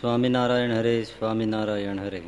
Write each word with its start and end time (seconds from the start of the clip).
સ્વામિનારાયણ 0.00 0.72
હરે 0.72 1.04
સ્વામિનારાયણ 1.04 2.00
હરે. 2.00 2.22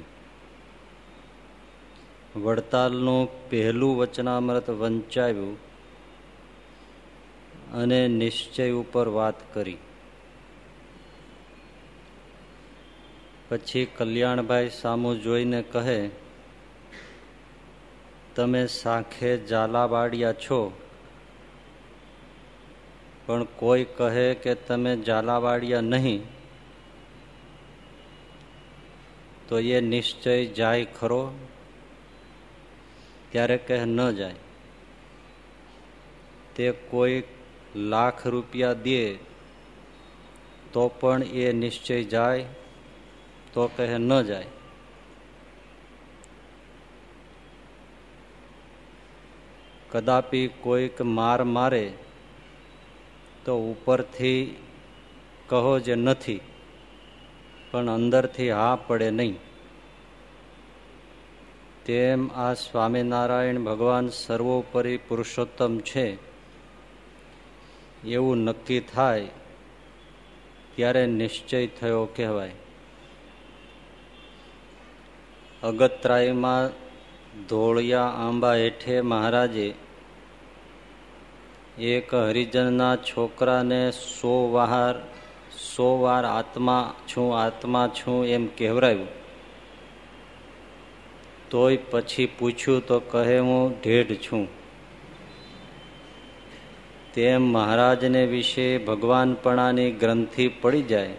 વડતાલનું 2.37 3.51
પહેલું 3.51 3.97
વચનામૃત 3.97 4.71
વંચાવ્યું 4.71 5.57
અને 7.73 8.09
નિશ્ચય 8.09 8.71
ઉપર 8.71 9.09
વાત 9.09 9.55
કરી. 9.55 9.79
પછી 13.49 13.85
કલ્યાણભાઈ 13.85 14.71
સામું 14.71 15.23
જોઈને 15.23 15.63
કહે, 15.63 16.11
તમે 18.35 18.67
સાખે 18.67 19.47
ઝાલાવાડિયા 19.47 20.33
છો. 20.33 20.73
પણ 23.27 23.45
કોઈ 23.45 23.85
કહે 23.85 24.35
કે 24.35 24.55
તમે 24.55 25.03
ઝાલાવાડિયા 25.03 25.81
નહીં. 25.81 26.32
તો 29.49 29.59
એ 29.59 29.81
નિશ્ચય 29.81 30.47
જાય 30.47 30.85
ખરો? 30.85 31.33
ત્યારે 33.31 33.57
કહે 33.57 33.85
ન 33.85 34.11
જાય? 34.11 34.35
તે 36.57 36.73
કોઈ 36.73 37.23
લાખ 37.77 38.27
રૂપિયા 38.27 38.73
દે 38.73 39.15
તો 40.73 40.89
પણ 40.89 41.23
એ 41.23 41.53
નિશ્ચય 41.53 42.05
જાય, 42.05 42.45
તો 43.53 43.71
કહે 43.77 43.99
ન 43.99 44.23
જાય. 44.23 44.47
કદાપી 49.91 50.49
કોઈક 50.49 51.03
માર 51.03 51.45
મારે 51.45 51.93
તો 53.45 53.59
ઉપરથી 53.59 54.57
કહો 55.47 55.79
જે 55.79 55.95
નથી. 55.95 56.41
પણ 57.73 57.91
અંદરથી 57.91 58.51
હા 58.51 58.79
પડે 58.87 59.11
નહીં. 59.11 59.39
તેમ 61.87 62.31
આ 62.33 62.55
સ્વામિનારાયણ 62.55 63.59
ભગવાન 63.59 64.09
સર્વોપરી 64.09 64.97
પુરુષોત્તમ 64.97 65.79
છે. 65.79 66.19
એવું 68.05 68.39
નક્કી 68.39 68.81
થાય 68.81 69.29
ત્યારે 70.77 71.07
નિશ્ચય 71.07 71.67
થયો 71.67 72.05
કહેવાય. 72.05 72.51
અગત્રાયમાં 75.63 76.69
ધોળિયા 77.47 78.03
આંબા 78.03 78.55
હેઠે 78.55 79.01
મહારાજે 79.01 79.75
એક 81.79 82.15
હરિજનના 82.15 82.97
છોકરાને 82.97 83.91
સો 83.91 84.51
વાર 84.53 85.09
સો 85.63 85.89
વાર 86.01 86.25
આત્મા 86.25 86.95
છું 87.09 87.29
આત્મા 87.39 87.89
છું 87.99 88.27
એમ 88.27 88.47
કહેવરાયું. 88.59 89.09
તોય 91.51 91.79
પછી 91.91 92.27
પૂછ્યું 92.39 92.87
તો 92.87 93.01
કહે 93.01 93.39
હું 93.39 93.73
ઢેઢ 93.83 94.13
છું. 94.27 94.45
તેમ 97.15 97.43
મહારાજને 97.53 98.23
વિશે 98.27 98.69
ભગવાનપણાની 98.79 99.91
ગ્રંથિ 99.93 100.49
પડી 100.61 100.83
જાય, 100.83 101.11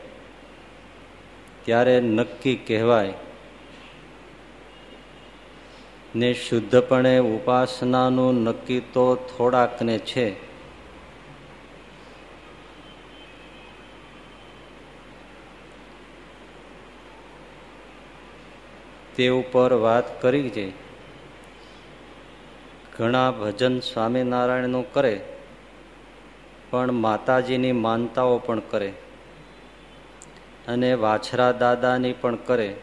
ત્યારે 1.66 1.96
નક્કી 2.02 2.56
કહેવાય, 2.56 3.14
ને 6.16 6.34
શુદ્ધપણે 6.34 7.14
ઉપાસનાનું 7.20 8.42
નક્કી 8.44 8.80
તો 8.94 9.06
થોડાકને 9.16 9.98
છે. 9.98 10.28
તે 19.16 19.30
ઉપર 19.30 19.74
વાત 19.74 20.22
કરી 20.22 20.50
છે. 20.50 20.72
ઘણા 22.98 23.32
ભજન 23.32 23.80
સ્વામિનારાયણનું 23.80 24.94
કરે, 24.94 25.14
પણ 26.70 26.92
માતાજીની 26.92 27.72
માનતાઓ 27.72 28.38
પણ 28.38 28.60
કરે 28.60 28.90
અને 30.68 30.94
વાછરા 30.94 31.52
દાદાની 31.52 32.14
પણ 32.14 32.36
કરે. 32.36 32.76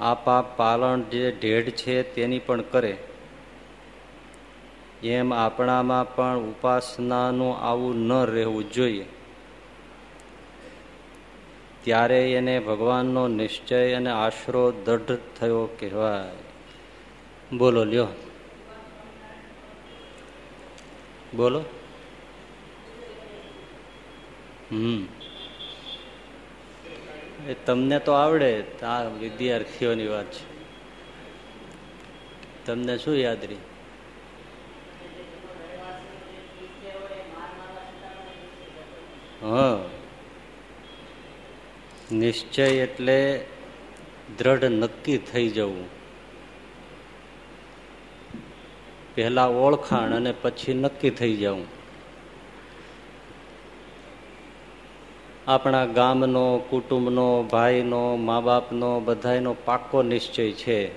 આપા 0.00 0.40
પાલણ 0.56 1.02
જે 1.02 1.30
ઢેઢ 1.30 1.70
છે 1.70 2.02
તેની 2.02 2.38
પણ 2.38 2.60
કરે. 2.60 2.96
એમ 5.02 5.34
આપણામાં 5.34 6.14
પણ 6.14 6.36
ઉપાસનાનું 6.38 7.58
આવું 7.58 7.96
ન 7.96 8.12
રહેવું 8.24 8.72
જોઈએ. 8.72 9.06
ત્યારે 11.84 12.32
એને 12.32 12.60
ભગવાનનો 12.60 13.28
નિશ્ચય 13.28 13.92
અને 13.92 14.10
આશરો 14.10 14.72
દઢ 14.72 15.18
થયો 15.40 15.66
કહેવાય. 15.66 17.56
બોલો, 17.56 17.84
લ્યો. 17.84 18.06
બોલો. 21.34 21.64
હમ. 24.70 25.06
એ 27.48 27.54
તમને 27.54 27.98
તો 27.98 28.12
આવડે 28.12 28.64
આ 28.82 29.04
વિદ્યાર્થીઓની 29.04 30.06
વાત 30.06 30.32
છે. 30.32 30.58
તમને 32.66 32.98
શું 32.98 33.16
યાદ 33.16 33.44
રહી? 33.44 33.54
હા. 39.42 39.97
નિશ્ચય 42.12 42.64
એટલે 42.64 43.46
દ્રઢ 44.38 44.64
નક્કી 44.64 45.18
થઈ 45.18 45.48
જવું. 45.48 45.88
પહેલા 49.14 49.46
ઓળખાણ 49.46 50.14
અને 50.14 50.34
પછી 50.42 50.74
નક્કી 50.74 51.10
થઈ 51.10 51.36
જવું. 51.36 51.66
આપણા 55.46 55.84
ગામનો, 55.84 56.58
કુટુંબનો, 56.70 57.42
ભાઈનો 57.42 58.16
મા 58.16 58.40
બાપનો 58.40 59.00
બધાનો 59.00 59.56
પાકો 59.64 60.02
નિશ્ચય 60.02 60.50
છે. 60.50 60.90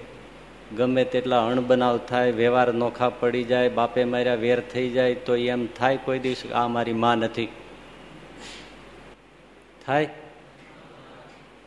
ગમે 0.76 1.06
તેટલા 1.06 1.48
અણબનાવ 1.48 1.98
થાય, 1.98 2.32
વ્યવહાર 2.32 2.74
નોખા 2.74 3.10
પડી 3.10 3.44
જાય, 3.44 3.70
બાપે 3.70 4.04
માર્યા 4.04 4.36
વેર 4.36 4.60
થઈ 4.60 4.90
જાય, 4.90 5.16
તો 5.16 5.36
એમ 5.36 5.68
થાય 5.68 5.98
કોઈ 5.98 6.20
દિવસ 6.20 6.52
આ 6.52 6.68
મારી 6.68 6.94
માં 6.94 7.18
નથી. 7.18 7.48
થાય? 9.86 10.10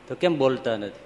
તો 0.08 0.14
કેમ 0.14 0.38
બોલતા 0.38 0.76
નથી? 0.76 1.04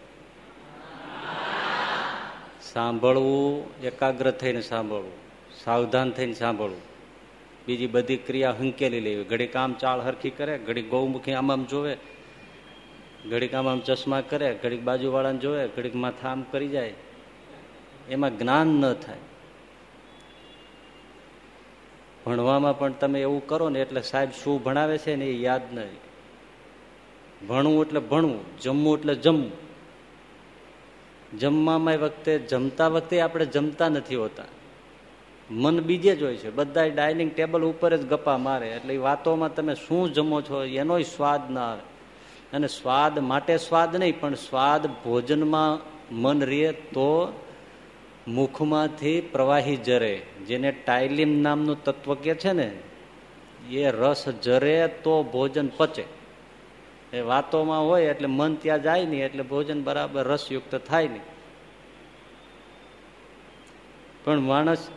સાંભળવું, 2.73 3.81
એકાગ્ર 3.83 4.31
થઈને 4.31 4.61
સાંભળવું, 4.61 5.13
સાવધાન 5.65 6.11
થઈને 6.11 6.33
સાંભળવું. 6.33 6.81
બીજી 7.67 7.87
બધી 7.87 8.17
ક્રિયા 8.17 8.51
હંકેલી 8.51 9.01
લેવી. 9.01 9.25
ઘડીક 9.25 9.57
આમ 9.57 9.73
ચાળ 9.73 10.01
હરખી 10.01 10.31
કરે, 10.31 10.59
ઘડીક 10.59 10.91
ગૌમુખી 10.91 11.33
આમ 11.33 11.53
આમ 11.53 11.65
જોવે, 11.65 11.97
ઘડીક 13.31 13.55
આમ 13.55 13.69
આમ 13.69 13.81
ચશ્મા 13.81 14.21
કરે, 14.21 14.55
ઘડીક 14.55 14.83
બાજુવાળાને 14.83 15.39
જોવે, 15.39 15.69
ઘડીક 15.69 15.95
માથા 15.95 16.29
આમ 16.29 16.43
કરી 16.43 16.69
જાય. 16.69 16.95
એમાં 18.09 18.39
જ્ઞાન 18.39 18.67
ન 18.67 18.93
થાય. 18.93 19.17
ભણવામાં 22.27 22.79
પણ 22.79 22.93
તમે 22.93 23.23
એવું 23.23 23.47
કરો 23.47 23.69
ને 23.69 23.81
એટલે 23.81 24.03
સાહેબ 24.03 24.31
શું 24.45 24.63
ભણાવે 24.63 24.99
છે 24.99 25.17
ને 25.17 25.25
એ 25.25 25.41
યાદ 25.41 25.61
નહીં 25.73 26.08
ભણવું 27.47 27.87
એટલે 27.87 28.01
ભણવું, 28.01 28.59
જમવું 28.61 28.99
એટલે 28.99 29.15
જમવું 29.15 29.69
જમવામાં 31.39 31.95
વખતે, 31.95 32.39
જમતા 32.39 32.89
વખતે 32.89 33.21
આપણે 33.21 33.47
જમતા 33.47 33.89
નથી 33.89 34.15
હોતા. 34.15 34.45
મન 35.51 35.81
બીજે 35.81 36.17
જ 36.17 36.23
હોય 36.23 36.37
છે. 36.37 36.51
બધા 36.51 36.87
ડાઇનિંગ 36.87 37.31
ટેબલ 37.35 37.63
ઉપર 37.63 37.97
જ 37.97 38.07
ગપ્પા 38.07 38.39
મારે. 38.39 38.69
એટલે 38.69 38.95
એ 38.95 38.97
વાતોમાં 38.97 39.55
તમે 39.55 39.75
શું 39.75 40.13
જમો 40.13 40.41
છો, 40.41 40.65
એનોય 40.65 41.03
સ્વાદ 41.03 41.51
ના 41.51 41.61
આવે. 41.61 41.81
અને 42.53 42.67
સ્વાદ 42.67 43.19
માટે 43.19 43.57
સ્વાદ 43.57 43.97
નહીં, 43.97 44.21
પણ 44.21 44.35
સ્વાદ 44.35 44.87
ભોજનમાં 44.87 45.79
મન 46.15 46.43
રહે 46.43 46.73
તો 46.73 47.41
મુખમાંથી 48.29 49.21
પ્રવાહી 49.21 49.77
જરે. 49.77 50.23
જેને 50.47 50.73
ટાઇલિમ 50.73 51.43
નામનું 51.43 51.85
તત્વ 51.85 52.15
કે 52.15 52.35
છે 52.35 52.53
ને, 52.53 52.73
એ 53.71 53.91
રસ 53.91 54.29
જરે 54.29 54.89
તો 54.89 55.23
ભોજન 55.23 55.69
પચે. 55.77 56.18
એ 57.13 57.21
વાતોમાં 57.21 57.87
હોય 57.87 58.11
એટલે 58.11 58.27
મન 58.27 58.55
ત્યાં 58.55 58.83
જાય 58.83 59.07
નહીં, 59.07 59.25
એટલે 59.25 59.43
ભોજન 59.43 59.83
બરાબર 59.83 60.27
રસયુક્ત 60.27 60.75
થાય 60.75 61.09
નહીં. 61.09 61.27
પણ 64.25 64.41
માણસ 64.41 64.91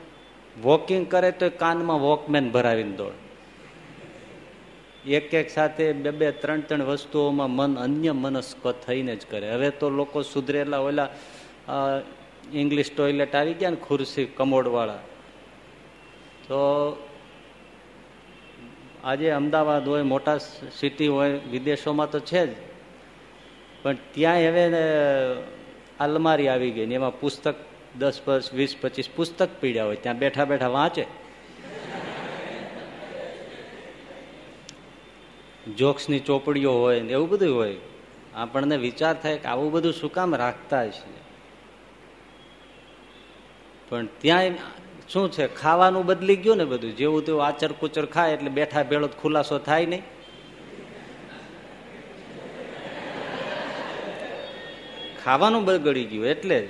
વોકિંગ 0.61 1.05
કરે 1.09 1.31
તો 1.31 1.49
કાનમાં 1.49 2.01
વોકમેન 2.01 2.51
ભરાવીને 2.51 2.91
દોડ. 2.91 3.13
એક 5.07 5.33
એક 5.33 5.49
સાથે 5.49 5.93
બે 5.93 6.11
બે, 6.11 6.31
ત્રણ 6.31 6.61
ત્રણ 6.61 6.81
વસ્તુઓમાં 6.83 7.49
મન 7.49 7.75
અન્ય 7.75 8.11
મનસ્ક 8.11 8.67
થઈને 8.85 9.15
જ 9.15 9.25
કરે. 9.25 9.51
હવે 9.51 9.69
તો 9.71 9.89
લોકો 9.89 10.21
સુધરેલા 10.21 10.79
ઓલા 10.79 11.09
ઇંગ્લિશ 12.53 12.91
ટોયલેટ 12.91 13.35
આવી 13.35 13.53
ગયા 13.53 13.69
ને 13.69 13.75
ખુરશી 13.75 14.25
કમોડવાળા. 14.25 14.99
તો 16.47 16.59
આજે 19.03 19.29
અમદાવાદ 19.29 19.87
હોય, 19.87 20.01
મોટા 20.01 20.37
સિટી 20.79 21.07
હોય, 21.07 21.39
વિદેશોમાં 21.51 22.11
તો 22.11 22.19
છે 22.19 22.47
જ. 22.47 22.55
પણ 23.83 23.97
ત્યાં 24.11 24.35
હવે 24.35 24.73
અલમારી 25.99 26.47
આવી 26.47 26.71
ગઈ 26.71 26.85
ને, 26.85 26.95
એમાં 26.95 27.19
પુસ્તક 27.19 27.55
દસ 27.97 28.19
વીસ, 28.53 28.75
પચીસ 28.81 29.09
પુસ્તક 29.15 29.49
પીડ્યા 29.59 29.85
હોય, 29.85 29.95
ત્યાં 29.95 30.17
બેઠા 30.17 30.45
બેઠા 30.45 30.67
વાંચે. 30.67 31.05
જોક્સની 35.77 36.19
ચોપડીઓ 36.19 36.73
હોય 36.73 37.01
ને, 37.01 37.11
એવું 37.11 37.29
બધું 37.29 37.55
હોય. 37.55 37.75
આપણને 38.33 38.77
વિચાર 38.77 39.13
થાય 39.13 39.37
કે 39.37 39.47
આવું 39.47 39.71
બધું 39.71 39.93
શું 39.93 40.11
કામ 40.11 40.35
રાખતા 40.35 40.87
છે 40.87 41.21
પણ 43.89 44.05
ત્યાં 44.05 44.43
શું 45.13 45.31
છે? 45.31 45.55
ખાવાનું 45.55 46.05
બદલી 46.05 46.35
ગયું 46.35 46.57
ને 46.57 46.65
બધું? 46.65 46.95
જેવું 46.95 47.25
તેવું 47.25 47.45
આચર 47.45 47.71
કુચર 47.71 48.05
ખાય 48.05 48.33
એટલે 48.33 48.49
બેઠા 48.49 48.83
ભેળો 48.83 49.07
ખુલાસો 49.07 49.57
થાય 49.57 49.85
નહીં. 49.85 50.01
ખાવાનું 55.25 55.65
બગડી 55.65 56.03
ગયું 56.03 56.25
એટલે 56.25 56.69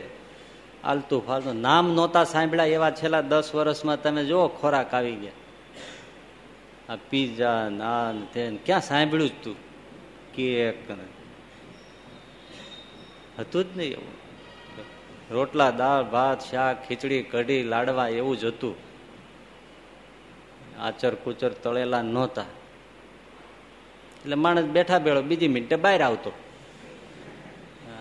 આલતું 0.84 1.28
ફાલતું. 1.28 1.54
નામ 1.54 1.94
નહોતા 1.96 2.24
સાંભળ્યા 2.24 2.66
એવા 2.66 2.92
છેલ્લા 2.92 3.22
દસ 3.22 3.56
વર્ષમાં 3.56 4.04
તમે 4.04 4.26
જુઓ, 4.26 4.48
ખોરાક 4.48 4.94
આવી 4.94 5.16
ગયા. 5.16 5.32
આ 6.94 6.98
પીઝા 7.10 7.70
નાન, 7.70 8.28
તેન, 8.34 8.58
ક્યાં 8.66 8.82
સાંભળ્યું 8.82 9.30
જ 9.30 9.34
તું? 9.44 9.56
કેક 10.34 10.92
હતું 13.40 13.64
જ 13.64 13.78
નહીં 13.78 13.92
એવું. 13.92 14.21
રોટલા, 15.32 15.72
દાળ, 15.72 16.04
ભાત, 16.04 16.42
શાક, 16.42 16.88
ખીચડી, 16.88 17.24
કઢી, 17.24 17.64
લાડવા 17.64 18.08
એવું 18.08 18.38
જ 18.38 18.46
હતું. 18.46 18.76
આચર 20.80 21.16
કુચર 21.16 21.50
તળેલા 21.50 22.02
નહોતા. 22.02 22.42
એટલે 24.22 24.36
માણસ 24.36 24.64
બેઠા 24.64 25.00
બેઠો, 25.00 25.22
બીજી 25.22 25.48
મિનિટે 25.48 25.76
બહાર 25.76 26.02
આવતો. 26.02 26.32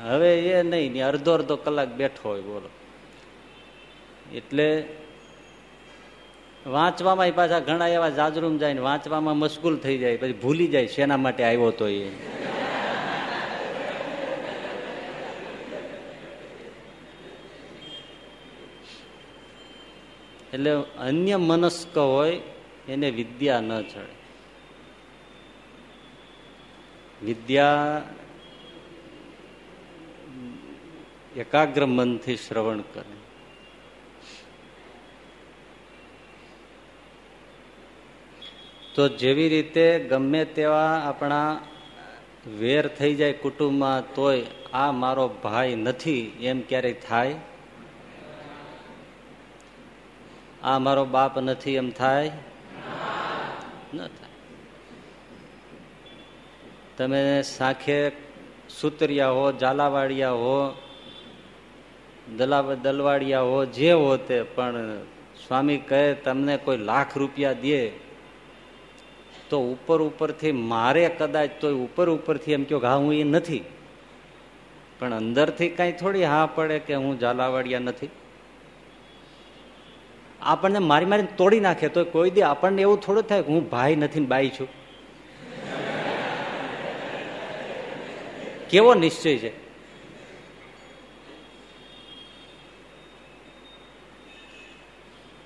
હવે 0.05 0.41
એ 0.41 0.63
નહીં 0.63 1.07
અડધો 1.07 1.33
અડધો 1.33 1.57
કલાક 1.57 1.89
બેઠો 1.89 2.29
હોય, 2.29 2.41
બોલો. 2.41 2.69
એટલે 4.35 4.87
વાંચવામાં 6.67 7.31
પાછા 7.35 7.59
ઘણા 7.59 7.89
એવા 7.89 8.09
જાજરૂમ 8.09 8.59
જાય 8.59 8.73
ને 8.73 8.81
વાંચવામાં 8.81 9.37
મશગુલ 9.37 9.77
થઈ 9.77 9.99
જાય, 9.99 10.17
પછી 10.17 10.33
ભૂલી 10.33 10.67
જાય 10.67 10.87
શેના 10.87 11.17
માટે 11.17 11.45
આવ્યો 11.45 11.71
તો 11.71 11.89
એ. 11.89 12.11
એટલે 20.55 20.71
અન્ય 20.99 21.37
મનસ્ક 21.37 21.99
હોય, 21.99 22.41
એને 22.89 23.11
વિદ્યા 23.11 23.61
ન 23.61 23.83
ચડે. 23.83 24.15
વિદ્યા 27.25 28.03
એકાગ્ર 31.37 31.87
મનથી 31.87 32.37
શ્રવણ 32.37 32.81
કરે. 32.81 33.17
તો 38.95 39.09
જેવી 39.09 39.49
રીતે 39.49 39.99
ગમે 39.99 40.45
તેવા 40.45 41.03
આપણા 41.05 41.61
વેર 42.59 42.89
થઈ 42.89 43.15
જાય 43.15 43.33
કુટુંબમાં 43.33 44.15
તોય 44.15 44.43
આ 44.75 44.93
મારો 44.93 45.29
ભાઈ 45.29 45.75
નથી, 45.75 46.33
એમ 46.41 46.61
ક્યારેય 46.61 46.93
થાય? 46.93 47.35
આ 50.65 50.79
મારો 50.79 51.05
બાપ 51.05 51.39
નથી 51.39 51.75
એમ 51.75 51.91
થાય? 51.91 52.31
ન 53.95 53.99
થાય. 53.99 54.31
તમે 56.97 57.43
સાખે 57.43 58.13
સુતરિયા 58.81 59.29
હો, 59.29 59.53
ઝાલાવાડિયા 59.53 60.31
હો 60.31 60.83
દલા 62.37 62.63
દલવાડિયા 62.63 63.41
હો, 63.41 63.65
જે 63.65 63.93
હો 63.93 64.17
તે, 64.17 64.43
પણ 64.43 64.99
સ્વામી 65.47 65.77
કહે, 65.77 66.15
તમને 66.15 66.57
કોઈ 66.57 66.77
લાખ 66.77 67.19
રૂપિયા 67.19 67.53
દે 67.53 67.91
તો 69.51 69.61
ઉપર 69.61 70.03
ઉપરથી 70.03 70.53
મારે 70.53 71.09
કદાચ 71.09 71.51
તો 71.61 71.77
ઉપર 71.85 72.09
ઉપરથી 72.09 72.53
એમ 72.53 72.65
કહો 72.65 72.79
હા, 72.79 72.97
હું 72.97 73.15
એ 73.15 73.25
નથી. 73.25 73.65
પણ 74.99 75.15
અંદરથી 75.15 75.69
કાંઈ 75.69 75.93
થોડી 75.93 76.25
હા 76.25 76.47
પડે 76.47 76.79
કે 76.79 76.95
હું 76.95 77.19
ઝાલાવાડિયા 77.19 77.79
નથી? 77.79 78.09
આપણને 80.43 80.79
મારી 80.79 81.07
મારીને 81.07 81.29
તોડી 81.37 81.61
નાખે 81.61 81.89
તો 81.89 82.05
કોઈ 82.05 82.31
દે 82.31 82.43
આપણને 82.43 82.83
એવું 82.83 83.01
થોડું 83.01 83.23
થાય 83.23 83.41
હું 83.41 83.71
ભાઈ 83.71 83.97
નથી 83.97 84.21
બાઈ 84.21 84.49
છું. 84.49 84.69
કેવો 88.71 88.95
નિશ્ચય 88.95 89.39
છે? 89.39 89.71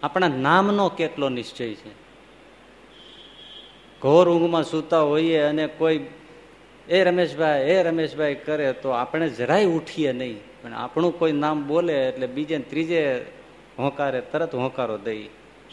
આપણા 0.02 0.28
નામનો 0.28 0.88
કેટલો 0.88 1.28
નિશ્ચય 1.28 1.74
છે? 1.74 1.90
ઘોર 4.02 4.28
ઊંઘમાં 4.28 4.64
સૂતા 4.64 5.00
હોઈએ 5.00 5.38
અને 5.38 5.66
કોઈ, 5.66 6.00
એ 6.88 7.04
રમેશભાઈ 7.04 7.60
એ 7.60 7.82
રમેશભાઈ, 7.82 8.34
કરે 8.34 8.72
તો 8.72 8.88
આપણે 8.88 9.28
જરાય 9.28 9.64
ઉઠીએ 9.64 10.12
નહીં. 10.12 10.40
પણ 10.62 10.72
આપણું 10.72 11.18
કોઈ 11.18 11.32
નામ 11.32 11.66
બોલે 11.66 12.08
એટલે 12.08 12.26
બીજે 12.26 12.58
ત્રીજે 12.58 13.26
હોંકારે 13.78 14.20
તરત 14.20 14.54
હોંકારો 14.54 14.98
દઈ 14.98 15.28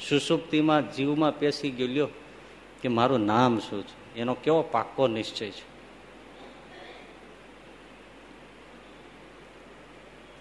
સુસુપ્તિમાં 0.10 0.94
જીવમાં 0.94 1.40
પેસી 1.40 1.70
ગયો 1.70 1.88
લ્યો 1.88 2.08
કે 2.82 2.88
મારું 2.88 3.26
નામ 3.26 3.60
શું 3.60 3.88
છે? 3.88 4.20
એનો 4.20 4.34
કેવો 4.34 4.62
પાક્કો 4.62 5.08
નિશ્ચય 5.08 5.50
છે? 5.50 5.72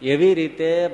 એવી 0.03 0.35
રીતે 0.35 0.91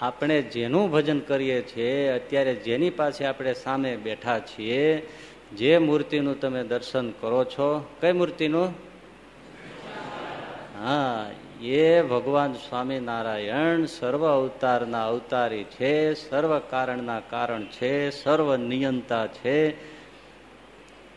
આપણે 0.00 0.42
જેનું 0.42 0.90
ભજન 0.90 1.20
કરીએ 1.20 1.62
છીએ, 1.62 2.08
અત્યારે 2.08 2.54
જેની 2.54 2.90
પાસે 2.90 3.24
આપણે 3.24 3.54
સામે 3.54 3.96
બેઠા 3.96 4.38
છીએ, 4.38 5.08
જે 5.56 5.78
મૂર્તિનું 5.78 6.40
તમે 6.40 6.64
દર્શન 6.64 7.10
કરો 7.10 7.44
છો? 7.44 7.96
કઈ 8.00 8.12
મૂર્તિનું? 8.12 8.74
હા 10.78 11.30
એ 11.60 12.02
ભગવાન 12.02 12.52
સ્વામિનારાયણ 12.52 13.84
સર્વ 13.84 14.26
અવતારના 14.28 15.06
અવતારી 15.06 15.64
છે, 15.64 16.14
સર્વ 16.14 16.58
કારણના 16.58 17.20
કારણ 17.20 17.64
છે, 17.64 18.10
સર્વ 18.10 18.56
નિયંતા 18.56 19.26
છે, 19.26 19.74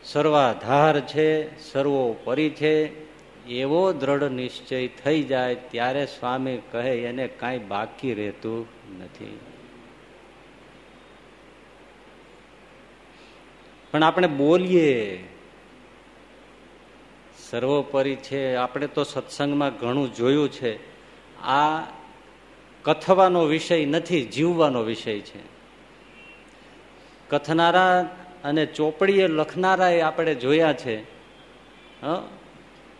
સર્વાધાર 0.03 0.99
છે, 0.99 1.59
સર્વોપરી 1.71 2.49
છે. 2.49 3.03
એવો 3.47 3.93
દ્રઢ 3.93 4.23
નિશ્ચય 4.23 4.87
થઈ 4.87 5.23
જાય 5.23 5.55
ત્યારે 5.55 6.05
સ્વામી 6.05 6.61
કહે 6.71 7.03
એને 7.03 7.27
કાંઈ 7.27 7.59
બાકી 7.59 8.13
રહેતું 8.13 8.67
નથી. 8.99 9.39
પણ 13.91 14.03
આપણે 14.03 14.27
બોલીએ 14.27 15.23
સર્વોપરી 17.53 18.15
છે. 18.15 18.55
આપણે 18.55 18.87
તો 18.87 19.03
સત્સંગમાં 19.03 19.77
ઘણું 19.77 20.13
જોયું 20.13 20.49
છે. 20.49 20.75
આ 21.41 21.81
કથવાનો 22.83 23.45
વિષય 23.45 23.85
નથી, 23.85 24.25
જીવવાનો 24.25 24.81
વિષય 24.81 25.19
છે. 25.19 25.39
કથનારા 27.29 28.15
અને 28.43 28.65
ચોપડીએ 28.65 29.27
લખનારા 29.27 30.07
આપણે 30.07 30.35
જોયા 30.35 30.73
છે. 30.73 31.03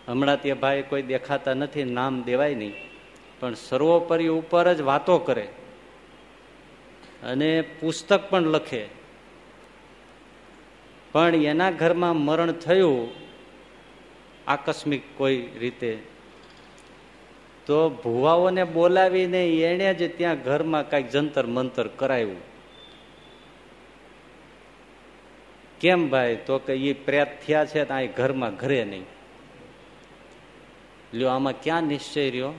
હમણાં 0.07 0.41
તે 0.41 0.53
ભાઈ 0.53 0.81
કોઈ 0.81 1.01
દેખાતા 1.01 1.53
નથી, 1.53 1.83
નામ 1.83 2.23
દેવાય 2.23 2.55
નહીં. 2.55 2.73
પણ 3.39 3.53
સર્વોપરી 3.53 4.27
ઉપર 4.27 4.73
જ 4.73 4.81
વાતો 4.81 5.17
કરે. 5.17 5.47
અને 7.23 7.61
પુસ્તક 7.61 8.29
પણ 8.29 8.41
લખે. 8.41 8.85
પણ 11.11 11.35
એના 11.35 11.71
ઘરમાં 11.71 12.15
મરણ 12.15 12.51
થયું 12.51 13.22
આકસ્મિક 14.47 15.01
કોઈ 15.17 15.49
રીતે. 15.59 15.99
તો 17.65 17.89
ભુવાઓને 17.89 18.63
બોલાવીને 18.63 19.49
એને 19.49 19.93
જ 19.93 20.17
ત્યાં 20.17 20.43
ઘરમાં 20.43 20.89
કંઈક 20.89 21.09
જંતર 21.09 21.45
મંતર 21.45 21.87
કરાયું 21.87 22.53
કેમ 25.79 26.09
ભાઈ? 26.09 26.37
તો 26.45 26.59
કે 26.59 26.73
એ 26.73 26.93
પ્રેત 26.93 27.27
થયા 27.47 27.65
છે 27.65 27.85
તો 27.85 27.93
અહીં 27.93 28.13
ઘરમાં 28.13 28.55
ઘરે 28.55 28.85
નહીં. 28.85 29.05
લ્યો, 31.13 31.29
આમાં 31.29 31.61
ક્યાં 31.63 31.83
નિશ્ચય 31.83 32.29
રહ્યો? 32.29 32.53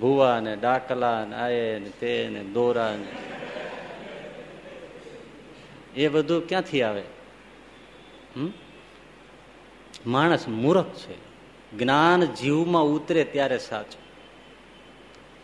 ભુવા 0.00 0.40
ને 0.40 0.56
ડાકલા 0.56 1.24
ને 1.24 1.36
આયે 1.36 1.78
ને 1.78 1.90
તે 1.90 2.28
ને 2.30 2.44
દોરા 2.44 2.96
ને. 2.96 3.06
એ 6.00 6.08
બધું 6.08 6.48
ક્યાંથી 6.48 6.82
આવે? 6.82 7.02
હમ? 8.36 8.52
માણસ 10.06 10.48
મૂર્ખ 10.48 10.84
છે. 10.84 11.26
જ્ઞાન 11.78 12.24
જીવમાં 12.24 12.82
ઉતરે 12.82 13.24
ત્યારે 13.24 13.58
સાચું. 13.58 14.06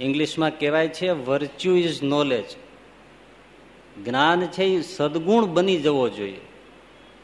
ઇંગ્લિશમાં 0.05 0.59
કહેવાય 0.59 0.89
છે 0.89 1.11
વર્ચ્યુ 1.11 1.75
ઇઝ 1.77 2.03
નોલેજ 2.03 2.45
જ્ઞાન 4.05 4.47
છે 4.47 4.65
એ 4.65 4.81
સદગુણ 4.81 5.45
બની 5.45 5.77
જવો 5.77 6.09
જોઈએ. 6.09 6.41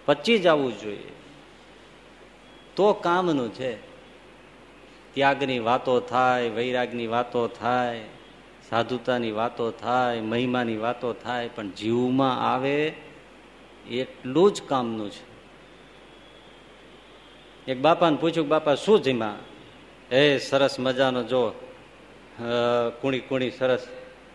પચી 0.06 0.38
જવું 0.38 0.80
જોઈએ. 0.80 1.12
તો 2.76 2.92
કામનું 2.92 3.54
છે. 3.54 3.88
ત્યાગની 5.14 5.58
વાતો 5.58 6.00
થાય, 6.00 6.48
વૈરાગની 6.48 7.06
વાતો 7.06 7.48
થાય, 7.48 8.04
સાધુતાની 8.70 9.30
વાતો 9.30 9.70
થાય, 9.70 10.20
મહિમાની 10.20 10.76
વાતો 10.76 11.12
થાય, 11.12 11.48
પણ 11.48 11.70
જીવમાં 11.70 12.52
આવે 12.52 12.92
એટલું 13.90 14.52
જ 14.52 14.62
કામનું 14.62 15.10
છે. 15.10 15.27
એક 17.68 17.78
બાપાને 17.84 18.16
પૂછ્યું 18.16 18.48
બાપા, 18.48 18.76
શું 18.76 19.02
જીમા? 19.04 19.36
એ 20.10 20.38
સરસ 20.38 20.74
મજાનો 20.80 21.22
જો 21.22 21.42
કુણી 23.00 23.20
કુણી 23.28 23.50
સરસ 23.50 23.82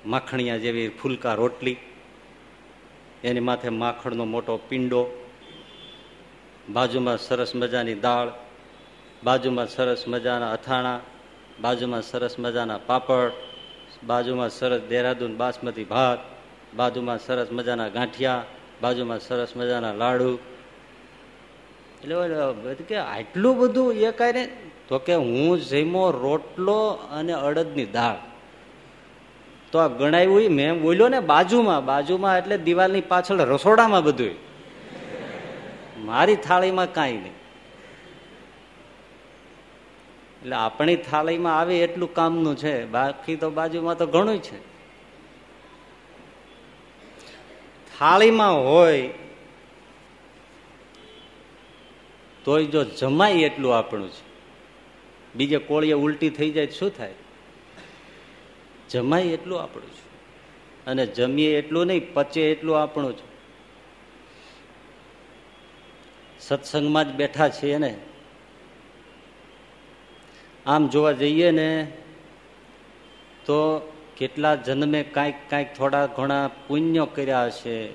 માખણિયા 0.06 0.58
જેવી 0.58 0.90
ફૂલકા 0.90 1.36
રોટલી, 1.42 1.78
એની 3.24 3.48
માથે 3.50 3.70
માખણનો 3.70 4.26
મોટો 4.26 4.58
પિંડો, 4.70 5.02
બાજુમાં 6.70 7.18
સરસ 7.18 7.56
મજાની 7.56 7.98
દાળ, 8.06 8.30
બાજુમાં 9.24 9.68
સરસ 9.68 10.02
મજાના 10.08 10.52
અથાણા, 10.52 11.00
બાજુમાં 11.62 12.02
સરસ 12.02 12.40
મજાના 12.40 12.86
પાપડ, 12.90 13.34
બાજુમાં 14.04 14.50
સરસ 14.50 14.82
દેહરાદૂન 14.92 15.38
બાસમતી 15.42 15.84
ભાત, 15.84 16.20
બાજુમાં 16.78 17.20
સરસ 17.20 17.50
મજાના 17.52 17.90
ગાંઠિયા, 17.90 18.46
બાજુમાં 18.82 19.20
સરસ 19.20 19.52
મજાના 19.56 19.94
લાડુ 19.94 20.32
એટલે 22.04 22.86
કે 22.88 22.96
આટલું 22.96 23.54
બધું 23.58 23.96
એ 23.96 24.12
કાંઈ 24.12 24.48
તો 24.88 25.00
કે 25.00 25.16
હું 25.16 25.60
જઈમો 25.60 26.04
રોટલો 26.12 26.80
અને 26.92 27.34
અડદની 27.34 27.86
દાળ. 27.86 28.20
તો 29.72 29.80
આ 29.80 29.88
ગણાવ્યું 29.88 30.52
મેં 30.52 30.82
બોલ્યો 30.82 31.08
ને 31.08 31.20
બાજુમાં 31.20 31.86
બાજુમાં 31.86 32.38
એટલે 32.38 32.58
દિવાલની 32.58 33.02
પાછળ 33.02 33.40
રસોડામાં 33.54 34.04
બધું 34.04 34.36
મારી 36.06 36.36
થાળીમાં 36.36 36.94
કાંઈ 36.94 37.18
નહીં. 37.24 37.38
એટલે 40.42 40.56
આપણી 40.56 41.00
થાળીમાં 41.10 41.56
આવે 41.60 41.76
એટલું 41.80 42.14
કામનું 42.14 42.56
છે, 42.58 42.76
બાકી 42.86 43.36
તો 43.36 43.48
બાજુમાં 43.50 43.98
તો 43.98 44.06
ઘણું 44.08 44.40
છે. 44.44 44.60
થાળીમાં 48.00 48.56
હોય 48.68 49.02
તોય 52.46 52.66
જો 52.66 52.84
જમાય 52.84 53.34
એટલું 53.34 53.78
આપણું 53.78 54.10
છે. 54.10 54.34
બીજે 55.36 55.58
કોળીએ 55.58 55.94
ઉલટી 55.94 56.30
થઈ 56.30 56.52
જાય 56.52 56.68
શું 56.68 56.98
થાય? 56.98 57.14
જમાય 58.90 59.22
એટલું 59.22 59.62
આપણું 59.62 59.90
છે. 59.90 60.14
અને 60.86 61.06
જમીએ 61.06 61.58
એટલું 61.58 61.88
નહીં, 61.88 62.14
પચે 62.14 62.52
એટલું 62.52 62.82
આપણું 62.82 63.18
છે. 63.18 63.34
સત્સંગમાં 66.40 67.12
જ 67.12 67.16
બેઠા 67.16 67.50
છીએ 67.50 67.78
ને. 67.78 67.98
આમ 70.66 70.88
જોવા 70.88 71.12
જઈએ 71.12 71.52
ને, 71.52 71.92
તો 73.46 73.92
કેટલા 74.18 74.56
જન્મે 74.56 75.04
કાંઈક 75.04 75.36
કાંઈક 75.50 75.74
થોડા 75.74 76.06
ઘણા 76.06 76.50
પુણ્યો 76.68 77.06
કર્યા 77.06 77.46
હશે. 77.46 77.88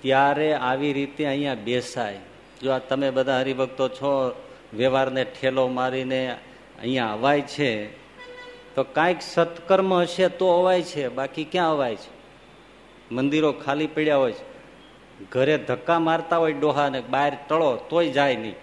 ત્યારે 0.00 0.54
આવી 0.54 0.92
રીતે 0.92 1.26
અહીંયા 1.26 1.54
બેસાય. 1.54 2.20
જો 2.62 2.70
આ 2.70 2.78
તમે 2.78 3.10
બધા 3.10 3.40
હરિભક્તો 3.40 3.88
છો, 3.88 4.42
વ્યવહારને 4.74 5.24
ઠેલો 5.24 5.68
મારીને 5.68 6.30
અહીંયા 6.80 7.12
અવાય 7.12 7.40
છે, 7.40 7.86
તો 8.74 8.82
કાંઈક 8.82 9.22
સત્કર્મ 9.22 9.94
હશે 9.94 10.28
તો 10.28 10.48
અવાય 10.48 10.82
છે, 10.82 11.08
બાકી 11.08 11.44
ક્યાં 11.44 11.70
અવાય 11.70 11.96
છે? 11.96 12.16
મંદિરો 13.14 13.52
ખાલી 13.52 13.86
પડ્યા 13.86 14.16
હોય 14.16 14.32
છે. 14.32 14.56
ઘરે 15.30 15.58
ધક્કા 15.58 15.98
મારતા 15.98 16.36
હોય 16.36 16.52
ડોહાને, 16.52 17.00
બહાર 17.00 17.36
ટળો, 17.48 17.76
તોય 17.76 18.08
જાય 18.08 18.36
નહીં. 18.36 18.54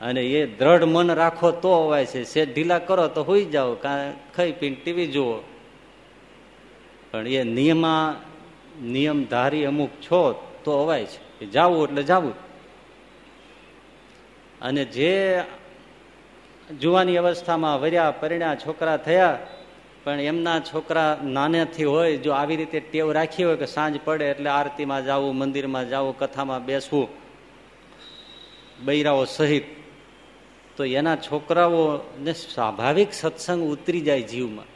અને 0.00 0.22
એ 0.22 0.46
દ્રઢ 0.46 0.82
મન 0.82 1.14
રાખો 1.14 1.50
તો 1.50 1.72
અવાય 1.72 2.06
છે. 2.06 2.24
સે 2.24 2.46
ઢીલા 2.46 2.78
કરો 2.78 3.08
તો 3.08 3.22
હોઈ 3.22 3.44
જાઓ. 3.44 3.74
કાં 3.74 4.14
ખાઈ 4.32 4.52
પીને 4.52 4.76
ટીવી 4.84 5.06
જુઓ. 5.06 5.38
પણ 7.10 7.28
એ 7.28 7.42
નિયમા 7.42 8.22
નિયમ 8.82 9.26
ધારી 9.26 9.64
અમુક 9.64 9.90
છો 9.90 10.48
તો 10.64 10.82
અવાય 10.82 11.04
છે 11.04 11.18
કે 11.38 11.46
જાવું 11.46 11.88
એટલે 11.88 12.02
જાવું. 12.02 12.32
અને 14.60 14.84
જે 14.84 15.42
જુવાની 16.80 17.16
અવસ્થામાં 17.16 17.80
વર્યા, 17.80 18.10
પરિણ્યા 18.10 18.54
છોકરા 18.54 18.96
થયા, 18.96 19.38
પણ 20.04 20.20
એમના 20.20 20.60
છોકરા 20.60 21.18
નાનેથી 21.24 21.84
હોય, 21.84 22.16
જો 22.16 22.32
આવી 22.32 22.56
રીતે 22.56 22.80
ટેવ 22.80 23.12
રાખી 23.12 23.44
હોય 23.44 23.56
કે 23.56 23.66
સાંજ 23.66 24.00
પડે 24.04 24.24
એટલે 24.24 24.50
આરતીમાં 24.50 25.04
જવું, 25.04 25.36
મંદિરમાં 25.36 25.88
જવું, 25.88 26.18
કથામાં 26.18 26.64
બેસવું, 26.64 27.08
બૈરાઓ 28.84 29.24
સહિત, 29.24 29.64
તો 30.76 30.84
એના 30.84 31.16
છોકરાઓને 31.16 32.32
સ્વાભાવિક 32.32 33.12
સત્સંગ 33.12 33.62
ઉતરી 33.62 34.00
જાય 34.00 34.22
જીવમાં. 34.22 34.71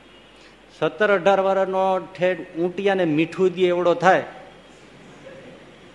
સત્તર 0.78 1.14
અઢાર 1.14 1.40
વર્ષનો 1.40 1.98
ઠેઠ 1.98 2.56
ઊંટિયાને 2.56 3.04
મીઠું 3.04 3.52
દે 3.52 3.66
એવડો 3.66 3.94
થાય. 3.94 4.24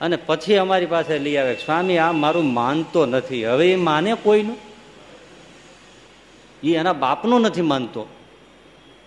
અને 0.01 0.15
પછી 0.15 0.55
અમારી 0.55 0.85
પાસે 0.85 1.19
લઈ 1.19 1.35
આવે. 1.35 1.55
સ્વામી, 1.55 1.97
આ 1.97 2.11
મારું 2.11 2.53
માનતો 2.53 3.05
નથી. 3.05 3.45
હવે 3.45 3.71
એ 3.71 3.75
માને 3.75 4.13
કોઈનું? 4.13 4.57
એ 6.63 6.75
એના 6.75 6.93
બાપનું 6.93 7.41
નથી 7.41 7.61
માનતો. 7.61 8.07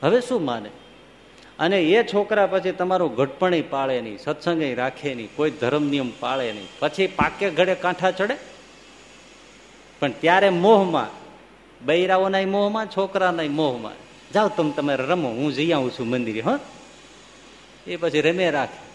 હવે 0.03 0.21
શું 0.21 0.45
માને? 0.45 0.69
અને 1.59 1.83
એ 1.83 2.03
છોકરા 2.03 2.47
પછી 2.47 2.73
તમારું 2.73 3.15
ઘટપણી 3.15 3.63
પાળે 3.63 4.01
નહીં, 4.01 4.19
સત્સંગ 4.19 4.63
રાખે 4.63 5.15
નહીં, 5.15 5.29
કોઈ 5.37 5.51
ધર્મ 5.51 5.85
નિયમ 5.85 6.13
પાળે 6.21 6.53
નહીં. 6.53 6.67
પછી 6.81 7.07
પાકે 7.07 7.51
ઘડે 7.51 7.75
કાંઠા 7.75 8.11
ચડે? 8.11 8.37
પણ 10.01 10.13
ત્યારે 10.13 10.51
મોહમાં 10.51 11.07
બૈરાઓના 11.87 12.41
મોહમાં 12.47 12.87
છોકરાના 12.87 13.43
મોહમાં 13.43 13.93
જાઓ 14.35 14.49
તમે 14.49 14.71
તમારે 14.71 15.05
રમો, 15.05 15.29
હું 15.29 15.53
જઈ 15.53 15.73
આવું 15.73 15.91
છું 15.91 16.09
મંદિરે, 16.09 16.41
હ. 16.41 16.47
એ 17.87 17.97
પછી 17.97 18.21
રમે 18.21 18.51
રાખે. 18.51 18.95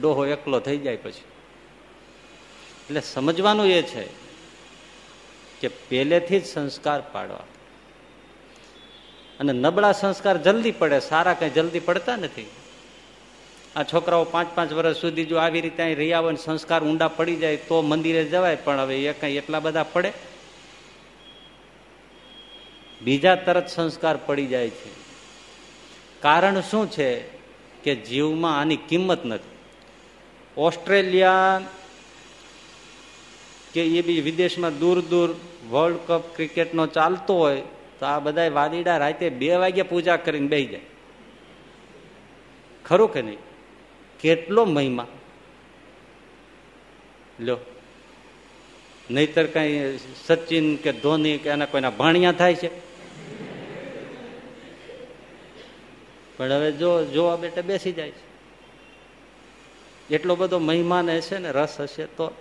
ડોહો 0.00 0.26
એકલો 0.26 0.60
થઈ 0.60 0.78
જાય 0.78 0.96
પછી. 0.96 1.20
એટલે 2.88 3.00
સમજવાનું 3.00 3.66
એ 3.66 3.82
છે 3.82 4.04
કે 5.60 5.68
પહેલેથી 5.68 6.40
જ 6.40 6.46
સંસ્કાર 6.46 7.02
પાડવા. 7.12 7.40
અને 9.40 9.52
નબળા 9.52 9.92
સંસ્કાર 9.92 10.38
જલ્દી 10.38 10.70
પડે, 10.70 11.00
સારા 11.00 11.34
કંઈ 11.34 11.50
જલ્દી 11.50 11.80
પડતા 11.80 12.16
નથી. 12.16 12.50
આ 13.76 13.82
છોકરાઓ 13.82 14.24
પાંચ 14.24 14.48
પાંચ 14.54 14.72
વર્ષ 14.72 14.96
સુધી 14.96 15.24
જો 15.24 15.36
આવી 15.36 15.60
રીતે 15.60 15.82
અહીં 15.82 15.96
રહ્યા 15.96 16.18
હોય 16.18 16.36
સંસ્કાર 16.36 16.84
ઊંડા 16.84 17.08
પડી 17.08 17.36
જાય 17.36 17.56
તો 17.56 17.82
મંદિરે 17.82 18.24
જવાય, 18.24 18.56
પણ 18.56 18.80
હવે 18.80 19.04
એ 19.04 19.12
કંઈ 19.12 19.36
એટલા 19.36 19.60
બધા 19.60 19.82
પડે. 19.82 20.12
બીજા 23.00 23.34
તરત 23.34 23.68
સંસ્કાર 23.68 24.16
પડી 24.16 24.46
જાય 24.46 24.70
છે. 24.70 24.90
કારણ 26.20 26.60
શું 26.60 26.90
છે 26.90 27.20
કે 27.82 27.94
જીવમાં 27.94 28.60
આની 28.60 28.76
કિંમત 28.76 29.26
નથી. 29.26 29.56
ઓસ્ટ્રેલિયા 30.56 31.60
કે 33.72 33.84
એ 33.84 34.02
બી 34.02 34.20
વિદેશમાં 34.20 34.78
દૂર 34.78 35.00
દૂર 35.00 35.36
વર્લ્ડ 35.70 35.96
કપ 35.96 36.36
ક્રિકેટનો 36.36 36.86
ચાલતો 36.86 37.38
હોય, 37.38 37.62
તો 38.00 38.06
આ 38.06 38.18
બધા 38.18 38.48
વાદીડા 38.48 38.96
રાતે 38.96 39.28
બે 39.28 39.56
વાગ્યા 39.56 39.84
પૂજા 39.84 40.16
કરીને 40.16 40.46
બેસી 40.46 40.66
જાય. 40.66 40.80
ખરું 42.84 43.12
કે 43.12 43.22
નહીં? 43.22 43.38
કેટલો 44.20 44.64
મહિમા. 44.64 45.06
લો. 47.40 47.58
નહીતર 49.10 49.46
કઈ 49.46 49.98
સચિન 50.26 50.76
કે 50.76 50.92
ધોની 50.92 51.38
કે 51.38 51.48
એના 51.48 51.66
કોઈના 51.66 51.90
ભાણિયા 51.90 52.32
થાય 52.32 52.54
છે? 52.54 52.87
પણ 56.38 56.52
હવે 56.52 56.72
જો 56.72 57.04
જોવા 57.04 57.36
બેટે 57.36 57.62
બેસી 57.62 57.92
જાય 57.92 58.10
છે. 58.10 58.28
એટલો 60.14 60.36
બધો 60.36 60.58
મહિમાન 60.58 61.10
હશે 61.10 61.38
ને 61.38 61.52
રસ 61.52 61.80
હશે 61.80 62.04
તો 62.04 62.32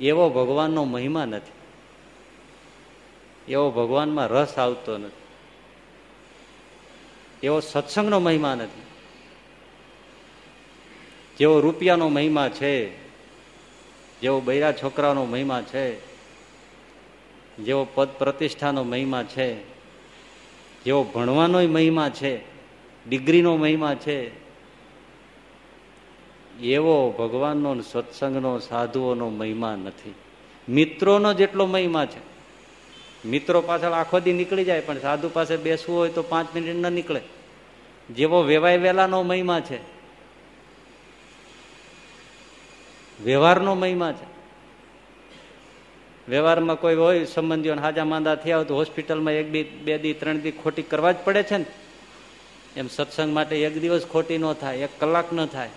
એવો 0.00 0.30
ભગવાનનો 0.30 0.84
મહિમા 0.84 1.24
નથી. 1.24 1.52
એવો 3.52 3.70
ભગવાનમાં 3.70 4.26
રસ 4.26 4.58
આવતો 4.58 4.98
નથી. 4.98 5.20
એવો 7.42 7.60
સત્સંગનો 7.60 8.20
મહિમા 8.20 8.54
નથી. 8.54 8.82
જેવો 11.38 11.60
રૂપિયાનો 11.60 12.08
મહિમા 12.08 12.48
છે, 12.48 12.96
જેવો 14.20 14.40
બૈરા 14.40 14.72
છોકરાનો 14.72 15.24
મહિમા 15.24 15.62
છે, 15.62 16.00
જેવો 17.56 17.86
પદ 17.94 18.08
પ્રતિષ્ઠાનો 18.08 18.84
મહિમા 18.84 19.22
છે 19.22 19.79
જેવો 20.84 21.04
ભણવાનો 21.04 21.60
મહિમા 21.66 22.08
છે, 22.08 22.36
ડિગ્રીનો 23.08 23.56
મહિમા 23.56 23.94
છે, 23.94 24.40
એવો 26.60 27.10
ભગવાનનો 27.10 27.80
સત્સંગનો, 27.80 28.58
સાધુઓનો 28.58 29.28
મહિમા 29.28 29.76
નથી. 29.76 30.14
મિત્રોનો 30.68 31.34
જેટલો 31.34 31.66
મહિમા 31.66 32.06
છે. 32.06 32.30
મિત્રો 33.28 33.60
પાછળ 33.60 33.92
આખો 33.92 34.20
દી 34.20 34.32
નીકળી 34.32 34.64
જાય, 34.64 34.80
પણ 34.80 34.98
સાધુ 34.98 35.28
પાસે 35.28 35.56
બેસવું 35.56 35.98
હોય 35.98 36.10
તો 36.10 36.22
પાંચ 36.22 36.54
મિનિટ 36.54 36.76
ન 36.76 36.92
નીકળે. 36.92 37.20
જેવો 38.10 38.42
વેવાય 38.42 38.76
વેલાનો 38.76 39.22
મહિમા 39.22 39.60
છે. 39.60 39.78
વ્યવહારનો 43.24 43.74
મહિમા 43.74 44.12
છે. 44.12 44.29
વ્યવહારમાં 46.30 46.80
કોઈ 46.80 46.94
હોય, 46.94 47.24
સંબંધીઓ 47.24 47.74
હાજા 47.74 48.04
માંદા 48.04 48.34
થયા 48.34 48.56
હોય 48.56 48.64
તો 48.64 48.74
હોસ્પિટલમાં 48.74 49.32
એક 49.32 49.52
દી, 49.52 49.62
બે 49.62 49.98
દી, 49.98 50.12
ત્રણ 50.12 50.38
દી 50.38 50.50
ખોટી 50.50 50.82
કરવા 50.82 51.12
જ 51.12 51.16
પડે 51.24 51.42
છે 51.42 51.56
ને. 51.56 51.64
એમ 52.76 52.88
સત્સંગ 52.88 53.34
માટે 53.34 53.56
એક 53.56 53.80
દિવસ 53.80 54.06
ખોટી 54.06 54.38
ન 54.38 54.52
થાય, 54.52 54.76
એક 54.76 54.90
કલાક 55.00 55.32
ન 55.32 55.46
થાય. 55.46 55.68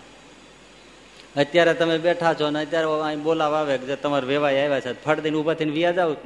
અત્યારે 1.35 1.73
તમે 1.73 1.97
બેઠા 1.97 2.33
છો 2.33 2.49
ને, 2.49 2.61
અત્યારે 2.61 3.01
અહીં 3.01 3.23
બોલાવ 3.23 3.53
આવે 3.53 3.77
કે 3.77 3.95
તમારે 3.95 4.27
વેવાય 4.27 4.63
આવ્યા 4.63 4.79
છે 4.79 5.03
ફળ 5.03 5.19
દઈને 5.19 5.37
ઊભા 5.37 5.53
થઈને 5.53 5.71
વ્યાજ 5.71 5.99
આવું 5.99 6.17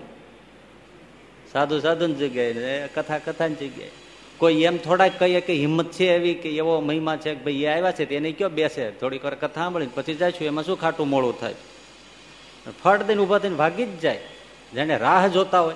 સાધુ 1.54 1.80
સાધુ 1.80 2.08
જગ્યાએ 2.08 2.88
કથા 2.88 3.18
કથાની 3.18 3.56
જગ્યાએ. 3.56 3.90
કોઈ 4.38 4.62
એમ 4.62 4.78
થોડાક 4.78 5.12
કહીએ 5.20 5.42
કે 5.42 5.54
હિંમત 5.54 5.92
છે 5.92 6.16
એવી 6.16 6.34
કે 6.34 6.50
એવો 6.50 6.82
મહિમા 6.82 7.18
છે 7.18 7.36
કે 7.36 7.44
ભાઈ 7.44 7.54
એ 7.54 7.68
આવ્યા 7.68 7.92
છે 7.92 8.06
તેને 8.06 8.32
કયો 8.32 8.50
બેસે? 8.50 8.92
થોડીક 8.92 9.24
વાર 9.24 9.36
કથા 9.36 9.62
સાંભળીને 9.62 9.92
પછી 9.96 10.16
જાય 10.16 10.32
છું 10.32 10.48
એમાં 10.48 10.64
શું 10.64 10.80
ખાટું 10.80 11.08
મોડું 11.08 11.40
થાય? 11.40 11.56
ફળ 12.72 13.04
દઈને 13.04 13.22
ઊભા 13.22 13.38
થઈને 13.38 13.56
ભાગી 13.56 13.86
જ 13.86 14.00
જાય. 14.00 14.20
જેને 14.74 14.98
રાહ 14.98 15.28
જોતા 15.28 15.60
હોય. 15.60 15.76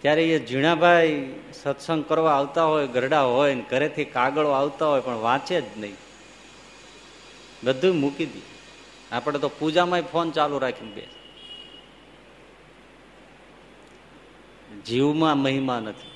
ત્યારે 0.00 0.28
એ 0.28 0.46
ઝીણાભાઈ 0.46 1.34
સત્સંગ 1.62 2.04
કરવા 2.04 2.34
આવતા 2.34 2.64
હોય, 2.64 2.86
ગરડા 2.86 3.22
હોય 3.22 3.54
ને 3.54 3.64
ઘરેથી 3.70 4.04
કાગળો 4.04 4.48
આવતા 4.48 4.86
હોય, 4.86 5.00
પણ 5.00 5.14
વાંચે 5.14 5.60
જ 5.60 5.64
નહીં. 5.76 5.96
બધું 7.64 7.96
મૂકી 7.96 8.26
દે. 8.26 8.40
આપણે 9.12 9.38
તો 9.38 9.48
પૂજામાં 9.48 10.02
ફોન 10.02 10.30
ચાલુ 10.30 10.58
રાખીને 10.58 10.92
બે 10.92 11.08
જીવમાં 14.86 15.38
મહિમા 15.38 15.80
નથી. 15.80 16.10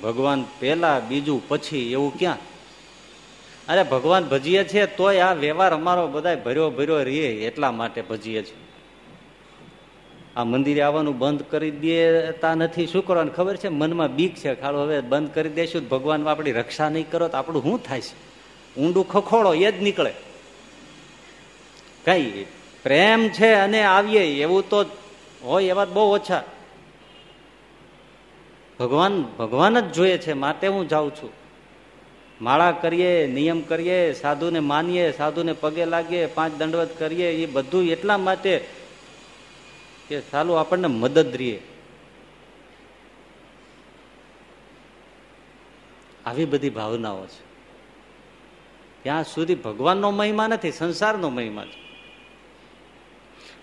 ભગવાન 0.00 0.44
પેલા 0.58 1.00
બીજું, 1.00 1.48
પછી, 1.48 1.92
એવું 1.92 2.18
ક્યાં? 2.18 2.36
અરે, 3.70 3.82
ભગવાન 3.82 4.24
ભજીએ 4.24 4.64
છે, 4.64 4.86
તોય 4.86 5.20
આ 5.20 5.34
વ્યવહાર 5.34 5.74
અમારો 5.74 6.06
બધા 6.06 6.36
ભર્યો 6.36 6.70
ભર્યો 6.70 7.02
રહીએ, 7.02 7.46
એટલા 7.46 7.70
માટે 7.70 8.02
ભજીએ 8.02 8.42
છીએ 8.42 8.70
આ 10.36 10.44
મંદિરે 10.44 10.80
આવવાનું 10.80 11.18
બંધ 11.18 11.42
કરી 11.42 11.70
દેતા 11.70 12.54
નથી 12.54 12.86
શું 12.86 13.06
કરવાનું 13.06 13.34
ખબર 13.34 13.56
છે? 13.56 13.68
મનમાં 13.68 14.16
બીક 14.16 14.34
છે, 14.34 14.54
ખાલો 14.54 14.82
હવે 14.82 15.00
બંધ 15.00 15.34
કરી 15.34 15.48
દેશું, 15.48 15.88
ભગવાન 15.88 16.28
આપણી 16.28 16.52
રક્ષા 16.52 16.88
નહીં 16.88 17.10
કરો 17.10 17.28
તો 17.28 17.36
આપણું 17.36 17.62
શું 17.62 17.82
થાય 17.82 18.00
છે? 18.00 18.30
ઊંડું 18.80 19.08
ખખોડો 19.08 19.54
એ 19.54 19.72
જ 19.72 19.82
નીકળે. 19.82 20.12
કઈ 22.04 22.44
પ્રેમ 22.82 23.28
છે 23.28 23.52
અને 23.52 23.82
આવીએ, 23.82 24.42
એવું 24.42 24.68
તો 24.68 24.84
હોય 25.42 25.64
એવા 25.64 25.84
બહુ 25.84 26.14
ઓછા. 26.14 26.44
ભગવાન 28.80 29.22
ભગવાન 29.22 29.80
જ 29.80 29.92
જોઈએ 29.92 30.18
છે 30.18 30.32
માટે 30.32 30.68
હું 30.68 30.88
જાઉં 30.88 31.14
છું. 31.14 31.39
માળા 32.40 32.72
કરીએ, 32.72 33.26
નિયમ 33.26 33.60
કરીએ, 33.60 34.12
સાધુને 34.12 34.60
માનીએ, 34.60 35.12
સાધુને 35.12 35.52
પગે 35.52 35.84
લાગીએ, 35.84 36.26
પાંચ 36.26 36.54
દંડવત 36.54 36.98
કરીએ, 36.98 37.30
એ 37.30 37.46
બધું 37.46 37.84
એટલા 37.84 38.18
માટે 38.18 38.64
કે 40.08 40.20
સાલું 40.20 40.60
આપણને 40.60 40.86
મદદ 40.86 41.36
રહીએ 41.36 41.62
આવી 46.26 46.44
બધી 46.44 46.70
ભાવનાઓ 46.70 47.26
છે. 47.26 47.50
ત્યાં 49.02 49.24
સુધી 49.24 49.54
ભગવાનનો 49.54 50.10
મહિમા 50.10 50.46
નથી, 50.46 50.72
સંસારનો 50.72 51.30
મહિમા 51.30 51.64
છે. 51.64 51.80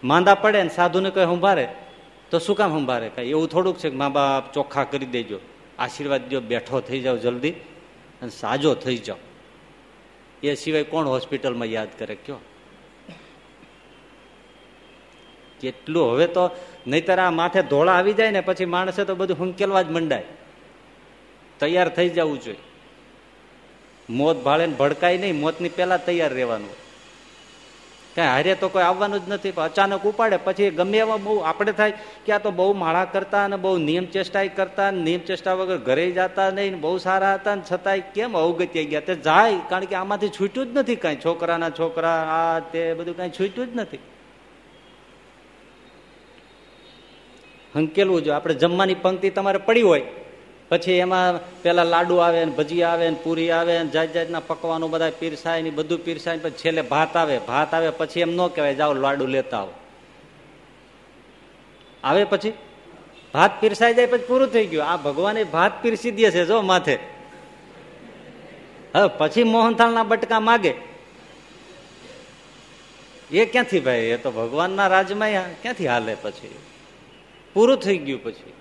માંદા 0.03 0.35
પડે 0.35 0.63
ને 0.63 0.69
સાધુને 0.69 1.09
કઈ 1.09 1.25
સંભારે 1.25 1.67
તો 2.31 2.39
શું 2.39 2.55
કામ 2.55 2.79
સંભારે 2.79 3.09
કઈ 3.09 3.29
એવું 3.29 3.47
થોડુંક 3.47 3.77
છે 3.77 3.89
કે 3.89 3.95
મા 3.95 4.09
બાપ 4.09 4.53
ચોખ્ખા 4.53 4.83
કરી 4.83 5.05
દેજો. 5.05 5.39
આશીર્વાદ 5.79 6.29
દો 6.29 6.39
બેઠો 6.39 6.79
થઈ 6.79 6.99
જાઓ 6.99 7.17
જલ્દી. 7.17 7.53
અને 8.21 8.30
સાજો 8.30 8.73
થઈ 8.73 8.97
જાઓ. 8.97 9.15
એ 10.43 10.56
સિવાય 10.56 10.84
કોણ 10.84 11.08
હોસ્પિટલમાં 11.08 11.67
યાદ 11.67 11.88
કરે 11.99 12.15
કયો? 12.15 12.38
કેટલું? 15.60 16.12
હવે 16.12 16.27
તો 16.27 16.49
નહીતર 16.88 17.19
આ 17.19 17.32
માથે 17.32 17.63
ધોળા 17.63 17.91
આવી 17.91 18.13
જાય 18.13 18.32
ને 18.32 18.41
પછી 18.41 18.65
માણસે 18.65 19.06
તો 19.06 19.15
બધું 19.15 19.39
હુંકેલવા 19.39 19.82
જ 19.82 19.91
મંડાય. 19.91 20.23
તૈયાર 21.60 21.89
થઈ 21.89 22.10
જવું 22.10 22.41
જોઈએ. 22.41 22.58
મોત 24.10 24.43
ભાળે 24.43 24.67
ભડકાય 24.67 25.17
નહીં, 25.17 25.36
મોતની 25.36 25.69
પહેલા 25.69 25.97
તૈયાર 25.97 26.34
રહેવાનું. 26.34 26.87
કઈ 28.17 28.25
હારે 28.25 28.56
તો 28.56 28.67
કોઈ 28.69 28.84
આવવાનું 28.84 29.25
જ 29.25 29.30
નથી 29.30 29.53
અચાનક 29.63 30.06
ઉપાડે, 30.06 30.38
પછી 30.38 30.69
ગમે 30.69 30.97
એવા 30.97 31.17
બહુ 31.17 31.38
આપણે 31.45 31.71
થાય 31.71 31.93
કે 32.25 32.32
આ 32.32 32.38
તો 32.38 32.51
બહુ 32.51 32.73
માળા 32.73 33.06
કરતા 33.06 33.43
અને 33.45 33.56
બહુ 33.56 33.77
નિયમ 33.77 34.06
ચેષ્ટાય 34.06 34.47
કરતા 34.49 34.91
નિયમ 34.91 35.21
ચેષ્ટા 35.27 35.53
વગર 35.53 35.77
ઘરે 35.77 36.06
જતા 36.12 36.49
નહીં 36.49 36.82
બહુ 36.82 36.97
સારા 36.97 37.34
હતા 37.34 37.56
ને 37.56 37.62
છતાંય 37.71 37.99
કેમ 38.15 38.38
અવગત્ય 38.38 38.84
ગયા? 38.84 38.99
તે 38.99 39.15
જાય, 39.15 39.60
કારણ 39.69 39.86
કે 39.86 39.95
આમાંથી 39.95 40.30
છૂટ્યું 40.30 40.67
જ 40.67 40.77
નથી 40.77 40.95
કઈ. 40.95 41.15
છોકરાના 41.25 41.69
છોકરા, 41.69 42.19
આ 42.38 42.60
તે 42.60 42.93
બધું 42.93 43.17
કઈ 43.17 43.30
છૂટ્યું 43.30 43.73
જ 43.73 43.75
નથી. 43.75 43.99
હંકેલવું 47.75 48.23
જો 48.23 48.32
આપણે 48.34 48.53
જમવાની 48.53 48.95
પંક્તિ 48.95 49.30
તમારે 49.30 49.58
પડી 49.58 49.82
હોય. 49.82 50.01
પછી 50.69 50.91
એમાં 50.91 51.62
પેલા 51.62 51.84
લાડુ 51.84 52.15
આવે 52.15 52.45
ને 52.45 52.51
ભજી 52.51 52.84
આવે 52.84 53.10
ને 53.10 53.15
પૂરી 53.23 53.51
આવે 53.51 53.80
ને 53.80 53.88
જાત 53.88 54.13
જાતના 54.13 54.39
પકવાનું 54.39 54.89
બધા 54.89 55.12
પીરસાય 55.19 55.62
ને 55.62 55.69
બધું 55.69 56.06
પીરસાય 56.06 56.38
પછી 56.38 56.51
છેલ્લે 56.51 56.82
ભાત 56.82 57.17
આવે. 57.17 57.39
ભાત 57.39 57.73
આવે 57.73 57.89
પછી 57.89 58.19
એમ 58.19 58.30
ન 58.30 58.47
કહેવાય, 58.47 58.75
જાઓ 58.75 58.93
લાડુ 58.93 59.27
લેતા 59.27 59.60
આવો. 59.60 59.73
આવે 62.03 62.23
પછી? 62.23 62.53
ભાત 63.34 63.62
પીરસાઈ 63.62 63.93
જાય 63.93 64.06
પછી 64.06 64.25
પૂરું 64.25 64.47
થઈ 64.47 64.65
ગયું. 64.65 64.86
આ 64.86 64.97
ભગવાને 64.97 65.43
ભાત 65.43 65.82
પીરસી 65.82 66.12
દે 66.12 66.32
છે 66.32 66.45
જો 66.45 66.62
માથે. 66.62 66.99
હવે 68.95 69.10
પછી 69.17 69.43
મોહનથાળના 69.43 70.03
બટકા 70.03 70.39
માગે. 70.39 70.73
એ 73.32 73.45
ક્યાંથી 73.45 73.80
ભાઈ? 73.80 73.99
એ 73.99 74.17
તો 74.17 74.32
ભગવાનના 74.32 74.88
રાજમાં 74.88 75.62
ક્યાંથી 75.62 75.88
હાલે 75.88 76.15
પછી? 76.21 76.56
પૂરું 77.53 77.77
થઈ 77.77 77.97
ગયું 77.97 78.23
પછી. 78.23 78.56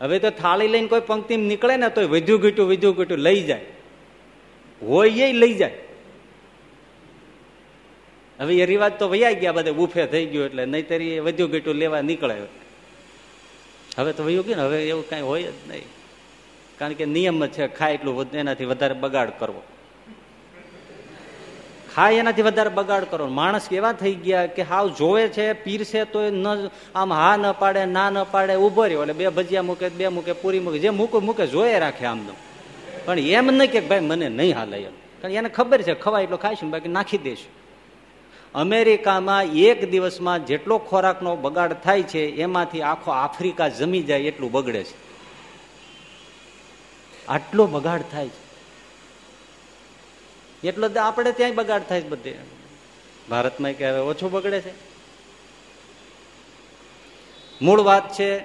હવે 0.00 0.18
તો 0.18 0.30
થાળી 0.30 0.68
લઈને 0.68 0.88
કોઈ 0.88 1.00
પંક્તિ 1.00 1.36
નીકળે 1.36 1.76
ને 1.76 1.88
તો 1.88 2.08
વધ્યું 2.08 2.40
ઘીટું 2.40 2.68
વધ્યું 2.68 2.96
ઘીટું 2.96 3.18
લઈ 3.18 3.42
જાય. 3.42 3.64
હોય 4.82 5.10
એ 5.10 5.32
લઈ 5.32 5.54
જાય. 5.54 5.72
હવે 8.40 8.54
એ 8.56 8.66
રિવાજ 8.66 8.92
તો 8.92 9.08
વૈયા 9.08 9.30
ગયા 9.30 9.52
બધે, 9.52 9.70
બુફે 9.70 10.06
થઈ 10.06 10.26
ગયું 10.26 10.44
એટલે 10.44 10.64
નહીતર 10.64 11.02
એ 11.02 11.18
વધ્યું 11.18 11.50
ઘીટું 11.50 11.74
લેવા 11.74 12.00
નીકળે. 12.00 12.34
હવે 13.98 14.12
તો 14.12 14.24
વયું 14.24 14.44
ગયું 14.44 14.56
ને, 14.56 14.62
હવે 14.62 14.88
એવું 14.88 15.08
કઈ 15.08 15.20
હોય 15.20 15.42
જ 15.42 15.54
નહીં. 15.68 15.82
કારણ 16.78 16.92
કે 16.92 17.04
નિયમ 17.04 17.46
છે, 17.46 17.66
ખાય 17.66 17.94
એટલું 17.94 18.32
એનાથી 18.32 18.64
વધારે 18.64 18.94
બગાડ 18.94 19.30
કરવો. 19.38 19.62
ખાય 21.94 22.14
એનાથી 22.14 22.42
વધારે 22.42 22.70
બગાડ 22.70 23.04
કરો. 23.10 23.26
માણસ 23.26 23.72
એવા 23.72 23.92
થઈ 23.92 24.14
ગયા 24.14 24.46
કે 24.46 24.62
હાવ 24.62 24.94
જોવે 24.98 25.28
છે 25.28 25.52
પીરશે 25.52 26.04
તો 26.04 26.20
ન 26.30 26.46
આમ 26.94 27.12
હા 27.12 27.36
ન 27.36 27.52
પાડે, 27.52 27.84
ના 27.86 28.10
ન 28.10 28.24
પાડે 28.30 28.54
ઊભો 28.54 28.84
રહ્યો. 28.86 29.02
એટલે 29.02 29.12
બે 29.12 29.28
ભજીયા 29.28 29.62
મૂકે, 29.62 29.88
બે 29.88 30.08
મૂકે, 30.08 30.32
પૂરી 30.32 30.60
મૂકે. 30.60 30.78
જે 30.78 30.90
મૂકે 30.90 31.18
મૂકે, 31.18 31.46
જોયે 31.46 31.78
રાખે 31.78 32.04
આમ 32.06 32.20
પણ 33.06 33.18
એમ 33.18 33.46
નહીં 33.50 33.70
કે 33.70 33.80
ભાઈ 33.80 34.00
મને 34.00 34.28
નહીં 34.28 34.56
હાલે 34.56 34.78
એમ. 34.78 34.92
કારણ 35.22 35.34
એને 35.34 35.48
ખબર 35.48 35.82
છે, 35.82 35.94
ખવાય 35.94 36.24
એટલો 36.24 36.36
ખાઈશું 36.36 36.70
બાકી 36.70 36.88
નાખી 36.88 37.18
દઈશું 37.18 37.52
અમેરિકામાં 38.54 39.44
એક 39.44 39.90
દિવસમાં 39.90 40.46
જેટલો 40.46 40.78
ખોરાકનો 40.78 41.36
બગાડ 41.36 41.72
થાય 41.72 42.02
છે, 42.02 42.22
એમાંથી 42.36 42.82
આખો 42.82 43.10
આફ્રિકા 43.10 43.68
જમી 43.68 44.02
જાય 44.02 44.20
એટલું 44.20 44.52
બગડે 44.52 44.82
છે. 44.84 44.96
આટલો 47.28 47.66
બગાડ 47.66 48.02
થાય 48.12 48.28
છે. 48.28 48.49
એટલો 50.64 50.88
આપણે 51.02 51.32
ત્યાં 51.32 51.54
બગાડ 51.54 51.82
થાય 51.82 52.02
બધે. 52.02 52.34
ભારતમાં 53.30 53.72
કે 53.72 53.90
ઓછું 53.90 54.30
બગડે 54.30 54.60
છે? 54.60 54.72
મૂળ 57.62 57.80
વાત 57.80 58.12
છે, 58.12 58.40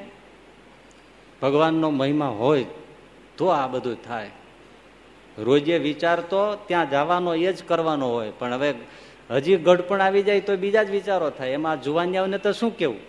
ભગવાનનો 1.41 1.89
મહિમા 1.89 2.27
હોય 2.27 2.65
તો 3.37 3.47
આ 3.47 3.67
બધું 3.67 4.03
થાય. 4.03 4.31
રોજે 5.37 5.77
વિચાર 5.77 6.19
તો 6.19 6.55
ત્યાં 6.67 6.89
જવાનો 6.89 7.35
એ 7.35 7.53
જ 7.53 7.63
કરવાનો 7.63 8.07
હોય, 8.09 8.31
પણ 8.31 8.53
હવે 8.53 8.73
હજી 9.29 9.55
ગઢપણ 9.55 10.01
આવી 10.01 10.23
જાય 10.23 10.41
તો 10.41 10.55
બીજા 10.55 10.83
જ 10.83 10.89
વિચારો 10.89 11.29
થાય. 11.29 11.49
એમાં 11.49 11.81
જુવાનિયાઓને 11.81 12.37
તો 12.37 12.51
શું 12.51 12.77
કેવું? 12.77 12.99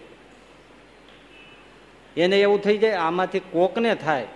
એને 2.16 2.40
એવું 2.40 2.62
થઈ 2.62 2.78
જાય, 2.78 2.92
આમાંથી 2.92 3.38
કોકને 3.38 3.94
થાય 3.94 4.26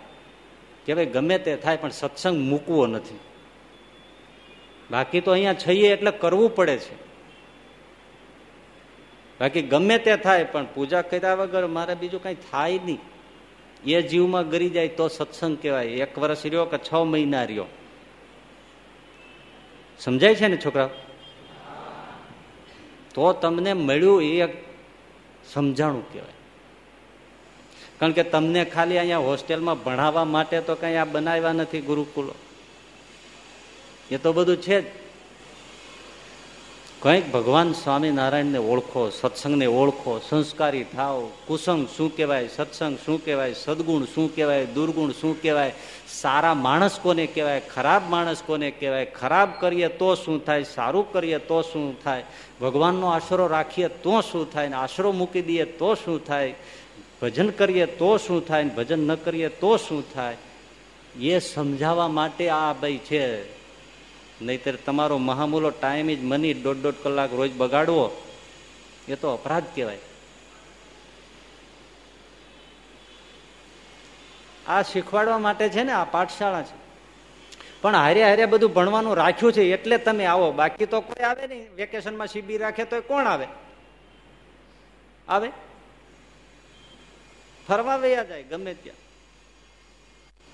કે 0.86 0.94
ભાઈ 0.94 1.06
ગમે 1.06 1.38
તે 1.38 1.56
થાય, 1.56 1.76
પણ 1.76 1.90
સત્સંગ 1.90 2.38
મૂકવો 2.38 2.86
નથી. 2.86 3.18
બાકી 4.90 5.20
તો 5.20 5.30
અહીંયા 5.30 5.52
છઈએ 5.52 5.92
એટલે 5.92 6.10
કરવું 6.10 6.54
પડે 6.54 6.76
છે. 6.76 6.94
બાકી 9.40 9.62
ગમે 9.62 9.98
તે 9.98 10.16
થાય, 10.16 10.44
પણ 10.44 10.66
પૂજા 10.74 11.02
કર્યા 11.02 11.34
વગર 11.34 11.66
મારે 11.66 11.94
બીજું 11.94 12.22
કઈ 12.22 12.34
થાય 12.34 12.78
નહીં. 12.84 13.00
એ 13.86 14.02
જીવમાં 14.02 14.50
ગરી 14.50 14.70
જાય 14.70 14.88
તો 14.88 15.08
સત્સંગ 15.08 15.58
કહેવાય. 15.62 15.86
એક 15.86 16.18
વર્ષ 16.18 16.46
રહ્યો 16.46 16.64
કે 16.64 16.78
છ 16.78 16.92
મહિના 16.92 17.44
રહ્યો. 17.44 17.66
સમજાય 20.00 20.34
છે 20.34 20.48
ને 20.48 20.56
છોકરા 20.56 20.90
તો 23.14 23.32
તમને 23.32 23.72
મળ્યું 23.72 24.22
એ 24.22 24.40
એક 24.40 24.52
સમજાણું 25.52 26.12
કહેવાય. 26.12 26.38
કારણ 28.00 28.12
કે 28.12 28.22
તમને 28.22 28.64
ખાલી 28.64 28.98
અહીંયા 28.98 29.18
હોસ્ટેલમાં 29.18 29.82
ભણાવવા 29.84 30.24
માટે 30.24 30.60
તો 30.60 30.74
કઈ 30.74 30.94
આ 30.94 31.04
બનાવ્યા 31.04 31.52
નથી 31.52 31.80
ગુરુકુલો. 31.80 32.34
એ 34.10 34.16
તો 34.18 34.32
બધું 34.32 34.56
છે 34.56 34.80
જ. 34.80 34.84
કંઈક 37.00 37.32
ભગવાન 37.32 37.72
સ્વામિનારાયણને 37.72 38.58
ઓળખો, 38.58 39.10
સત્સંગને 39.10 39.66
ઓળખો, 39.66 40.18
સંસ્કારી 40.18 40.84
થાવ 40.84 41.30
કુસંગ 41.46 41.88
શું 41.96 42.16
કહેવાય, 42.16 42.48
સત્સંગ 42.48 42.98
શું 42.98 43.24
કહેવાય, 43.24 43.54
સદગુણ 43.54 44.04
શું 44.04 44.34
કહેવાય, 44.34 44.66
દુર્ગુણ 44.66 45.12
શું 45.12 45.42
કહેવાય, 45.42 45.72
સારા 46.08 46.54
માણસ 46.54 46.98
કોને 47.02 47.26
કહેવાય, 47.26 47.60
ખરાબ 47.60 48.02
માણસ 48.10 48.42
કોને 48.46 48.70
કહેવાય, 48.70 49.04
ખરાબ 49.04 49.48
કરીએ 49.60 49.88
તો 49.88 50.14
શું 50.14 50.44
થાય, 50.44 50.62
સારું 50.62 51.12
કરીએ 51.12 51.38
તો 51.38 51.62
શું 51.62 52.02
થાય, 52.02 52.24
ભગવાનનો 52.60 53.06
આશરો 53.06 53.46
રાખીએ 53.46 53.88
તો 53.88 54.20
શું 54.20 54.52
થાય 54.52 54.68
ને 54.68 54.76
આશરો 54.76 55.12
મૂકી 55.12 55.42
દઈએ 55.42 55.64
તો 55.64 55.94
શું 55.94 56.26
થાય, 56.26 56.54
ભજન 57.22 57.50
કરીએ 57.50 57.86
તો 57.86 58.18
શું 58.18 58.46
થાય 58.46 58.64
ભજન 58.64 59.06
ન 59.06 59.14
કરીએ 59.14 59.48
તો 59.48 59.76
શું 59.76 60.12
થાય, 60.12 60.36
એ 61.20 61.38
સમજાવવા 61.38 62.08
માટે 62.08 62.48
આ 62.48 62.72
ભાઈ 62.72 62.98
છે. 62.98 63.59
નહીતર 64.42 64.76
તમારો 64.76 65.18
મહામૂલો 65.18 65.70
ટાઈમ 65.70 66.14
જ 66.14 66.18
મની 66.22 66.54
દોઢ 66.54 66.76
દોઢ 66.76 66.94
કલાક 67.02 67.32
રોજ 67.32 67.52
બગાડવો, 67.52 68.26
એ 69.08 69.14
તો 69.14 69.32
અપરાધ 69.32 69.64
કહેવાય. 69.74 69.98
આ 74.66 74.82
શીખવાડવા 74.82 75.38
માટે 75.38 75.68
છે 75.68 75.82
ને 75.82 75.92
આ 75.92 76.04
પાઠશાળા 76.04 76.62
છે. 76.62 76.80
પણ 77.82 77.96
હારે 77.96 78.24
હારે 78.24 78.46
બધું 78.46 78.74
ભણવાનું 78.74 79.16
રાખ્યું 79.16 79.52
છે 79.52 79.62
એટલે 79.62 79.98
તમે 79.98 80.24
આવો. 80.24 80.52
બાકી 80.52 80.86
તો 80.86 81.00
કોઈ 81.00 81.22
આવે 81.22 81.46
નહીં. 81.46 81.74
વેકેશનમાં 81.74 82.26
શિબિર 82.26 82.60
રાખે 82.60 82.84
તો 82.84 83.00
કોણ 83.00 83.26
આવે? 83.26 83.46
આવે? 85.28 85.50
ફરવા 87.68 87.96
વયા 87.96 88.24
જાય, 88.24 88.42
ગમે 88.42 88.74
ત્યાં. 88.74 88.96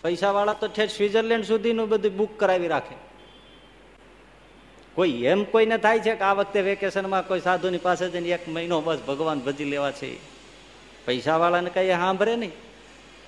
પૈસા 0.03 0.31
વાળા 0.31 0.53
તો 0.53 0.68
ઠેઠ 0.68 0.90
સ્વિટરલેન્ડ 0.90 1.44
સુધીનું 1.44 1.88
બધું 1.88 2.16
બુક 2.16 2.38
કરાવી 2.38 2.68
રાખે. 2.68 3.15
કોઈ 4.97 5.25
એમ 5.25 5.45
કોઈને 5.45 5.79
થાય 5.79 5.99
છે 5.99 6.15
કે 6.15 6.25
આ 6.25 6.33
વખતે 6.33 6.61
વેકેશનમાં 6.61 7.29
કોઈ 7.29 7.41
સાધુની 7.41 7.79
પાસે 7.79 8.09
જઈને 8.09 8.29
એક 8.29 8.49
મહિનો 8.49 8.81
બસ 8.81 8.99
ભગવાન 9.09 9.39
ભજી 9.39 9.65
લેવા 9.65 9.91
છે. 9.91 10.17
પૈસા 11.07 11.37
વાળાને 11.37 11.71
કઈ 11.71 11.89
સાંભળે 11.89 12.37
નહીં. 12.37 12.53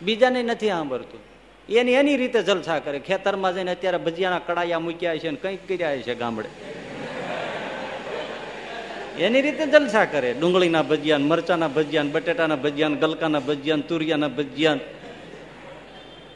બીજાને 0.03 0.43
નથી 0.43 0.69
સાંભળતું. 0.69 1.21
એની 1.69 1.93
એની 1.93 2.17
રીતે 2.17 2.43
જલસા 2.43 2.79
કરે. 2.79 2.99
ખેતરમાં 2.99 3.55
જઈને 3.55 3.71
અત્યારે 3.71 3.99
ભજીયાના 3.99 4.39
કડાયા 4.39 4.79
મૂક્યા 4.79 5.17
છે 5.17 5.31
ને 5.31 5.37
કંઈક 5.37 5.69
કર્યા 5.69 5.97
છે 5.97 6.15
ગામડે. 6.15 6.49
એની 9.25 9.41
રીતે 9.41 9.67
જલસા 9.67 10.05
કરે. 10.05 10.35
ડુંગળીના 10.35 10.83
ભજીયાન 10.83 11.23
મરચાના 11.23 11.69
ભજીયાન 11.69 12.13
બટેટાના 12.13 12.57
ભજીયાન 12.57 12.95
ગલકાના 12.95 13.39
ભજીયાન 13.41 13.81
તુરિયાના 13.81 14.29
ભજીયાન 14.29 14.81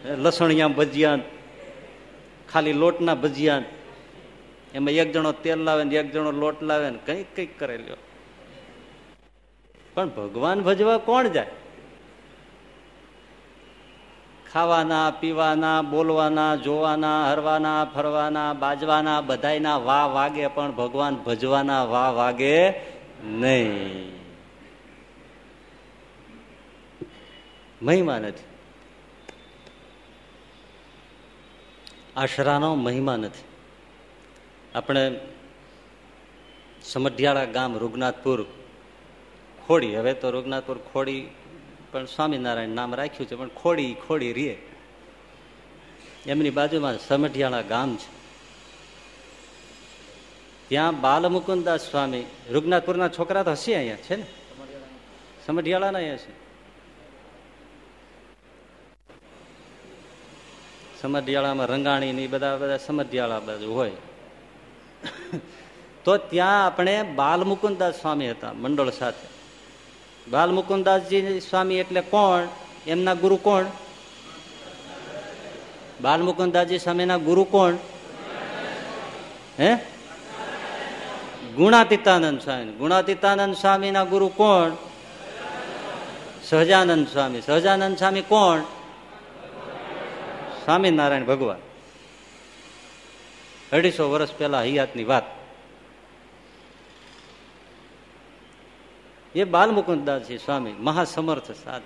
લસણિયા 0.09 0.69
ભજીયાન 0.69 1.21
ખાલી 2.53 2.73
લોટના 2.73 3.15
ભજીયાન 3.15 3.65
એમાં 4.75 4.91
એક 4.91 5.13
જણો 5.13 5.33
તેલ 5.33 5.59
લાવે 5.59 5.85
ને 5.85 5.95
એક 5.95 6.13
જણો 6.13 6.31
લોટ 6.31 6.63
લાવે 6.63 6.91
ને 6.91 6.99
કંઈક 7.07 7.37
કંઈક 7.37 7.59
કરે 7.59 7.77
લ્યો 7.77 7.97
પણ 9.95 10.09
ભગવાન 10.09 10.61
ભજવા 10.61 10.99
કોણ 10.99 11.29
જાય? 11.29 11.47
ખાવાના, 14.53 15.11
પીવાના, 15.21 15.83
બોલવાના, 15.83 16.57
જોવાના, 16.57 17.33
હરવાના, 17.33 17.85
ફરવાના, 17.85 18.53
બાજવાના, 18.53 19.21
બધાયના 19.21 19.77
વા 19.77 20.07
વાગે, 20.07 20.47
પણ 20.47 20.73
ભગવાન 20.73 21.15
ભજવાના 21.15 21.85
વા 21.85 22.11
વાગે 22.11 22.73
નહીં. 23.25 24.13
મહિમા 27.83 28.19
નથી. 28.19 28.45
આશરાનો 32.17 32.75
મહિમા 32.75 33.17
નથી. 33.17 33.52
આપણે 34.75 35.21
સમઢિયાળા 36.85 37.45
ગામ 37.45 37.79
રૂગનાથપુર 37.79 38.47
ખોડી. 39.67 39.97
હવે 39.97 40.15
તો 40.15 40.31
રૂગનાથપુર 40.31 40.79
ખોડી 40.93 41.31
પણ 41.93 42.05
સ્વામિનારાયણ 42.05 42.69
નામ 42.69 42.95
રાખ્યું 42.95 43.29
છે, 43.29 43.35
પણ 43.35 43.49
ખોડી 43.49 43.97
ખોડી 44.09 44.33
રે 44.33 44.59
એમની 46.27 46.51
બાજુમાં 46.51 46.99
સમઢિયાળા 46.99 47.63
ગામ 47.63 47.97
છે. 47.97 48.11
ત્યાં 50.69 51.01
બાલમુકુદાસ 51.01 51.91
સ્વામી, 51.91 52.25
રૂગનાથપુરના 52.51 53.09
છોકરા 53.09 53.43
તો 53.43 53.51
હશે 53.51 53.75
અહીંયા, 53.75 53.97
છે 53.97 54.17
ને? 54.17 54.27
સમઢિયાળાના 55.47 55.99
અહીંયા 55.99 56.17
છે. 56.17 56.33
સમઢિયાળામાં 61.03 61.67
રંગાણી 61.67 62.13
ને 62.13 62.27
બધા 62.27 62.57
બધા 62.57 62.77
સમઢિયાળા 62.77 63.41
બાજુ 63.41 63.75
હોય. 63.75 64.12
તો 66.05 66.17
ત્યાં 66.17 66.67
આપણે 66.67 67.03
બાલમુકુદાસ 67.03 67.95
સ્વામી 67.95 68.31
હતા, 68.31 68.53
મંડળ 68.53 68.91
સાથે. 68.91 69.33
બાલમુકુદાસજી 70.31 71.41
સ્વામી 71.41 71.75
એટલે 71.75 72.01
કોણ? 72.01 72.49
એમના 72.87 73.15
ગુરુ 73.15 73.37
કોણ? 73.37 73.65
બાલમુકુદાસજી 76.03 76.79
સ્વામીના 76.79 77.17
ગુરુ 77.17 77.45
કોણ? 77.45 77.75
હે? 79.61 79.75
ગુણાતીતાનંદ 81.57 82.41
સ્વામી. 82.41 82.73
ગુણાતીતાનંદ 82.73 83.57
સ્વામીના 83.57 84.05
ગુરુ 84.05 84.29
કોણ? 84.29 84.71
સહજાનંદ 86.45 87.09
સ્વામી. 87.09 87.41
સહજાનંદ 87.41 87.99
સ્વામી 87.99 88.21
કોણ? 88.21 88.61
સ્વામિનારાયણ 90.65 91.25
ભગવાન. 91.25 91.72
અઢીસો 93.73 94.11
વર્ષ 94.11 94.35
પહેલા 94.35 94.61
હૈયાતની 94.61 95.05
વાત. 95.05 95.23
એ 99.35 99.45
બાલમુકુદાસજી 99.45 100.39
સ્વામી, 100.39 100.73
મહાસમર્થ 100.73 101.53
સાધ. 101.53 101.83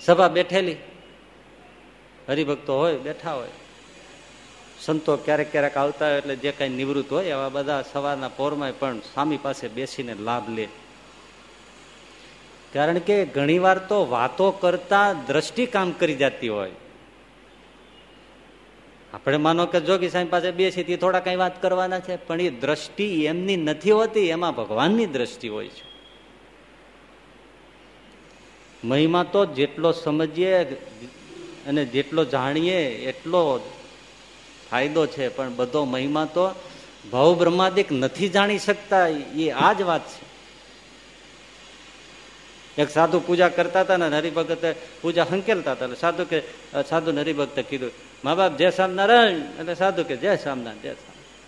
સભા 0.00 0.28
બેઠેલી. 0.28 0.76
હરિભક્તો 2.28 2.78
હોય, 2.78 2.96
બેઠા 2.96 3.32
હોય. 3.32 3.48
સંતો 4.80 5.16
ક્યારેક 5.16 5.52
ક્યારેક 5.52 5.76
આવતા 5.76 6.08
હોય 6.08 6.18
એટલે 6.18 6.36
જે 6.36 6.52
કઈ 6.52 6.68
નિવૃત્ત 6.68 7.12
હોય 7.12 7.24
એવા 7.24 7.48
બધા 7.48 7.84
સવારના 7.92 8.28
પોરમાં 8.28 8.78
પણ 8.78 8.98
સ્વામી 8.98 9.36
પાસે 9.36 9.68
બેસીને 9.68 10.14
લાભ 10.14 10.50
લે. 10.50 10.68
કારણ 12.72 12.98
કે 12.98 13.26
ઘણીવાર 13.26 13.78
તો 13.78 14.06
વાતો 14.06 14.50
કરતા 14.50 15.12
દ્રષ્ટિ 15.12 15.66
કામ 15.66 15.90
કરી 15.90 16.14
જતી 16.14 16.48
હોય. 16.48 16.72
આપણે 19.14 19.36
માનો 19.36 19.66
કે 19.66 19.80
જોગી 19.80 20.08
સાહેબ 20.08 20.30
પાસે 20.30 20.50
બેસી 20.50 20.96
થોડા 20.96 21.20
કઈ 21.20 21.36
વાત 21.36 21.62
કરવાના 21.62 22.00
છે, 22.00 22.16
પણ 22.16 22.40
એ 22.40 22.50
દ્રષ્ટિ 22.50 23.24
એમની 23.24 23.56
નથી 23.56 23.90
હોતી, 23.90 24.28
એમાં 24.28 24.54
ભગવાનની 24.54 25.06
દ્રષ્ટિ 25.06 25.48
હોય 25.48 25.68
છે. 25.68 25.86
મહિમા 28.84 29.24
તો 29.24 29.46
જેટલો 29.46 29.92
સમજીએ 29.92 30.64
અને 31.66 31.84
જેટલો 31.84 32.24
જાણીએ, 32.24 32.80
એટલો 32.88 33.60
ફાયદો 34.70 35.06
છે, 35.06 35.28
પણ 35.28 35.56
બધો 35.56 35.84
મહિમા 35.84 36.24
તો 36.24 36.54
ભાવ 37.12 37.38
બ્રહ્માદિક 37.38 37.92
નથી 37.92 38.28
જાણી 38.28 38.58
શકતા, 38.58 39.08
એ 39.08 39.50
આ 39.50 39.72
જ 39.72 39.82
વાત 39.82 40.04
છે. 40.08 40.28
એક 42.82 42.90
સાધુ 42.90 43.20
પૂજા 43.20 43.48
કરતા 43.48 43.80
હતા 43.80 43.96
ને 43.96 44.18
હરિભગત 44.18 44.76
પૂજા 45.02 45.26
હંકેલતા 45.30 45.72
હતા 45.72 45.94
સાધુ 45.94 46.24
કે 46.24 46.42
સાધુ 46.88 47.10
હરિભક્ત 47.16 47.58
કીધું 47.60 47.90
મા 48.24 48.34
બાપ 48.34 48.56
જય 48.56 48.70
સ્વામિનારાયણ. 48.70 49.34
એટલે 49.60 49.74
સાધુ 49.74 50.04
કે 50.04 50.16
જય 50.16 50.36
સ્વામિનારાયણ, 50.36 50.94
જય 50.94 50.94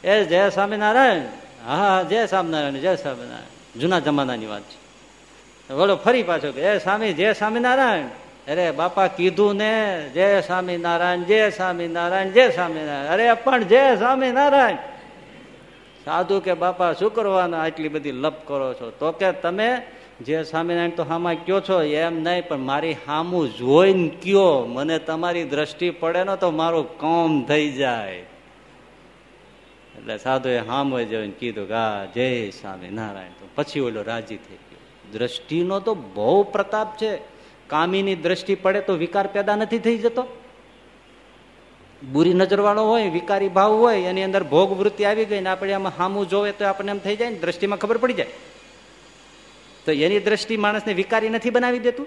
એ 0.09 0.25
જય 0.25 0.51
સ્વામિનારાયણ? 0.51 1.23
હા 1.67 1.75
હા 1.77 2.03
જય 2.03 2.27
સ્વામિનારાયણ 2.27 2.73
જય 2.73 2.97
સ્વામિનારાયણ. 2.97 3.81
જૂના 3.81 3.99
જમાનાની 3.99 4.47
વાત 4.47 4.63
છે. 4.63 4.81
વળો 5.73 5.97
ફરી 5.97 6.23
પાછો 6.23 6.53
કે, 6.53 6.61
એ 6.61 6.79
સ્વામી, 6.79 7.13
જય 7.13 7.33
સ્વામિનારાયણ. 7.33 8.07
અરે 8.53 8.71
બાપા 8.71 9.07
કીધું 9.07 9.57
ને, 9.57 10.11
જય 10.15 10.41
સ્વામિનારાયણ 10.41 11.23
જય 11.23 11.51
સ્વામિનારાયણ 11.51 12.31
જય 12.31 12.51
સ્વામિનારાયણ. 12.51 13.13
અરે 13.13 13.35
પણ 13.35 13.63
જય 13.63 13.97
સ્વામિનારાયણ. 13.97 14.77
સાધુ 16.05 16.41
કે, 16.41 16.55
બાપા, 16.55 16.93
શું 16.93 17.15
કરવાના 17.15 17.63
આટલી 17.63 17.89
બધી 17.89 18.13
લપ 18.13 18.35
કરો 18.47 18.75
છો? 18.75 18.91
તો 18.91 19.13
કે, 19.13 19.33
તમે 19.33 19.83
જે 20.21 20.43
સ્વામિનારાયણ 20.43 20.91
તો 20.91 21.03
હામાં 21.05 21.35
કયો 21.35 21.61
છો? 21.61 21.83
એમ 21.83 22.23
નહીં, 22.23 22.49
પણ 22.49 22.57
મારી 22.57 22.97
હામું 23.07 23.57
જોઈને 23.57 24.09
કયો, 24.09 24.67
મને 24.67 24.99
તમારી 24.99 25.45
દ્રષ્ટિ 25.45 25.91
પડે 25.91 26.25
ને 26.25 26.37
તો 26.37 26.51
મારું 26.51 26.99
કોમ 26.99 27.45
થઈ 27.45 27.73
જાય. 27.73 28.15
એટલે 29.97 30.19
સાધુ 30.19 30.49
એ 30.49 30.59
હામ 30.59 31.03
જોઈને 31.03 31.33
કીધું 31.39 31.69
કે, 31.69 31.75
હા, 31.75 32.07
જય 32.15 32.51
સ્વામિનારાયણ. 32.51 33.29
તો 33.29 33.49
પછી 33.55 33.81
ઓલો 33.81 34.03
રાજી 34.03 34.37
થઈ 34.37 34.55
ગયો. 34.55 34.79
દ્રષ્ટિનો 35.13 35.81
તો 35.81 35.95
બહુ 35.95 36.43
પ્રતાપ 36.43 36.97
છે. 36.97 37.19
કામીની 37.67 38.15
દ્રષ્ટિ 38.15 38.55
પડે 38.55 38.81
તો 38.81 38.95
વિકાર 38.95 39.27
પેદા 39.27 39.57
નથી 39.57 39.79
થઈ 39.79 39.99
જતો. 39.99 40.27
બુરી 42.13 42.35
નજરવાળો 42.35 42.85
હોય, 42.85 43.11
વિકારી 43.11 43.49
ભાવ 43.49 43.73
હોય, 43.73 44.01
એની 44.01 44.23
અંદર 44.23 44.45
ભોગ 44.45 44.79
વૃત્તિ 44.79 45.05
આવી 45.05 45.25
ગઈ 45.25 45.41
ને 45.41 45.51
આપણે 45.51 45.73
આમાં 45.73 45.93
હામું 45.99 46.29
જોવે 46.29 46.53
તો 46.53 46.65
આપણને 46.65 46.91
એમ 46.91 46.99
થઈ 46.99 47.17
જાય 47.17 47.31
ને 47.31 47.39
દ્રષ્ટિમાં 47.39 47.79
ખબર 47.79 47.97
પડી 47.97 48.13
જાય. 48.13 48.27
તો 49.87 49.93
એની 49.93 50.21
દ્રષ્ટિ 50.21 50.57
માણસને 50.57 50.93
વિકારી 50.93 51.29
નથી 51.29 51.51
બનાવી 51.51 51.79
દેતું? 51.79 52.07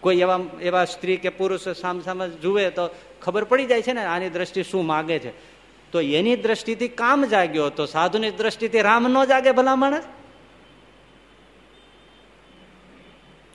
કોઈ 0.00 0.18
એવા 0.18 0.40
એવા 0.60 0.84
સ્ત્રી 0.84 1.16
કે 1.16 1.28
પુરુષ 1.28 1.68
સામ 1.68 2.00
સામે 2.00 2.28
જુએ 2.28 2.70
તો 2.70 2.90
ખબર 3.22 3.44
પડી 3.44 3.66
જાય 3.66 3.82
છે 3.82 3.92
ને 3.92 4.04
આની 4.04 4.30
દ્રષ્ટિ 4.30 4.62
શું 4.62 4.86
માગે 4.86 5.18
છે. 5.18 5.30
તો 5.92 6.00
એની 6.00 6.36
દ્રષ્ટિથી 6.36 6.88
કામ 6.88 7.24
જાગ્યો 7.24 7.70
તો 7.70 7.86
સાધુની 7.86 8.30
દ્રષ્ટિથી 8.30 8.80
રામ 8.80 9.06
ન 9.08 9.24
જાગે 9.24 9.52
ભલા 9.52 9.76
માણસ? 9.76 10.04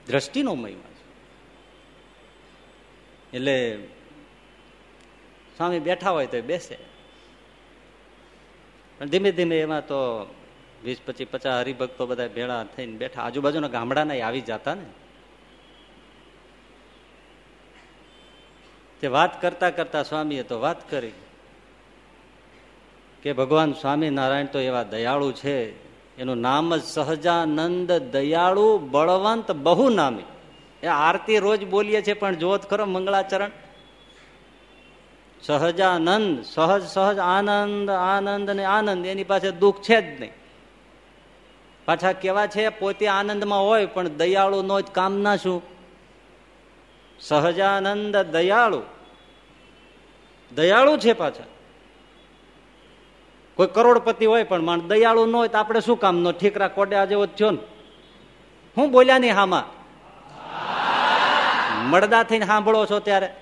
દ્રષ્ટિનો 0.07 0.55
મહિમા 0.55 0.89
છે. 0.89 0.97
એટલે 3.37 3.77
સ્વામી 5.57 5.79
બેઠા 5.79 6.09
હોય 6.09 6.27
તો 6.27 6.41
બેસે. 6.41 6.77
પણ 8.99 9.05
ધીમે 9.05 9.31
ધીમે 9.31 9.59
એમાં 9.59 9.87
તો 9.87 10.33
વીસ, 10.83 10.97
પચીસ, 11.05 11.27
પચાસ 11.31 11.53
હરિભક્તો 11.53 12.05
બધા 12.05 12.27
ભેળા 12.27 12.63
થઈને 12.63 12.97
બેઠા. 12.97 13.21
આજુબાજુના 13.21 13.67
ગામડાના 13.67 14.27
આવી 14.27 14.41
જતા 14.41 14.75
ને. 14.75 14.85
તે 19.01 19.07
વાત 19.07 19.41
કરતા 19.41 19.69
કરતા 19.69 20.03
સ્વામીએ 20.03 20.43
તો 20.43 20.59
વાત 20.59 20.91
કરી 20.91 21.11
કે 23.23 23.33
ભગવાન 23.33 23.73
સ્વામિનારાયણ 23.73 24.45
તો 24.45 24.59
એવા 24.59 24.83
દયાળુ 24.83 25.31
છે. 25.31 25.87
એનું 26.17 26.37
નામ 26.37 26.75
જ 26.75 26.83
સહજાનંદ 26.83 27.91
દયાળુ 27.91 28.77
બળવંત 28.77 29.51
બહુ 29.51 29.89
નામી 29.89 30.23
એ 30.83 30.87
આરતી 30.87 31.37
રોજ 31.37 31.65
બોલીએ 31.65 32.01
છીએ, 32.01 32.13
પણ 32.13 32.35
જોત 32.35 32.61
ખરો 32.61 32.85
મંગળાચરણ. 32.85 33.51
સહજાનંદ, 35.41 36.43
સહજ 36.45 36.83
સહજ 36.83 37.19
આનંદ 37.19 37.89
આનંદ 37.89 38.49
ને 38.49 38.63
આનંદ. 38.63 39.05
એની 39.05 39.23
પાસે 39.23 39.51
દુઃખ 39.51 39.81
છે 39.81 40.01
જ 40.01 40.19
નહીં. 40.21 40.31
પાછા 41.87 42.11
કેવા 42.11 42.47
છે? 42.47 42.69
પોતે 42.69 43.07
આનંદમાં 43.07 43.63
હોય, 43.63 43.85
પણ 43.85 44.07
દયાળુ 44.07 44.61
નો 44.61 44.81
જ 44.81 44.83
કામના 44.83 45.35
શું? 45.35 45.61
સહજાનંદ 47.19 48.17
દયાળુ. 48.17 48.81
દયાળુ 50.55 50.97
છે 50.97 51.13
પાછા. 51.13 51.43
કોઈ 53.55 53.67
કરોડપતિ 53.67 54.25
હોય 54.25 54.43
પણ 54.43 54.61
માણ 54.61 54.79
દયાળુ 54.79 55.25
ન 55.25 55.35
હોય 55.35 55.47
તો 55.47 55.57
આપણે 55.57 55.81
શું 55.81 55.99
કામ 55.99 56.17
નો 56.17 56.31
ઠીકરા 56.31 56.67
કોડ્યા 56.67 57.05
જેવો 57.05 57.25
થયો 57.25 57.51
ને. 57.51 57.57
હું 58.77 58.91
બોલ્યા 58.91 59.17
નહીં 59.17 59.35
હામાં? 59.35 59.77
મળદા 61.89 62.23
થઈને 62.23 62.45
સાંભળો 62.45 62.85
છો 62.85 62.99
ત્યારે. 62.99 63.33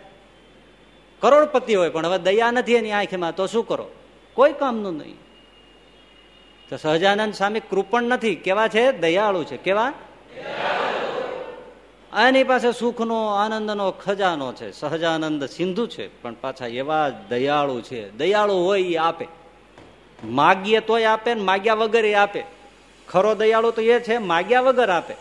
કરોડપતિ 1.19 1.75
હોય, 1.75 1.89
પણ 1.89 2.05
હવે 2.05 2.17
દયા 2.17 2.51
નથી 2.51 2.75
એની 2.75 2.91
આંખમાં, 2.91 3.36
તો 3.36 3.47
શું 3.47 3.67
કરો? 3.67 3.89
કોઈ 4.34 4.53
કામનું 4.53 4.97
નહીં. 4.97 5.24
તો 6.69 6.78
સહજાનંદ 6.78 7.34
સ્વામી 7.34 7.60
કૃપણ 7.60 8.04
નથી. 8.04 8.36
કેવા 8.36 8.67
છે? 8.67 8.91
દયાળુ 8.91 9.43
છે. 9.43 9.58
કેવા? 9.58 9.93
એની 12.28 12.43
પાસે 12.43 12.71
સુખનો, 12.71 13.28
આનંદનો 13.28 13.91
ખજાનો 13.91 14.54
છે. 14.54 14.71
સહજાનંદ 14.71 15.45
સિંધુ 15.45 15.88
છે, 15.88 16.21
પણ 16.21 16.34
પાછા 16.34 16.67
એવા 16.67 17.10
દયાળુ 17.30 17.82
છે. 17.82 18.10
દયાળુ 18.10 18.54
હોય 18.54 18.82
એ 18.82 18.95
આપે. 18.95 19.28
માગીએ 20.23 20.80
તોય 20.80 21.04
આપે 21.04 21.34
ને 21.34 21.41
માગ્યા 21.41 21.73
વગર 21.73 22.06
એ 22.06 22.13
આપે. 22.13 22.43
ખરો 23.08 23.36
દયાળુ 23.36 23.71
તો 23.71 23.82
એ 23.82 23.99
છે, 23.99 24.17
માગ્યા 24.17 24.62
વગર 24.62 24.89
આપે. 24.89 25.15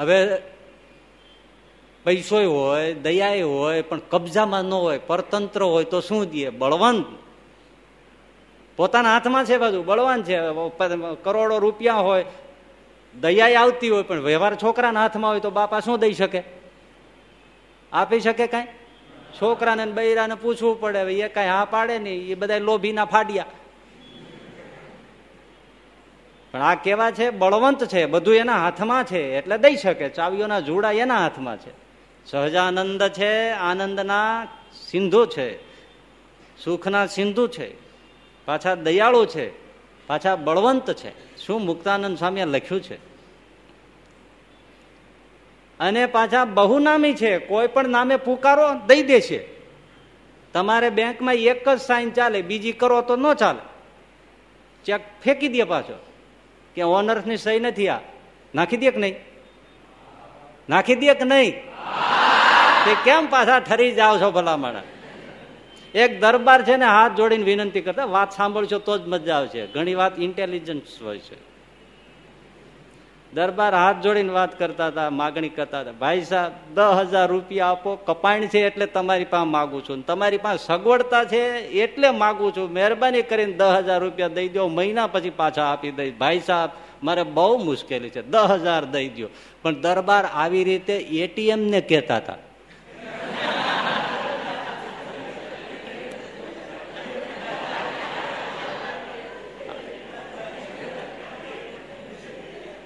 હવે 0.00 0.28
પૈસો 2.04 2.66
હોય 2.66 2.94
દયા 2.94 3.44
હોય, 3.44 3.82
પણ 3.82 4.00
કબજામાં 4.10 4.62
ન 4.62 4.72
હોય, 4.72 4.98
પરતંત્ર 4.98 5.62
હોય 5.62 5.84
તો 5.84 6.00
શું 6.00 6.30
દે? 6.30 6.50
બળવંત. 6.50 7.23
પોતાના 8.76 9.12
હાથમાં 9.12 9.44
છે 9.44 9.56
બધું, 9.56 9.84
બળવાન 9.86 10.22
છે. 10.22 10.38
કરોડો 11.22 11.58
રૂપિયા 11.58 11.94
હોય 11.94 12.24
દયા 13.20 13.60
આવતી 13.60 13.88
હોય, 13.88 14.02
પણ 14.02 14.20
વ્યવહાર 14.20 14.54
છોકરાના 14.54 15.00
હાથમાં 15.00 15.30
હોય 15.30 15.40
તો 15.40 15.50
બાપા 15.50 15.80
શું 15.80 15.98
દઈ 15.98 16.12
શકે? 16.12 16.42
આપી 17.92 18.20
શકે 18.20 18.46
કઈ? 18.46 18.64
છોકરાને 19.42 19.86
બૈરાને 19.86 20.34
પૂછવું 20.34 20.80
પડે 20.80 20.98
એ 20.98 21.28
કઈ 21.28 21.46
હા 21.46 21.64
પાડે 21.64 21.98
નહીં, 21.98 22.30
એ 22.30 22.34
બધા 22.34 22.58
લોભીના 22.58 23.04
ફાડ્યા. 23.04 23.44
પણ 26.52 26.60
આ 26.60 26.74
કેવા 26.74 27.10
છે? 27.10 27.30
બળવંત 27.30 27.84
છે, 27.84 28.06
બધું 28.06 28.34
એના 28.34 28.56
હાથમાં 28.56 29.04
છે, 29.04 29.38
એટલે 29.38 29.58
દઈ 29.58 29.76
શકે. 29.76 30.08
ચાવીઓના 30.08 30.60
જોડા 30.60 30.90
એના 30.90 31.18
હાથમાં 31.18 31.56
છે. 31.56 31.72
સહજાનંદ 32.26 33.02
છે, 33.02 33.50
આનંદના 33.50 34.46
સિંધુ 34.90 35.26
છે. 35.26 35.62
સુખના 36.64 37.06
સિંધુ 37.06 37.48
છે. 37.48 37.83
પાછા 38.44 38.74
દયાળુ 38.74 39.26
છે. 39.26 39.50
પાછા 40.06 40.36
બળવંત 40.36 40.92
છે. 40.92 41.36
શું 41.46 41.64
મુક્તાનંદ 41.64 42.18
સ્વામીએ 42.18 42.44
લખ્યું 42.44 42.82
છે? 42.82 42.94
અને 45.80 46.06
પાછા 46.06 46.44
બહુનામી 46.44 47.14
છે. 47.14 47.38
કોઈ 47.38 47.66
પણ 47.66 47.88
નામે 47.88 48.16
પુકારો 48.16 48.74
દઈ 48.86 49.02
દે 49.02 49.20
છે. 49.20 49.60
તમારે 50.52 50.90
બેંકમાં 50.90 51.34
એક 51.34 51.68
જ 51.68 51.80
સાઈન 51.80 52.10
ચાલે, 52.10 52.42
બીજી 52.42 52.72
કરો 52.72 53.02
તો 53.02 53.16
ન 53.16 53.34
ચાલે. 53.34 53.58
ચેક 54.84 55.00
ફેંકી 55.22 55.48
દે 55.48 55.64
પાછો. 55.64 56.06
કે 56.74 56.82
ઓનર્સની 56.82 57.36
સહી 57.36 57.60
નથી 57.60 57.88
આ. 57.88 57.98
નાખી 58.54 58.76
દે 58.76 58.90
કે 58.90 58.98
નહીં? 58.98 59.14
નાખી 60.68 60.94
દે 60.94 61.14
કે 61.14 61.24
નહીં? 61.24 61.54
કેમ 63.04 63.26
પાછા 63.26 63.58
ઠરી 63.58 63.92
જાવ 63.92 64.20
છો 64.20 64.30
ભલા 64.30 64.56
માણા 64.56 64.82
એક 65.94 66.20
દરબાર 66.20 66.62
છે 66.62 66.76
ને 66.76 66.84
હાથ 66.84 67.16
જોડીને 67.16 67.44
વિનંતી 67.44 67.80
કરતા, 67.80 68.04
વાત 68.04 68.30
સાંભળશો 68.32 68.78
તો 68.78 68.98
જ 68.98 69.02
મજા 69.06 69.34
આવશે. 69.34 69.66
ઘણી 69.66 69.94
વાત 69.94 70.20
ઇન્ટેલિજન્સ 70.20 71.02
હોય 71.02 71.18
છે. 71.18 71.54
દરબાર 73.34 73.74
હાથ 73.74 73.96
જોડીને 74.02 74.32
વાત 74.32 74.58
કરતા 74.58 74.86
હતા, 74.86 75.10
માગણી 75.10 75.48
કરતા 75.48 75.80
હતા. 75.80 75.92
ભાઈ 75.92 76.20
સાહેબ, 76.20 76.52
દસ 76.74 77.08
હજાર 77.08 77.28
રૂપિયા 77.28 77.66
આપો, 77.66 77.96
કપાણ 77.96 78.46
છે 78.46 78.66
એટલે 78.66 78.86
તમારી 78.86 79.24
પાસે 79.24 79.48
માગું 79.48 79.84
છું. 79.84 80.06
તમારી 80.06 80.38
પાસે 80.38 80.64
સગવડતા 80.66 81.24
છે 81.24 81.42
એટલે 81.58 82.10
માગું 82.10 82.52
છું. 82.56 82.72
મહેરબાની 82.72 83.22
કરીને 83.22 83.52
દસ 83.52 83.74
હજાર 83.78 84.00
રૂપિયા 84.00 84.28
દઈ 84.28 84.48
દો 84.48 84.68
મહિના 84.68 85.06
પછી 85.06 85.30
પાછા 85.30 85.64
આપી 85.64 85.90
દઈ 85.90 86.10
ભાઈ 86.10 86.40
સાહેબ, 86.40 86.70
મારે 87.02 87.22
બહુ 87.22 87.58
મુશ્કેલી 87.64 88.10
છે. 88.10 88.22
દસ 88.22 88.50
હજાર 88.50 88.84
દઈ 88.84 89.08
દો 89.08 89.28
પણ 89.62 89.80
દરબાર 89.80 90.24
આવી 90.24 90.64
રીતે 90.64 90.96
એટીએમ 90.96 91.60
ને 91.60 91.80
કહેતા 91.80 92.16
હતા. 92.16 92.36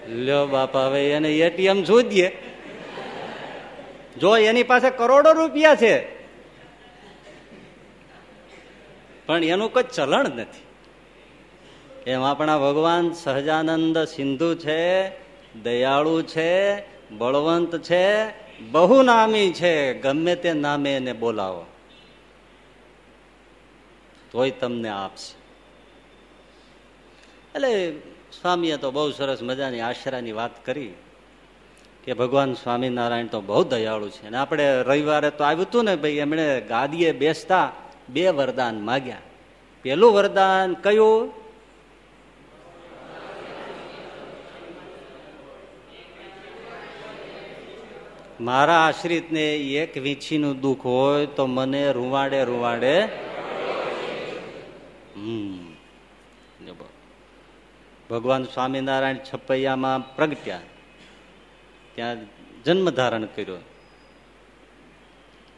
લ્યો 0.08 0.46
બાપા, 0.46 0.86
હવે 0.86 1.10
એને 1.10 1.30
એટીએમ 1.38 1.84
શોધીએ 1.84 2.28
જો 4.20 4.36
એની 4.36 4.62
પાસે 4.62 4.90
કરોડો 4.90 5.32
રૂપિયા 5.32 5.74
છે, 5.74 5.94
પણ 9.26 9.44
એનું 9.44 9.72
કોઈ 9.72 9.82
ચલણ 9.82 10.24
નથી. 10.24 10.64
એમ 12.10 12.22
આપણા 12.22 12.58
ભગવાન 12.58 13.12
સહજાનંદ 13.12 13.98
સિંધુ 13.98 14.54
છે, 14.54 15.08
દયાળુ 15.62 16.22
છે, 16.22 16.78
બળવંત 17.10 17.76
છે 17.76 18.04
બહુ 18.60 19.02
નામી 19.02 19.52
છે, 19.52 19.94
ગમે 19.94 20.34
તે 20.36 20.52
નામે 20.52 20.96
એને 20.96 21.12
બોલાવો. 21.12 21.66
તોય 24.32 24.50
તમને 24.50 24.88
આપશે. 24.88 25.34
એટલે 27.54 27.92
સ્વામીએ 28.32 28.76
તો 28.76 28.90
બહુ 28.90 29.10
સરસ 29.10 29.42
મજાની 29.42 29.80
આશરાની 29.80 30.32
વાત 30.32 30.66
કરી 30.66 30.94
કે 32.04 32.14
ભગવાન 32.14 32.54
સ્વામિનારાયણ 32.54 33.26
તો 33.26 33.40
બહુ 33.40 33.64
દયાળુ 33.64 34.08
છે. 34.08 34.26
અને 34.26 34.36
આપણે 34.36 34.82
રવિવારે 34.82 35.30
તો 35.30 35.44
આવ્યું 35.44 35.66
હતું 35.66 35.84
ને 35.84 35.96
ભાઈ, 35.96 36.10
એમણે 36.10 36.60
ગાદીએ 36.60 37.12
બેસતા 37.12 37.72
બે 38.08 38.28
વરદાન 38.28 38.80
માગ્યા. 38.80 39.16
પેલું 39.82 40.12
વરદાન 40.12 40.74
કયું? 40.74 41.32
મારા 48.40 48.74
આશ્રિતને 48.74 49.56
એક 49.56 49.96
વીંછીનું 49.96 50.60
દુઃખ 50.60 50.80
હોય 50.84 51.26
તો 51.26 51.46
મને 51.46 51.92
રૂવાડે 51.92 52.44
રૂવાડે 52.44 53.00
હમ 55.16 55.68
ભગવાન 58.10 58.44
સ્વામિનારાયણ 58.44 59.16
છપૈયામાં 59.16 60.16
પ્રગટ્યા. 60.16 60.60
ત્યાં 61.94 62.16
જન્મ 62.64 62.90
ધારણ 62.90 63.24
કર્યો. 63.24 63.56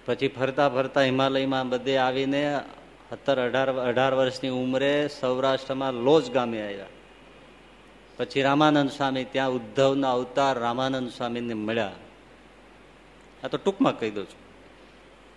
પછી 0.06 0.28
ફરતા 0.28 0.68
ફરતા 0.68 1.02
હિમાલયમાં 1.02 1.68
બધે 1.68 1.96
આવીને 1.96 2.60
સત્તર 3.10 3.40
અઢાર 3.46 3.72
અઢાર 3.72 4.14
વર્ષની 4.14 4.48
ઉંમરે 4.48 5.08
સૌરાષ્ટ્રમાં 5.20 5.92
લોજ 5.92 6.30
ગામે 6.30 6.66
આવ્યા. 6.66 6.86
પછી 8.16 8.42
રામાનંદ 8.42 8.90
સ્વામી 8.90 9.24
ત્યાં 9.24 9.50
ઉદ્ધવના 9.50 10.12
અવતાર 10.12 10.58
રામાનંદ 10.58 11.10
સ્વામીને 11.10 11.54
મળ્યા. 11.54 11.92
આ 13.44 13.48
તો 13.48 13.56
ટૂંકમાં 13.56 13.98
કહી 13.98 14.10
દઉં 14.10 14.24
છું. 14.24 14.50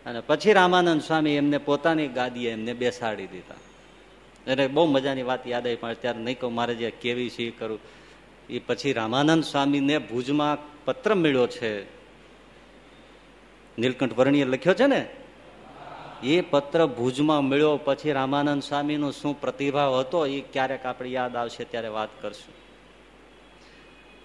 અને 0.05 0.19
પછી 0.19 0.53
રામાનંદ 0.53 1.01
સ્વામી 1.01 1.31
એમને 1.31 1.57
પોતાની 1.57 2.07
ગાદીએ 2.07 2.51
એમને 2.51 2.73
બેસાડી 2.73 3.27
દીધા. 3.27 3.55
એને 4.47 4.67
બહુ 4.67 4.85
મજાની 4.85 5.23
વાત 5.23 5.47
યાદ 5.47 5.67
આવી, 5.67 5.75
પણ 5.75 5.89
અત્યારે 5.89 6.19
નહીં 6.19 6.39
કહું, 6.39 6.53
મારે 6.53 6.75
જે 6.75 6.91
કેવી 6.91 7.29
છે 7.29 7.49
કરું. 7.49 7.79
એ 8.49 8.59
પછી 8.59 8.93
રામાનંદ 8.93 9.43
સ્વામીને 9.43 9.97
ભુજમાં 9.97 10.85
પત્ર 10.85 11.15
મળ્યો 11.15 11.47
છે. 11.47 11.83
નીલકંઠ 13.79 14.13
વર્ણીએ 14.13 14.45
લખ્યો 14.45 14.73
છે 14.73 14.85
ને? 14.85 15.09
એ 16.23 16.41
પત્ર 16.41 16.85
ભુજમાં 16.85 17.43
મળ્યો, 17.43 17.77
પછી 17.77 18.11
રામાનંદ 18.11 18.63
સ્વામીનો 18.63 19.11
શું 19.11 19.41
પ્રતિભાવ 19.41 19.99
હતો 19.99 20.25
એ 20.25 20.41
ક્યારેક 20.41 20.85
આપણે 20.85 21.09
યાદ 21.09 21.35
આવશે, 21.35 21.63
ત્યારે 21.63 21.87
વાત 21.87 22.09
કરશું. 22.21 22.55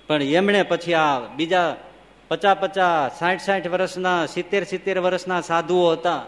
પણ 0.07 0.23
એમણે 0.23 0.63
પછી 0.63 0.95
આ 0.95 1.21
બીજા 1.21 1.77
પચાસ 2.29 2.57
પચાસ, 2.61 3.19
સાઠ 3.19 3.41
સાઠ 3.41 3.69
વર્ષના, 3.69 4.27
સિત્તેર 4.27 4.65
સિત્તેર 4.65 4.99
વર્ષના 4.99 5.41
સાધુઓ 5.41 5.93
હતા. 5.93 6.25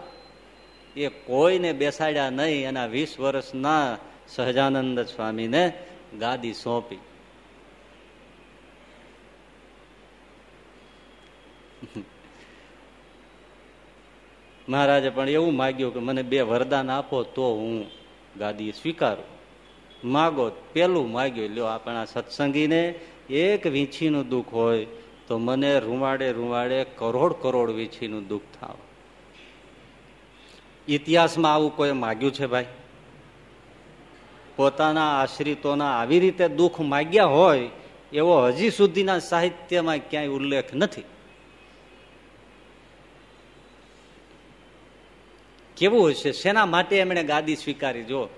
એ 0.96 1.08
કોઈને 1.08 1.72
બેસાડ્યા 1.72 2.30
નહીં, 2.30 2.68
એના 2.68 2.86
વીસ 2.86 3.20
વર્ષના 3.20 3.98
સહજાનંદ 4.28 5.00
સ્વામીને 5.00 5.72
ગાદી 6.18 6.52
સોંપી. 6.52 6.98
મહારાજે 14.68 15.10
પણ 15.10 15.28
એવું 15.28 15.56
માગ્યું 15.56 15.94
કે 15.94 16.00
મને 16.00 16.22
બે 16.22 16.40
વરદાન 16.40 16.90
આપો 16.90 17.22
તો 17.22 17.54
હું 17.54 17.90
ગાદી 18.38 18.72
સ્વીકારું. 18.72 19.24
માગો, 20.04 20.50
પેલું 20.72 21.12
માગ્યું, 21.12 21.50
લ્યો, 21.50 21.64
આપણા 21.64 22.04
સત્સંગીને 22.04 22.94
એક 23.30 23.66
વીંછીનું 23.66 24.28
દુઃખ 24.28 24.52
હોય 24.52 24.84
તો 25.28 25.38
મને 25.38 25.78
રૂવાડે 25.78 26.32
રૂવાડે 26.32 26.84
કરોડ 26.84 27.32
કરોડ 27.32 27.70
વીંછીનું 27.70 28.28
દુઃખ 28.28 28.42
થાવ. 28.60 28.76
ઇતિહાસમાં 30.94 31.54
આવું 31.54 31.76
કોઈ 31.76 31.92
માગ્યું 31.92 32.32
છે 32.32 32.46
ભાઈ? 32.46 32.66
પોતાના 34.56 35.20
આશ્રિતોના 35.22 35.98
આવી 35.98 36.20
રીતે 36.20 36.48
દુઃખ 36.48 36.80
માગ્યા 36.80 37.24
હોય, 37.24 37.70
એવો 38.12 38.46
હજી 38.46 38.70
સુધીના 38.70 39.18
સાહિત્યમાં 39.18 39.98
ક્યાંય 39.98 40.26
ઉલ્લેખ 40.26 40.74
નથી. 40.74 41.02
કેવું 45.76 46.10
હશે? 46.10 46.32
શેના 46.32 46.66
માટે 46.66 46.98
એમણે 46.98 47.22
ગાદી 47.22 47.56
સ્વીકારી? 47.56 48.02
જો 48.02 48.28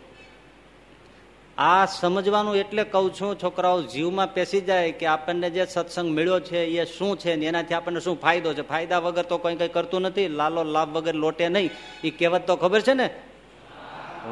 આ 1.62 1.86
સમજવાનું 1.94 2.56
એટલે 2.60 2.84
કઉ 2.92 3.00
છું, 3.16 3.32
છોકરાઓ 3.42 3.80
જીવમાં 3.94 4.30
પેસી 4.36 4.62
જાય 4.68 4.92
કે 5.00 5.06
આપણને 5.14 5.48
જે 5.56 5.64
સત્સંગ 5.74 6.08
મળ્યો 6.16 6.38
છે 6.48 6.60
એ 6.82 6.84
શું 6.94 7.12
છે 7.22 7.36
ને 7.36 7.46
એનાથી 7.50 7.76
આપણને 7.78 8.00
શું 8.06 8.16
ફાયદો 8.22 8.54
છે? 8.58 8.62
ફાયદા 8.70 9.04
વગર 9.06 9.26
તો 9.30 9.36
કઈ 9.42 9.58
કઈ 9.60 9.74
કરતું 9.76 10.02
નથી, 10.08 10.30
લાલો 10.40 10.64
લાભ 10.76 10.90
વગર 10.96 11.16
લોટે 11.24 11.46
નહીં. 11.48 11.70
એ 12.06 12.10
કહેવત 12.10 12.42
તો 12.48 12.56
ખબર 12.62 12.82
છે 12.88 12.94
ને? 13.00 13.06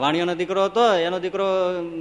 વાણિયોનો 0.01 0.35
દીકરો 0.41 0.65
હતો, 0.69 0.83
એનો 1.07 1.19
દીકરો 1.25 1.47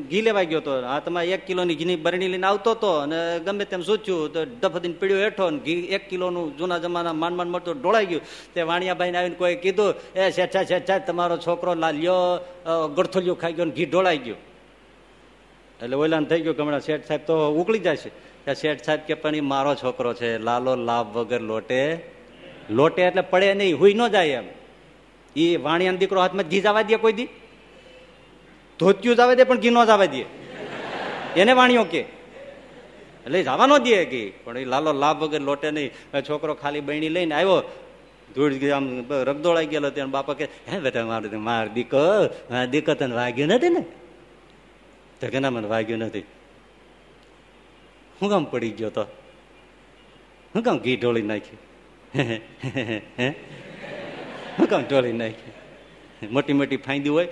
ઘી 0.10 0.24
લેવા 0.28 0.48
ગયો 0.50 0.62
હતો. 0.64 0.74
હાથમાં 0.94 1.30
એક 1.36 1.46
કિલોની 1.50 1.78
ઘીની 1.80 2.02
બરણી 2.06 2.32
લઈને 2.34 2.48
આવતો 2.50 2.72
હતો 2.76 2.92
અને 3.06 3.20
ગમે 3.46 3.66
તેમ 3.72 3.82
સૂચ્યું 3.90 4.34
તો 4.34 4.40
ડફદીને 4.46 4.98
પીડ્યો 5.00 5.24
હેઠો 5.26 5.46
ને 5.54 5.60
ઘી 5.68 5.88
એક 5.96 6.04
કિલોનું 6.12 6.52
જૂના 6.58 6.82
જમાના 6.84 7.18
માંડ 7.22 7.38
માંડ 7.40 7.54
મળતું 7.54 7.82
ઢોળાઈ 7.82 8.10
ગયું. 8.12 8.24
તે 8.54 8.60
વાણિયાભાઈને 8.70 9.18
આવીને 9.20 9.40
કોઈ 9.42 9.58
કીધું, 9.64 9.92
એ 10.16 10.32
શેઠા 10.38 10.66
શેઠા, 10.72 11.00
તમારો 11.08 11.36
છોકરો 11.38 11.72
લાલ્યો 11.84 12.20
ગળથોલિયું 12.96 13.42
ખાઈ 13.42 13.58
ગયો 13.58 13.68
ને 13.72 13.76
ઘી 13.80 13.92
ઢોળાઈ 13.94 14.24
ગયું. 14.28 14.40
એટલે 15.84 15.96
ઓલાન 15.96 16.26
થઈ 16.26 16.42
ગયું 16.42 16.56
કે 16.56 16.62
હમણાં 16.62 16.82
શેઠ 16.82 17.08
સાહેબ 17.08 17.22
તો 17.28 17.36
ઉકળી 17.62 17.80
જાય 17.80 17.98
છે. 17.98 18.12
શેઠ 18.54 18.86
સાહેબ 18.86 19.02
કે 19.08 19.14
પણ 19.14 19.36
એ 19.36 19.42
મારો 19.42 19.76
છોકરો 19.76 20.14
છે, 20.14 20.38
લાલો 20.38 20.76
લાભ 20.76 21.18
વગર 21.18 21.42
લોટે 21.42 21.82
લોટે 22.70 23.02
એટલે 23.02 23.22
પડે 23.22 23.54
નહીં, 23.54 23.80
હુઈ 23.80 23.94
ન 23.94 24.08
જાય 24.08 24.40
એમ. 24.40 24.48
એ 25.36 25.46
વાણિયાનો 25.58 25.98
દીકરો 25.98 26.22
હાથમાં 26.22 26.48
ઘી 26.52 26.62
જવા 26.62 26.82
દે 26.82 26.96
કોઈ 26.96 27.14
દી. 27.14 27.30
ધોત્યું 28.80 29.16
જવા 29.16 29.34
દે 29.34 29.44
પણ 29.44 29.60
ઘી 29.60 29.70
ન 29.70 29.80
જવા 29.86 30.06
દે. 30.06 30.24
એને 31.36 31.54
વાણીઓ 31.54 31.84
કે. 31.84 32.02
એટલે 33.26 33.44
જવા 33.44 33.66
ન 33.66 33.78
દે 33.78 34.06
ઘી 34.06 34.28
પણ 34.44 34.58
એ 34.58 34.66
લાલો 34.66 34.92
લાભ 34.94 35.24
વગર 35.24 35.42
લોટે 35.42 35.72
નહીં. 35.72 35.92
છોકરો 36.30 36.54
ખાલી 36.54 36.82
બહેણી 36.82 37.10
લઈને 37.10 37.36
આવ્યો. 37.36 37.62
ધૂળ 38.36 38.54
આમ 38.76 38.86
રગદોળાઈ 39.10 39.66
ગયેલો 39.66 39.90
ત્યાં 39.90 40.12
બાપા 40.12 40.34
કે, 40.34 40.46
હે 40.68 40.80
બેટા, 40.80 41.06
મારું, 41.06 41.42
માર 41.42 41.66
દીકો 41.68 42.02
દીકો 42.70 42.94
તને 42.94 43.16
વાગ્યું 43.16 43.50
નથી 43.50 43.70
ને? 43.70 43.82
તો 45.22 45.50
મને 45.50 45.68
વાગ્યું 45.68 46.00
નથી. 46.00 46.20
હું 48.22 48.30
કામ 48.30 48.46
પડી 48.46 48.70
ગયો 48.70 48.90
તો? 48.90 49.04
હું 50.56 50.64
કામ 50.64 50.80
ઘી 50.80 50.96
ઢોળી 50.98 51.22
નાખ્યું? 51.22 51.60
હું 54.60 54.68
કામ 54.68 54.84
ઢોળી 54.90 55.12
નાખ્યું? 55.12 55.60
મોટી 56.34 56.54
મોટી 56.54 56.78
ફાંદી 56.78 57.10
હોય? 57.10 57.28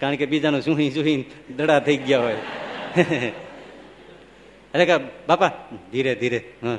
કારણ 0.00 0.14
કે 0.14 0.26
બીજાનું 0.26 0.62
સુહી 0.62 0.90
સુહી 0.90 1.24
દડા 1.56 1.80
થઈ 1.80 1.96
ગયા 1.96 2.20
હોય. 2.20 2.36
અરે 4.74 4.86
કા, 4.86 5.00
બાપા, 5.28 5.50
ધીરે 5.92 6.14
ધીરે, 6.14 6.52
હા. 6.62 6.78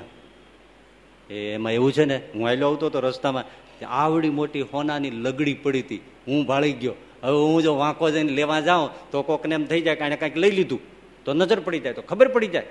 એમાં 1.30 1.72
એવું 1.72 1.92
છે 1.94 2.06
ને, 2.06 2.22
હું 2.36 2.48
આવેલો 2.48 2.70
આવતો 2.70 2.86
હતો 2.86 3.00
રસ્તામાં, 3.00 3.46
આવડી 3.86 4.30
મોટી 4.30 4.62
હોનાની 4.62 5.10
લગડી 5.10 5.54
પડી 5.54 5.82
હતી. 5.82 6.02
હું 6.28 6.46
ભાળી 6.46 6.72
ગયો. 6.72 6.94
હવે 7.26 7.38
હું 7.38 7.62
જો 7.64 7.76
વાંકો 7.76 8.10
જઈને 8.10 8.32
લેવા 8.32 8.62
જાઉં, 8.62 8.90
તો 9.12 9.22
કોકને 9.22 9.56
એમ 9.56 9.66
થઈ 9.66 9.82
જાય 9.82 9.96
કાંઈ 9.96 10.16
કાંઈક 10.16 10.38
લઈ 10.38 10.52
લીધું, 10.52 10.82
તો 11.26 11.34
નજર 11.34 11.60
પડી 11.60 11.80
જાય, 11.80 11.94
તો 11.94 12.02
ખબર 12.02 12.28
પડી 12.28 12.48
જાય. 12.48 12.66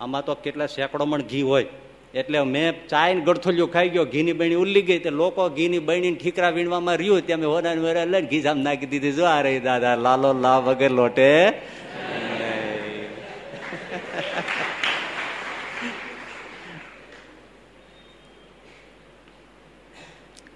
આમાં 0.00 0.24
તો 0.24 0.34
કેટલા 0.34 0.66
સેંકડો 0.66 1.04
મણ 1.06 1.22
ઘી 1.22 1.42
હોય. 1.42 1.66
એટલે 2.14 2.38
મેં 2.44 2.74
ચાય 2.88 3.14
ને 3.14 3.20
ગળથોલિયો 3.20 3.66
ખાઈ 3.66 3.88
ગયો, 3.88 4.04
ઘીની 4.04 4.32
બહેણી 4.32 4.54
ઉલ્લી 4.54 4.82
ગઈ, 4.82 4.98
તે 4.98 5.10
લોકો 5.10 5.48
ઘીની 5.48 5.78
બહેણી 5.78 6.14
ઠીકરા 6.14 6.50
વીણવામાં 6.50 6.96
રહ્યું 6.96 7.22
ત્યાં 7.26 7.40
મેં 7.40 7.50
હોરા 7.50 7.76
વેરા 7.84 8.04
લઈને 8.04 8.28
ઘી 8.28 8.42
જામ 8.46 8.58
નાખી 8.58 8.86
દીધી. 8.86 9.12
જો 9.12 9.24
આ 9.24 9.42
રહી 9.42 9.60
દાદા, 9.60 9.94
લાલો 9.96 10.32
લા 10.32 10.58
વગર 10.58 10.90
લોટે. 10.90 11.30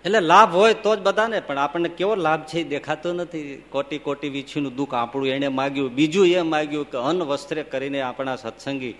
એટલે 0.06 0.20
લાભ 0.20 0.54
હોય 0.54 0.74
તો 0.74 0.96
જ 0.96 1.00
બધાને, 1.00 1.40
પણ 1.40 1.58
આપણને 1.58 1.88
કેવો 1.88 2.14
લાભ 2.14 2.42
છે 2.42 2.62
દેખાતો 2.62 3.12
નથી. 3.12 3.62
કોટી 3.70 3.98
કોટી 3.98 4.28
વીછીનું 4.28 4.74
દુઃખ 4.74 4.94
આપણું 4.94 5.28
એને 5.28 5.48
માગ્યું, 5.48 5.94
બીજું 5.94 6.26
એ 6.26 6.40
માગ્યું 6.40 6.90
કે 6.90 6.98
અન્ન 6.98 7.22
વસ્ત્રે 7.22 7.62
કરીને 7.62 8.00
આપણા 8.00 8.36
સત્સંગી 8.36 8.94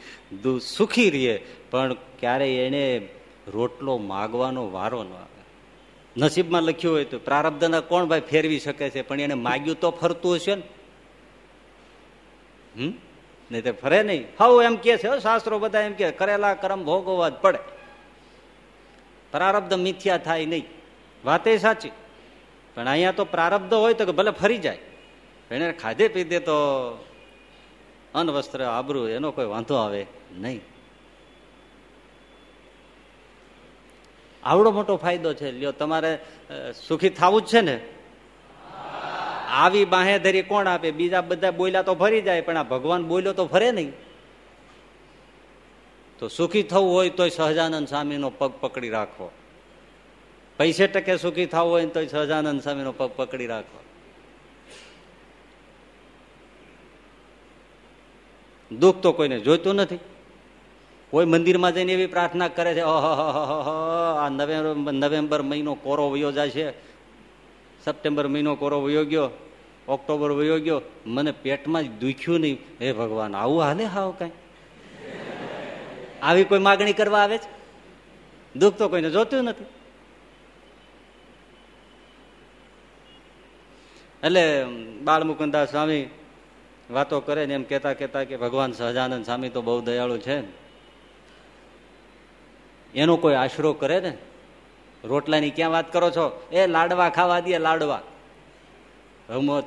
સુખી 0.66 1.10
રહીએ, 1.10 1.46
પણ 1.70 1.92
ક્યારે 1.92 2.66
એને 2.66 3.08
રોટલો 3.48 3.98
માગવાનો 3.98 4.70
વારો 4.70 5.02
ન 5.02 5.12
આવે. 5.12 5.42
નસીબમાં 6.16 6.62
લખ્યું 6.62 6.94
હોય 6.94 7.04
તો 7.04 7.18
પ્રારબ્ધના 7.18 7.80
કોણ 7.80 8.04
ભાઈ 8.04 8.20
ફેરવી 8.20 8.58
શકે 8.58 8.90
છે, 8.90 9.02
પણ 9.02 9.20
એને 9.20 9.34
માગ્યું 9.34 9.80
તો 9.80 9.90
ફરતું 9.90 10.34
હશે 10.34 10.54
ને? 10.54 10.62
હમ? 12.76 12.94
નહીં 13.50 13.64
તો 13.64 13.72
ફરે 13.72 14.02
નહીં. 14.02 14.24
હવ 14.40 14.62
એમ 14.62 14.76
કે 14.76 14.96
છે 14.96 15.20
શાસ્ત્રો 15.20 15.58
બધા 15.58 15.80
એમ 15.80 15.92
કે, 15.92 16.10
કરેલા 16.10 16.54
કર્મ 16.54 16.84
ભોગવવા 16.84 17.28
જ 17.28 17.32
પડે. 17.32 17.58
પ્રારબ્ધ 19.32 19.74
મિથ્યા 19.74 20.18
થાય 20.18 20.46
નહીં. 20.46 20.75
વાત 21.26 21.46
એ 21.46 21.58
સાચી. 21.58 21.94
પણ 22.74 22.88
અહીંયા 22.88 23.18
તો 23.18 23.24
પ્રારબ્ધ 23.24 23.74
હોય 23.74 23.94
તો 23.98 24.04
કે 24.06 24.12
ભલે 24.12 24.30
ફરી 24.30 24.58
જાય. 24.58 24.80
એને 25.50 25.66
ખાધે 25.72 26.06
પીધે 26.14 26.38
તો 26.48 26.56
અન્ન 28.14 28.30
વસ્ત્ર 28.30 28.60
આબરું 28.62 29.10
એનો 29.10 29.30
કોઈ 29.36 29.50
વાંધો 29.54 29.74
આવે 29.74 30.02
નહીં. 30.38 30.62
આવડો 34.42 34.70
મોટો 34.70 34.96
ફાયદો 34.96 35.30
છે. 35.34 35.48
લ્યો, 35.52 35.72
તમારે 35.72 36.12
સુખી 36.86 37.10
થવું 37.10 37.42
જ 37.42 37.46
છે 37.46 37.60
ને? 37.60 37.76
આવી 39.50 39.84
બાહેધરી 39.84 40.42
કોણ 40.42 40.66
આપે? 40.66 40.90
બીજા 40.90 41.20
બધા 41.20 41.50
બોલ્યા 41.50 41.82
તો 41.82 41.94
ફરી 41.94 42.22
જાય, 42.22 42.46
પણ 42.46 42.56
આ 42.56 42.70
ભગવાન 42.72 43.02
બોલ્યો 43.10 43.32
તો 43.32 43.46
ફરે 43.46 43.70
નહીં. 43.72 43.92
તો 46.18 46.28
સુખી 46.28 46.62
થવું 46.62 46.92
હોય 46.92 47.10
તોય 47.10 47.28
સહજાનંદ 47.28 47.88
સ્વામીનો 47.88 48.30
પગ 48.30 48.52
પકડી 48.60 48.90
રાખો. 48.90 49.26
પૈસે 50.58 50.86
ટકે 50.86 51.16
સુખી 51.16 51.46
થવું 51.46 51.70
હોય 51.70 51.86
તો 51.86 52.00
સહજાનંદ 52.06 52.60
સ્વામીનો 52.62 52.92
પગ 52.92 53.10
પકડી 53.16 53.46
રાખો. 53.46 53.78
દુઃખ 58.70 59.00
તો 59.02 59.12
કોઈને 59.12 59.38
જોઈતું 59.40 59.74
નથી. 59.76 60.00
કોઈ 61.12 61.26
મંદિરમાં 61.26 61.72
જઈને 61.74 61.92
એવી 61.92 62.06
પ્રાર્થના 62.06 62.48
કરે 62.48 62.72
છે 62.74 62.82
આ 62.82 64.28
નવેમ્બર 64.28 64.92
નવેમ્બર 64.92 65.40
મહિનો 65.42 65.74
કોરો 65.84 66.06
વયો 66.10 66.32
જાય 66.32 66.50
છે. 66.50 66.66
સપ્ટેમ્બર 67.84 68.26
મહિનો 68.28 68.52
કોરો 68.56 68.78
વયો 68.82 69.04
ગયો, 69.04 69.28
ઓક્ટોબર 69.88 70.30
વયો 70.32 70.58
ગયો. 70.58 70.80
મને 71.06 71.32
પેટમાં 71.44 71.84
જ 71.84 71.88
દુખ્યું 72.00 72.40
નહીં. 72.40 72.58
હે 72.80 72.92
ભગવાન, 72.92 73.32
આવું 73.36 73.62
હાલે 73.62 73.84
હાવ 73.84 74.10
કઈ? 74.18 74.32
આવી 76.22 76.44
કોઈ 76.44 76.58
માગણી 76.58 76.92
કરવા 76.92 77.22
આવે 77.22 77.38
છે? 77.38 77.48
દુઃખ 78.58 78.76
તો 78.76 78.88
કોઈને 78.88 79.10
જોતું 79.10 79.44
નથી. 79.44 79.68
એટલે 84.24 84.64
બાળ 85.02 85.24
મુકુદાસ 85.24 85.70
સ્વામી 85.70 86.06
વાતો 86.90 87.20
કરે 87.20 87.46
ને 87.46 87.54
એમ 87.54 87.62
કેતા 87.62 87.92
કેતા 87.92 88.24
કે 88.24 88.36
ભગવાન 88.36 88.72
સહજાનંદ 88.72 89.24
સ્વામી 89.24 89.48
તો 89.48 89.62
બહુ 89.62 89.80
દયાળુ 89.80 90.18
છે 90.18 90.66
એનો 92.94 93.16
કોઈ 93.16 93.34
આશરો 93.34 93.72
કરે 93.72 94.00
ને? 94.00 94.18
રોટલાની 95.04 95.50
ક્યાં 95.50 95.70
વાત 95.70 95.92
કરો 95.92 96.10
છો? 96.10 96.48
એ 96.52 96.66
લાડવા 96.66 97.08
ખાવા 97.08 97.40
દે 97.40 97.58
લાડવા. 97.58 98.02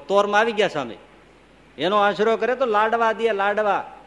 તોરમાં 0.08 0.42
આવી 0.42 0.52
ગયા 0.52 0.68
સ્વામી. 0.68 0.96
એનો 1.78 1.98
આશરો 1.98 2.38
કરે 2.38 2.56
તો 2.56 2.66
લાડવા 2.66 3.14
દે 3.14 3.34
લાડવા. 3.34 3.98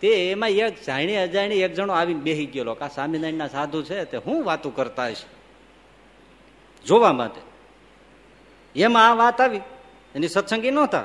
તે 0.00 0.30
એમાં 0.30 0.48
એક 0.48 0.84
જાણી 0.84 1.16
અજાણી 1.16 1.54
એક 1.54 1.74
જણો 1.74 1.92
આવીને 1.92 2.20
બેસી 2.20 2.46
ગયેલો 2.46 2.74
કા 2.74 2.88
સ્વામિનારાયણના 2.88 3.48
સાધુ 3.48 3.82
છે 3.82 4.04
તે 4.04 4.16
હું 4.16 4.44
વાતું 4.44 4.76
કરતા 4.76 5.06
હશે? 5.06 5.26
જોવા 6.84 7.12
માટે. 7.12 7.51
એમાં 8.76 9.10
આ 9.10 9.14
વાત 9.14 9.40
આવી. 9.40 9.60
એની 10.14 10.28
સત્સંગી 10.28 10.70
નહોતા. 10.70 11.04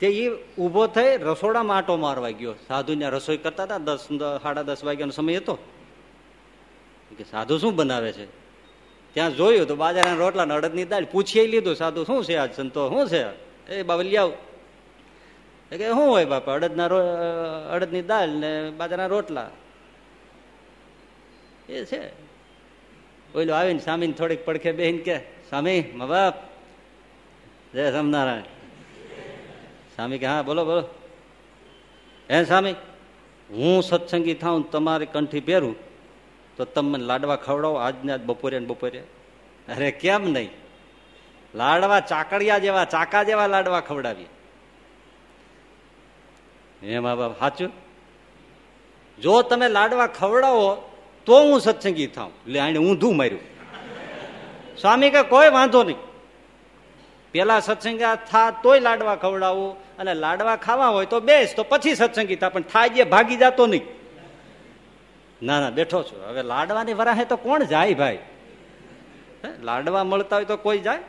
તે 0.00 0.06
એ 0.06 0.54
ઊભો 0.56 0.86
થઈ 0.86 1.16
રસોડામાં 1.16 1.76
આટો 1.76 1.96
મારવા 1.96 2.30
ગયો. 2.30 2.54
સાધુને 2.68 3.10
રસોઈ 3.10 3.36
કરતા 3.36 3.62
હતા, 3.62 3.78
દસ 3.78 4.08
સાડા 4.42 4.62
દસ 4.62 4.84
વાગ્યાનો 4.84 5.12
સમય 5.12 5.36
હતો. 5.36 5.58
કે 7.18 7.24
સાધુ 7.24 7.58
શું 7.58 7.76
બનાવે 7.76 8.12
છે? 8.12 8.26
ત્યાં 9.14 9.34
જોયું 9.34 9.68
તો 9.68 9.76
બાજરાના 9.76 10.16
રોટલા 10.16 10.44
ને 10.44 10.54
અડદની 10.54 10.84
દાળ 10.84 11.04
પૂછી 11.04 11.46
લીધું. 11.46 11.74
સાધુ, 11.74 12.04
શું 12.04 12.24
છે 12.24 12.36
આજ 12.36 12.54
સંતો? 12.54 12.88
શું 12.88 13.08
છે? 13.08 13.24
એ 13.72 13.82
બાબા, 13.82 14.02
લઈ 14.02 14.16
આવ. 14.16 14.30
કે, 15.70 15.88
શું 15.88 16.10
હોય 16.10 16.24
બાપા? 16.24 16.52
અડદના 16.52 16.86
અડદની 17.72 18.02
દાળ 18.02 18.28
ને 18.28 18.70
બાજરાના 18.70 19.06
રોટલા. 19.06 19.50
એ 21.68 21.84
છે. 21.84 22.23
ઓઈલો 23.34 23.54
આવીને 23.54 23.78
સ્વામીને 23.78 24.12
થોડીક 24.12 24.44
પડખે 24.44 24.72
બેહીને 24.72 24.98
કે, 24.98 25.18
સ્વામી, 25.18 25.84
મા 25.94 26.06
બાપ. 26.06 26.34
જય 27.74 27.90
સ્વામિનારાયણ. 27.90 28.40
સ્વામી 29.96 30.18
કે, 30.18 30.26
હા, 30.26 30.42
બોલો 30.42 30.64
બોલો. 30.64 30.88
હે 32.30 32.44
સ્વામી, 32.44 32.72
હું 33.50 33.82
સત્સંગી 33.82 34.34
થાઉં 34.34 34.70
તમારી 34.70 35.06
કંઠી 35.06 35.40
પહેરું, 35.40 35.76
તો 36.56 36.64
તમે 36.64 36.98
લાડવા 36.98 37.36
ખવડાવો 37.36 37.74
આજના 37.74 38.12
આજ 38.12 38.20
બપોરે 38.20 38.58
ને 38.58 38.66
બપોરે. 38.66 38.98
અરે, 39.68 39.90
કેમ 39.90 40.30
નહીં? 40.30 40.50
લાડવા 41.54 42.00
ચાકડિયા 42.00 42.58
જેવા, 42.58 42.84
ચાકા 42.84 43.22
જેવા 43.22 43.46
લાડવા 43.46 43.80
ખવડાવીએ. 43.80 44.28
હે 46.82 46.98
મા 46.98 47.14
બાપ, 47.14 47.38
સાચું? 47.38 47.72
જો 49.22 49.42
તમે 49.42 49.68
લાડવા 49.68 50.06
ખવડાવો 50.06 50.90
તો 51.26 51.36
હું 51.42 51.60
સત્સંગી 51.60 52.06
થાઉં. 52.06 52.32
એટલે 52.46 52.58
આને 52.60 52.78
ઊંધું 52.78 53.16
માર્યું. 53.16 53.44
સ્વામી 54.80 55.10
કે 55.10 55.22
કોઈ 55.22 55.50
વાંધો 55.50 55.82
નહીં. 55.82 56.00
પેલા 57.34 57.60
સત્સંગા 57.60 58.14
થા, 58.30 58.50
તોય 58.62 58.80
લાડવા 58.80 59.16
ખવડાવું 59.16 59.98
અને 59.98 60.12
લાડવા 60.14 60.56
ખાવા 60.56 60.88
હોય 60.88 61.06
તો 61.06 61.20
બેસ, 61.20 61.54
તો 61.56 61.62
પછી 61.62 61.94
સત્સંગી 61.94 62.36
થા, 62.36 62.48
પણ 62.48 62.62
થાય 62.62 62.88
જે 62.88 63.04
ભાગી 63.04 63.36
જતો 63.36 63.66
નહીં. 63.66 63.84
ના 65.42 65.60
ના, 65.60 65.70
બેઠો 65.70 66.02
છું. 66.02 66.18
હવે 66.28 66.42
લાડવાની 66.42 66.92
વરાહે 66.92 67.24
તો 67.24 67.36
કોણ 67.36 67.64
જાય 67.64 67.94
ભાઈ? 67.94 68.18
લાડવા 69.62 70.04
મળતા 70.04 70.36
હોય 70.36 70.44
તો 70.44 70.56
કોઈ 70.56 70.78
જાય? 70.78 71.02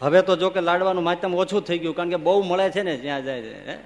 હવે 0.00 0.20
તો 0.22 0.36
જો 0.36 0.48
કે 0.50 0.60
લાડવાનું 0.60 1.04
માધ્યમ 1.04 1.34
ઓછું 1.34 1.62
થઈ 1.64 1.78
ગયું, 1.78 1.96
કારણ 1.96 2.10
કે 2.10 2.16
બહુ 2.16 2.42
મળે 2.42 2.66
છે 2.70 2.82
ને, 2.82 2.96
જ્યાં 2.96 3.24
જાય 3.24 3.42
છે 3.42 3.76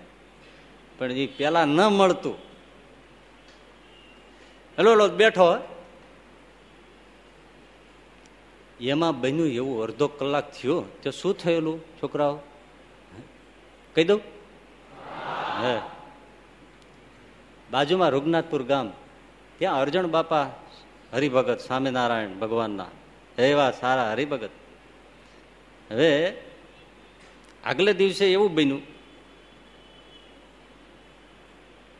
પણ 0.99 1.13
એ 1.13 1.27
પેલા 1.27 1.65
ન 1.65 1.81
મળતું. 1.99 2.52
હેલો 4.79 5.09
બેઠો 5.09 5.69
એમાં 8.81 9.21
બન્યું 9.21 9.49
એવું 9.49 9.83
અડધો 9.83 10.09
કલાક 10.09 10.53
થયો. 10.53 10.85
તો 11.03 11.11
શું 11.11 11.39
થયેલું, 11.39 11.81
છોકરાઓ? 12.03 12.39
કહી 13.95 14.05
દઉં? 14.05 14.21
હે. 15.63 15.81
બાજુમાં 17.71 18.11
રઘુનાથપુર 18.11 18.63
ગામ. 18.63 18.93
ત્યાં 19.59 19.81
અર્જણ 19.81 20.07
બાપા 20.07 20.47
હરિભગત 21.13 21.61
સ્વામિનારાયણ 21.61 22.29
ભગવાનના. 22.29 22.87
એવા 23.39 23.71
સારા 23.71 24.13
હરિભગત. 24.13 24.51
હવે 25.91 26.35
આગલે 27.65 27.95
દિવસે 27.95 28.33
એવું 28.33 28.55
બન્યું. 28.55 28.83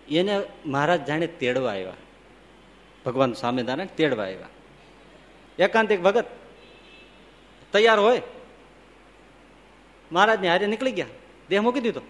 એને 0.09 0.43
મહારાજ 0.67 1.05
જાણે 1.05 1.27
તેડવા 1.27 1.71
આવ્યા. 1.71 1.93
ભગવાન 3.07 3.33
સ્વામિનારાયણ 3.33 3.87
તેડવા 3.97 4.25
આવ્યા. 4.25 4.49
એકાંતિક 5.59 6.03
ભગત 6.03 6.25
તૈયાર 7.73 7.99
હોય. 7.99 8.23
મહારાજને 10.13 10.49
હારે 10.49 10.67
નીકળી 10.67 10.93
ગયા. 10.93 11.07
દેહ 11.49 11.61
મૂકી 11.61 11.81
દીધો. 11.81 12.01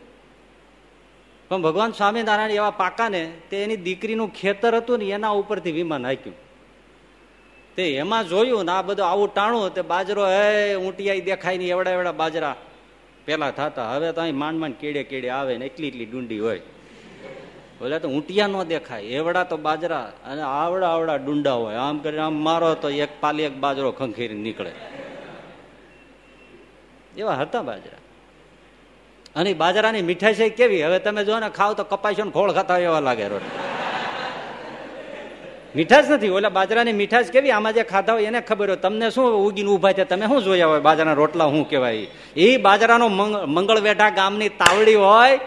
પણ 1.48 1.62
ભગવાન 1.62 1.92
સ્વામિનારાયણ 1.92 2.50
એવા 2.50 2.70
પાકાને 2.70 3.32
તે 3.50 3.64
એની 3.64 3.76
દીકરીનું 3.76 4.32
ખેતર 4.32 4.76
હતું 4.76 4.98
ને 4.98 5.04
એના 5.04 5.28
ઉપરથી 5.28 5.72
વિમાન 5.72 6.06
હાક્યું. 6.06 6.36
તે 7.76 7.96
એમાં 7.96 8.28
જોયું 8.28 8.64
ને 8.64 8.72
આ 8.72 8.82
બધું 8.82 9.06
આવું 9.06 9.34
ટાણું 9.34 9.74
તે 9.74 9.82
બાજરો, 9.82 10.26
હે 10.26 10.74
ઊંટિયા 10.74 11.14
દેખાય 11.14 11.58
નહીં, 11.58 11.68
એવડા 11.68 11.90
એવડા 11.90 12.12
બાજરા. 12.12 12.56
પેલા 13.24 13.50
થતા. 13.50 13.92
હવે 13.92 14.12
તો 14.12 14.20
અહીં 14.20 14.36
માંડ 14.36 14.58
માંડ 14.58 14.74
કેડે 14.74 15.02
કેડે 15.02 15.28
આવે 15.28 15.56
ને 15.56 15.66
એટલી 15.66 15.88
એટલી 15.88 16.06
ડુંડી 16.06 16.38
હોય. 16.38 16.60
બોલે 17.82 17.98
તો 17.98 18.08
ઊંટિયા 18.08 18.46
ન 18.46 18.62
દેખાય. 18.62 19.02
એવડા 19.02 19.44
તો 19.44 19.56
બાજરા 19.56 20.12
અને 20.24 20.42
આવડા 20.42 20.88
આવડા 20.88 21.16
ડુંડા 21.16 21.52
હોય. 21.52 21.74
આમ 21.74 21.98
કરીને 21.98 22.22
આમ 22.22 22.34
મારો 22.44 22.74
તો 22.74 22.88
એક 22.88 23.08
પાલી 23.20 23.42
એક 23.42 23.56
બાજરો 23.64 23.90
ખંખેરી 23.92 24.34
નીકળે. 24.34 24.72
એવા 27.18 27.34
હતા 27.34 27.62
બાજરા. 27.62 27.98
અને 29.36 29.54
બાજરાની 29.54 30.02
મીઠાઈ 30.02 30.34
છે 30.34 30.48
કેવી? 30.48 30.82
હવે 30.84 30.98
તમે 30.98 31.24
જો 31.24 31.38
ને 31.38 31.48
ખાવ 31.48 31.72
તો 31.74 31.84
કપાઈશો 31.84 32.24
ને 32.24 32.30
ખોળ 32.30 32.52
ખાતા 32.52 32.78
એવા 32.78 33.00
લાગે 33.00 33.28
રોટ 33.28 33.42
મીઠાશ 35.76 36.10
નથી 36.10 36.28
ઓલા 36.28 36.48
બાજરાની 36.48 36.92
મીઠાશ 36.92 37.30
કેવી? 37.34 37.50
આમાં 37.50 37.72
જે 37.72 37.82
ખાધા 37.82 38.12
હોય 38.12 38.24
એને 38.30 38.40
ખબર 38.40 38.68
હોય. 38.68 38.76
તમને 38.76 39.10
શું 39.10 39.26
ઉગીને 39.46 39.70
ઊભા 39.70 39.92
છે 39.92 40.04
તમે 40.04 40.26
શું 40.26 40.42
જોયા 40.42 40.66
હોય? 40.66 40.80
બાજરાના 40.80 41.12
રોટલા 41.12 41.48
શું 41.50 41.64
કહેવાય? 41.70 42.06
એ 42.36 42.56
બાજરાનો 42.56 43.08
મંગળવેઢા 43.56 44.10
ગામની 44.10 44.48
તાવડી 44.48 44.94
હોય 44.94 45.40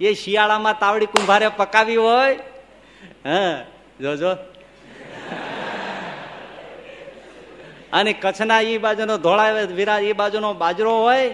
એ 0.00 0.10
શિયાળામાં 0.22 0.80
તાવડી 0.82 1.12
કુંભારે 1.14 1.48
પકાવી 1.60 2.00
હોય, 2.04 2.36
હા 3.26 3.56
જોજો 4.00 4.32
અને 7.98 8.12
કચ્છના 8.22 8.60
એ 8.72 8.74
બાજુનો 8.84 9.14
ધોળા 9.24 9.64
વિરા 9.78 10.00
એ 10.10 10.12
બાજુનો 10.20 10.50
બાજરો 10.62 10.92
હોય, 11.04 11.24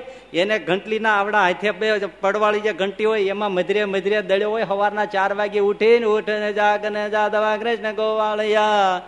એને 0.43 0.57
ઘંટલીના 0.69 1.17
આવડા 1.19 1.45
હાથે 1.47 1.71
બે 1.81 1.89
પડવાળી 2.23 2.65
જે 2.67 2.73
ઘંટી 2.81 3.09
હોય, 3.11 3.27
એમાં 3.35 3.53
મધરે 3.57 3.83
મધરે 3.95 4.23
દળ્યો 4.31 4.51
હોય, 4.55 4.67
સવારના 4.71 5.13
ચાર 5.15 5.31
વાગે 5.41 5.61
ઉઠીને 5.71 6.07
ઉઠને 6.15 6.51
જાગને 6.59 7.03
જા 7.15 7.29
દવા 7.35 7.57
કૃષ્ણ 7.61 7.99
ગોવાળિયા. 8.01 9.03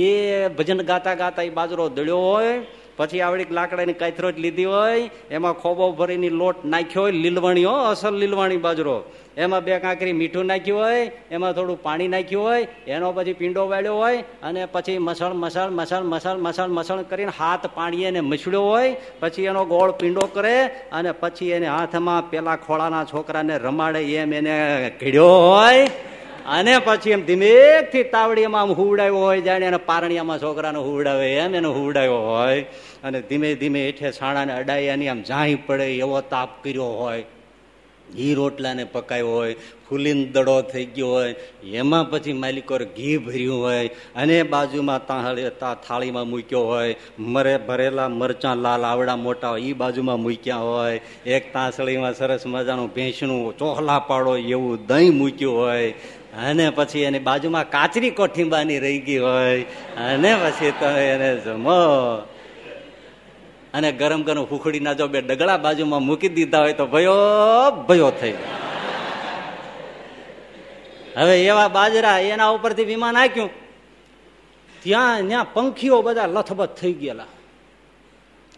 એ 0.00 0.08
ભજન 0.56 0.80
ગાતા 0.90 1.16
ગાતા 1.22 1.46
એ 1.50 1.52
બાજરો 1.58 1.84
દળ્યો 1.96 2.22
હોય 2.30 2.54
પછી 2.96 3.20
આવડી 3.20 3.50
લાકડાની 3.50 3.92
કાથરોજ 3.92 4.38
લીધી 4.38 4.64
હોય, 4.64 5.10
એમાં 5.30 5.54
ખોબો 5.54 5.92
ભરીની 5.92 6.30
લોટ 6.30 6.64
નાખ્યો 6.64 7.02
હોય, 7.02 7.12
લીલવાણી 7.12 7.64
હો, 7.64 7.76
અસલ 7.92 8.14
લીલવાણી 8.14 8.56
બાજરો. 8.56 8.96
એમાં 9.36 9.64
બે 9.64 9.78
કાંકરી 9.78 10.12
મીઠું 10.12 10.46
નાખ્યું 10.46 10.82
હોય, 10.84 11.10
એમાં 11.30 11.52
થોડું 11.52 11.82
પાણી 11.82 12.08
નાખ્યું 12.08 12.42
હોય, 12.42 12.68
એનો 12.86 13.12
પછી 13.12 13.32
પીંડો 13.32 13.66
વાળ્યો 13.68 13.96
હોય, 13.96 14.24
અને 14.42 14.62
પછી 14.66 14.98
મસળ 14.98 15.36
મસાલ 15.42 15.70
મસાલ 15.70 16.04
મસાલ 16.04 16.38
મસાલ 16.38 16.70
મસળ 16.70 17.02
કરીને 17.02 17.32
હાથ 17.38 17.66
પાણીએ 17.74 18.08
એને 18.08 18.20
મસળ્યો 18.20 18.64
હોય, 18.64 18.96
પછી 19.20 19.44
એનો 19.44 19.64
ગોળ 19.64 19.90
પીંડો 19.90 20.26
કરે, 20.26 20.56
અને 20.92 21.12
પછી 21.12 21.50
એને 21.50 21.66
હાથમાં 21.66 22.30
પેલા 22.30 22.56
ખોળાના 22.56 23.04
છોકરાને 23.04 23.58
રમાડે, 23.58 24.00
એમ 24.14 24.32
એને 24.32 24.56
ઘડ્યો 25.00 25.28
હોય, 25.28 25.90
અને 26.46 26.74
પછી 26.78 27.10
એમ 27.10 27.22
ધીમેકથી 27.26 28.02
તાવડીમાં 28.04 28.62
આમ 28.62 28.70
હુવડાવ્યો 28.70 29.16
હોય, 29.16 29.40
જાણે 29.40 29.66
એને 29.66 29.76
પારણિયામાં 29.76 30.38
છોકરાને 30.38 30.78
હુવડાવે, 30.78 31.28
એમ 31.34 31.54
એને 31.54 31.68
હુવડાવ્યો 31.68 32.20
હોય. 32.32 32.66
અને 33.04 33.20
ધીમે 33.22 33.54
ધીમે 33.54 33.80
હેઠે 33.86 34.12
છાણાને 34.12 34.52
અડાયાની 34.52 35.08
આમ 35.08 35.22
જાહી 35.22 35.54
પડે 35.54 35.88
એવો 35.96 36.20
તાપ 36.20 36.50
કર્યો 36.64 36.92
હોય. 37.00 37.24
ઘી 38.08 38.34
રોટલાને 38.34 38.84
પકાયો 38.84 39.30
હોય, 39.30 39.54
ફૂલીન 39.88 40.32
દડો 40.32 40.62
થઈ 40.62 40.84
ગયો 40.86 41.08
હોય, 41.08 41.34
એમાં 41.74 42.10
પછી 42.10 42.32
માલિકોર 42.32 42.84
ઘી 42.84 43.16
ભર્યું 43.18 43.62
હોય 43.62 43.88
અને 44.16 44.42
બાજુમાં 44.42 45.06
તાળી 45.06 45.50
થાળીમાં 45.60 46.28
મૂક્યો 46.28 46.62
હોય, 46.64 46.94
મરે 47.18 47.56
ભરેલા 47.58 48.08
મરચાં, 48.08 48.56
લાલ 48.56 48.84
આવડા 48.84 49.16
મોટા 49.16 49.48
હોય 49.48 49.62
એ 49.62 49.72
બાજુમાં 49.72 50.20
મૂક્યા 50.20 50.56
હોય, 50.58 51.00
એક 51.26 51.52
તાંસળીમાં 51.52 52.14
સરસ 52.14 52.46
મજાનું 52.46 52.94
ભેંસનું 52.94 53.58
ચોહલા 53.58 53.98
પાડો 53.98 54.36
એવું 54.36 54.86
દહીં 54.86 55.14
મૂક્યું 55.14 55.56
હોય 55.56 55.92
અને 56.46 56.70
પછી 56.70 57.02
એની 57.02 57.18
બાજુમાં 57.18 57.70
કાચરી 57.70 58.10
કોઠીંબાની 58.10 58.78
રહી 58.78 58.98
ગઈ 59.00 59.18
હોય 59.18 59.62
અને 60.06 60.30
પછી 60.42 60.72
તમે 60.80 61.04
એને 61.10 61.30
જમો. 61.44 61.82
અને 63.76 63.92
ગરમ 63.92 64.22
ગરમ 64.22 64.42
હુખડીના 64.42 64.92
જો 64.92 65.06
બે 65.06 65.20
ડગડા 65.20 65.56
બાજુમાં 65.56 66.02
મૂકી 66.02 66.28
દીધા 66.28 66.58
હોય 66.58 66.72
તો 66.72 66.86
ભયો 66.86 67.16
ભયો 67.88 68.10
થઈ 68.10 68.34
હવે 71.16 71.44
એવા 71.46 71.68
બાજરા 71.68 72.18
એના 72.18 72.48
ઉપરથી 72.48 72.84
વિમાન 72.84 73.16
આક્યું. 73.16 73.50
ત્યાં 74.82 75.28
ત્યાં 75.28 75.52
પંખીઓ 75.52 76.02
બધા 76.02 76.26
લથબથ 76.26 76.74
થઈ 76.80 76.92
ગયેલા. 76.92 77.26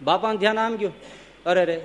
બાપાને 0.02 0.38
ધ્યાન 0.38 0.58
આમ 0.58 0.76
ગયું. 0.76 0.94
અરે 1.46 1.64
રે, 1.64 1.76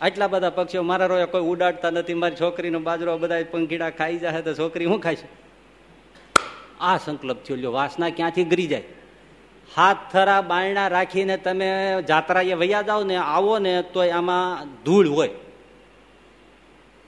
આટલા 0.00 0.26
બધા 0.26 0.50
પક્ષીઓ, 0.50 0.82
મારા 0.82 1.06
રોયા 1.06 1.26
કોઈ 1.26 1.40
ઉડાડતા 1.42 1.90
નથી, 1.90 2.14
મારી 2.14 2.36
છોકરીનો 2.40 2.78
બાજરો 2.78 3.18
બધા 3.18 3.44
પંખીડા 3.50 3.90
ખાઈ 3.90 4.18
જાય 4.18 4.42
તો 4.42 4.54
છોકરી 4.54 4.84
હું 4.84 5.00
ખાઈશ 5.00 5.18
આ 6.80 6.98
સંકલ્પ 6.98 7.38
થયો 7.44 7.72
વાસના 7.72 8.10
ક્યાંથી 8.10 8.44
ગરી 8.44 8.66
જાય? 8.66 8.84
હાથ 9.76 9.96
થરા 10.12 10.40
બાયણા 10.40 10.88
રાખીને 10.88 11.36
તમે 11.36 11.96
જાત્રાએ 12.08 12.54
વૈયા 12.54 12.82
જાઓ 12.82 13.04
ને 13.04 13.16
આવો 13.16 13.58
ને 13.58 13.82
તો 13.82 14.10
આમાં 14.10 14.66
ધૂળ 14.84 15.08
હોય. 15.08 15.30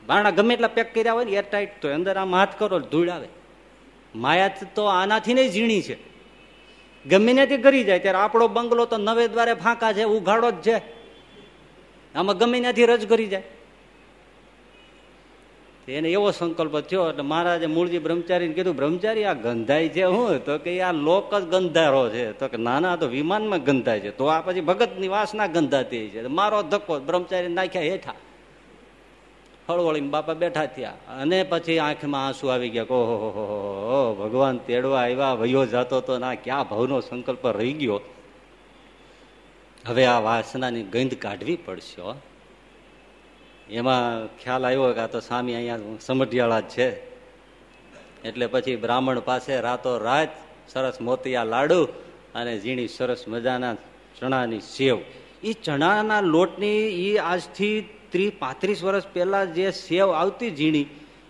બારણા 0.06 0.30
ગમે 0.30 0.54
એટલા 0.54 0.68
પેક 0.68 0.94
કર્યા 0.94 1.12
હોય 1.12 1.24
ને 1.24 1.30
એરટાઈટ 1.30 1.80
તો 1.80 1.88
અંદર 1.88 2.16
આમ 2.18 2.34
હાથ 2.34 2.58
કરો 2.58 2.78
ધૂળ 2.78 3.10
આવે. 3.10 3.28
માયા 4.14 4.50
તો 4.74 4.84
આનાથી 4.84 5.34
નહીં 5.34 5.50
ઝીણી 5.50 5.82
છે. 5.82 6.10
ગમે 7.08 7.34
ત્યાંથી 7.34 7.56
કરી 7.56 7.84
જાય 7.84 7.98
ત્યારે 7.98 8.18
આપણો 8.18 8.48
બંગલો 8.48 8.86
તો 8.86 8.96
નવે 8.96 9.28
દ્વારે 9.28 9.54
ફાંકા 9.54 9.92
છે, 9.92 10.04
ઉઘાડો 10.04 10.50
જ 10.50 10.54
છે. 10.54 10.82
આમાં 12.14 12.38
ગમે 12.38 12.60
ત્યાંથી 12.60 12.86
રજ 12.86 13.08
કરી 13.08 13.26
જાય. 13.26 13.42
એને 15.94 16.08
એવો 16.08 16.30
સંકલ્પ 16.30 16.80
થયો 16.80 17.08
એટલે 17.08 17.22
મહારાજે 17.22 17.66
મૂળજી 17.66 17.98
બ્રહ્મચારીને 17.98 18.54
કીધું, 18.54 18.76
બ્રહ્મચારી, 18.76 19.24
આ 19.24 19.32
ગંધાય 19.32 19.88
છે 19.88 20.04
હું. 20.04 20.44
તો 20.44 20.58
કે, 20.58 20.80
આ 20.80 20.92
લોક 20.92 21.34
જ 21.34 21.42
ગંધારો 21.42 22.10
છે. 22.10 22.32
તો 22.32 22.48
કે, 22.48 22.56
નાના 22.56 22.96
તો 22.96 23.06
વિમાનમાં 23.06 23.64
ગંધાય 23.64 24.00
છે. 24.00 24.10
તો 24.10 24.24
આ 24.24 24.40
પછી 24.40 24.60
ભગતની 24.60 25.08
વાસના 25.08 25.46
ગંધાતી 25.46 26.08
છે. 26.08 26.26
મારો 26.26 26.62
ધક્કો 26.62 27.00
બ્રહ્મચારી 27.00 27.48
નાખ્યા 27.48 27.82
હેઠા. 27.82 28.14
હળવળીને 29.68 30.08
બાપા 30.08 30.34
બેઠા 30.34 30.66
થયા. 30.66 30.90
અને 30.90 31.42
પછી 31.42 31.78
આંખમાં 31.78 32.26
આંસુ 32.26 32.46
આવી 32.46 32.68
ગયા 32.68 32.82
ઓહો 32.82 34.16
ભગવાન 34.20 34.58
તેડવા 34.58 35.00
આવ્યા, 35.00 35.32
વયો 35.32 35.66
જતો 35.66 36.00
તો 36.00 36.18
ના, 36.18 36.34
ક્યાં 36.34 36.68
ભાવનો 36.68 37.00
સંકલ્પ 37.00 37.46
રહી 37.46 37.72
ગયો? 37.72 38.00
હવે 39.86 40.06
આ 40.06 40.20
વાસનાની 40.20 40.82
ગંધ 40.82 41.14
કાઢવી 41.14 41.56
પડશે 41.56 42.29
એમાં 43.68 44.28
ખ્યાલ 44.38 44.64
આવ્યો 44.64 44.92
કે 44.92 45.00
આ 45.00 45.06
તો 45.06 45.20
સ્વામી 45.20 45.54
અહીંયા 45.54 46.00
સમઢિયાળા 46.00 46.60
જ 46.60 46.68
છે. 46.68 46.88
એટલે 48.24 48.46
પછી 48.46 48.76
બ્રાહ્મણ 48.76 49.20
પાસે 49.20 49.60
રાતો 49.60 49.98
રાત 49.98 50.30
સરસ 50.68 51.00
મોતિયા 51.00 51.44
લાડુ 51.44 51.80
અને 52.34 52.52
ઝીણી 52.58 52.88
સરસ 52.88 53.22
મજાના 53.28 53.74
ચણાની 54.18 54.60
સેવ. 54.60 54.96
એ 55.42 55.52
ચણાના 55.52 56.20
લોટની 56.20 56.80
એ 57.08 57.18
આજથી 57.18 57.76
ત્રીસ 58.12 58.32
પાંત્રીસ 58.38 58.80
વર્ષ 58.84 59.06
પહેલા 59.12 59.44
જે 59.44 59.70
સેવ 59.70 60.08
આવતી 60.12 60.50
ઝીણી, 60.50 60.86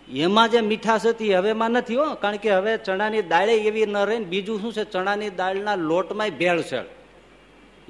એમાં 0.09 0.49
જે 0.51 0.61
મીઠાશ 0.61 1.07
હતી 1.07 1.35
હવેમાં 1.35 1.71
નથી 1.71 1.97
હો, 1.97 2.15
કારણ 2.15 2.37
કે 2.37 2.51
હવે 2.51 2.73
ચણાની 2.79 3.23
દાળે 3.23 3.55
એવી 3.69 3.87
ન 3.87 3.97
રહે 3.97 4.17
બીજું 4.25 4.61
શું 4.61 4.73
છે? 4.73 4.85
ચણાની 4.85 5.31
દાળના 5.31 5.75
લોટમાં 5.75 6.31
ભેળસેળ 6.31 6.87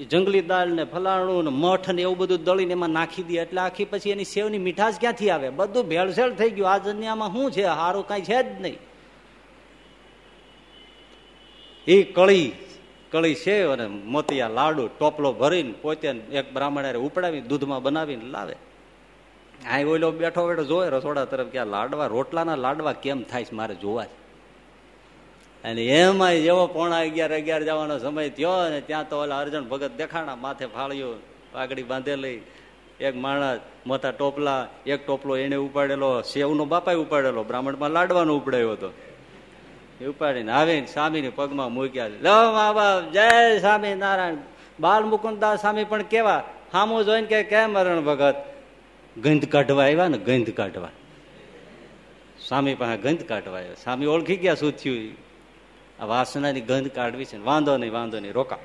જંગલી 0.05 0.41
દાળ 0.41 0.67
ને 0.67 0.83
ફલાણું 0.83 1.43
ને 1.43 1.49
મઠ 1.49 1.89
ને 1.89 2.01
એવું 2.01 2.17
બધું 2.17 2.43
દળીને 2.43 2.71
એમાં 2.71 2.89
નાખી 2.89 3.23
દે 3.23 3.37
એટલે 3.37 3.61
આખી 3.61 3.85
પછી 3.85 4.09
એની 4.09 4.23
સેવની 4.23 4.57
મીઠાશ 4.57 4.99
ક્યાંથી 4.99 5.29
આવે? 5.29 5.49
બધું 5.49 5.87
ભેળસેળ 5.87 6.33
થઈ 6.33 6.49
ગયું. 6.49 6.71
આ 6.71 6.77
દુનિયામાં 6.77 7.31
શું 7.31 7.51
છે? 7.51 7.63
સારું 7.63 8.07
કઈ 8.07 8.21
છે 8.21 8.43
જ 8.43 8.61
નહીં. 8.61 8.77
એ 11.87 12.03
કળી 12.03 12.51
કળી 13.11 13.35
સેવ 13.35 13.73
અને 13.73 13.87
મોતિયા 13.87 14.47
લાડુ, 14.47 14.87
ટોપલો 14.87 15.33
ભરીને 15.33 15.73
પોતે 15.81 16.07
એક 16.09 16.53
બ્રાહ્મણે 16.53 16.93
ઉપડાવી 16.93 17.41
દૂધમાં 17.41 17.83
બનાવીને 17.83 18.25
લાવે. 18.25 18.55
આ 19.71 19.83
ઓલો 19.83 20.11
બેઠો 20.11 20.47
બેઠો 20.47 20.63
જોવે, 20.63 20.89
રસોડા 20.89 21.25
તરફ 21.25 21.47
કે 21.47 21.57
આ 21.57 21.65
લાડવા, 21.65 22.07
રોટલાના 22.07 22.55
લાડવા 22.55 22.93
કેમ 22.93 23.23
થાય 23.23 23.43
છે 23.43 23.55
મારે 23.55 23.75
જોવા 23.75 24.05
છે 24.05 24.20
અને 25.63 25.85
એમાં 25.85 26.31
જેવો 26.31 26.67
પોણા 26.67 26.99
અગિયાર 26.99 27.35
અગિયાર 27.35 27.63
જવાનો 27.63 27.97
સમય 27.99 28.29
થયો 28.29 28.69
ને 28.69 28.81
ત્યાં 28.81 29.09
તો 29.09 29.17
ઓલા 29.17 29.39
અર્જુન 29.39 29.67
ભગત 29.67 29.91
દેખાણા, 29.97 30.35
માથે 30.35 30.65
ફાળ્યું 30.65 31.15
પાઘડી 31.51 31.83
બાંધેલી. 31.83 32.41
એક 32.99 33.15
માણસ 33.15 33.59
મોટા 33.87 34.11
ટોપલા, 34.11 34.67
એક 34.85 35.07
ટોપલો 35.07 35.37
એને 35.37 35.55
ઉપાડેલો 35.55 36.21
સેવનો 36.21 36.65
બાપા 36.65 36.93
ઉપાડેલો, 36.93 37.43
બ્રાહ્મણમાં 37.43 37.89
લાડવાનો 37.89 38.35
ઉપડાયો 38.35 38.71
હતો. 38.71 38.93
એ 40.01 40.05
ઉપાડીને 40.05 40.51
આવીને 40.51 40.87
સ્વામીની 40.87 41.29
પગમાં 41.29 41.71
મૂક્યા. 41.71 42.07
લો 42.07 42.51
મા 42.51 42.73
બાપ, 42.73 43.11
જય 43.11 43.59
સ્વામી 43.59 43.95
નારાયણ 43.95 44.35
બાલ 44.79 45.03
મુકુદાસ 45.03 45.61
સ્વામી 45.61 45.83
પણ 45.83 46.01
કેવા? 46.01 46.43
હામું 46.73 47.05
જોઈને 47.05 47.27
કે 47.27 47.43
કેમ 47.43 47.77
અરણ 47.77 48.01
ભગત? 48.01 48.35
ગંધ 49.23 49.45
કાઢવા 49.45 49.83
આવ્યા 49.83 50.07
ને 50.07 50.17
ગંધ 50.17 50.49
કાઢવા. 50.49 50.89
સ્વામી 52.47 52.75
પાસે 52.75 53.01
ગંધ 53.01 53.23
કાઢવા 53.23 53.57
આવ્યા. 53.57 53.73
સ્વામી 53.73 54.05
ઓળખી 54.05 54.35
ગયા 54.35 54.55
શું 54.55 54.71
થયું? 54.71 55.30
આ 56.01 56.05
વાસનાની 56.05 56.61
ગંધ 56.61 56.91
કાઢવી 56.91 57.25
છે 57.25 57.37
વાંધો 57.37 57.77
નહીં 57.77 57.93
વાંધો 57.93 58.19
નહીં, 58.19 58.33
રોકા. 58.33 58.57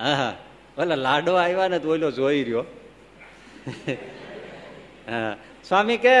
હા 0.00 0.14
હા 0.14 0.32
ઓલા 0.78 0.94
લાડો 0.94 1.34
આવ્યા 1.34 1.68
ને 1.68 1.78
તો 1.78 1.92
ઓલો 1.92 2.10
જોઈ 2.10 2.42
રહ્યો. 2.44 2.64
હા, 5.10 5.36
સ્વામી 5.68 5.96
કે, 5.96 6.14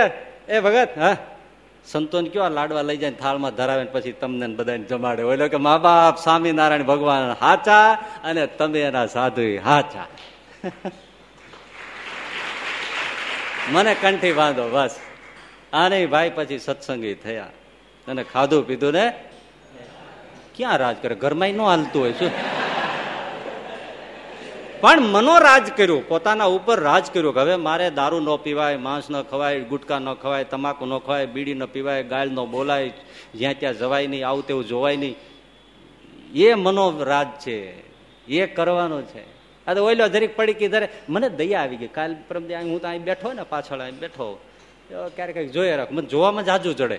એ 0.48 0.60
ભગત, 0.60 0.88
હા, 0.98 1.16
સંતોન 1.86 2.26
કયો 2.26 2.48
લાડવા 2.48 2.82
લઈ 2.82 2.96
જાય 2.96 3.12
થાળમાં 3.12 3.54
ધરાવે 3.54 3.84
પછી 3.84 4.12
તમને 4.12 4.46
બધાને 4.46 4.84
જમાડે. 4.84 5.22
ઓલો 5.22 5.48
કે 5.48 5.56
મા 5.56 5.78
બાપ 5.78 6.16
સ્વામિનારાયણ 6.18 6.82
ભગવાન 6.82 7.32
હાચા 7.40 7.92
અને 8.24 8.46
તમે 8.46 8.80
એના 8.80 9.06
સાધુ 9.06 9.42
હાચા. 9.64 10.06
મને 13.68 13.92
કંઠી 13.94 14.32
બાંધો, 14.32 14.68
બસ. 14.68 14.94
આ 15.72 15.88
નહીં 15.88 16.10
ભાઈ 16.10 16.30
પછી 16.34 16.58
સત્સંગી 16.58 17.14
થયા. 17.14 17.48
અને 18.08 18.22
ખાધું 18.24 18.66
પીધું 18.66 18.92
ને 18.92 19.06
ક્યાં 20.56 20.76
રાજ 20.76 20.96
કરે? 21.02 21.14
ઘરમાં 21.14 21.48
ન 21.48 21.60
હાલતું 21.60 22.02
હોય, 22.02 22.12
શું? 22.12 22.30
પણ 24.80 25.00
મનો 25.00 25.34
રાજ 25.38 25.70
કર્યું, 25.76 26.08
પોતાના 26.08 26.44
ઉપર 26.44 26.80
રાજ 26.80 27.06
કર્યું 27.12 27.34
કે 27.34 27.40
હવે 27.40 27.56
મારે 27.56 27.90
દારૂ 27.90 28.20
ન 28.20 28.36
પીવાય, 28.36 28.76
માંસ 28.76 29.10
ન 29.10 29.22
ખવાય, 29.22 29.60
ગુટકા 29.60 29.98
ન 29.98 30.12
ખવાય, 30.14 30.44
તમાકુ 30.44 30.86
ન 30.86 30.98
ખવાય, 30.98 31.26
બીડી 31.26 31.54
ન 31.54 31.64
પીવાય 31.64 32.02
ગાળ 32.02 32.28
ન 32.28 32.40
બોલાય, 32.44 32.92
જ્યાં 33.34 33.54
ત્યાં 33.58 33.78
જવાય 33.78 34.06
નહીં, 34.06 34.28
આવું 34.28 34.46
તેવું 34.46 34.64
જોવાય 34.66 34.96
નહીં. 34.96 35.16
એ 36.34 36.54
મનો 36.54 36.84
રાજ 37.04 37.26
છે, 37.46 37.58
એ 38.28 38.46
કરવાનો 38.46 39.02
છે. 39.02 39.24
આ 39.66 39.74
તો 39.74 39.84
ઓઈલો 39.84 40.08
ધરીક 40.08 40.36
પડી 40.36 40.54
કે 40.54 40.68
ધરે 40.68 40.88
મને 41.08 41.28
દયા 41.28 41.60
આવી 41.60 41.76
ગઈ. 41.76 41.88
કાલ 41.88 42.16
પરમ 42.28 42.44
હું 42.70 42.80
તો 42.82 42.88
અહીં 42.88 43.04
બેઠો 43.04 43.32
ને 43.32 43.42
પાછળ, 43.42 43.80
અહીં 43.80 43.98
બેઠો. 43.98 44.28
ક્યારેક 44.88 45.14
ક્યારેક 45.16 45.52
જોઈએ 45.52 45.76
રાખ. 45.76 45.92
મને 45.92 46.06
જોવામાં 46.06 46.44
જાજુ 46.44 46.72
ચડે 46.72 46.98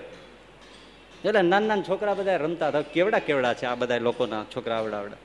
એટલે 1.24 1.42
નાના 1.42 1.66
નાના 1.66 1.82
છોકરા 1.82 2.14
બધા 2.14 2.36
રમતા 2.36 2.68
હતા. 2.68 2.80
કેવડા 2.80 3.18
કેવડા 3.18 3.54
છે 3.54 3.66
આ 3.66 3.74
બધા 3.74 3.98
લોકોના 3.98 4.44
છોકરા 4.56 4.76
આવડા 4.76 4.98
આવડા 4.98 5.16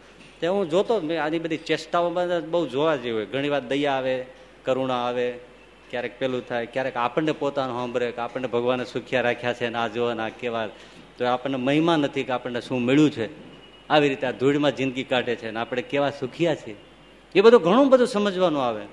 તે 0.41 0.47
હું 0.47 0.69
જોતો 0.69 0.99
મેં 0.99 1.23
આની 1.23 1.39
બધી 1.39 1.57
ચેષ્ટાઓ 1.57 2.09
બહુ 2.49 2.67
જોવા 2.67 2.95
જેવી 2.95 3.15
હોય. 3.15 3.25
ઘણી 3.25 3.49
વાર 3.49 3.61
દયા 3.61 3.91
આવે, 3.91 4.25
કરુણા 4.65 4.93
આવે, 4.93 5.31
ક્યારેક 5.89 6.19
પેલું 6.19 6.47
થાય, 6.47 6.65
ક્યારેક 6.65 6.97
આપણને 6.97 7.31
પોતાનું 7.31 7.75
સાંભળે 7.75 8.11
કે 8.11 8.21
આપણને 8.21 8.47
ભગવાને 8.47 8.85
સુખ્યા 8.85 9.21
રાખ્યા 9.21 9.53
છે 9.53 9.69
ને 9.69 9.77
આ 9.77 9.87
જો 9.87 10.05
આ 10.05 10.29
કેવા. 10.29 10.67
તો 11.17 11.25
આપણને 11.25 11.57
મહિમા 11.57 11.95
નથી 11.95 12.23
કે 12.23 12.31
આપણને 12.31 12.61
શું 12.61 12.81
મળ્યું 12.81 13.11
છે. 13.11 13.27
આવી 13.89 14.09
રીતે 14.09 14.27
આ 14.27 14.31
ધૂળમાં 14.31 14.75
જિંદગી 14.75 15.03
કાઢે 15.03 15.35
છે 15.35 15.51
ને 15.51 15.59
આપણે 15.59 15.81
કેવા 15.81 16.09
સુખિયા 16.09 16.55
છીએ. 16.55 16.75
એ 17.35 17.41
બધું 17.41 17.61
ઘણું 17.61 17.89
બધું 17.89 18.07
સમજવાનું 18.07 18.63
આવે. 18.63 18.85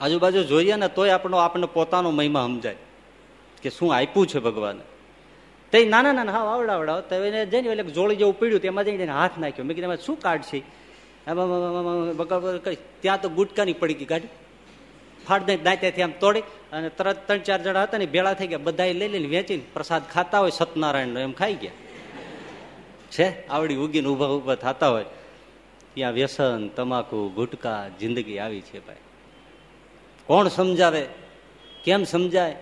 આજુબાજુ 0.00 0.44
જોઈએ 0.44 0.76
ને 0.76 0.88
તોય 0.88 1.10
આપણો 1.10 1.36
આપણને 1.36 1.66
પોતાનો 1.66 2.10
મહિમા 2.10 2.42
સમજાય 2.42 2.76
કે 3.62 3.70
શું 3.70 3.94
આપ્યું 3.94 4.26
છે 4.26 4.38
ભગવાને. 4.38 4.93
તે 5.74 5.84
નાના 5.84 6.12
નાના 6.12 6.32
હા 6.32 6.38
આવડા 6.38 6.72
આવડા 6.72 7.00
તો 7.00 7.14
એને 7.14 7.46
જઈને 7.46 7.68
એટલે 7.68 7.82
જોડી 7.82 8.16
જેવું 8.16 8.38
પીડ્યું 8.38 8.60
તેમાં 8.60 8.84
જઈને 8.84 9.06
હાથ 9.06 9.38
નાખ્યો. 9.38 9.64
મેં 9.64 9.76
કીધું 9.76 9.96
શું 9.96 10.20
કાર્ડ 10.20 10.42
છે? 10.42 10.62
ત્યાં 13.02 13.22
તો 13.22 13.28
ગુટકાની 13.28 13.72
પડી 13.72 13.94
ગઈ 13.94 14.04
ગાડી 14.04 14.28
ફાડ 15.28 15.42
દઈ 15.42 15.56
દાંત્યાથી 15.56 16.02
આમ 16.02 16.12
તોડી 16.20 16.40
અને 16.72 16.88
તરત 16.88 17.26
ત્રણ, 17.26 17.38
ચાર 17.38 17.62
જણા 17.62 17.82
હતા 17.82 17.98
ને 17.98 18.06
ભેળા 18.06 18.34
થઈ 18.34 18.46
ગયા. 18.46 18.58
બધા 18.58 18.84
લઈ 18.84 19.08
લઈને 19.08 19.28
વેચીને 19.28 19.62
પ્રસાદ 19.72 20.02
ખાતા 20.12 20.38
હોય 20.38 20.50
સત્યનારાયણ 20.50 21.18
એમ 21.18 21.32
ખાઈ 21.32 21.54
ગયા. 21.54 21.70
છે? 23.10 23.48
આવડી 23.48 23.76
ઉગીને 23.76 24.08
ઊભા 24.08 24.26
ઊભા 24.26 24.54
થતા 24.54 24.88
હોય. 24.88 25.04
ત્યાં 25.94 26.12
વ્યસન, 26.12 26.68
તમાકુ, 26.68 27.28
ગુટકા, 27.34 27.88
જિંદગી 27.88 28.38
આવી 28.38 28.60
છે 28.60 28.86
ભાઈ. 28.86 28.96
કોણ 30.26 30.48
સમજાવે? 30.48 31.06
કેમ 31.84 32.04
સમજાય? 32.04 32.56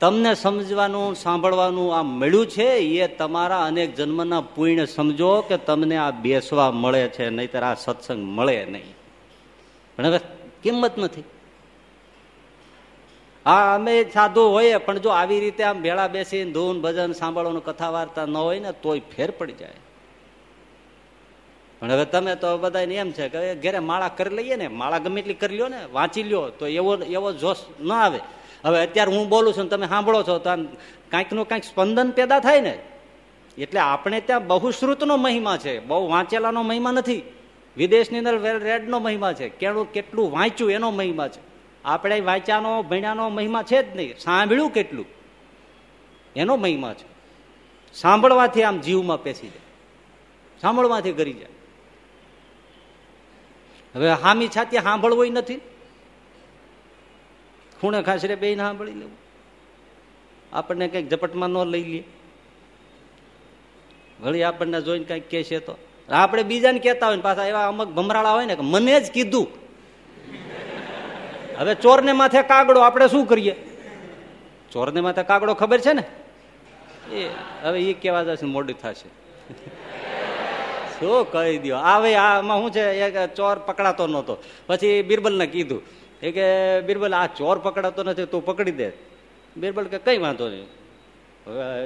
તમને 0.00 0.34
સમજવાનું, 0.34 1.14
સાંભળવાનું 1.14 1.98
આ 1.98 2.02
મળ્યું 2.02 2.46
છે, 2.46 2.64
એ 2.64 3.06
તમારા 3.06 3.64
અનેક 3.64 3.94
જન્મના 3.94 4.40
પુણ્ય 4.40 4.86
સમજો 4.86 5.40
કે 5.40 5.56
તમને 5.56 5.96
આ 5.96 6.10
બેસવા 6.10 6.70
મળે 6.70 7.08
છે, 7.08 7.30
નહીતર 7.30 7.62
આ 7.62 7.74
સત્સંગ 7.74 8.22
મળે 8.22 8.64
નહીં. 8.64 8.94
પણ 9.96 10.06
હવે 10.06 10.20
કિંમત 10.62 10.98
નથી. 10.98 11.24
આ 13.46 13.74
અમે 13.74 14.04
સાધુ 14.04 14.40
હોઈએ, 14.40 14.76
પણ 14.76 14.98
જો 14.98 15.08
આવી 15.08 15.40
રીતે 15.40 15.64
આમ 15.64 15.82
ભેળા 15.82 16.08
બેસીને 16.08 16.52
ધૂન 16.52 16.80
ભજન 16.80 17.12
સાંભળવાનું 17.12 17.64
કથા 17.64 17.90
વાર્તા 17.90 18.26
ન 18.26 18.36
હોય 18.36 18.60
ને, 18.60 18.72
તોય 18.72 19.00
ફેર 19.16 19.30
પડી 19.30 19.52
જાય. 19.52 19.70
પણ 21.80 21.92
હવે 21.92 22.04
તમે 22.04 22.34
તો 22.34 22.58
બધા 22.58 22.80
એમ 22.80 23.12
છે 23.12 23.28
કે 23.28 23.54
ઘેરે 23.54 23.78
માળા 23.78 24.08
કરી 24.08 24.36
લઈએ 24.36 24.56
ને, 24.56 24.68
માળા 24.68 24.98
ગમે 24.98 25.20
એટલી 25.20 25.34
કરી 25.34 25.56
લ્યો 25.56 25.68
ને, 25.68 25.80
વાંચી 25.92 26.22
લ્યો, 26.22 26.48
તો 26.48 26.66
એવો 26.66 26.96
એવો 26.96 27.32
જોશ 27.32 27.56
ન 27.80 27.92
આવે. 27.92 28.20
હવે 28.64 28.80
અત્યારે 28.80 29.16
હું 29.16 29.28
બોલું 29.28 29.54
છું 29.54 29.68
તમે 29.68 29.86
સાંભળો 29.86 30.22
છો, 30.22 30.38
તો 30.38 30.50
કાંઈકનું 31.10 31.48
કાંઈક 31.48 31.64
સ્પંદન 31.64 32.10
પેદા 32.10 32.40
થાય 32.40 32.60
ને. 32.60 32.78
એટલે 33.58 33.80
આપણે 33.80 34.20
ત્યાં 34.20 34.46
બહુશ્રુતનો 34.46 35.16
મહિમા 35.16 35.56
છે, 35.56 35.78
બહુ 35.80 36.08
વાંચેલાનો 36.10 36.62
મહિમા 36.62 36.90
નથી. 36.90 37.22
વિદેશની 37.76 38.18
અંદર 38.18 38.58
રેડનો 38.58 38.98
મહિમા 38.98 39.32
છે, 39.32 39.48
કેળું 39.48 39.92
કેટલું 39.92 40.32
વાંચ્યું 40.32 40.72
એનો 40.72 40.90
મહિમા 40.90 41.28
છે. 41.28 41.40
આપણે 41.84 42.20
વાંચ્યાનો, 42.20 42.82
ભણ્યાનો 42.82 43.28
મહિમા 43.28 43.62
છે 43.62 43.82
જ 43.82 43.96
નહીં, 43.96 44.18
સાંભળ્યું 44.18 44.70
કેટલું 44.70 45.06
એનો 46.36 46.56
મહિમા 46.56 46.94
છે. 46.94 47.06
સાંભળવાથી 47.94 48.62
આમ 48.62 48.78
જીવમાં 48.78 49.22
પેસી 49.22 49.48
જાય. 49.48 49.60
સાંભળવાથી 50.60 51.12
કરી 51.12 51.32
જાય. 51.32 51.48
હવે 53.94 54.10
હામી 54.12 54.48
છાતી 54.48 54.78
સાંભળવું 54.78 55.32
નથી. 55.32 55.60
ખૂણે 57.80 58.02
ખાસરે 58.02 58.34
બે 58.34 58.56
સાંભળી 58.56 58.92
લેવું. 58.92 59.16
આપણને 60.52 60.88
કંઈક 60.88 61.10
ઝપટમાં 61.10 61.50
ન 61.50 61.58
લઈ 61.64 61.84
લે. 61.84 62.00
વળી 64.20 64.42
આપણને 64.42 64.80
જોઈને 64.82 65.04
કંઈક 65.04 65.28
કે 65.28 65.42
છે 65.42 65.58
તો 65.58 65.74
આપણે 66.10 66.42
બીજાને 66.42 66.78
કહેતા 66.78 67.06
હોય 67.06 67.16
પાછા 67.18 67.46
એવા 67.46 67.66
અમુક 67.68 67.88
ભમરાળા 67.88 68.32
હોય 68.32 68.46
ને 68.46 68.54
કે 68.54 68.62
મને 68.62 69.00
જ 69.00 69.10
કીધું. 69.10 69.48
હવે 71.58 71.74
ચોરને 71.74 72.12
માથે 72.12 72.42
કાગડો, 72.42 72.80
આપણે 72.80 73.08
શું 73.08 73.26
કરીએ? 73.26 73.54
ચોરને 74.72 75.00
માથે 75.00 75.22
કાગડો 75.22 75.54
ખબર 75.54 75.80
છે 75.80 75.92
ને? 75.92 76.04
એ, 77.14 77.28
હવે 77.62 77.80
એ 77.80 77.92
કેવા 77.92 78.22
જશે 78.22 78.46
મોડું 78.46 78.80
થશે. 78.80 79.08
શું 81.00 81.30
કહી 81.32 81.58
દો 81.58 81.76
આવે 81.76 82.14
આમાં 82.14 82.58
શું 82.58 82.70
છે? 82.70 83.26
ચોર 83.26 83.58
પકડાતો 83.58 84.06
નહોતો. 84.06 84.38
પછી 84.66 85.02
બિરબલને 85.02 85.46
કીધું 85.46 85.82
એ 86.22 86.32
કે 86.32 86.80
બિરબલ, 86.80 87.14
આ 87.14 87.26
ચોર 87.26 87.58
પકડાતો 87.58 88.02
નથી, 88.02 88.26
તું 88.26 88.44
પકડી 88.44 88.70
દે. 88.70 88.90
બિરબલ 89.56 89.84
કે, 89.84 89.98
કઈ 89.98 90.18
વાંધો 90.18 90.48
નહીં. 90.48 90.66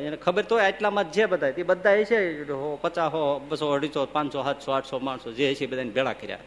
એને 0.06 0.16
ખબર 0.16 0.42
તો 0.42 0.58
આટલામાં 0.58 1.12
જે 1.12 1.26
બધા 1.26 1.50
તે 1.50 1.62
બધા 1.62 1.90
એ 1.90 2.04
છે 2.04 2.44
પચાસ 2.82 3.12
હો, 3.12 3.38
બસો, 3.38 3.68
અઢીસો, 3.68 4.06
પાંચસો, 4.06 4.42
સાતસો, 4.42 4.72
આઠસો 4.72 4.98
માણસો 4.98 5.32
જે 5.32 5.54
છે 5.54 5.66
બધાને 5.66 5.90
ભેળા 5.90 6.12
કર્યા. 6.12 6.38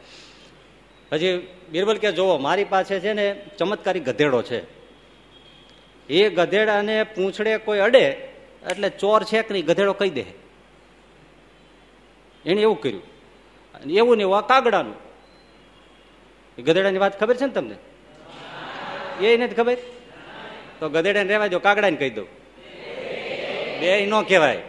પછી 1.09 1.47
બિરબલ 1.69 1.97
કે 1.97 2.11
જોવો 2.11 2.37
મારી 2.37 2.63
પાસે 2.63 2.99
છે 2.99 3.13
ને 3.13 3.45
ચમત્કારી 3.57 3.99
ગધેડો 3.99 4.41
છે. 4.41 4.59
એ 6.09 6.29
ગધેડાને 6.29 7.03
પૂંછડે 7.03 7.57
કોઈ 7.57 7.79
અડે, 7.79 8.05
એટલે 8.71 8.89
ચોર 8.89 9.23
છે 9.23 9.41
કે 9.41 9.53
નહીં, 9.53 9.65
ગધેડો 9.65 9.93
કહી 9.93 10.09
દે. 10.09 10.25
એને 12.45 12.61
એવું 12.61 12.81
કર્યું. 12.81 13.03
એવું 13.89 14.17
નહીં 14.17 14.35
આ 14.35 14.41
કાગડાનું 14.41 15.04
ગધેડાની 16.61 16.97
વાત 16.97 17.19
ખબર 17.19 17.37
છે 17.37 17.45
ને 17.45 17.51
તમને? 17.51 17.75
એ 19.25 19.37
નથી 19.37 19.55
ખબર? 19.55 19.77
તો 20.79 20.89
ગધેડાને 20.89 21.29
રહેવા 21.29 21.47
દો, 21.47 21.59
કાગડાને 21.59 21.95
કહી 21.95 22.09
દઉં. 22.09 22.27
બે 23.79 24.05
ન 24.05 24.21
કહેવાય. 24.21 24.61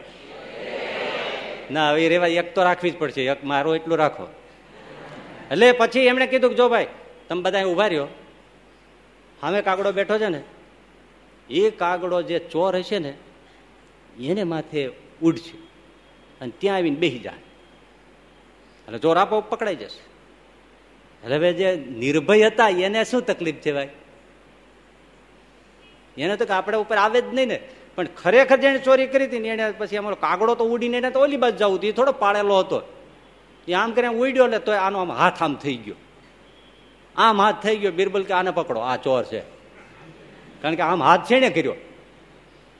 ના, 1.71 1.91
હવે 1.91 2.09
રેવા 2.09 2.27
એક 2.27 2.55
તો 2.55 2.63
રાખવી 2.63 2.91
જ 2.91 2.99
પડશે. 2.99 3.25
એક 3.25 3.45
મારો 3.45 3.75
એટલું 3.75 3.99
રાખો. 3.99 4.27
એટલે 5.51 5.73
પછી 5.73 6.01
એમણે 6.01 6.27
કીધું 6.27 6.51
કે 6.51 6.57
જો 6.57 6.69
ભાઈ, 6.69 6.87
તમે 7.29 7.43
બધા 7.43 7.65
ઊભા 7.65 7.87
રહ્યો. 7.87 8.07
સામે 9.41 9.63
કાગડો 9.63 9.93
બેઠો 9.93 10.19
છે 10.19 10.29
ને, 10.29 10.43
એ 11.51 11.71
કાગડો 11.71 12.23
જે 12.23 12.39
ચોર 12.39 12.77
હશે 12.77 12.99
ને, 12.99 13.15
એને 14.21 14.43
માથે 14.43 14.89
ઉડશે. 15.23 15.57
અને 16.41 16.53
ત્યાં 16.59 16.77
આવીને 16.77 16.97
બેસી 16.97 17.19
જાય. 17.19 17.35
એટલે 18.87 18.99
ચોર 18.99 19.17
આપો, 19.17 19.41
પકડાઈ 19.41 19.77
જશે. 19.77 20.16
હવે 21.25 21.53
જે 21.53 21.77
નિર્ભય 21.77 22.47
હતા, 22.47 22.69
એને 22.69 23.05
શું 23.05 23.23
તકલીફ 23.23 23.55
છે 23.55 23.73
ભાઈ 23.73 23.89
એને 26.19 26.37
તો 26.37 26.45
કે 26.45 26.53
આપણે 26.53 26.77
ઉપર 26.77 26.97
આવે 26.97 27.21
જ 27.21 27.25
નહીં 27.35 27.49
ને. 27.49 27.61
પણ 27.97 28.07
ખરેખર 28.23 28.57
જેને 28.57 28.79
ચોરી 28.79 29.07
કરી 29.07 29.25
હતી 29.25 29.39
ને 29.39 29.49
એને 29.49 29.71
પછી 29.71 29.97
અમારો 29.97 30.17
કાગડો 30.17 30.55
તો 30.55 30.65
ઉડીને 30.65 30.97
એને 30.97 31.11
તો 31.11 31.21
ઓલી 31.21 31.37
બાજુ 31.37 31.57
જવું 31.57 31.79
હતું, 31.79 31.89
એ 31.89 31.93
થોડો 31.93 32.13
પાડેલો 32.13 32.59
હતો. 32.59 32.83
એ 33.69 33.73
આમ 33.73 33.93
કરીને 33.93 34.15
ઉડ્યો 34.15 34.47
ને 34.47 34.59
તો 34.59 34.73
આનો 34.73 34.99
આમ 34.99 35.13
હાથ 35.13 35.43
આમ 35.43 35.55
થઈ 35.55 35.77
ગયો. 35.77 35.95
આમ 37.17 37.41
હાથ 37.41 37.63
થઈ 37.63 37.77
ગયો, 37.77 37.93
બિરબલ 37.93 38.23
કે 38.23 38.33
આને 38.33 38.51
પકડો, 38.51 38.81
આ 38.81 38.97
ચોર 38.97 39.25
છે. 39.25 39.41
કારણ 40.63 40.75
કે 40.75 40.83
આમ 40.83 41.03
હાથ 41.03 41.27
છે 41.31 41.41
ને 41.41 41.51
કર્યો? 41.51 41.75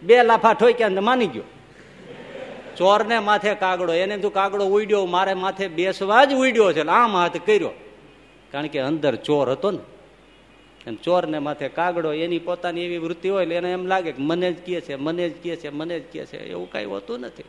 બે 0.03 0.23
લાફા 0.23 0.53
ઠોક્યા 0.53 0.89
માની 0.89 1.27
ગયો. 1.27 1.43
ચોરને 2.77 3.19
માથે 3.19 3.55
કાગડો, 3.55 3.93
એને 3.93 4.19
તું 4.19 4.33
કાગડો 4.33 4.65
ઉડ્યો, 4.65 5.07
મારે 5.07 5.35
માથે 5.35 5.69
બેસવા 5.69 6.25
જ 6.25 6.35
ઉડ્યો 6.35 6.73
છે 6.73 6.87
આમ 6.87 7.17
હાથ 7.17 7.37
કર્યો. 7.37 7.71
કારણ 8.57 8.67
કે 8.67 8.79
અંદર 8.79 9.15
ચોર 9.15 9.51
હતો 9.51 9.71
ને. 9.71 9.79
એમ 10.87 10.95
ચોરને 10.95 11.39
માથે 11.39 11.69
કાગડો, 11.69 12.13
એની 12.13 12.39
પોતાની 12.39 12.81
એવી 12.81 12.99
વૃત્તિ 12.99 13.29
હોય 13.29 13.47
એને 13.47 13.73
એમ 13.73 13.87
લાગે 13.87 14.13
કે 14.13 14.23
મને 14.23 14.53
જ 14.53 14.67
કહે 14.67 14.81
છે, 14.81 14.95
મને 14.95 15.31
જ 15.31 15.43
કહે 15.43 15.57
છે, 15.57 15.69
મને 15.69 16.01
જ 16.01 16.13
કહે 16.13 16.27
છે. 16.27 16.51
એવું 16.51 16.71
કાંઈ 16.71 16.85
હોતું 16.85 17.21
નથી. 17.21 17.45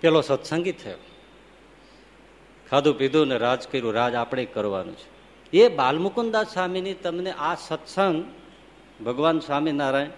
પેલો 0.00 0.20
સત્સંગી 0.20 0.72
થયો. 0.72 0.94
ખાધું 2.70 2.98
પીધું 2.98 3.26
ને 3.26 3.36
રાજ 3.36 3.68
કર્યું, 3.68 3.92
રાજ 3.92 4.14
આપણે 4.14 4.44
કરવાનું 4.44 4.94
છે. 4.96 5.08
એ 5.56 5.68
બાલમુકુદાસ 5.68 6.52
સ્વામીની 6.52 6.94
તમને 6.94 7.30
આ 7.30 7.54
સત્સંગ, 7.54 8.24
ભગવાન 9.04 9.38
સ્વામિનારાયણ, 9.38 10.08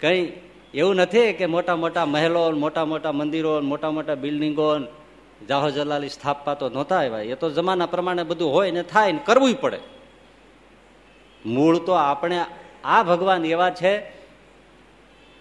કંઈ 0.00 0.32
એવું 0.74 0.96
નથી 0.96 1.32
કે 1.32 1.46
મોટા 1.46 1.76
મોટા 1.76 2.06
મહેલો, 2.06 2.50
મોટા 2.50 2.84
મોટા 2.84 3.12
મંદિરો, 3.12 3.60
મોટા 3.60 3.90
મોટા 3.90 4.14
બિલ્ડિંગો 4.14 4.78
જાહો 5.48 5.70
જલાલી 5.70 6.08
સ્થાપવા 6.08 6.54
તો 6.54 6.68
નહોતા 6.68 6.98
આવ્યા. 6.98 7.18
એ 7.18 7.34
તો 7.34 7.50
જમાના 7.50 7.86
પ્રમાણે 7.86 8.22
બધું 8.22 8.52
હોય 8.52 8.70
ને 8.70 8.82
થાય 8.82 9.12
ને 9.12 9.20
કરવું 9.24 9.60
પડે. 9.60 9.78
મૂળ 11.46 11.78
તો 11.78 11.92
આપણે 11.92 12.44
આ 12.84 13.02
ભગવાન 13.02 13.44
એવા 13.44 13.70
છે. 13.70 13.98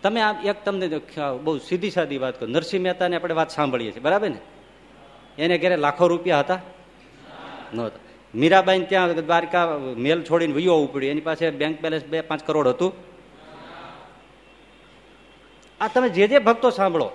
તમે 0.02 0.22
આ 0.22 0.42
એક 0.42 0.66
તમને 0.66 1.02
બહુ 1.44 1.58
સીધી 1.58 1.90
સાદી 1.90 2.18
વાત 2.18 2.40
કરો. 2.40 2.50
નરસિંહ 2.50 2.84
મહેતાની 2.84 3.16
આપણે 3.16 3.34
વાત 3.34 3.50
સાંભળીએ 3.50 3.92
છીએ. 3.92 4.00
બરાબર 4.00 4.30
ને? 4.30 4.38
એને 5.38 5.58
ઘરે 5.58 5.76
લાખો 5.76 6.08
રૂપિયા 6.08 6.40
હતા. 6.40 6.60
નહોતા. 7.74 8.00
મીરાબાઈ 8.36 8.82
ત્યાં 8.82 9.26
દ્વારકા 9.26 9.78
મેલ 9.98 10.24
છોડીને 10.24 10.54
વયો 10.54 10.76
ઉપડ્યું. 10.76 11.12
એની 11.12 11.22
પાસે 11.22 11.52
બેંક 11.52 11.82
બેલેન્સ 11.82 12.06
બે 12.06 12.22
પાંચ 12.22 12.44
કરોડ 12.44 12.68
હતું. 12.68 12.94
આ 15.82 15.88
તમે 15.88 16.10
જે 16.10 16.28
જે 16.28 16.40
ભક્તો 16.40 16.70
સાંભળો 16.70 17.12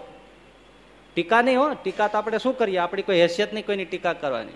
ટીકા 1.14 1.42
નહીં 1.42 1.58
હો, 1.58 1.74
ટીકા 1.74 2.08
તો 2.08 2.18
આપણે 2.18 2.38
શું 2.38 2.58
કરીએ? 2.58 2.78
આપણી 2.78 3.02
કોઈ 3.02 3.20
હેસિયત 3.20 3.54
નહીં, 3.54 3.66
કોઈની 3.66 3.84
ટીકા 3.84 4.12
કરવાની. 4.12 4.52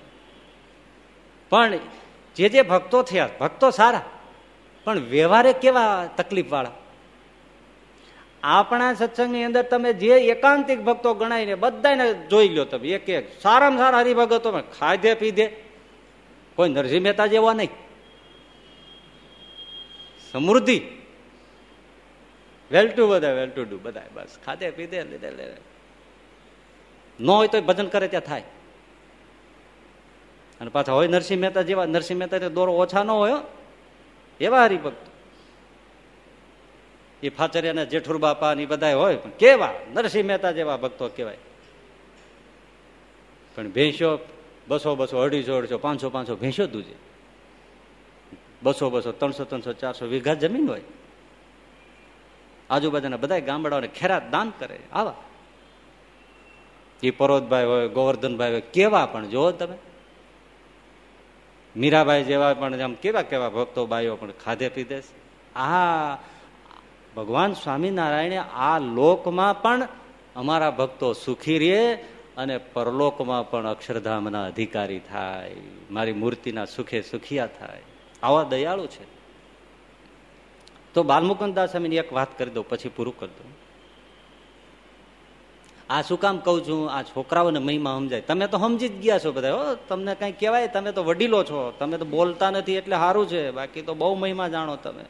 પણ 1.50 1.78
જે 2.36 2.48
જે 2.48 2.62
ભક્તો 2.62 3.02
થયા, 3.02 3.28
ભક્તો 3.40 3.70
સારા, 3.70 4.02
પણ 4.84 4.98
વ્યવહારે 4.98 5.52
કેવા 5.52 6.08
તકલીફ 6.16 6.52
વાળા 6.52 6.70
આપણા 8.42 8.94
સત્સંગની 8.94 9.44
અંદર 9.44 9.62
તમે 9.62 9.92
જે 9.92 10.08
એકાંતિક 10.08 10.80
ભક્તો 10.80 11.14
ગણાવીને 11.14 11.54
બધાને 11.54 12.28
જોઈ 12.28 12.48
લો 12.48 12.64
તમે, 12.64 12.88
એક 12.88 13.08
એક, 13.08 13.40
સારામાં 13.40 13.78
સારા 13.78 13.98
હરિભગતો 13.98 14.52
ખાધે 14.78 15.14
પીધે, 15.14 15.46
કોઈ 16.56 16.68
નરસિંહ 16.68 17.04
મહેતા 17.04 17.26
જેવા 17.26 17.52
નહીં. 17.52 17.70
સમૃદ્ધિ. 20.32 20.80
વેલ 22.70 22.88
ટુ 22.88 23.06
બધા 23.06 23.32
વેલ 23.32 23.50
ટુ 23.50 23.64
ડુ 23.64 23.78
બધા 23.82 24.02
બસ, 24.12 24.38
ખાધે, 24.46 24.70
પીધે 24.70 25.02
લીધે. 25.02 25.73
ન 27.20 27.30
હોય 27.30 27.48
તો 27.48 27.60
ભજન 27.60 27.86
કરે 27.86 28.08
ત્યાં 28.08 28.22
થાય. 28.22 28.42
અને 30.60 30.70
પાછા 30.70 30.92
હોય 30.92 31.08
નરસિંહ 31.08 31.40
મહેતા 31.40 31.62
જેવા, 31.62 31.86
નરસિંહ 31.86 32.18
મહેતા 32.18 32.38
દોરો 32.38 32.72
ઓછા 32.72 33.02
ન 33.02 33.10
હોય 33.10 33.32
એવા 34.40 34.64
હરિભક્ત. 34.64 35.06
એ 37.22 37.28
ફાચરિયાના 37.28 37.84
જેઠુર 37.84 38.18
બાપા 38.18 38.54
ને 38.54 38.66
બધા 38.66 38.96
હોય, 38.96 39.16
પણ 39.16 39.30
કેવા? 39.30 39.74
નરસિંહ 39.94 40.26
મહેતા 40.26 40.52
જેવા 40.52 40.76
ભક્તો 40.76 41.08
કહેવાય 41.08 41.36
પણ 43.54 43.70
ભેંસો 43.70 44.28
બસો 44.68 44.96
બસો, 44.96 45.18
અઢીસો 45.18 45.56
અઢીસો, 45.56 45.78
પાંચસો 45.78 46.10
પાંચસો 46.10 46.36
ભેંસો 46.36 46.66
દૂજે 46.66 46.94
બસો 48.62 48.90
બસો, 48.90 49.12
ત્રણસો 49.12 49.44
ત્રણસો, 49.44 49.72
ચારસો 49.72 50.06
વીઘા 50.06 50.34
જમીન 50.34 50.68
હોય. 50.68 50.80
આજુબાજુના 52.70 53.16
બધા 53.16 53.38
ગામડાઓને 53.38 53.86
ખેરાત 53.86 54.30
દાન 54.30 54.52
કરે. 54.58 54.78
આવા. 54.92 55.14
એ 57.02 57.10
પરોતભાઈ 57.10 57.64
હોય, 57.64 57.88
ગોવર્ધનભાઈ 57.88 58.52
હોય, 58.52 58.60
કેવા 58.60 59.06
પણ 59.06 59.26
જુઓ 59.26 59.50
તમે. 59.50 59.76
મીરાભાઈ 61.76 62.24
જેવા 62.24 62.54
પણ 62.54 62.80
આમ 62.80 62.94
કેવા 62.94 63.22
કેવા 63.22 63.48
ભક્તો 63.48 63.86
બાઈઓ 63.86 64.16
પણ 64.16 64.30
ખાધે 64.30 64.68
પીધે 64.68 65.02
આ 65.56 66.14
ભગવાન 67.16 67.52
સ્વામિનારાયણે 67.52 68.36
આ 68.36 68.78
લોકમાં 68.78 69.62
પણ 69.62 69.88
અમારા 70.36 70.70
ભક્તો 70.70 71.12
સુખી 71.12 71.58
રહે 71.58 71.94
અને 72.36 72.58
પરલોકમાં 72.58 73.50
પણ 73.50 73.66
અક્ષરધામના 73.66 74.44
અધિકારી 74.44 74.98
થાય. 74.98 75.56
મારી 75.90 76.12
મૂર્તિના 76.12 76.64
સુખે 76.64 77.02
સુખિયા 77.02 77.46
થાય. 77.46 77.82
આવા 78.22 78.42
દયાળુ 78.42 78.86
છે. 78.86 79.04
તો 80.94 81.02
બાલમુકુદાસ 81.02 81.70
સ્વામીની 81.70 81.96
એક 81.96 82.12
વાત 82.12 82.38
કરી 82.38 82.50
દઉં, 82.50 82.68
પછી 82.68 82.88
પૂરું 82.88 83.18
કરી 83.18 83.28
દઉં. 83.28 83.63
આ 85.90 86.02
શું 86.02 86.20
કામ 86.20 86.38
કઉ 86.38 86.60
છું? 86.60 86.90
આ 86.90 87.02
છોકરાઓને 87.02 87.58
મહિમા 87.58 87.90
સમજાય. 87.90 88.20
તમે 88.20 88.46
તો 88.46 88.58
સમજી 88.58 88.88
જ 88.88 88.92
ગયા 88.92 89.18
છો 89.18 89.32
બધા, 89.32 89.54
હો. 89.54 89.74
તમને 89.88 90.14
કઈ 90.14 90.32
કહેવાય? 90.32 90.68
તમે 90.68 90.92
તો 90.92 91.04
વડીલો 91.04 91.44
છો. 91.44 91.72
તમે 91.78 91.96
તો 91.96 92.04
બોલતા 92.04 92.50
નથી 92.50 92.76
એટલે 92.76 92.96
સારું 92.96 93.28
છે. 93.28 93.50
બાકી 93.50 93.82
તો 93.82 93.94
બહુ 93.94 94.14
મહિમા 94.14 94.48
જાણો 94.48 94.76
તમે. 94.76 95.04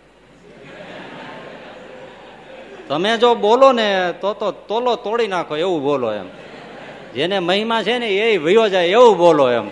તમે 2.88 3.16
જો 3.16 3.34
બોલો 3.34 3.72
ને, 3.72 4.14
તો 4.20 4.34
તો 4.34 4.50
તોલો 4.50 4.96
તોડી 4.96 5.26
નાખો, 5.26 5.56
એવું 5.56 5.82
બોલો 5.82 6.12
એમ. 6.12 6.24
જેને 7.14 7.38
મહિમા 7.38 7.82
છે 7.82 7.98
ને, 7.98 8.08
એ 8.08 8.36
વયો 8.36 8.68
જાય, 8.68 8.86
એવું 8.86 9.18
બોલો 9.18 9.50
એમ. 9.50 9.68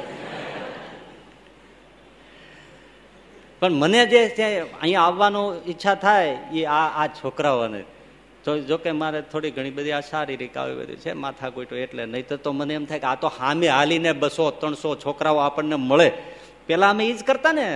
પણ 3.61 3.73
મને 3.73 4.07
જે 4.07 4.27
અહીંયા 4.81 5.01
આવવાનું 5.01 5.57
ઈચ્છા 5.67 5.95
થાય, 5.95 6.39
એ 6.53 6.65
આ 6.65 7.05
આ 7.05 7.07
છોકરાઓને. 7.07 7.85
તો 8.45 8.59
જોકે 8.59 8.91
મારે 8.93 9.23
થોડી 9.23 9.51
ઘણી 9.51 9.71
બધી 9.71 9.93
આ 9.93 10.01
શારીરિક 10.01 10.57
આવી 10.57 10.75
બધી 10.75 10.97
છે 10.97 11.13
માથા 11.13 11.49
ગોઈટો 11.49 11.77
એટલે 11.77 12.05
નહીં. 12.07 12.27
તો 12.45 12.53
મને 12.53 12.75
એમ 12.75 12.85
થાય 12.85 12.99
કે 12.99 13.07
આ 13.07 13.15
તો 13.15 13.29
સામે 13.29 13.69
હાલીને 13.69 14.13
બસો, 14.13 14.51
ત્રણસો 14.51 14.97
છોકરાઓ 14.97 15.39
આપણને 15.39 15.77
મળે. 15.77 16.09
પેલા 16.67 16.91
અમે 16.91 17.05
એ 17.07 17.13
જ 17.13 17.25
કરતા 17.25 17.53
ને. 17.53 17.67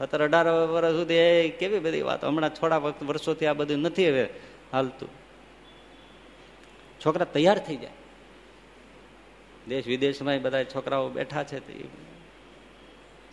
અત્યારે 0.00 0.24
અઢાર 0.24 0.46
વર્ષ 0.74 0.94
સુધી 0.96 1.14
એ 1.14 1.48
કેવી 1.60 1.78
બધી 1.78 2.02
વાત. 2.02 2.24
હમણાં 2.24 2.50
થોડા 2.50 2.80
વખત 2.84 3.02
વર્ષોથી 3.02 3.46
આ 3.46 3.52
બધું 3.52 3.80
નથી 3.86 4.08
હવે 4.10 4.24
હાલતું. 4.72 5.10
છોકરા 7.02 7.28
તૈયાર 7.34 7.58
થઈ 7.58 7.76
જાય. 7.76 7.96
દેશ 9.68 9.86
વિદેશમાં 9.86 10.42
બધા 10.42 10.64
છોકરાઓ 10.64 11.08
બેઠા 11.08 11.44
છે 11.44 11.58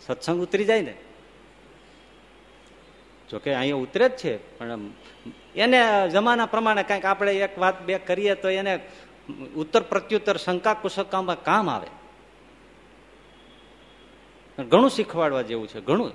સત્સંગ 0.06 0.38
ઉતરી 0.42 0.64
જાય 0.64 0.82
ને. 0.82 0.94
જોકે 3.30 3.50
અહીંયા 3.54 3.82
ઉતરે 3.84 4.06
જ 4.08 4.12
છે, 4.12 4.32
પણ 4.58 4.92
એને 5.56 6.08
જમાના 6.10 6.46
પ્રમાણે 6.46 6.82
કંઈક 6.82 7.04
આપણે 7.04 7.34
એક 7.34 7.58
વાત 7.58 7.82
બે 7.82 7.98
કરીએ 7.98 8.34
તો 8.34 8.48
એને 8.48 8.80
ઉત્તર 9.56 9.80
પ્રત્યુત્તર 9.80 10.36
શંકા 10.36 10.74
કુશંકામાં 10.74 11.44
કામ 11.44 11.70
આવે. 11.70 11.86
ઘણું 14.62 14.90
શીખવાડવા 14.90 15.42
જેવું 15.42 15.68
છે, 15.68 15.80
ઘણું. 15.80 16.12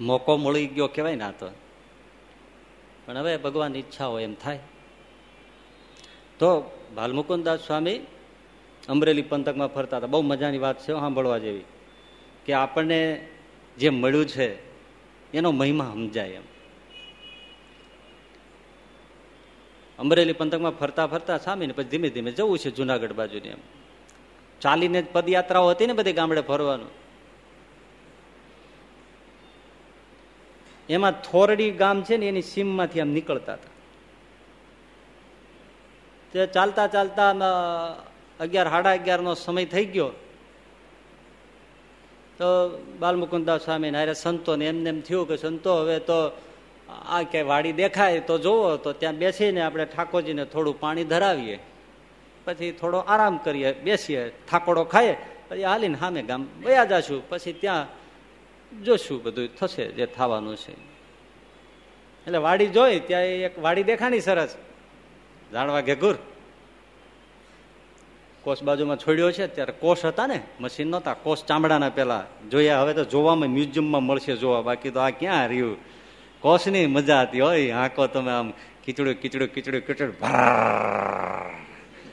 મોકો 0.00 0.36
મળી 0.36 0.66
ગયો 0.66 0.86
કેવાય 0.86 1.16
ના 1.16 1.30
તો. 1.30 1.50
પણ 3.06 3.16
હવે 3.16 3.36
ભગવાન 3.36 3.76
ઈચ્છા 3.76 4.06
હોય 4.06 4.22
એમ 4.24 4.34
થાય. 4.34 4.58
તો 6.38 6.78
ભાલમુકુદાસ 6.96 7.60
સ્વામી 7.60 8.00
અમરેલી 8.88 9.22
પંથકમાં 9.22 9.68
ફરતા 9.68 9.96
હતા. 9.96 10.06
બહુ 10.06 10.22
મજાની 10.22 10.58
વાત 10.58 10.80
છે 10.80 10.86
સાંભળવા 10.86 11.38
જેવી. 11.38 11.64
કે 12.46 12.52
આપણને 12.52 13.28
જે 13.78 13.90
મળ્યું 13.90 14.26
છે, 14.26 14.54
એનો 15.32 15.50
મહિમા 15.50 15.84
સમજાય 15.84 16.28
એમ. 16.28 16.42
અમરેલી 19.98 20.32
પંથકમાં 20.32 20.72
ફરતા 20.72 21.06
ફરતા 21.06 21.38
સામીને 21.38 21.72
પછી 21.72 21.84
ધીમે 21.84 22.10
ધીમે 22.10 22.32
જવું 22.32 22.58
છે 22.58 22.70
જુનાગઢ 22.70 23.12
બાજુની 23.12 23.48
એમ. 23.48 23.58
ચાલીને 24.60 25.02
પદયાત્રાઓ 25.02 25.70
હતી 25.70 25.86
ને 25.86 25.92
બધી 25.92 26.12
ગામડે 26.12 26.40
ફરવાનું. 26.40 26.88
એમાં 30.88 31.12
થોરડી 31.12 31.70
ગામ 31.70 32.02
છે 32.02 32.16
ને 32.16 32.28
એની 32.28 32.42
સીમમાંથી 32.42 33.00
આમ 33.00 33.08
નીકળતા 33.08 33.52
હતા. 33.52 33.70
તે 36.32 36.46
ચાલતા 36.46 36.86
ચાલતા 36.86 37.30
અગિયાર, 38.40 38.68
સાડા 38.68 38.92
અગિયાર 38.92 39.20
નો 39.20 39.34
સમય 39.34 39.64
થઈ 39.64 39.84
ગયો. 39.84 40.10
તો 42.38 42.68
બાલમુકુદાસ 43.00 43.60
સ્વામી 43.60 43.90
હારે 43.90 44.14
સંતો 44.14 44.56
ને 44.56 44.66
એમને 44.66 44.88
એમ 44.88 45.00
થયું 45.00 45.28
કે 45.28 45.36
સંતો, 45.36 45.76
હવે 45.76 45.98
તો 45.98 46.32
આ 47.08 47.22
કે 47.22 47.42
વાડી 47.42 47.72
દેખાય 47.72 48.20
તો 48.20 48.38
જોવો, 48.38 48.76
તો 48.76 48.92
ત્યાં 48.92 49.16
બેસીને 49.16 49.60
આપણે 49.60 49.84
ઠાકોરજીને 49.84 50.44
થોડું 50.44 50.80
પાણી 50.80 51.04
ધરાવીએ. 51.04 51.58
પછી 52.44 52.72
થોડો 52.72 52.98
આરામ 52.98 53.36
કરીએ, 53.36 53.72
બેસીએ 53.72 54.32
થાકોડો 54.50 54.84
ખાઈએ, 54.84 55.16
પછી 55.48 55.64
હાલીને 55.64 55.98
સામે 55.98 56.22
ગામ 56.22 56.46
વયા 56.66 56.84
જાશું, 56.84 57.28
પછી 57.28 57.52
ત્યાં 57.52 57.86
જોશું 58.84 59.22
બધું 59.22 59.48
થશે 59.56 59.86
જે 59.86 60.06
થવાનું 60.06 60.56
છે. 60.56 60.72
એટલે 62.26 62.38
વાડી 62.38 62.66
જોઈ, 62.66 63.00
ત્યાં 63.00 63.22
એક 63.22 63.62
વાડી 63.62 63.82
દેખાણી 63.82 64.20
સરસ. 64.20 64.56
જાણવા 65.52 65.80
ઘેઘુર. 65.80 66.14
કોષ 68.48 68.62
બાજુમાં 68.62 68.98
છોડ્યો 68.98 69.30
છે, 69.30 69.46
ત્યારે 69.46 69.72
કોષ 69.72 70.04
હતા 70.04 70.26
ને, 70.26 70.38
મશીન 70.60 70.88
નહોતા, 70.88 71.14
કોષ 71.14 71.44
ચામડાના 71.44 71.90
પેલા 71.90 72.24
જોયા, 72.50 72.82
હવે 72.82 72.94
તો 72.94 73.04
જોવામાં 73.04 73.50
મ્યુઝિયમમાં 73.50 74.02
મળશે 74.02 74.36
જોવા, 74.36 74.62
બાકી 74.62 74.90
તો 74.90 75.00
આ 75.00 75.10
ક્યાં 75.10 75.46
રહ્યું? 75.46 75.78
કોષની 76.42 76.86
મજા 76.86 77.22
હતી 77.22 77.40
હોય 77.40 77.72
હાંકો 77.72 78.06
તમે 78.06 78.30
આમ 78.30 78.52
ખીચડું 78.84 79.14
ખીચડું 79.14 79.48
ખીચડું 79.48 79.80
ખીચડું 79.80 80.12
ભાર 80.20 81.50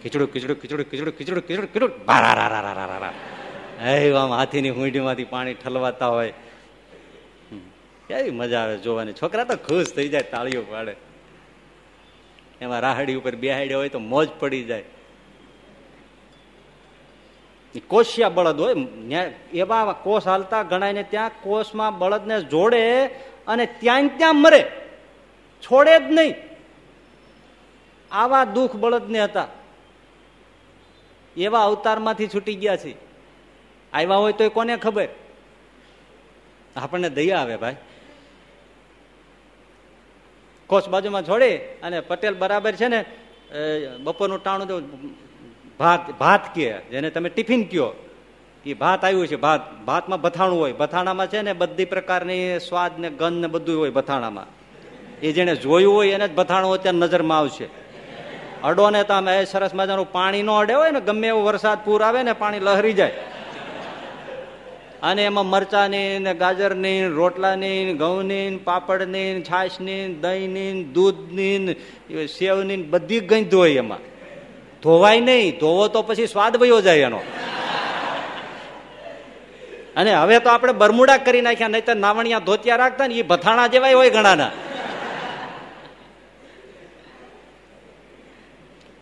ખીચડું 0.03 0.27
ખીચડું 0.27 0.57
ખીચડું 0.61 0.85
ખીચડું 0.89 1.13
ખીચડું 1.17 1.43
ખીચડું 1.47 1.67
ખીચડું 1.73 1.91
ભારા 2.05 3.13
આમ 4.21 4.31
હાથીની 4.31 4.69
હુંડીમાંથી 4.69 5.25
પાણી 5.25 5.53
ઠલવાતા 5.53 6.07
હોય 6.07 6.33
કેવી 8.07 8.31
મજા 8.31 8.63
આવે 8.63 8.77
જોવાની 8.77 9.13
છોકરા 9.13 9.43
તો 9.43 9.55
ખુશ 9.67 9.93
થઈ 9.95 10.09
જાય 10.09 10.31
તાળીઓ 10.31 10.61
પાડે 10.71 10.93
એમાં 12.61 12.81
રાહડી 12.81 13.15
ઉપર 13.15 13.35
બેહાડ્યા 13.35 13.77
હોય 13.77 13.89
તો 13.89 13.99
મોજ 13.99 14.29
પડી 14.39 14.63
જાય 14.63 14.94
કોશિયા 17.79 18.29
બળદ 18.29 18.61
હોય 18.61 18.75
એવા 19.53 19.95
કોષ 20.03 20.27
હાલતા 20.27 20.63
ગણાય 20.63 20.93
ને 20.93 21.03
ત્યાં 21.03 21.31
કોષમાં 21.43 21.99
બળદને 21.99 22.41
જોડે 22.41 23.05
અને 23.47 23.65
ત્યાં 23.65 24.07
ત્યાં 24.17 24.35
મરે. 24.35 24.71
છોડે 25.61 25.99
જ 25.99 26.01
નહીં. 26.01 26.35
આવા 28.11 28.43
દુઃખ 28.43 28.75
બળદને 28.75 29.23
હતા. 29.23 29.47
એવા 31.37 31.65
અવતારમાંથી 31.65 32.27
છૂટી 32.27 32.55
ગયા 32.55 32.77
છે. 32.77 32.95
આવ્યા 33.93 34.15
હોય 34.15 34.33
તો 34.33 34.49
કોને 34.49 34.77
ખબર? 34.77 35.07
આપણને 36.75 37.09
દયા 37.09 37.39
આવે 37.39 37.57
ભાઈ. 37.57 37.75
કોષ 40.67 40.87
બાજુમાં 40.87 41.23
છોડે 41.23 41.57
અને 41.57 41.99
પટેલ 41.99 42.33
બરાબર 42.33 42.71
છે 42.71 42.87
ને 42.87 43.05
બપોરનું 44.03 44.43
ટાણું 44.43 45.24
ભાત 45.79 46.19
ભાત 46.19 46.55
કે, 46.55 46.77
જેને 46.77 47.09
તમે 47.09 47.29
ટિફિન 47.29 47.63
કયો 47.63 47.93
એ 48.65 48.73
ભાત 48.73 49.05
આવ્યું 49.05 49.27
છે, 49.27 49.35
ભાત, 49.35 49.81
ભાતમાં 49.85 50.21
બથાણું 50.21 50.59
હોય, 50.59 50.71
બથાણામાં 50.71 51.27
છે 51.27 51.41
ને 51.41 51.53
બધી 51.53 51.85
પ્રકારની 51.85 52.59
સ્વાદ 52.59 52.99
ને 52.99 53.09
ગંધ 53.09 53.41
ને 53.41 53.47
બધું 53.47 53.79
હોય 53.79 53.89
બથાણામાં. 53.89 54.45
એ 55.19 55.31
જેને 55.31 55.55
જોયું 55.55 55.93
હોય 55.93 56.11
એને 56.11 56.27
જ 56.27 56.33
બથાણું 56.35 56.73
અત્યારે 56.73 56.97
નજરમાં 56.97 57.37
આવશે. 57.37 57.65
અડો 58.63 58.89
ને 58.89 59.03
તમે 59.03 59.45
સરસ 59.45 59.71
મજાનું 59.73 60.11
પાણી 60.11 60.43
નો 60.43 60.55
અડે 60.55 60.73
હોય 60.73 60.91
ને, 60.91 61.01
ગમે 61.01 61.27
એવો 61.27 61.43
વરસાદ 61.43 61.77
પૂર 61.85 62.01
આવે 62.01 62.23
ને, 62.23 62.33
પાણી 62.33 62.59
લહરી 62.59 62.93
જાય. 62.93 63.11
અને 65.03 65.25
એમાં 65.25 65.45
મરચાની 65.45 66.19
ને 66.19 66.33
ગાજરની, 66.33 67.03
રોટલાની, 67.03 67.93
ઘઉંની 67.93 68.57
પાપડની 68.63 69.41
છાશની 69.41 70.13
દહીંની 70.13 70.83
દૂધની 70.83 71.75
સેવની 72.25 72.77
બધી 72.77 73.19
ગંધ 73.19 73.55
હોય 73.55 73.73
એમાં. 73.73 74.14
ધોવાય 74.85 75.19
નહીં, 75.19 75.57
ધોવો 75.59 75.87
તો 75.93 75.99
પછી 76.07 76.27
સ્વાદ 76.27 76.53
વયો 76.61 76.79
જાય 76.81 77.07
એનો. 77.09 77.21
અને 79.95 80.11
હવે 80.13 80.37
તો 80.39 80.49
આપણે 80.49 80.73
બરમુડા 80.81 81.17
કરી 81.25 81.41
નાખ્યા 81.41 81.73
નહીં 81.73 81.85
તો 81.85 81.93
નાવણિયા 81.95 82.47
ધોતિયા 82.47 82.81
રાખતા 82.83 83.07
ને 83.07 83.15
એ 83.15 83.23
ભથાણા 83.31 83.67
જેવાય 83.67 83.97
હોય 83.99 84.09
ઘણાના. 84.09 84.51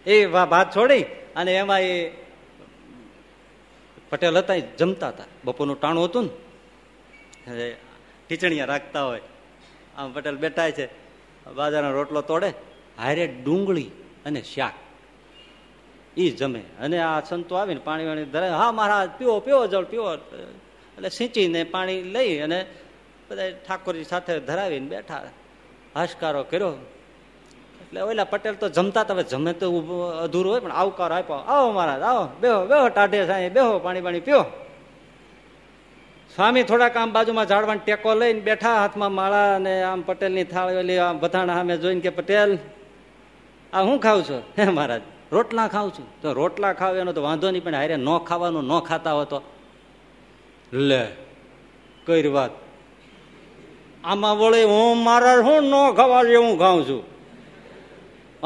એ 0.06 0.26
ભાત 0.26 0.68
છોડી, 0.76 1.04
અને 1.36 1.52
એમાં 1.56 1.82
એ 1.82 1.94
પટેલ 4.10 4.38
હતા, 4.38 4.54
એ 4.54 4.64
જમતા 4.80 5.10
હતા. 5.10 5.30
બપોરનું 5.46 5.78
ટાણું 5.80 6.06
હતું 6.06 6.26
ને 7.48 7.68
ટીચણીયા 8.28 8.72
રાખતા 8.74 9.04
હોય. 9.04 9.24
આમ 9.98 10.14
પટેલ 10.14 10.38
બેઠા 10.38 10.70
છે, 10.72 10.86
બાજારનો 11.56 11.92
રોટલો 11.92 12.22
તોડે, 12.22 12.50
હારે 13.00 13.26
ડુંગળી 13.44 13.90
અને 14.26 14.42
શાક. 14.54 14.76
એ 16.18 16.30
જમે. 16.30 16.64
અને 16.80 16.98
આ 17.00 17.20
સંતો 17.20 17.56
આવીને 17.56 17.82
પાણી 17.84 18.06
વાણી 18.06 18.26
ધરે 18.26 18.50
હા, 18.50 18.72
મહારાજ 18.72 19.10
પીવો 19.18 19.40
પીવો 19.40 19.68
જળ 19.68 19.84
પીવો 19.84 20.14
એટલે 20.14 21.10
સિંચીને 21.10 21.64
પાણી 21.64 22.04
લઈ 22.04 22.40
અને 22.40 22.66
બધા 23.30 23.50
ઠાકોરજી 23.68 24.04
સાથે 24.04 24.40
ધરાવીને 24.40 24.88
બેઠા. 24.88 25.24
હાશકારો 25.96 26.44
કર્યો. 26.44 26.74
એટલે 27.82 28.02
ઓલા 28.02 28.24
પટેલ 28.24 28.56
તો 28.56 28.70
જમતા 28.70 29.06
હવે 29.10 29.24
જમે 29.24 29.54
તો 29.54 29.68
અધૂરું 30.24 30.52
હોય, 30.52 30.60
પણ 30.60 30.72
આવકારો 30.72 31.16
આપ્યો. 31.16 31.36
આવો 31.36 31.72
મહારાજ, 31.72 32.02
આવો. 32.02 32.28
બેહો 32.42 32.66
બેહો, 32.66 32.90
ટાઢે 32.90 33.26
સાંઈ, 33.28 33.50
બેહો, 33.50 33.80
પાણી 33.80 34.02
પાણી 34.02 34.20
પીવો 34.20 34.44
સ્વામી 36.36 36.64
થોડાક 36.64 36.98
આમ 36.98 37.12
બાજુમાં 37.12 37.48
ઝાડવાનો 37.48 37.82
ટેકો 37.86 38.14
લઈને 38.14 38.40
બેઠા, 38.40 38.76
હાથમાં 38.76 39.12
માળા 39.12 39.56
અને 39.56 39.84
આમ 39.84 40.02
પટેલની 40.02 40.44
થાળી 40.44 40.76
ઓલી 40.76 40.98
આમ 40.98 41.20
બધાણા 41.20 41.54
સામે 41.54 41.78
જોઈને 41.78 42.02
કે, 42.02 42.10
પટેલ, 42.10 42.58
આ 43.74 43.82
હું 43.82 44.00
ખાઉં 44.02 44.24
છું? 44.24 44.42
હે 44.58 44.66
મહારાજ. 44.70 45.02
રોટલા 45.34 45.68
ખાઉં 45.68 45.92
છું. 45.92 46.22
તો 46.22 46.34
રોટલા 46.34 46.74
ખાવ 46.74 46.98
એનો 46.98 47.14
તો 47.14 47.22
વાંધો 47.22 47.52
નહીં, 47.52 47.64
પણ 47.64 47.76
હારે 47.76 47.96
ન 47.96 48.18
ખાવાનું, 48.18 48.64
ન 48.64 48.80
ખાતા 48.80 49.14
હોતો 49.14 49.42
લે, 50.74 51.08
કઈ 52.08 52.28
વાત. 52.28 52.52
આમાં 54.04 54.40
વળે 54.40 54.64
હું 54.64 54.98
મારા 54.98 55.36
હું 55.40 55.64
ન 55.64 55.74
ખવા 55.96 56.20
હું 56.20 56.60
ખાઉં 56.60 56.90
છું. 56.90 57.04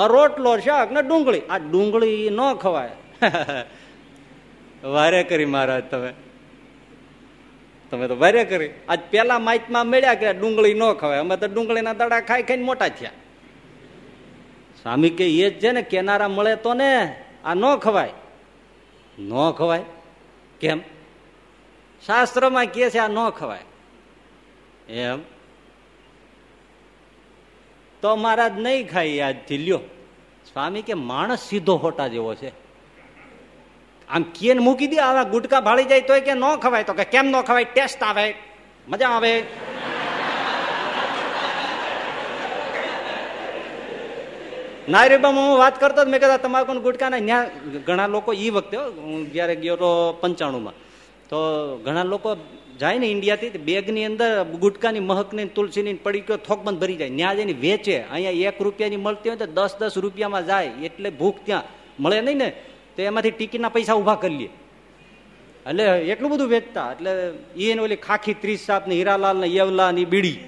આ 0.01 0.07
રોટલો, 0.07 0.57
શાક 0.57 0.91
ને 0.91 1.01
ડુંગળી. 1.01 1.41
આ 1.41 1.57
ડુંગળી 1.57 2.29
ન 2.31 2.53
ખવાય. 2.53 2.91
વારે 4.83 5.23
કરી 5.23 5.45
મહારાજ 5.45 5.83
તમે. 5.83 6.13
તમે 7.91 8.07
તો 8.07 8.17
વારે 8.19 8.43
કરી. 8.45 8.69
આજ 8.89 8.99
પેલા 9.09 9.39
માઇકમાં 9.39 9.87
મળ્યા 9.87 10.13
કે 10.13 10.33
ડુંગળી 10.33 10.73
ન 10.73 10.93
ખવાય. 10.93 11.19
અમે 11.19 11.37
તો 11.37 11.47
ડુંગળીના 11.47 11.93
દડા 11.93 12.21
ખાઈ 12.21 12.43
ખાઈને 12.43 12.63
મોટા 12.63 12.89
થયા. 12.89 13.11
સ્વામી 14.87 15.09
કે 15.09 15.29
એ 15.29 15.49
જ 15.49 15.63
છે 15.63 15.71
ને, 15.71 15.81
કેનારા 15.81 16.27
મળે 16.27 16.55
તો 16.55 16.73
ને, 16.73 17.23
આ 17.45 17.53
ન 17.53 17.75
ખવાય. 17.75 18.09
ન 19.19 19.51
ખવાય? 19.51 19.83
કેમ? 20.59 20.81
શાસ્ત્રમાં 22.05 22.65
કે 22.65 22.89
છે 22.89 22.97
આ 22.97 23.07
ન 23.07 23.29
ખવાય. 23.29 23.59
એમ? 24.93 25.19
તો 28.01 28.15
મહારાજ 28.15 28.59
નહીં 28.59 28.89
ખાઈ 28.89 29.19
આજથી, 29.19 29.57
લ્યો. 29.57 29.77
સ્વામી 30.53 30.81
કે 30.81 30.93
માણસ 30.93 31.39
સીધો 31.39 31.77
હોટા 31.77 32.07
જેવો 32.07 32.35
છે. 32.35 32.49
આમ 34.09 34.23
કેન 34.23 34.59
મૂકી 34.59 34.87
દે, 34.87 34.97
આવા 34.97 35.23
ગુટકા 35.23 35.61
ભાળી 35.61 35.83
જાય 35.83 36.01
તો 36.01 36.19
કે 36.19 36.33
ન 36.33 36.55
ખવાય? 36.55 36.83
તો 36.83 36.93
કે 36.93 37.03
કેમ 37.03 37.25
ન 37.25 37.41
ખવાય? 37.41 37.63
ટેસ્ટ 37.63 38.03
આવે, 38.03 38.33
મજા 38.87 39.09
આવે. 39.09 39.43
નાયરીબામાં 44.89 45.49
હું 45.49 45.57
વાત 45.57 45.79
કરતો 45.79 46.05
મેં 46.05 46.19
કહેતા 46.19 46.37
તમાકુ 46.37 46.79
ગુટકાના? 46.79 47.19
ત્યાં 47.19 47.45
ઘણા 47.85 48.07
લોકો 48.07 48.33
એ 48.33 48.49
વખતે, 48.49 48.77
હું 48.77 49.31
જયારે 49.33 49.55
ગયો 49.55 49.75
તો 49.75 50.17
પંચાણુંમાં. 50.21 50.73
તો 51.29 51.37
ઘણા 51.85 52.03
લોકો 52.03 52.37
જાય 52.79 52.99
ને 52.99 53.07
ઇન્ડિયાથી 53.07 53.49
બેગની 53.49 54.05
અંદર 54.05 54.43
ગુટકાની 54.43 54.99
મહકની 54.99 55.45
તુલસીની 55.45 55.93
પડી 55.93 56.19
ગયો 56.19 56.37
થોકબંધ 56.37 56.79
ભરી 56.79 56.95
જાય. 56.95 57.09
ત્યાં 57.09 57.35
જઈને 57.35 57.53
વેચે. 57.53 57.97
અહીંયા 58.01 58.49
એક 58.49 58.61
રૂપિયાની 58.61 58.95
મળતી 58.97 59.29
હોય 59.29 59.37
તો 59.37 59.45
દસ 59.45 59.75
દસ 59.79 59.97
રૂપિયામાં 59.97 60.45
જાય. 60.45 60.71
એટલે 60.83 61.09
ભૂખ 61.09 61.35
ત્યાં 61.45 61.63
મળે 61.99 62.21
નહીં 62.21 62.37
ને, 62.37 62.49
તો 62.95 63.01
એમાંથી 63.01 63.31
ટિકિટના 63.31 63.69
પૈસા 63.69 63.93
ઊભા 63.93 64.15
કરી 64.15 64.37
લે. 64.37 64.49
એટલે 65.69 65.83
એટલું 65.83 66.31
બધું 66.31 66.47
વેચતા. 66.47 66.91
એટલે 66.91 67.11
એને 67.71 67.81
ઓલી 67.81 67.95
ખાખી 67.95 68.33
ત્રીસ 68.33 68.59
સાપ 68.59 68.87
ને 68.87 68.95
હીરાલાલ 68.95 69.37
ને 69.37 69.55
યવલા 69.55 69.91
ની 69.91 70.05
બીડી. 70.05 70.39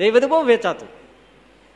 એ 0.00 0.10
બધું 0.10 0.30
બહુ 0.30 0.40
વેચાતું. 0.44 0.88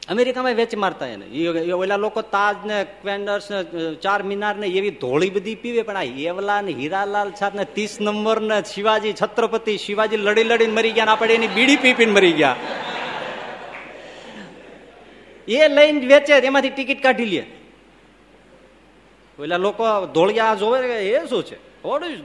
અમેરિકામાં 0.08 0.54
વેચી 0.54 0.76
મારતા 0.76 1.06
એને. 1.06 1.26
ઓલા 1.72 1.96
લોકો 1.96 2.22
તાજ 2.22 2.56
ને, 2.66 2.78
ક્વેન્ડર્સ 3.02 3.46
ને 3.50 3.60
ચાર 3.94 4.20
મિનાર 4.22 4.54
ને 4.56 4.66
એવી 4.78 4.90
ધોળી 4.90 5.30
બધી 5.30 5.54
પીવે, 5.54 5.82
પણ 5.82 5.96
આ 5.96 6.02
એવલા 6.02 6.60
ને, 6.60 6.72
હીરાલાલ 6.72 7.30
સાહેબ 7.38 7.54
ને, 7.54 7.64
ત્રીસ 7.64 7.94
નંબર 8.00 8.40
ને, 8.40 8.58
શિવાજી, 8.74 9.12
છત્રપતિ 9.12 9.76
શિવાજી 9.78 10.16
લડી 10.16 10.44
લડીને 10.44 10.72
મરી 10.72 10.92
ગયા 10.92 11.12
આપણે 11.14 11.34
એની 11.34 11.48
બીડી 11.48 11.76
પીપીને 11.76 12.12
મરી 12.12 12.32
ગયા. 12.32 12.56
એ 15.48 15.68
લઈને 15.68 16.06
વેચે 16.06 16.32
એમાંથી 16.34 16.70
ટિકિટ 16.70 17.02
કાઢી 17.02 17.24
લે. 17.24 17.42
ઓલા 19.38 19.56
લોકો 19.56 19.84
ધોળિયા 20.14 20.54
જોવે 20.54 20.78
એ 20.80 21.26
શું 21.26 21.42
છે? 21.44 21.56
વોટ 21.82 22.04
ઇઝ 22.04 22.20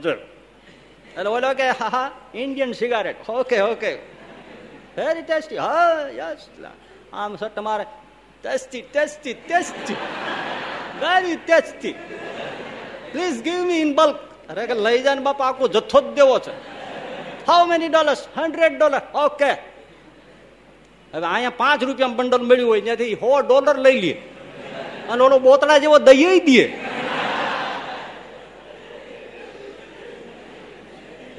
એટલે 1.16 1.30
ઓલો 1.30 1.48
કે, 1.54 1.66
હા 1.70 1.88
હા 1.88 2.10
Indian 2.34 2.72
cigarette 2.72 3.28
okay 3.30 3.60
okay 3.60 4.17
very 4.96 5.24
tasty 5.28 5.60
હા 5.66 6.08
યસ 6.20 6.42
આમ 7.12 7.36
સર 7.40 7.50
તમારે 7.56 7.84
tasty 8.44 8.84
tasty 8.94 9.36
tasty 9.48 9.98
very 11.02 11.38
tasty 11.48 11.96
please 13.12 13.38
give 13.46 13.60
me 13.68 13.82
in 13.86 13.92
bulk 13.98 14.18
અરે 14.50 14.62
કે 14.68 14.74
લઈ 14.86 14.98
જાય 15.04 15.20
બાપા, 15.28 15.48
આખો 15.50 15.64
જથ્થો 15.74 15.98
જ 16.00 16.06
દેવો 16.18 16.36
છે. 16.44 16.52
How 17.48 17.62
many 17.70 17.90
dollars 17.94 18.22
hundred 18.36 18.74
dollar 18.78 19.02
okay 19.24 19.50
હવે 21.12 21.26
અહીંયા 21.34 21.60
પાંચ 21.62 21.80
રૂપિયા 21.88 22.16
બંડલ 22.18 22.42
મળ્યું 22.50 22.70
હોય, 22.70 22.82
ત્યાંથી 22.86 23.14
સો 23.22 23.30
ડોલર 23.42 23.76
લઈ 23.86 23.98
લઈએ 24.04 24.16
અને 25.10 25.20
ઓલો 25.26 25.36
બોતળા 25.46 25.78
જેવો 25.84 25.98
દઈ 26.08 26.38
દે. 26.48 26.64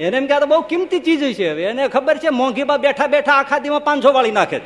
એને 0.00 0.16
એમ 0.16 0.26
કે 0.26 0.44
બહુ 0.44 0.60
કિંમતી 0.62 0.98
ચીજ 0.98 1.34
છે 1.34 1.50
હવે. 1.50 1.62
એને 1.62 1.88
ખબર 1.88 2.16
છે 2.18 2.30
મોંઘીમાં 2.30 2.80
બેઠા 2.80 3.06
બેઠા 3.06 3.32
આખા 3.32 3.58
દીમાં 3.58 3.84
પાંચસો 3.84 4.12
વાળી 4.12 4.30
નાખે 4.30 4.60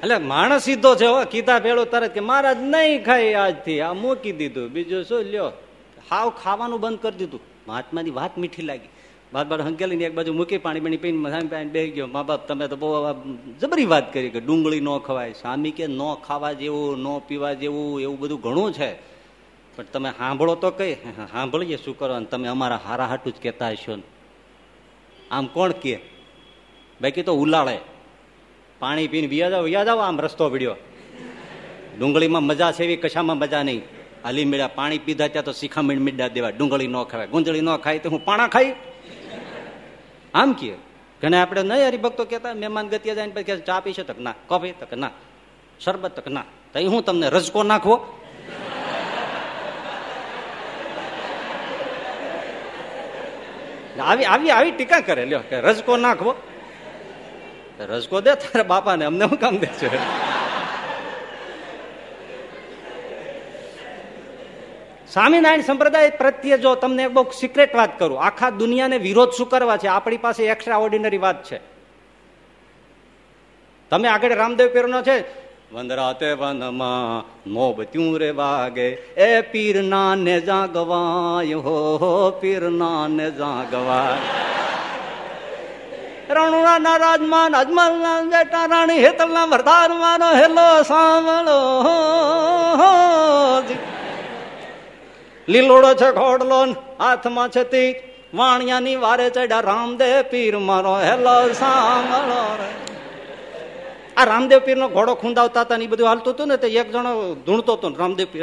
એટલે 0.00 0.16
માણસ 0.18 0.62
સીધો 0.62 0.94
છે, 0.94 1.06
હો, 1.06 1.24
કીધા 1.24 1.58
ભેળો 1.58 1.84
તરત 1.84 2.14
કે 2.14 2.20
મહારાજ, 2.20 2.56
નહીં 2.60 3.04
ખાઈ 3.04 3.34
આજથી. 3.34 3.80
આ 3.80 3.92
મૂકી 3.92 4.32
દીધું. 4.32 4.68
બીજું 4.68 5.04
શું, 5.04 5.22
લ્યો, 5.22 5.52
હાવ 6.10 6.30
ખાવાનું 6.30 6.80
બંધ 6.80 6.98
કરી 6.98 7.18
દીધું. 7.18 7.40
મહાત્માની 7.68 8.10
વાત 8.10 8.38
મીઠી 8.38 8.62
લાગી. 8.62 8.88
બાદ 9.32 9.48
બાદ 9.48 9.60
હંકેલીને 9.60 10.04
એક 10.04 10.14
બાજુ 10.14 10.32
મૂકી, 10.32 10.58
પાણી 10.58 10.80
પાણી 10.80 10.96
પીને 10.96 11.30
સામે 11.30 11.48
પાણી 11.48 11.66
બે 11.66 11.88
ગયો. 11.88 12.06
મા 12.06 12.22
બાપ, 12.22 12.48
તમે 12.48 12.68
તો 12.68 12.76
બહુ 12.76 12.96
જબરી 13.60 13.84
વાત 13.84 14.12
કરી 14.12 14.30
કે 14.30 14.40
ડુંગળી 14.40 14.80
ન 14.80 14.98
ખવાય 14.98 15.32
સ્વામી 15.32 15.70
કે 15.70 15.86
ન 15.86 16.00
ખાવા 16.26 16.52
જેવું, 16.52 16.98
ન 16.98 17.18
પીવા 17.28 17.52
જેવું, 17.52 18.00
એવું 18.00 18.18
બધું 18.18 18.40
ઘણું 18.40 18.72
છે. 18.72 19.09
પણ 19.80 19.86
તમે 19.92 20.10
સાંભળો 20.10 20.54
તો 20.54 20.70
કઈ. 20.70 20.94
સાંભળીએ 21.32 21.76
શું 21.76 21.98
કરો 21.98 22.20
તમે 22.20 22.48
અમારા 22.48 22.80
હારા 22.84 23.06
હાટું 23.06 23.32
જ 23.32 23.36
કહેતા 23.42 23.68
હશો 23.68 23.96
ને. 23.96 24.02
આમ 25.30 25.46
કોણ 25.46 25.72
કે 25.72 25.94
બાકી 27.00 27.22
તો 27.22 27.32
ઉલાળે. 27.34 27.78
પાણી 28.78 29.08
પીને 29.08 29.26
વ્યાજ 29.26 29.52
આવો 29.52 29.64
વ્યા 29.64 29.80
આવો 29.80 30.00
આમ 30.00 30.20
રસ્તો 30.20 30.48
વિડ્યો. 30.48 30.76
ડુંગળીમાં 31.98 32.42
મજા 32.42 32.72
છે 32.72 32.84
એવી 32.84 32.96
કશામાં 32.96 33.38
મજા 33.38 33.62
નહીં. 33.62 33.82
હાલી 34.24 34.44
મેળ્યા, 34.44 34.68
પાણી 34.68 34.98
પીધા 34.98 35.28
ત્યાં 35.28 35.44
તો 35.44 35.52
શિખામણ 35.52 35.96
મીડા 35.96 36.28
દેવા. 36.28 36.50
ડુંગળી 36.50 36.86
ન 36.86 37.02
ખાવાય 37.02 37.26
ગુંજળી 37.26 37.60
ન 37.60 37.76
ખાય 37.76 37.98
તો 37.98 38.10
હું 38.10 38.24
પાણા 38.24 38.48
ખાઈ? 38.48 38.76
આમ 40.34 40.52
કે 40.52 40.74
ઘણા 41.22 41.42
આપણે 41.42 41.62
નહીં 41.62 41.88
હરિભક્તો 41.88 42.24
કહેતા, 42.24 42.54
મહેમાન 42.54 42.88
ગતિયા 42.88 43.14
જાય 43.14 43.28
પછી 43.28 43.60
ચા 43.60 43.80
છે 43.80 44.02
તક 44.02 44.18
ના, 44.20 44.34
કોફી. 44.46 44.72
તક 44.72 44.94
ના, 44.94 45.10
શરબત. 45.80 46.20
તક 46.20 46.28
ના. 46.28 46.44
તો 46.72 46.80
હું 46.88 47.02
તમને 47.04 47.28
રજકો 47.28 47.62
નાખવો. 47.62 48.19
આવી 53.98 54.24
આવી 54.24 54.50
આવી 54.50 54.70
ટીકા 54.70 55.00
કરે. 55.00 55.24
લ્યો, 55.24 55.40
કે 55.48 55.60
રજકો 55.60 55.96
નાખવો. 55.96 56.34
રજકો 57.80 58.20
દે, 58.20 58.34
તારા 58.34 58.62
બાપાને. 58.62 59.04
અમને 59.04 59.28
શું 59.28 59.40
કામ 59.40 59.58
દે 59.58 59.66
છે 59.66 59.98
સ્વામિનારાયણ 65.12 65.60
સંપ્રદાય 65.60 66.10
પ્રત્યે 66.10 66.58
જો 66.58 66.74
તમને 66.74 67.02
એક 67.02 67.10
બહુ 67.10 67.30
સિક્રેટ 67.30 67.74
વાત 67.76 67.98
કરું, 67.98 68.22
આખા 68.22 68.50
દુનિયાને 68.50 68.98
વિરોધ 68.98 69.30
શું 69.30 69.48
કરવા 69.48 69.76
છે? 69.76 69.86
આપણી 69.86 70.16
પાસે 70.16 70.44
એક્સ્ટ્રા 70.46 70.76
ઓર્ડિનરી 70.76 71.18
વાત 71.18 71.44
છે. 71.44 71.58
તમે 73.90 74.08
આગળ 74.08 74.34
રામદેવ 74.34 74.68
પીરનો 74.68 75.02
છે 75.02 75.49
વંદરાતે 75.72 76.30
વનમાં 76.32 77.24
મોબત્યું 77.46 78.18
રે 78.18 78.30
વાગે. 78.30 78.88
એ 79.16 79.40
પીર 79.42 79.82
નાને 79.82 80.40
જાગવાય, 80.40 81.54
હો 81.54 82.30
પીર 82.30 82.62
નાને 82.70 83.30
જાગવાય. 83.30 84.16
રણુના 86.30 86.78
ના 86.78 86.96
રાજમાન 86.96 87.54
અજમલ 87.54 87.94
ના 88.02 88.22
બેટા 88.22 88.64
રાણી 88.64 88.98
હેતલ 88.98 89.30
ના 89.32 89.44
વરદાર 89.44 89.90
માનો 89.92 90.28
હેલો 90.34 90.82
સાંભળો 90.82 91.58
લીલોડો 95.48 95.94
છે 95.94 96.10
ઘોડલો 96.12 96.60
હાથમાં 97.00 97.48
છે 97.48 97.64
તી 97.64 97.88
વાણિયાની 98.34 98.96
વારે 98.96 99.26
ચડ્યા 99.30 99.60
રામદેવ 99.60 100.22
પીર 100.30 100.54
મારો 100.58 100.94
હેલો 100.98 101.36
સાંભળો 101.52 102.44
રે. 102.60 102.89
આ 104.16 104.24
રામદેવ 104.24 104.60
પીર 104.60 104.76
નો 104.76 104.88
ઘોડો 104.88 105.12
ખૂંદાવતા 105.14 105.64
હતા 105.64 105.78
ને 105.78 105.84
એ 105.84 105.88
બધું 105.88 106.08
હાલતું 106.08 106.32
હતું 106.32 106.48
ને 106.48 106.56
તે 106.56 106.68
એક 106.74 106.88
જણો 106.88 107.12
ધૂણતો 107.46 107.72
હતો 107.74 107.86
રામદેવ 107.94 108.28
પીર 108.28 108.42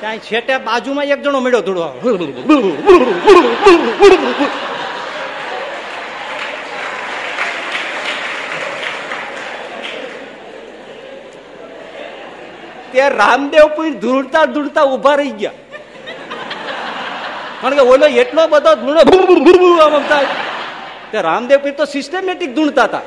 ત્યાં 0.00 0.20
છેટે 0.20 0.54
બાજુમાં 0.60 1.08
એક 1.08 1.20
જણો 1.20 1.40
મળ્યો 1.40 1.62
ધૂળવા 1.62 1.92
તે 12.92 13.04
રામદેવ 13.12 13.66
પીર 13.76 13.94
ધૂળતા 14.00 14.44
ધૂળતા 14.48 14.86
ઊભા 14.86 15.16
રહી 15.16 15.34
ગયા 15.34 15.56
કારણ 17.60 17.78
કે 17.78 17.84
ઓલો 17.88 18.06
એટલો 18.16 18.42
બધો 18.48 18.72
ધૂળો 18.76 19.02
તે 21.12 21.18
રામદેવ 21.20 21.58
પીર 21.58 21.74
તો 21.74 21.84
સિસ્ટમેટિક 21.84 22.50
ધૂણતા 22.54 22.84
હતા. 22.84 23.04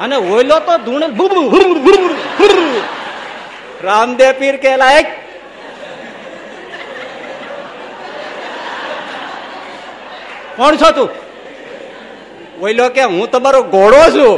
અને 0.00 0.16
ઓલો 0.16 0.58
તો 0.66 0.74
ધૂણ 0.86 1.04
રામદેવ 3.84 4.32
પીર 4.38 4.56
કે 4.56 4.70
લાયક 4.76 5.08
કોણ 10.56 10.74
છો 10.76 10.90
તું? 10.90 11.10
ઓયલો 12.60 12.86
કે, 12.94 13.02
હું 13.02 13.26
તમારો 13.30 13.60
ઘોડો 13.74 14.02
છું 14.14 14.34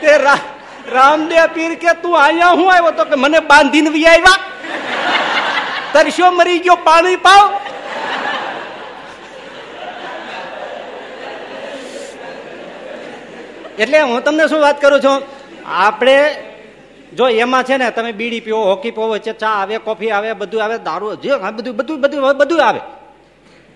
તે 0.00 0.12
રામદેવ 0.92 1.46
પીર 1.54 1.74
કે, 1.74 1.92
તું 2.02 2.18
અહીંયા 2.24 2.48
હું 2.50 2.72
આવ્યો? 2.74 2.90
તો 2.90 3.04
કે, 3.04 3.14
મને 3.14 3.40
બાંધીને 3.40 3.90
વી 3.90 4.06
આવ્યા 4.06 4.38
તરસ્યો 5.92 6.30
મરી 6.30 6.58
ગયો? 6.58 6.78
પાણી 6.84 7.16
પાવ. 7.16 7.46
એટલે 13.78 14.00
હું 14.00 14.24
તમને 14.24 14.46
શું 14.46 14.60
વાત 14.60 14.80
કરું 14.80 15.00
છું? 15.00 15.22
આપણે 15.66 16.16
જો 17.12 17.28
એમાં 17.28 17.64
છે 17.64 17.76
ને, 17.76 17.90
તમે 17.90 18.12
બીડી 18.12 18.40
પીવો, 18.40 18.62
હોકી 18.64 18.90
પીવો 18.90 19.18
ચા 19.18 19.46
આવે, 19.46 19.78
કોફી 19.78 20.10
આવે, 20.10 20.32
બધું 20.32 20.64
આવે, 20.64 20.78
દારૂ, 20.78 21.14
જે 21.14 21.30
બધું 21.36 21.76
બધું 21.76 22.00
બધું 22.00 22.36
બધું 22.36 22.66
આવે. 22.66 22.80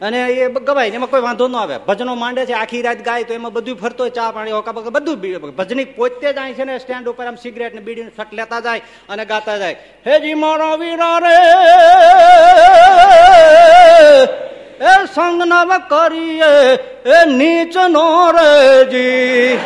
અને 0.04 0.18
એ 0.44 0.48
ગવાય 0.68 0.94
એમાં 0.98 1.10
કોઈ 1.12 1.24
વાંધો 1.26 1.46
ન 1.48 1.56
આવે. 1.56 1.76
ભજનો 1.86 2.14
માંડે 2.22 2.42
છે, 2.48 2.54
આખી 2.62 2.82
રાત 2.86 3.00
ગાય 3.04 3.24
તો 3.28 3.32
એમાં 3.34 3.52
બધું 3.52 3.76
ફરતો 3.82 4.04
ચા 4.16 4.30
પાણી 4.36 4.54
હોકા 4.56 4.74
બકા 4.76 4.94
બધું 4.96 5.16
ભજની 5.58 5.88
પોતે 5.98 6.28
જ 6.32 6.38
છે 6.58 6.64
ને 6.64 6.74
સ્ટેન્ડ 6.78 7.06
ઉપર 7.12 7.26
આમ 7.26 7.36
સિગરેટ 7.42 7.74
ને 7.74 7.82
બીડી 7.86 8.10
ફટ 8.18 8.30
લેતા 8.40 8.60
જાય 8.66 8.80
અને 9.08 9.24
ગાતા 9.32 9.58
જાય. 9.62 9.76
હે 10.06 10.14
જી 10.20 10.36
મારો 10.42 10.70
વીરા 10.82 11.18
રે, 11.24 11.38
એ 14.90 14.92
સંગ 15.14 15.40
નવ 15.46 15.70
કરીએ, 15.90 16.52
એ 17.16 17.18
નીચ 17.38 17.74
નો 17.96 18.06
રેજી 18.36 19.58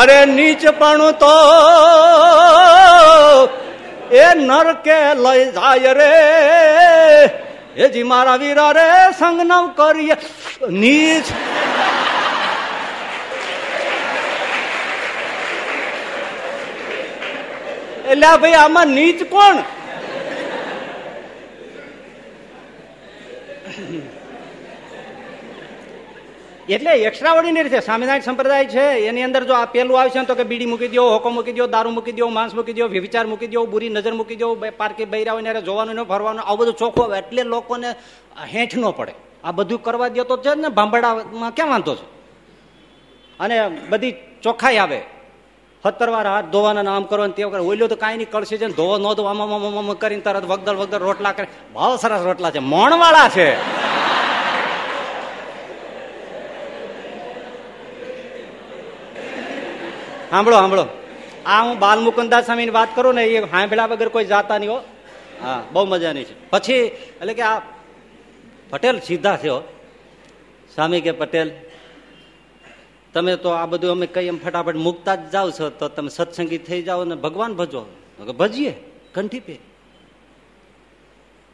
અરે 0.00 0.20
નીચ 0.26 0.62
પણ 0.78 1.02
તો 1.22 1.34
એ 4.12 4.34
નરકે 4.34 5.14
લઈ 5.14 5.44
જાય 5.50 5.92
રે. 5.92 6.10
એજી 7.76 8.02
મારા 8.02 8.36
વીરા 8.36 8.72
રે 8.72 9.12
સંગનવ 9.18 9.68
કરીએ. 9.68 10.16
નીચ. 10.70 11.24
એટલે 18.10 18.36
ભાઈ 18.36 18.52
આમાં 18.52 18.86
નીચ 18.86 19.22
કોણ? 19.30 19.56
એટલે 26.68 26.92
એક્સ્ટ્રા 26.92 27.32
ઓર્ડિનરી 27.32 27.68
છે 27.68 27.80
સ્વામિનારાયણ 27.80 28.20
સંપ્રદાય 28.20 28.64
છે, 28.64 28.80
એની 28.80 29.22
અંદર 29.22 29.44
જો 29.44 29.54
આ 29.54 29.64
પેલું 29.64 30.00
આવશે 30.00 30.24
તો 30.24 30.34
કે 30.34 30.42
બીડી 30.42 30.66
મૂકી 30.66 30.88
દો, 30.88 31.10
હોકો 31.10 31.30
મૂકી 31.30 31.52
દો, 31.52 31.66
દારૂ 31.66 31.90
મૂકી 31.90 32.12
દો, 32.12 32.28
માંસ 32.28 32.54
મૂકી 32.54 32.72
દો 32.72 32.86
વિચાર 32.86 33.26
મૂકી 33.26 33.46
દો, 33.46 33.66
બુરી 33.66 33.88
નજર 33.88 34.12
મૂકી 34.12 34.36
દો 34.36 34.54
પાર્કે 34.54 35.04
બૈરા 35.04 35.32
હોય 35.32 35.60
જોવાનું 35.60 35.94
ને 35.94 36.02
ફરવાનું, 36.02 36.44
આવું 36.44 36.58
બધું 36.58 36.74
ચોખ્ખું 36.74 37.04
આવે 37.04 37.18
એટલે 37.18 37.42
લોકોને 37.42 37.94
હેઠ 38.54 38.76
ન 38.76 38.90
પડે. 38.90 39.14
આ 39.44 39.52
બધું 39.52 39.82
કરવા 39.82 40.08
દો 40.08 40.24
તો 40.24 40.36
છે 40.36 40.54
ને 40.54 40.68
ભાંભડામાં 40.68 41.54
ક્યાં 41.54 41.68
વાંધો 41.68 41.94
છે? 41.94 42.04
અને 43.40 43.68
બધી 43.90 44.14
ચોખ્ખાઈ 44.42 44.76
આવે. 44.76 45.00
સત્તર 45.82 46.08
વાર 46.10 46.26
હાથ 46.26 46.44
ધોવાના 46.44 46.82
નામ 46.82 47.04
કરો 47.04 47.26
ને 47.26 47.32
તે 47.32 47.44
વખત 47.44 47.60
ઓલ્યો 47.60 47.88
તો 47.88 47.96
કાંઈ 47.96 48.16
નહીં, 48.16 48.30
કળશે 48.30 48.56
છે 48.56 48.66
ધોવો 48.66 48.98
ન 48.98 49.14
ધોવા 49.14 49.94
કરીને 49.98 50.22
તરત 50.22 50.44
વગદળ 50.44 50.74
વગદળ 50.74 50.98
રોટલા 50.98 51.32
કરે. 51.32 51.46
બહુ 51.72 51.96
સરસ 51.96 52.20
રોટલા 52.20 52.50
છે, 52.50 52.58
મોણવાળા 52.58 53.28
છે. 53.28 53.81
સાંભળો 60.32 60.56
સાંભળો. 60.56 60.86
આ 61.46 61.60
હું 61.64 61.78
બાલ 61.78 62.00
મુકુંદાસ 62.00 62.44
સ્વામીની 62.44 62.72
વાત 62.72 62.90
કરું 62.96 63.14
ને 63.14 63.24
એ 63.24 63.44
હાંભળા 63.44 63.86
વગર 63.86 64.08
કોઈ 64.08 64.24
જાતા 64.24 64.58
નહીં 64.58 64.72
હો. 64.72 64.78
હા, 65.42 65.62
બહુ 65.72 65.84
મજાની 65.86 66.24
છે. 66.24 66.34
પછી, 66.50 66.80
એટલે 67.20 67.34
કે 67.34 67.42
આ 67.42 67.60
પટેલ 68.70 68.96
સીધા 68.98 69.36
થયો 69.36 69.58
સ્વામી 70.74 71.00
કે 71.00 71.12
પટેલ, 71.12 71.48
તમે 73.14 73.36
તો 73.36 73.50
આ 73.50 73.66
બધું 73.66 73.90
અમે 73.90 74.06
કઈ 74.06 74.26
એમ 74.26 74.38
ફટાફટ 74.38 74.76
મૂકતા 74.76 75.14
જ 75.14 75.30
જાઓ 75.30 75.50
છો, 75.50 75.68
તો 75.70 75.88
તમે 75.88 76.08
સત્સંગી 76.08 76.58
થઈ 76.58 76.82
જાઓ 76.82 77.04
ને 77.04 77.14
ભગવાન 77.14 77.52
ભજો. 77.54 77.82
ભજીએ, 78.38 78.72
કંઠી 79.14 79.40
પે. 79.40 79.56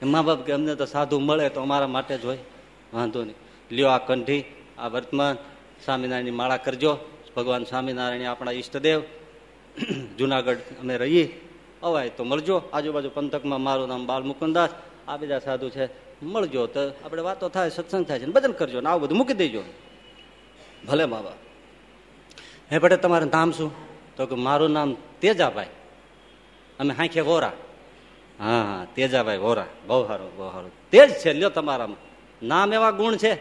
મા 0.03 0.23
બાપ 0.23 0.47
કે 0.47 0.53
અમને 0.53 0.75
તો 0.75 0.87
સાધુ 0.87 1.19
મળે 1.19 1.49
તો 1.49 1.61
અમારા 1.61 1.91
માટે 1.91 2.15
જ 2.19 2.25
હોય. 2.25 2.39
વાંધો 2.95 3.21
નહીં. 3.25 3.39
લ્યો 3.71 3.89
આ 3.89 3.99
કંઠી, 3.99 4.45
આ 4.79 4.89
વર્તમાન, 4.89 5.35
સ્વામિનારાયણની 5.85 6.31
માળા 6.31 6.57
કરજો. 6.57 6.93
ભગવાન 7.39 7.65
સ્વામિનારાયણ 7.65 8.23
આપણા 8.23 8.53
ઈષ્ટદેવ, 8.53 9.03
જુનાગઢ 10.19 10.57
અમે 10.57 10.97
રહીએ, 10.97 11.51
અવાય 11.83 12.09
તો 12.09 12.25
મળજો. 12.25 12.63
આજુબાજુ 12.73 13.11
પંથકમાં 13.15 13.61
મારું 13.61 13.89
નામ 13.89 14.07
બાલ 14.07 14.23
મુકુદાસ 14.23 14.71
આ 15.09 15.17
બધા 15.17 15.39
સાધુ 15.39 15.69
છે, 15.69 15.89
મળજો 16.25 16.67
તો 16.67 16.81
આપણે 17.05 17.23
વાતો 17.23 17.49
થાય, 17.49 17.71
સત્સંગ 17.71 18.07
થાય 18.07 18.19
છે 18.19 18.27
ભજન 18.27 18.53
કરજો 18.53 18.81
ને 18.81 18.89
આવું 18.89 19.03
બધું 19.03 19.19
મૂકી 19.19 19.33
દેજો. 19.33 19.63
ભલે 20.89 21.07
બાબા. 21.07 21.33
હે 22.73 22.79
પટેલ 22.79 22.99
તમારું 22.99 23.31
નામ 23.33 23.53
શું? 23.53 23.73
તો 24.17 24.27
કે 24.27 24.35
મારું 24.35 24.71
નામ 24.71 24.97
તેજાભાઈ. 25.21 25.67
અમે 26.81 26.95
હાંખે 26.95 27.21
વોરા. 27.21 27.53
હા 28.39 28.63
હા, 28.63 28.87
તેજાભાઈ 28.95 29.39
વોરા. 29.39 29.67
બહુ 29.87 30.07
સારું 30.07 30.37
બહુ 30.37 30.51
સારું. 30.51 30.71
તેજ 30.91 31.11
છે, 31.11 31.33
લ્યો 31.33 31.51
તમારામાં. 31.51 31.97
નામ 32.47 32.73
એવા 32.73 32.91
ગુણ 32.91 33.17
છે. 33.17 33.35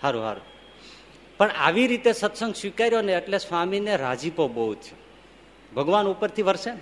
સારું 0.00 0.22
સારું 0.22 0.51
પણ 1.38 1.50
આવી 1.50 1.86
રીતે 1.86 2.12
સત્સંગ 2.12 2.54
સ્વીકાર્યો 2.54 3.02
ને 3.02 3.12
એટલે 3.12 3.38
સ્વામીને 3.38 3.96
રાજીપો 3.96 4.48
બહુ 4.48 4.74
છે 4.74 4.94
ભગવાન 5.74 6.06
ઉપરથી 6.06 6.42
વરસે 6.42 6.70
ને. 6.72 6.80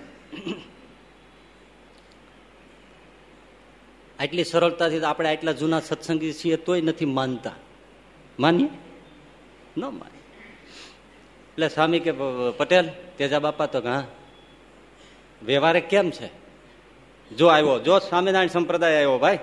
આટલી 4.18 4.44
સરળતાથી 4.44 5.02
આપણે 5.02 5.36
આટલા 5.36 5.52
જૂના 5.52 5.80
સત્સંગી 5.80 6.32
છીએ 6.32 6.56
તોય 6.56 6.80
નથી 6.80 7.04
માનતા. 7.04 7.52
માનીએ? 8.38 8.68
ન 9.76 9.84
માની 9.84 10.20
એટલે 11.50 11.68
સ્વામી 11.68 12.00
કે 12.00 12.12
પટેલ, 12.56 12.88
તેજા 13.18 13.38
બાપા 13.38 13.66
તો 13.66 13.80
હા 13.80 14.04
વ્યવહારે 15.42 15.80
કેમ 15.80 16.10
છે? 16.10 16.28
જો 17.30 17.46
આવ્યો, 17.46 17.78
જો 17.78 17.98
સ્વામિનારાયણ 17.98 18.48
સંપ્રદાય 18.48 18.96
આવ્યો 18.96 19.18
ભાઈ. 19.18 19.38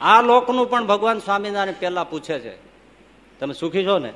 આ 0.00 0.22
લોકનું 0.22 0.70
પણ 0.70 0.86
ભગવાન 0.86 1.18
સ્વામિનારાયણ 1.18 1.80
પહેલા 1.80 2.04
પૂછે 2.04 2.38
છે. 2.38 2.71
તમે 3.42 3.54
સુખી 3.54 3.84
છો 3.84 3.98
ને? 3.98 4.12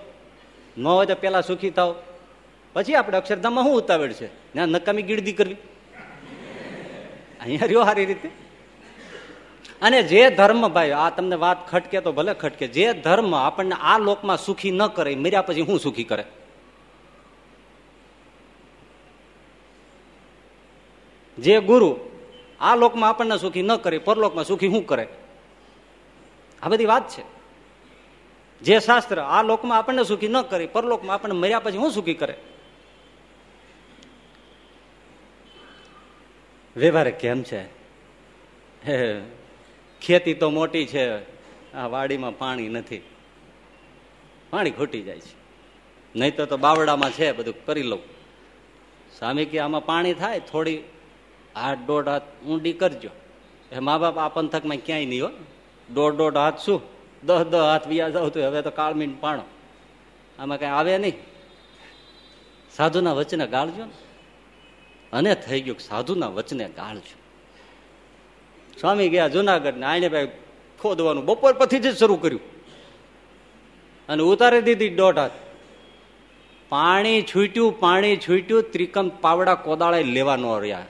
ન 0.79 0.87
હોય 0.87 1.07
તો 1.07 1.14
પેલા 1.14 1.41
સુખી 1.41 1.70
થાવ 1.70 1.95
પછી 2.72 2.95
આપણે 2.95 3.18
અક્ષરધામમાં 3.18 3.64
શું 3.64 3.74
ઉતાવળ 3.74 4.12
છે? 4.12 4.27
ત્યાં 4.27 4.66
નકામી 4.66 5.03
ગીરદી 5.03 5.33
કરવી. 5.33 5.57
અહીંયા 7.41 7.66
રહ્યો 7.66 7.85
સારી 7.85 8.05
રીતે. 8.05 8.31
અને 9.83 10.03
જે 10.03 10.31
ધર્મ 10.31 10.68
ભાઈ, 10.68 10.91
આ 10.91 11.11
તમને 11.11 11.37
વાત 11.37 11.70
ખટકે 11.70 12.01
તો 12.01 12.12
ભલે 12.12 12.35
ખટકે, 12.35 12.68
જે 12.68 12.93
ધર્મ 12.93 13.35
આપણને 13.35 13.74
આ 13.74 13.99
લોકમાં 13.99 14.37
સુખી 14.37 14.70
ન 14.70 14.87
કરે 14.87 15.14
મર્યા 15.14 15.43
પછી 15.43 15.61
હું 15.61 15.81
સુખી 15.81 16.05
કરે? 16.05 16.24
જે 21.39 21.61
ગુરુ 21.61 21.99
આ 22.61 22.77
લોકમાં 22.77 23.11
આપણને 23.11 23.39
સુખી 23.39 23.62
ન 23.62 23.77
કરે, 23.77 23.99
પરલોકમાં 23.99 24.45
સુખી 24.45 24.68
શું 24.70 24.87
કરે? 24.87 25.09
આ 26.62 26.68
બધી 26.68 26.85
વાત 26.85 27.09
છે. 27.09 27.36
જે 28.62 28.80
શાસ્ત્ર 28.80 29.20
આ 29.20 29.42
લોકમાં 29.42 29.78
આપણને 29.78 30.04
સુખી 30.04 30.28
ન 30.28 30.42
કરે, 30.42 30.66
પરલોકમાં 30.66 31.14
આપણને 31.14 31.34
મર્યા 31.34 31.59
પછી 31.59 31.76
હું 31.76 31.90
સુખી 31.90 32.14
કરે? 32.14 32.34
વ્યવહાર 36.76 37.11
કેમ 37.11 37.42
છે? 37.42 37.76
ખેતી 40.00 40.34
તો 40.34 40.50
મોટી 40.50 40.86
છે, 40.86 41.16
આ 41.74 41.86
વાડીમાં 41.86 42.38
પાણી 42.38 42.68
નથી. 42.68 43.02
પાણી 44.50 44.70
ખૂટી 44.70 45.02
જાય 45.02 45.20
છે. 45.20 45.46
નહીં 46.16 46.36
તો 46.36 46.57
બાવડામાં 46.57 47.11
છે, 47.11 47.32
બધું 47.32 47.66
કરી 47.66 47.82
લઉં. 47.82 48.00
સ્વામી 49.18 49.44
કે 49.44 49.59
આમાં 49.59 49.84
પાણી 49.84 50.14
થાય, 50.14 50.40
થોડી 50.40 50.82
હાથ 51.54 51.78
દોઢ 51.78 52.09
હાથ 52.09 52.22
ઊંડી 52.48 52.72
કરજો. 52.72 53.11
એ 53.72 53.78
મા 53.78 53.98
બાપ 53.98 54.18
આ 54.18 54.28
પંથકમાં 54.28 54.76
ક્યાંય 54.76 55.07
નહીં 55.07 55.24
હો. 55.24 55.30
દોઢ 55.94 56.12
દોઢ 56.12 56.36
હાથ 56.36 56.59
શું? 56.59 56.95
દસ 57.24 57.38
દસ 57.38 57.58
હાથ 57.58 57.88
વ્યા 57.88 58.08
જાવ 58.08 58.28
તો 58.28 58.40
હવે 58.40 58.62
તો 58.62 58.70
કાળમીન 58.70 59.14
પાણો. 59.14 59.42
આમાં 60.38 60.58
કઈ 60.58 60.66
આવે 60.66 60.98
નહીં. 60.98 61.12
સાધુના 62.76 63.12
વચને 63.12 63.46
ગાળજો 63.46 63.84
ને. 63.84 63.92
અને 65.12 65.34
થઈ 65.34 65.60
ગયું 65.60 65.78
સાધુના 65.78 66.28
વચને 66.28 66.68
ગાળજો. 66.68 67.18
સ્વામી 68.80 69.08
ગયા 69.08 69.28
જુનાગઢ 69.28 69.74
ને 69.74 69.86
આને 69.86 70.08
ભાઈ 70.08 70.28
ખોદવાનું 70.82 71.24
બપોર 71.24 71.52
પછી 71.52 71.78
જ 71.78 71.96
શરૂ 71.96 72.16
કર્યું. 72.16 72.40
અને 74.08 74.22
ઉતારી 74.22 74.62
દીધી 74.62 74.88
દોઢ 74.88 75.18
હાથ. 75.18 75.30
પાણી 76.68 77.22
છૂટ્યું 77.22 77.80
પાણી 77.80 78.16
છૂટ્યું 78.16 78.62
ત્રિકમ 78.62 79.08
પાવડા 79.08 79.54
કોદાળે 79.54 80.02
લેવાનો 80.02 80.58
રહ્યા. 80.58 80.86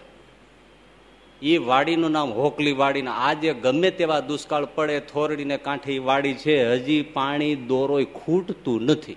એ 1.43 1.57
વાડીનું 1.57 2.11
નામ 2.11 2.33
હોકલી 2.33 2.73
વાડીને 2.73 3.11
આજે 3.11 3.55
ગમે 3.55 3.91
તેવા 3.91 4.21
દુષ્કાળ 4.21 4.65
પડે, 4.65 5.01
થોરડીને 5.01 5.57
કાંઠે 5.57 5.93
એ 5.93 5.99
વાડી 5.99 6.35
છે, 6.35 6.73
હજી 6.73 7.03
પાણી 7.03 7.55
દોરોય 7.55 8.05
ખૂટતું 8.05 8.83
નથી. 8.83 9.17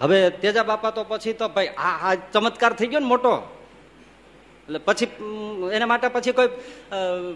હવે 0.00 0.30
તેજા 0.30 0.62
બાપા 0.62 0.90
તો 0.90 1.04
પછી 1.04 1.32
તો 1.32 1.48
ભાઈ 1.48 1.66
આ 1.66 2.10
આ 2.10 2.14
ચમત્કાર 2.14 2.72
થઈ 2.72 2.86
ગયો 2.86 3.00
ને 3.00 3.06
મોટો. 3.06 3.42
એટલે 4.66 4.78
પછી 4.78 5.08
એના 5.72 5.86
માટે 5.86 6.08
પછી 6.08 6.32
કોઈ 6.32 6.48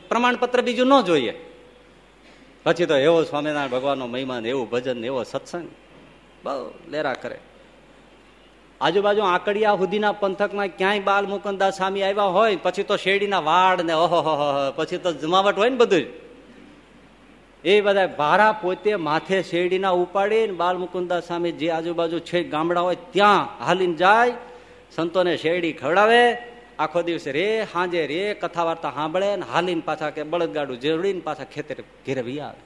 પ્રમાણપત્ર 0.08 0.60
બીજું 0.60 0.86
ન 0.86 1.00
જોઈએ. 1.00 1.34
પછી 2.64 2.86
તો 2.86 2.96
એવો 2.96 3.22
સ્વામિનારાયણ 3.22 3.70
ભગવાનનો 3.70 4.06
મહિમાન 4.06 4.46
એવું 4.46 4.70
ભજન 4.70 5.04
એવો 5.04 5.22
સત્સંગ. 5.22 5.68
બહુ 6.44 6.74
લેરા 6.88 7.14
કરે. 7.14 7.38
આજુબાજુ 8.80 9.22
આકડિયા 9.22 9.76
સુધીના 9.76 10.12
પંથકમાં 10.12 10.68
ક્યાંય 10.68 11.00
બાલ 11.00 11.26
મુકંદા 11.26 11.70
સ્વામી 11.70 12.02
આવ્યા 12.02 12.24
હોય, 12.24 12.56
પછી 12.56 12.82
તો 12.82 12.96
શેરડીના 12.96 13.40
વાડ 13.40 13.80
ને 13.80 13.92
ઓહો 13.92 14.20
પછી 14.76 14.98
તો 14.98 15.12
જમાવટ 15.12 15.56
હોય 15.56 15.68
ને 15.68 15.76
બધું 15.76 16.06
એ 17.64 17.80
બધા 17.80 18.06
ભારા 18.06 18.52
પોતે 18.52 18.96
માથે 18.96 19.42
શેરડીના 19.42 19.90
ઉપાડી 19.90 20.46
બાલ 20.46 20.76
મુકુંદા 20.76 21.20
સ્વામી 21.20 21.52
જે 21.52 21.70
આજુબાજુ 21.70 22.18
છે 22.18 22.42
ગામડા 22.42 22.80
હોય 22.80 22.94
ત્યાં 22.94 23.64
હાલીને 23.64 23.94
જાય, 23.94 24.32
સંતોને 24.96 25.36
શેરડી 25.36 25.72
ખવડાવે, 25.72 26.36
આખો 26.78 27.02
દિવસ 27.02 27.26
રે 27.28 27.66
હાંજે 27.74 28.06
રે 28.06 28.34
કથા 28.34 28.64
વાર્તા 28.64 28.90
સાંભળે 28.90 29.36
ને 29.36 29.46
હાલીને 29.52 29.80
પાછા 29.80 30.10
કે 30.10 30.22
બળદગાડું 30.22 30.80
જેવડીને 30.80 31.20
પાછા 31.20 31.44
ખેતર 31.44 31.74
ઘેરવી 32.06 32.40
આવે. 32.40 32.60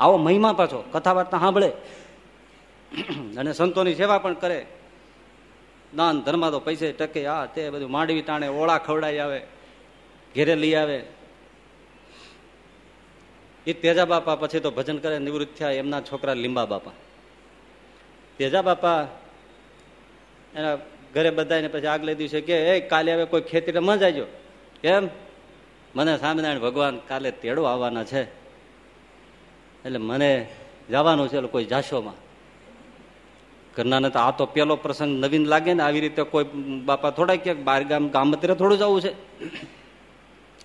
આવો 0.00 0.16
મહિમા 0.16 0.52
પાછો 0.52 0.84
કથા 0.92 1.12
વાર્તા 1.12 1.38
સાંભળે. 1.38 1.70
અને 3.38 3.52
સંતોની 3.52 3.94
સેવા 3.94 4.18
પણ 4.18 4.32
કરે. 4.32 4.66
દાન 5.96 6.20
ધર્મા 6.20 6.50
તો 6.50 6.60
પૈસે 6.60 6.92
ટકે, 6.92 7.26
આ 7.26 7.46
તે 7.46 7.70
બધું 7.70 7.90
માંડવી 7.90 8.22
તાણે 8.22 8.48
ઓળા 8.48 8.78
ખવડાઈ 8.78 9.18
આવે, 9.18 9.42
ઘેરે 10.34 10.54
લઈ 10.54 10.74
આવે. 10.74 11.04
એ 13.66 13.72
તેજા 13.72 14.04
બાપા 14.04 14.34
પછી 14.34 14.60
તો 14.60 14.70
ભજન 14.70 14.98
કરે, 14.98 15.18
નિવૃત્ત 15.18 15.58
થયા, 15.58 15.70
એમના 15.70 16.00
છોકરા 16.00 16.34
લીંબા 16.34 16.64
બાપા. 16.64 16.90
તેજા 18.38 18.62
બાપા 18.62 19.02
એના 20.54 20.76
ઘરે 21.14 21.30
બધાને 21.30 21.68
પછી 21.68 21.86
આગલે 21.86 22.14
દિવસે 22.14 22.40
કે, 22.40 22.58
એ, 22.58 22.88
કાલે 22.88 23.14
હવે 23.14 23.24
કોઈ 23.24 23.40
ખેતી 23.40 23.72
ન 23.72 23.96
જાયજો. 23.96 24.26
કેમ? 24.82 25.08
મને 25.96 26.18
સ્વામિનારાયણ 26.18 26.60
ભગવાન 26.60 26.98
કાલે 26.98 27.30
તેડો 27.30 27.62
આવવાના 27.62 28.04
છે. 28.04 28.22
એટલે 29.84 29.98
મને 29.98 30.48
જવાનું 30.90 31.28
છે 31.28 31.40
કોઈ 31.40 31.64
જાશોમાં. 31.64 32.29
ઘરનાને 33.76 34.10
તો 34.10 34.18
આ 34.18 34.30
તો 34.30 34.46
પેલો 34.46 34.76
પ્રસંગ 34.76 35.24
નવીન 35.24 35.44
લાગે 35.46 35.74
ને 35.74 35.82
આવી 35.82 36.00
રીતે 36.00 36.22
કોઈ 36.22 36.44
બાપા 36.84 37.10
થોડા 37.10 37.36
ક્યાંક 37.36 37.60
બાર 37.60 37.84
ગામ 37.84 38.08
ગામ 38.08 38.32
અત્યારે 38.32 38.54
થોડું 38.54 38.78
જવું 38.78 39.00
છે. 39.00 39.12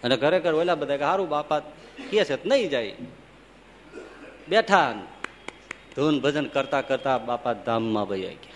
અને 0.03 0.17
ઘરે 0.17 0.39
ઘર 0.39 0.53
ઓલા 0.53 0.75
બધા 0.75 0.97
કે 0.97 1.03
સારું 1.03 1.29
બાપા, 1.29 1.59
કે 2.11 2.23
છે 2.23 2.35
નહીં 2.45 2.69
જાય. 2.69 2.95
બેઠા 4.49 4.93
ધૂન 5.95 6.19
ભજન 6.19 6.45
કરતા 6.45 6.81
કરતા 6.81 7.17
બાપા 7.17 7.53
ધામમાં 7.53 8.07
વૈયા 8.07 8.31
ગયા. 8.31 8.55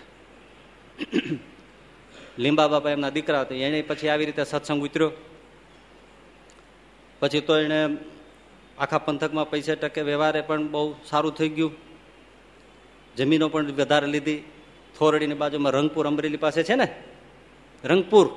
લીંબા 2.38 2.68
બાપા 2.68 2.90
એમના 2.90 3.10
દીકરા 3.10 3.40
હતા, 3.40 3.54
એને 3.54 3.82
પછી 3.82 4.08
આવી 4.08 4.24
રીતે 4.24 4.44
સત્સંગ 4.44 4.82
ઉતર્યો. 4.82 5.12
પછી 7.20 7.40
તો 7.40 7.58
એને 7.58 7.96
આખા 8.78 8.98
પંથકમાં 8.98 9.50
પૈસા 9.50 9.74
ટકે 9.74 10.02
વ્યવહારે 10.02 10.40
પણ 10.40 10.68
બહુ 10.68 10.94
સારું 11.06 11.34
થઈ 11.34 11.48
ગયું. 11.48 11.89
જમીનો 13.16 13.48
પણ 13.48 13.66
વધારે 13.66 14.06
લીધી. 14.06 14.42
થોરડીની 14.98 15.34
બાજુમાં 15.34 15.72
રંગપુર 15.72 16.06
અમરેલી 16.06 16.36
પાસે 16.36 16.62
છે 16.62 16.74
ને? 16.74 16.88
રંગપુર. 17.84 18.30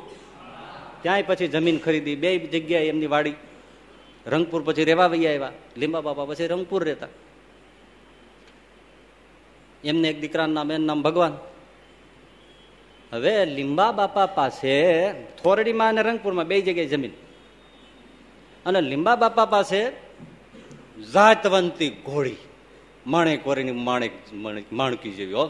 ત્યાંય 1.02 1.22
પછી 1.22 1.48
જમીન 1.48 1.78
ખરીદી. 1.78 2.16
બે 2.16 2.40
જગ્યાએ 2.40 2.88
એમની 2.88 3.08
વાડી. 3.08 3.34
રંગપુર 4.28 4.62
પછી 4.66 4.84
રેવા 4.84 5.08
વૈયા 5.08 5.32
આવ્યા. 5.32 5.52
લીંબા 5.78 6.02
બાપા 6.02 6.26
પછી 6.26 6.48
રંગપુર 6.48 6.84
રહેતા. 6.84 7.08
એમને 9.84 10.10
એક 10.10 10.22
દીકરાનું 10.22 10.54
નામ, 10.54 10.72
એનું 10.72 10.88
નામ 10.88 11.02
ભગવાન. 11.02 11.38
હવે 13.14 13.46
લીંબા 13.46 13.92
બાપા 13.92 14.26
પાસે 14.26 15.14
થોરડીમાં 15.14 15.90
અને 15.90 16.02
રંગપુરમાં 16.04 16.48
બે 16.48 16.62
જગ્યાએ 16.62 16.86
જમીન. 16.86 17.12
અને 18.66 18.82
લીંબા 18.82 19.16
બાપા 19.16 19.46
પાસે 19.46 19.90
જાતવંતી 21.14 21.90
ઘોડી. 21.90 22.36
માણેક 23.08 23.48
વરીની 23.48 23.72
માણેક 23.72 24.12
માણકી 24.72 25.12
જેવી, 25.12 25.34
હો. 25.34 25.46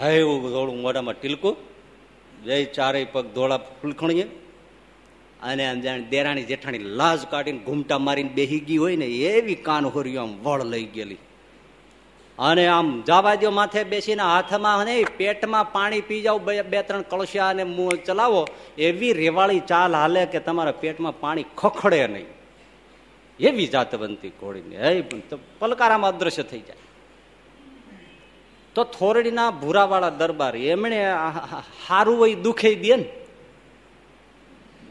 હા, 0.00 0.08
એવું 0.08 0.50
ધોળું 0.50 0.80
મોઢામાં 0.82 1.20
ટીલકું. 1.20 1.56
જય 2.44 2.64
ચારેય 2.64 3.04
પગ 3.04 3.26
ધોળા 3.26 3.56
ફૂલખણીએ. 3.56 4.24
અને 5.42 5.66
આમ 5.66 5.80
જાણે 5.80 6.02
દેરાણી 6.02 6.42
જેઠાણી 6.42 6.78
લાજ 6.78 7.26
કાઢીને 7.26 7.58
ઘૂમટા 7.58 7.98
મારીને 7.98 8.28
બેહી 8.28 8.60
ગઈ 8.60 8.76
હોય 8.76 8.96
ને, 8.96 9.06
એવી 9.06 9.54
કાન 9.54 9.86
હોરીઓ 9.86 10.20
આમ 10.20 10.42
વળ 10.42 10.64
લઈ 10.64 10.84
ગયેલી. 10.84 11.16
અને 12.38 12.66
આમ 12.66 13.02
જવા 13.06 13.34
દો 13.34 13.50
માથે 13.50 13.84
બેસીને 13.84 14.22
હાથમાં 14.22 14.84
નહીં 14.84 15.04
પેટમાં 15.16 15.72
પાણી 15.72 16.00
પી 16.00 16.22
જાઓ, 16.22 16.38
બે 16.38 16.82
ત્રણ 16.82 17.02
કળશિયા 17.02 17.48
અને 17.48 17.88
ચલાવો, 18.06 18.48
એવી 18.78 19.12
રેવાળી 19.12 19.60
ચાલ 19.60 19.94
હાલે 19.94 20.26
કે 20.26 20.40
તમારા 20.40 20.72
પેટમાં 20.72 21.20
પાણી 21.20 21.44
ખખડે 21.56 22.06
નહીં. 22.06 22.26
એવી 23.38 23.66
જાતવંતી 23.66 24.32
ઘોડીને 24.40 24.76
હે 24.76 25.02
પલકારામાં 25.58 26.10
અદ્રશ્ય 26.14 26.42
થઈ 26.42 26.60
જાય. 26.60 26.82
તો 28.74 28.84
થોરડીના 28.84 29.50
ભૂરાવાળા 29.50 30.10
દરબાર 30.10 30.56
એમણે 30.56 31.00
હારું 31.88 32.18
હોય 32.18 32.34
દુખે 32.34 32.74
દે 32.74 32.96
ને. 32.96 33.08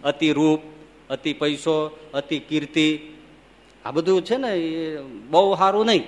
અતિ 0.03 0.33
રૂપ, 0.33 0.61
અતિ 1.09 1.33
પૈસો, 1.33 1.75
અતિ 2.13 2.39
કીર્તિ, 2.39 2.87
આ 3.85 3.91
બધું 3.91 4.21
છે 4.21 4.37
ને 4.37 4.51
એ 4.55 4.97
બહુ 5.31 5.55
સારું 5.55 5.85
નહીં. 5.85 6.03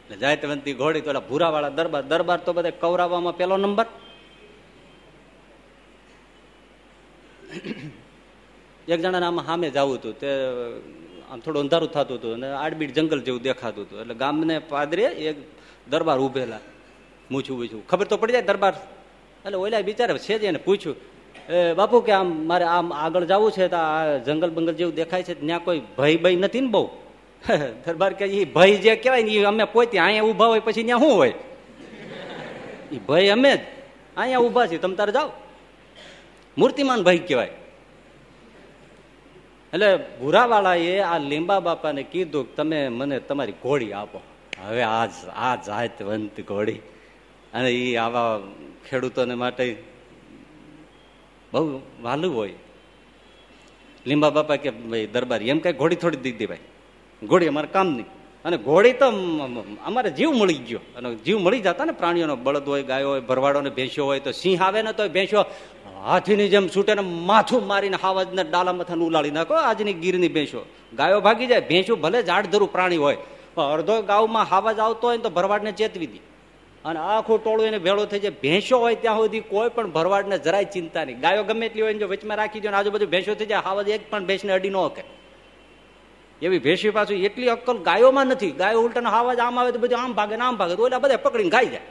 એટલે 0.00 0.16
જાયતવંતી 0.16 0.74
ઘોડી 0.74 1.00
તો 1.00 1.20
ભૂરાવાળા 1.20 1.68
દરબાર 1.68 2.02
દરબાર 2.02 2.38
તો 2.38 2.52
બધા 2.52 2.70
કવરાવવામાં 2.70 3.36
પેલો 3.36 3.56
નંબર. 3.56 3.86
એક 8.88 9.00
જણાને 9.00 9.26
આમાં 9.26 9.46
સામે 9.46 9.70
જવું 9.70 9.94
હતું. 9.94 10.18
તે, 10.18 10.28
આમ 11.30 11.40
થોડું 11.40 11.62
અંધારું 11.62 11.90
થતું 11.92 12.16
હતું 12.18 12.34
અને 12.34 12.48
આડબીડ 12.52 12.94
જંગલ 12.94 13.20
જેવું 13.20 13.42
દેખાતું 13.42 13.84
હતું. 13.84 14.00
એટલે 14.00 14.14
ગામને 14.14 14.58
પાદરે 14.58 15.02
એક 15.02 15.36
દરબાર 15.90 16.18
ઉભેલા 16.18 16.58
મૂછું 17.30 17.56
પૂછું 17.58 17.86
ખબર 17.86 18.04
તો 18.04 18.16
પડી 18.16 18.32
જાય 18.32 18.42
દરબાર. 18.42 18.74
એટલે 19.46 19.56
ઓલા 19.56 19.80
બિચારે 19.80 20.18
છે 20.18 20.38
જ 20.38 20.44
એને 20.44 20.58
પૂછ્યું, 20.58 20.96
એ 21.48 21.72
બાપુ, 21.72 22.00
કે 22.00 22.12
આમ 22.12 22.46
મારે 22.46 22.64
આમ 22.64 22.92
આગળ 22.92 23.24
જવું 23.24 23.52
છે 23.52 23.68
તો 23.68 23.76
આ 23.76 24.16
જંગલ 24.16 24.50
બંગલ 24.50 24.74
જેવું 24.74 24.94
દેખાય 24.94 25.22
છે, 25.22 25.34
ત્યાં 25.34 25.64
કોઈ 25.64 25.82
ભય 25.98 26.16
ભય 26.16 26.36
નથી 26.36 26.60
ને 26.60 26.68
બહુ? 26.68 26.90
દરબાર 27.86 28.12
કે 28.12 28.24
એ 28.24 28.44
ભય 28.44 28.76
જે 28.76 28.96
કહેવાય 28.96 29.22
ને 29.22 29.30
એ 29.30 29.44
અમે 29.44 29.64
પોતે 29.64 29.98
અહીંયા 29.98 30.22
ઊભા 30.22 30.46
હોય 30.46 30.60
પછી 30.60 30.82
ત્યાં 30.82 31.00
શું 31.00 31.12
હોય? 31.12 31.34
એ 32.92 32.96
ભય 33.08 33.28
અમે 33.28 33.56
જ. 33.56 33.60
અહીંયા 34.16 34.38
ઊભા 34.38 34.66
છીએ. 34.66 34.78
તમે 34.78 34.94
તારે 34.94 35.12
જાઓ. 35.12 35.30
મૂર્તિમાન 36.58 37.02
ભય 37.02 37.18
કહેવાય. 37.18 37.65
એટલે 39.74 39.96
ભૂરાવાળાએ 39.96 41.00
આ 41.00 41.18
લીંબા 41.18 41.60
બાપાને 41.60 42.02
કીધું 42.02 42.56
તમે 42.56 42.88
મને 42.88 43.20
તમારી 43.20 43.52
ઘોડી 43.52 43.92
આપો. 43.92 44.20
હવે 44.64 44.82
આ 44.82 45.06
આ 45.36 45.56
જાતવંત 45.56 46.40
ઘોડી. 46.40 46.72
અને 47.54 47.72
એ 47.72 47.96
આવા 47.96 48.40
ખેડૂતોને 48.88 49.34
માટે 49.34 49.82
બહુ 51.52 51.80
વાલું 52.02 52.36
હોય. 52.36 52.54
લીંબા 54.06 54.30
બાપા 54.30 54.56
કે 54.56 54.70
ભાઈ 54.70 55.06
દરબાર, 55.06 55.42
એમ 55.42 55.58
કઈ 55.58 55.72
ઘોડી 55.72 55.96
થોડી 55.96 56.16
દીધી 56.16 56.46
ભાઈ. 56.46 56.58
ઘોડી 57.26 57.46
અમારે 57.46 57.66
કામ 57.66 57.86
નહીં. 57.86 58.06
અને 58.44 58.56
ઘોડી 58.56 58.92
તો 58.92 59.06
અમારે 59.84 60.10
જીવ 60.10 60.30
મળી 60.30 60.54
ગયો. 60.54 60.80
અને 60.96 61.14
જીવ 61.14 61.38
મળી 61.38 61.60
જતા 61.60 61.84
ને 61.84 61.92
પ્રાણીઓનો 61.92 62.36
બળદ 62.36 62.68
હોય, 62.68 62.82
ગાયો 62.82 63.08
હોય, 63.08 63.20
ભરવાડો 63.20 63.60
ને 63.60 63.70
ભેંસ્યો 63.70 64.04
હોય 64.04 64.20
તો 64.20 64.32
સિંહ 64.32 64.62
આવે 64.62 64.82
ને 64.82 64.92
તો 64.92 65.08
ભેંસો 65.08 65.44
હાથીની 66.04 66.48
જેમ 66.48 66.68
છૂટે 66.68 66.92
ને 66.94 67.02
માથું 67.30 67.66
મારીને 67.66 67.98
હાવજને 68.04 68.42
ડાલા 68.44 68.76
મથાને 68.80 69.04
ઉલાડી 69.08 69.34
નાખો. 69.38 69.54
આજની 69.54 69.96
ગીરની 70.02 70.32
ભેંસો. 70.36 70.60
ગાયો 70.92 71.20
ભાગી 71.20 71.46
જાય. 71.46 71.64
ભેંસો 71.70 71.96
ભલે 71.96 72.18
જાડધરું 72.22 72.70
પ્રાણી 72.72 73.02
હોય, 73.04 73.18
પણ 73.54 73.72
અડધો 73.74 73.94
ગાવમાં 74.10 74.46
હાવાજ 74.52 74.78
આવતો 74.78 75.04
હોય 75.08 75.18
તો 75.26 75.30
ભરવાડને 75.30 75.72
ચેતવી 75.72 76.10
દી. 76.12 76.22
અને 76.84 76.98
આખું 77.00 77.36
ટોળું 77.42 77.66
એને 77.70 77.78
ભેળો 77.86 78.06
થઈ 78.12 78.22
જાય. 78.24 78.36
ભેંસો 78.44 78.76
હોય 78.84 78.96
ત્યાં 79.02 79.18
સુધી 79.22 79.44
કોઈ 79.52 79.70
પણ 79.76 79.90
ભરવાડને 79.96 80.36
જરાય 80.46 80.72
ચિંતા 80.74 81.04
નહીં. 81.04 81.20
ગાયો 81.24 81.44
ગમે 81.48 81.64
એટલી 81.68 81.84
હોય 81.86 81.98
જો 82.04 82.08
વચમાં 82.14 82.38
રાખી 82.42 82.62
દો 82.64 82.68
આજુબાજુ 82.70 83.06
ભેંસો 83.14 83.34
થઈ 83.34 83.50
જાય, 83.52 83.66
હાવાજ 83.68 83.88
એક 83.96 84.02
પણ 84.10 84.24
ભેંસને 84.30 84.52
અડી 84.58 84.74
ન 84.76 84.78
કે 84.96 85.02
એવી 86.42 86.60
ભેંસી 86.64 86.92
પાછું 86.96 87.24
એટલી 87.28 87.52
અક્કલ 87.56 87.78
ગાયોમાં 87.88 88.26
નથી. 88.32 88.54
ગાયો 88.62 88.80
ઉલટાનો 88.86 89.10
હાવાજ 89.16 89.38
આમ 89.44 89.58
આવે 89.58 89.70
તો 89.74 89.78
બધું 89.84 90.00
આમ 90.00 90.12
ભાગે 90.18 90.34
આમ 90.36 90.56
ભાગે 90.60 90.74
તો 90.78 90.82
એટલે 90.86 91.00
બધા 91.04 91.24
પકડીને 91.24 91.52
ગાઈ 91.56 91.70
જાય. 91.74 91.86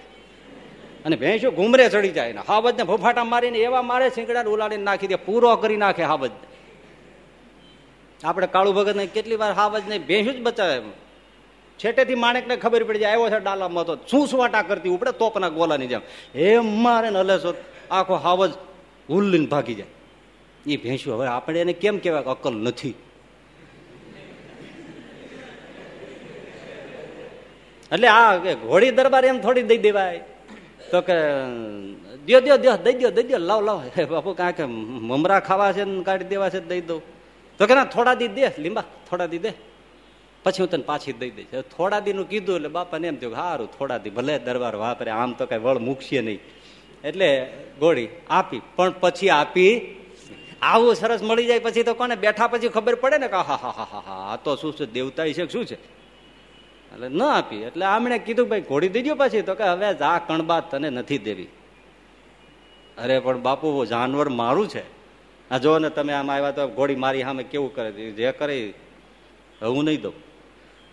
અને 1.06 1.16
ભેંસો 1.22 1.50
ઘુમરે 1.52 1.86
ચડી 1.90 2.14
જાય 2.18 2.34
ને 2.34 2.44
હાવજને 2.50 2.84
ફોફાટા 2.84 3.28
મારીને 3.34 3.60
એવા 3.68 3.86
મારે 3.92 4.06
શીંગડા 4.10 4.46
ઉલાડીને 4.56 4.86
નાખી 4.90 5.12
દે, 5.12 5.18
પૂરો 5.28 5.56
કરી 5.64 5.80
નાખે 5.84 6.04
હાવજ. 6.04 6.34
આપણે 8.22 8.48
કાળુ 8.48 8.72
ભગત 8.78 8.96
ને 8.96 9.06
કેટલી 9.16 9.40
વાર 9.44 9.54
હાવજ 9.54 9.84
ને 9.90 9.98
ભેંસું 10.10 10.34
જ 10.38 10.40
બચાવે 10.48 10.78
છેટેથી 11.80 12.20
માણેકને 12.24 12.56
ખબર 12.64 12.84
પડી 12.88 13.02
જાય, 13.04 13.16
આવ્યો 13.16 13.30
છે 13.34 13.40
ડાલામાં 13.46 13.86
તો 13.86 13.94
શું 14.10 14.28
સુવાટા 14.28 14.68
કરતી 14.70 14.94
ઉપડે 14.98 15.12
તોપના 15.22 15.54
ગોલાની 15.58 15.90
જેમ. 15.94 16.04
એમ 16.36 16.66
મારે 16.84 17.10
ને 17.10 17.20
હલે 17.20 17.36
આખો 17.92 18.16
હાવજ 18.26 18.52
ઉલ્લીને 19.10 19.48
ભાગી 19.48 19.78
જાય. 19.80 19.92
એ 20.66 20.78
ભેંસું 20.84 21.12
હવે 21.16 21.26
આપણે 21.28 21.60
એને 21.66 21.74
કેમ 21.74 21.96
કહેવાય 22.04 22.36
અકલ 22.36 22.56
નથી? 22.68 22.96
એટલે 27.92 28.08
આ 28.08 28.56
ઘોડી 28.64 28.92
દરબાર 28.92 29.24
એમ 29.26 29.38
થોડી 29.40 29.70
દઈ 29.72 29.84
દેવાય. 29.88 30.22
તો 30.92 31.02
કે 31.02 31.16
દો 32.28 32.40
દો 32.40 32.58
દો 32.58 32.78
દઈ 32.78 32.94
દો 32.94 33.10
દઈ 33.12 33.24
દો 33.24 33.38
લાવ 33.38 33.62
લાવ. 33.62 33.82
બાપુ 34.12 34.34
કે 34.34 34.64
મમરા 34.64 35.40
ખાવા 35.40 35.74
છે 35.74 35.84
ને 35.84 36.04
કાઢી 36.04 36.26
દેવા 36.26 36.50
છે 36.50 36.60
દઈ 36.60 36.82
દઉં. 36.82 37.02
તો 37.58 37.68
કે, 37.68 37.74
ના, 37.74 37.86
થોડા 37.86 38.14
દી 38.14 38.28
દે, 38.28 38.52
લીંબા, 38.58 38.84
થોડા 39.10 39.26
દી 39.26 39.38
દે. 39.38 39.54
પછી 40.44 40.62
હું 40.62 40.70
તને 40.70 40.84
પાછી 40.84 41.14
દઈ 41.14 41.30
દઈશ. 41.30 41.46
થોડા 41.78 42.00
દીનું 42.00 42.30
કીધું 42.30 42.56
એટલે 42.56 42.68
બાપાને 42.68 43.08
એમ 43.08 43.16
થયું 43.16 43.36
સારું 43.36 43.72
થોડા 43.72 43.98
દી, 43.98 44.10
ભલે 44.10 44.40
દરબાર 44.40 44.76
વાપરે, 44.76 45.12
આમ 45.12 45.34
તો 45.34 45.46
કઈ 45.46 45.58
વળ 45.58 45.78
મૂકશે 45.80 46.22
નહીં. 46.22 46.40
એટલે 47.04 47.54
ગોળી 47.80 48.10
આપી, 48.30 48.62
પણ 48.76 48.94
પછી 49.00 49.30
આપી, 49.30 49.96
આવું 50.62 50.96
સરસ 50.96 51.24
મળી 51.24 51.46
જાય 51.46 51.60
પછી 51.60 51.84
તો 51.84 51.94
કોને? 51.94 52.16
બેઠા 52.16 52.48
પછી 52.48 52.68
ખબર 52.68 52.96
પડે 52.96 53.18
ને 53.18 53.28
કે 53.28 53.36
હા 53.36 53.42
હા 53.42 53.56
હા 53.56 53.88
હા 53.92 54.04
હા, 54.08 54.34
આ 54.34 54.36
તો 54.36 54.56
શું 54.56 54.76
છે 54.76 54.86
દેવતા 54.86 55.26
છે 55.26 55.48
શું 55.48 55.66
છે? 55.66 55.78
એટલે 56.96 57.10
ન 57.10 57.24
આપી. 57.24 57.56
એટલે 57.56 57.86
આમણે 57.86 58.20
કીધું 58.20 58.50
ભાઈ 58.50 58.62
ઘોડી 58.62 58.90
દીધો 58.90 59.16
પછી. 59.16 59.42
તો 59.42 59.56
કે 59.56 59.64
હવે 59.64 59.86
આ 59.86 60.20
કણબા 60.20 60.60
તને 60.60 60.90
નથી 60.90 61.18
દેવી. 61.18 61.48
અરે, 62.98 63.20
પણ 63.20 63.42
બાપુ 63.42 63.86
જાનવર 63.86 64.30
મારું 64.30 64.68
છે. 64.68 64.84
આ 65.52 65.58
જો 65.58 65.80
ને 65.80 65.90
તમે 65.90 66.14
આમ 66.14 66.32
આવ્યા 66.32 66.52
તો 66.52 66.68
ઘોડી 66.68 66.96
મારી 66.96 67.24
સામે 67.24 67.44
કેવું 67.44 67.76
કરે? 67.76 67.92
જે 67.92 68.32
કરે 68.32 68.74
હું 69.62 69.84
નહીં 69.84 70.02
દઉં. 70.02 70.14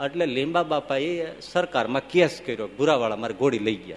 એટલે 0.05 0.27
લીંબા 0.27 0.63
બાપાએ 0.63 1.41
સરકારમાં 1.41 2.09
કેસ 2.09 2.41
કર્યો 2.47 2.67
ભૂરાવાળા 2.67 3.17
મારે 3.17 3.35
ઘોડી 3.35 3.59
લઈ 3.59 3.75
ગયા 3.75 3.97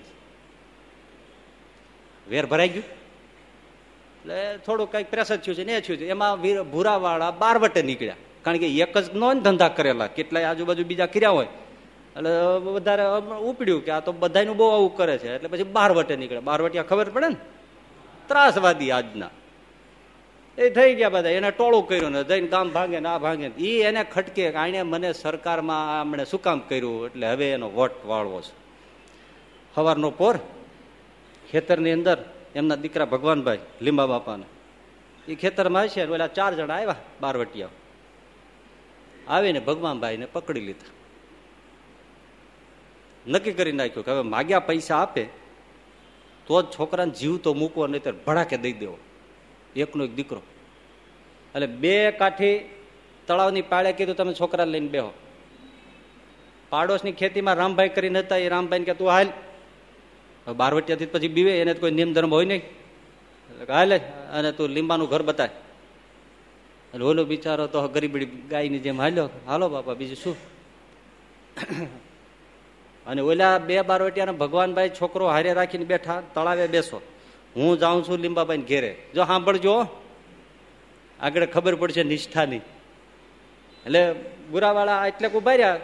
વેર 2.30 2.46
ભરાઈ 2.46 2.70
ગયું? 2.70 2.86
એટલે 2.86 4.58
થોડું 4.58 4.92
કંઈક 4.92 5.16
જ 5.16 5.40
થયું 5.40 5.56
છે 5.56 5.64
ને 5.64 5.78
એ 5.78 5.82
થયું 5.82 6.00
છે. 6.00 6.10
એમાં 6.10 6.42
ભૂરાવાળા 6.72 7.32
બાર 7.32 7.58
વટે 7.58 7.82
નીકળ્યા. 7.82 8.16
કારણ 8.42 8.58
કે 8.58 8.68
એક 8.68 8.98
જ 8.98 9.16
નો 9.16 9.34
ધંધા 9.34 9.68
કરેલા. 9.68 10.08
કેટલાય 10.08 10.44
આજુબાજુ 10.44 10.86
બીજા 10.86 11.06
કર્યા 11.06 11.30
હોય. 11.30 11.48
એટલે 12.16 12.32
વધારે 12.58 13.04
ઉપડ્યું 13.38 13.86
કે 13.86 13.92
આ 13.92 14.00
તો 14.00 14.12
બધાનું 14.12 14.58
બહુ 14.58 14.70
આવું 14.70 14.98
કરે 14.98 15.18
છે. 15.18 15.36
એટલે 15.36 15.50
પછી 15.50 15.64
બાર 15.64 15.92
વટે 15.92 16.16
નીકળે. 16.16 16.40
બાર 16.40 16.62
વટિયા 16.62 16.84
ખબર 16.84 17.10
પડે 17.10 17.28
ને? 17.28 17.36
ત્રાસવાદી 18.28 18.92
આજના. 18.92 19.30
એ 20.58 20.70
થઈ 20.70 20.96
ગયા 20.96 21.10
બધા. 21.10 21.30
એને 21.30 21.52
ટોળું 21.52 21.88
કર્યું 21.88 22.12
ને 22.12 22.24
જઈને 22.24 22.48
કામ 22.48 22.72
ભાંગે 22.72 23.00
ને 23.00 23.10
આ 23.10 23.18
ભાંગે 23.18 23.48
એ 23.48 23.84
એને 23.84 24.04
ખટકે 24.04 24.54
આણે 24.54 24.82
મને 24.82 25.14
સરકારમાં 25.14 26.00
આમણે 26.00 26.26
શું 26.26 26.42
કામ 26.42 26.60
કર્યું? 26.60 27.06
એટલે 27.06 27.28
હવે 27.28 27.52
એનો 27.52 27.70
વટ 27.70 28.06
વાળવો 28.06 28.42
છે. 28.42 28.54
સવારનો 29.76 30.10
પોર 30.12 30.38
ખેતરની 31.52 31.92
અંદર 31.92 32.18
એમના 32.56 32.76
દીકરા 32.76 33.06
ભગવાનભાઈ, 33.06 33.60
લીંબા 33.82 34.06
બાપાને. 34.06 34.48
એ 35.28 35.36
ખેતરમાં 35.36 35.88
છે 35.88 36.08
ઓલા 36.08 36.28
ચાર 36.28 36.54
જણા 36.56 36.74
આવ્યા 36.74 36.96
બારવટિયા. 37.22 37.68
આવીને 39.28 39.60
ભગવાનભાઈને 39.60 40.26
પકડી 40.26 40.60
લીધા. 40.60 40.95
નક્કી 43.28 43.54
કરી 43.54 43.72
નાખ્યું 43.72 44.06
કે 44.06 44.12
હવે 44.12 44.22
માગ્યા 44.22 44.60
પૈસા 44.60 44.98
આપે, 44.98 45.24
તો 46.48 46.62
જ 46.62 46.66
છોકરાને 46.80 47.12
જીવ 47.12 47.38
તો 47.38 47.54
મૂકવો 47.54 47.88
નહીં 47.88 48.04
ત્યારે 48.04 48.20
ભડાકે 48.28 48.58
દઈ 48.58 48.74
દેવો. 48.74 48.98
એકનો 49.76 50.04
એક 50.04 50.16
દીકરો. 50.16 50.42
એટલે 51.56 51.68
બે 51.68 52.12
કાઠી 52.12 52.56
તળાવની 53.28 53.62
પાળે 53.62 53.92
કીધું, 53.94 54.16
તમે 54.16 54.34
છોકરા 54.34 54.66
લઈને 54.66 54.88
બેહો. 54.88 55.12
પાડોશની 56.70 57.12
ખેતીમાં 57.12 57.56
રામભાઈ 57.56 57.90
કરીને 57.90 58.20
હતા, 58.20 58.38
એ 58.38 58.50
રામભાઈ 58.50 58.84
કે, 58.84 58.94
તું 58.94 59.10
હાલ. 59.10 59.28
બારવટિયાથી 60.48 61.06
પછી 61.06 61.28
બીવે, 61.28 61.54
એને 61.62 61.74
કોઈ 61.74 61.92
નિયમ 61.92 62.14
ધર્મ 62.14 62.34
હોય 62.34 62.46
નહીં. 62.46 62.64
એટલે 63.50 63.74
હાલે, 63.74 63.98
અને 64.34 64.52
તું 64.52 64.70
લીંબાનું 64.70 65.10
ઘર 65.10 65.22
બતાય. 65.22 65.50
એટલે 66.94 67.06
ઓલો 67.06 67.26
બિચારો 67.26 67.68
તો 67.68 67.88
ગરીબડી 67.88 68.26
ગાયની 68.26 68.80
જેમ 68.80 69.02
હાલ્યો, 69.02 69.30
હાલો 69.48 69.70
બાપા, 69.70 69.94
બીજું 69.94 70.16
શું? 70.16 70.36
અને 73.08 73.22
ઓલા 73.22 73.58
બે 73.58 73.82
બારવટિયાને 73.82 74.32
ભગવાનભાઈ 74.32 74.90
છોકરો 74.90 75.28
હારે 75.28 75.54
રાખીને 75.54 75.86
બેઠા, 75.86 76.22
તળાવે 76.34 76.68
બેસો. 76.68 77.02
હું 77.56 77.80
જાઉં 77.80 78.08
છું 78.08 78.18
લીંબાબાઈ 78.18 78.58
ઘેરે. 78.58 78.98
જો 79.16 79.26
સાંભળજો, 79.26 79.86
આગળ 81.20 81.46
ખબર 81.46 81.76
પડશે 81.76 82.04
નિષ્ઠાની. 82.04 82.58
એટલે 82.58 84.16
બુરાવાળા 84.52 85.08
એટલે 85.08 85.30
ઊભા 85.30 85.52
રહ્યા, 85.52 85.80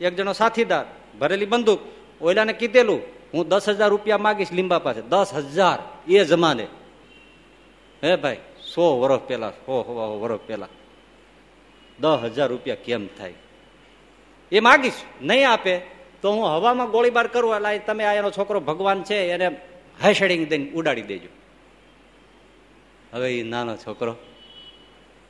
એક 0.00 0.16
જણો 0.16 0.32
સાથીદાર, 0.32 0.84
ભરેલી 1.18 1.46
બંદૂક, 1.46 1.80
ઓલાને 2.20 2.52
કીધેલું, 2.52 3.02
હું 3.34 3.48
દસ 3.48 3.68
હજાર 3.68 3.88
રૂપિયા 3.88 4.18
માગીશ 4.18 4.52
લીંબા 4.52 4.78
પાસે. 4.78 5.02
દસ 5.02 5.34
હજાર, 5.34 5.78
એ 6.08 6.24
જમાને. 6.24 6.66
હે 8.04 8.16
ભાઈ, 8.16 8.36
સો 8.74 9.00
વર્ષ 9.00 9.20
હો 9.42 9.82
સો 9.82 10.20
વર્ષ 10.20 10.40
પહેલા. 10.46 10.68
દસ 12.00 12.18
હજાર 12.24 12.48
રૂપિયા 12.48 12.76
કેમ 12.84 13.06
થાય? 13.06 13.34
એ 14.52 14.60
માગીશ, 14.60 14.92
નહીં 15.22 15.50
આપે. 15.50 15.93
તો 16.24 16.32
હું 16.32 16.46
હવામાં 16.46 16.90
ગોળીબાર 16.90 17.26
કરું 17.26 17.56
એટલે 17.56 17.78
તમે 17.78 18.04
આ 18.04 18.12
એનો 18.12 18.30
છોકરો 18.30 18.60
ભગવાન 18.60 19.02
છે, 19.02 19.14
એને 19.14 19.60
હેશેડિંગ 20.04 20.48
દઈને 20.48 20.70
ઉડાડી 20.70 21.02
દેજો. 21.02 21.28
હવે 23.12 23.38
એ 23.38 23.42
નાનો 23.42 23.76
છોકરો 23.76 24.16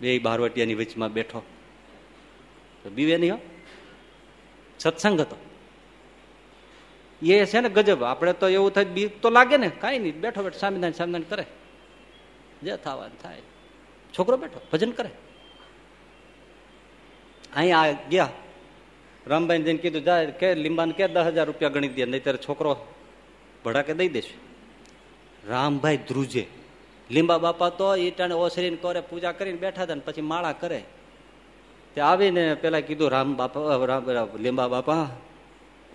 બે 0.01 0.19
બારવટિયાની 0.19 0.75
વચમાં 0.75 1.12
બેઠો. 1.12 1.43
તો 2.83 2.91
બીવે 2.91 3.16
નહીં 3.16 3.35
હો. 3.35 3.39
સત્સંગ 4.79 5.21
હતો. 5.21 5.37
એ 7.23 7.45
છે 7.45 7.61
ને 7.61 7.69
ગજબ. 7.69 8.03
આપણે 8.03 8.33
તો 8.33 8.49
એવું 8.49 8.71
થાય 8.71 8.85
બી 8.85 9.09
તો 9.09 9.31
લાગે 9.31 9.57
ને. 9.57 9.69
કાંઈ 9.69 9.99
નહીં. 9.99 10.21
બેઠો 10.21 10.43
બેઠો. 10.43 10.59
સામિદાન 10.59 10.93
સામિદાન 10.93 11.23
કરે. 11.23 11.45
જે 12.62 12.77
થવાનું 12.77 13.23
થાય. 13.23 13.41
છોકરો 14.19 14.37
બેઠો. 14.37 14.61
ભજન 14.73 14.91
કરે. 14.91 15.11
અહીંયા 17.57 17.91
ગયા. 17.91 18.29
રામભાઈ 19.27 19.63
જઈને 19.63 19.81
કીધું 19.83 20.05
જાય 20.05 20.27
કે 20.41 20.55
લીંબાને 20.55 20.93
કે 20.93 21.09
દસ 21.09 21.27
હજાર 21.27 21.47
રૂપિયા 21.47 21.75
ગણી 21.75 21.89
દે 21.89 22.05
નહીં 22.07 22.23
ત્યારે 22.23 22.41
છોકરો 22.49 22.73
ભડાકે 23.65 23.95
દઈ 23.95 24.09
દેશે. 24.09 24.35
રામભાઈ 25.49 25.97
ધ્રુજે. 26.09 26.45
લીંબા 27.11 27.39
બાપા 27.39 27.71
તો 27.71 27.89
ઈટાને 27.97 28.35
ઓસરીને 28.35 28.77
કરે 28.77 29.01
પૂજા 29.01 29.33
કરીને 29.33 29.59
બેઠા 29.59 29.83
હતા 29.83 29.95
ને 29.95 30.05
પછી 30.05 30.21
માળા 30.21 30.53
કરે. 30.53 30.81
તે 31.95 32.01
આવીને 32.01 32.55
પેલા 32.55 32.81
કીધું, 32.81 33.11
રામ 33.11 33.37
બાપા 33.37 33.77
લીંબા 34.41 34.69
બાપા 34.69 35.05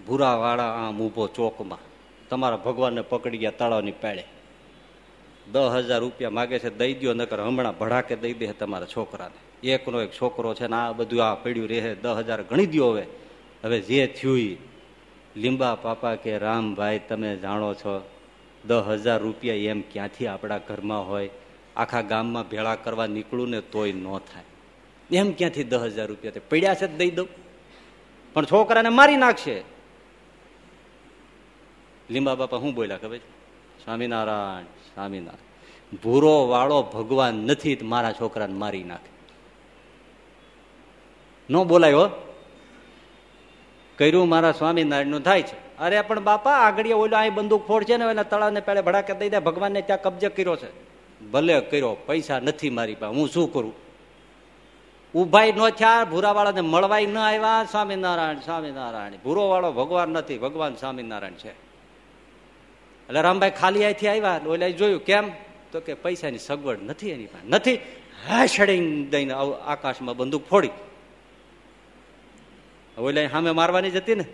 ભૂરા 0.08 0.36
વાળા 0.36 0.72
આમ 0.82 1.02
ઊભો 1.02 1.28
ચોકમાં. 1.28 1.82
તમારા 2.30 2.58
ભગવાનને 2.58 3.02
પકડી 3.02 3.38
ગયા 3.38 3.58
તળાવની 3.60 3.92
પેળે 3.92 4.24
દસ 5.52 5.72
હજાર 5.76 6.00
રૂપિયા 6.00 6.30
માગે 6.30 6.60
છે, 6.60 6.70
દઈ 6.70 6.94
દો 6.94 7.14
નકર 7.14 7.40
હમણાં 7.42 7.78
ભડાકે 7.78 8.16
દઈ 8.16 8.34
દે 8.34 8.48
તમારા 8.54 8.86
છોકરાને. 8.86 9.40
એકનો 9.64 10.02
એક 10.02 10.11
છોકરો 10.11 10.53
છે 10.53 10.68
ને 10.68 10.76
આ 10.76 10.91
બધું 10.91 11.30
આ 11.30 11.36
પડ્યું 11.36 11.68
રહે, 11.68 11.95
દસ 11.95 12.10
હજાર 12.10 12.44
ગણી 12.44 12.65
દો 12.65 12.91
હવે. 12.91 13.06
હવે 13.64 13.81
જે 13.81 14.07
થયું 14.07 14.57
લીંબા 15.36 15.76
પાપા 15.76 16.15
કે 16.15 16.38
રામભાઈ 16.38 16.99
તમે 16.99 17.38
જાણો 17.38 17.73
છો, 17.73 18.10
દસ 18.65 18.84
હજાર 18.88 19.19
રૂપિયા 19.19 19.56
એમ 19.56 19.81
ક્યાંથી 19.81 20.27
આપણા 20.27 20.57
ઘરમાં 20.57 21.07
હોય? 21.07 21.30
આખા 21.76 22.02
ગામમાં 22.02 22.49
ભેળા 22.49 22.76
કરવા 22.76 23.07
નીકળું 23.07 23.49
ને 23.49 23.61
તોય 23.61 23.91
ન 23.91 24.18
થાય. 24.18 24.44
એમ 25.18 25.31
ક્યાંથી 25.31 25.64
દસ 25.64 25.80
હજાર 25.80 26.07
રૂપિયા 26.07 26.34
પડ્યા 26.49 26.76
છે 26.76 26.88
દઈ 26.88 27.11
દઉં? 27.11 27.27
પણ 28.34 28.45
છોકરાને 28.45 28.90
મારી 28.90 29.18
નાખશે. 29.18 29.64
લીંબા 32.10 32.36
બાપા 32.36 32.57
શું 32.57 32.73
બોલ્યા 32.73 32.98
ખબર 32.98 33.18
સ્વામિનારાયણ 33.84 34.64
સ્વામિનારાયણ, 34.64 35.98
ભૂરો 36.03 36.48
વાળો 36.48 36.84
ભગવાન 36.84 37.36
નથી, 37.36 37.77
મારા 37.84 38.11
છોકરાને 38.11 38.53
મારી 38.53 38.84
નાખે. 38.84 39.19
ન 41.50 41.64
બોલાયો 41.64 42.10
કર્યું 43.98 44.30
મારા 44.30 44.52
સ્વામિનારાયણનું 44.52 45.22
થાય 45.22 45.42
છે. 45.42 45.78
અરે 45.78 46.02
પણ 46.02 46.20
બાપા 46.20 46.52
આગળ 46.52 46.88
ઓલો 46.88 47.18
અહીં 47.18 47.34
બંદૂક 47.34 47.68
ફોડ 47.68 47.84
છે 47.84 47.98
ને 47.98 48.06
એના 48.06 48.24
તળાવને 48.24 48.60
પેલે 48.60 48.82
ભડાકે 48.82 49.14
દઈ 49.14 49.30
દે, 49.30 49.40
ભગવાનને 49.40 49.82
ત્યાં 49.82 50.02
કબજે 50.02 50.30
કર્યો 50.30 50.56
છે. 50.56 50.90
ભલે 51.32 51.62
કર્યો, 51.62 51.98
પૈસા 52.06 52.40
નથી 52.40 52.70
મારી 52.70 52.96
પાસે, 52.96 53.16
હું 53.16 53.30
શું 53.30 53.54
કરું? 53.54 53.74
ઉભાઈ 55.14 55.52
ન 55.52 55.70
થયા, 55.70 56.06
ભૂરાવાળાને 56.06 56.62
મળવાય 56.62 57.06
ન 57.06 57.18
આવ્યા, 57.18 57.66
સ્વામિનારાયણ 57.72 58.36
સ્વામિનારાયણ. 58.36 59.12
ભૂરો 59.24 59.50
વાળો 59.50 59.72
ભગવાન 59.72 60.10
નથી, 60.10 60.38
ભગવાન 60.38 60.76
સ્વામિનારાયણ 60.76 61.34
છે. 61.34 61.50
એટલે 61.50 63.22
રામભાઈ 63.22 63.50
ખાલી 63.50 63.84
અહીંથી 63.84 64.08
આવ્યા 64.08 64.42
ઓલા 64.48 64.70
જોયું, 64.70 65.00
કેમ? 65.00 65.32
તો 65.72 65.80
કે 65.80 65.94
પૈસાની 65.94 66.38
સગવડ 66.38 66.78
નથી 66.84 67.10
એની 67.10 67.26
પાસે. 67.26 67.48
નથી. 67.48 67.74
હેશડિંગ 68.30 69.12
દઈને 69.12 69.34
આકાશમાં 69.66 70.18
બંદૂક 70.18 70.48
ફોડી. 70.50 70.70
ઓલા 73.00 73.28
સામે 73.28 73.52
મારવાની 73.52 73.92
જતી 73.92 74.16
ને. 74.16 74.26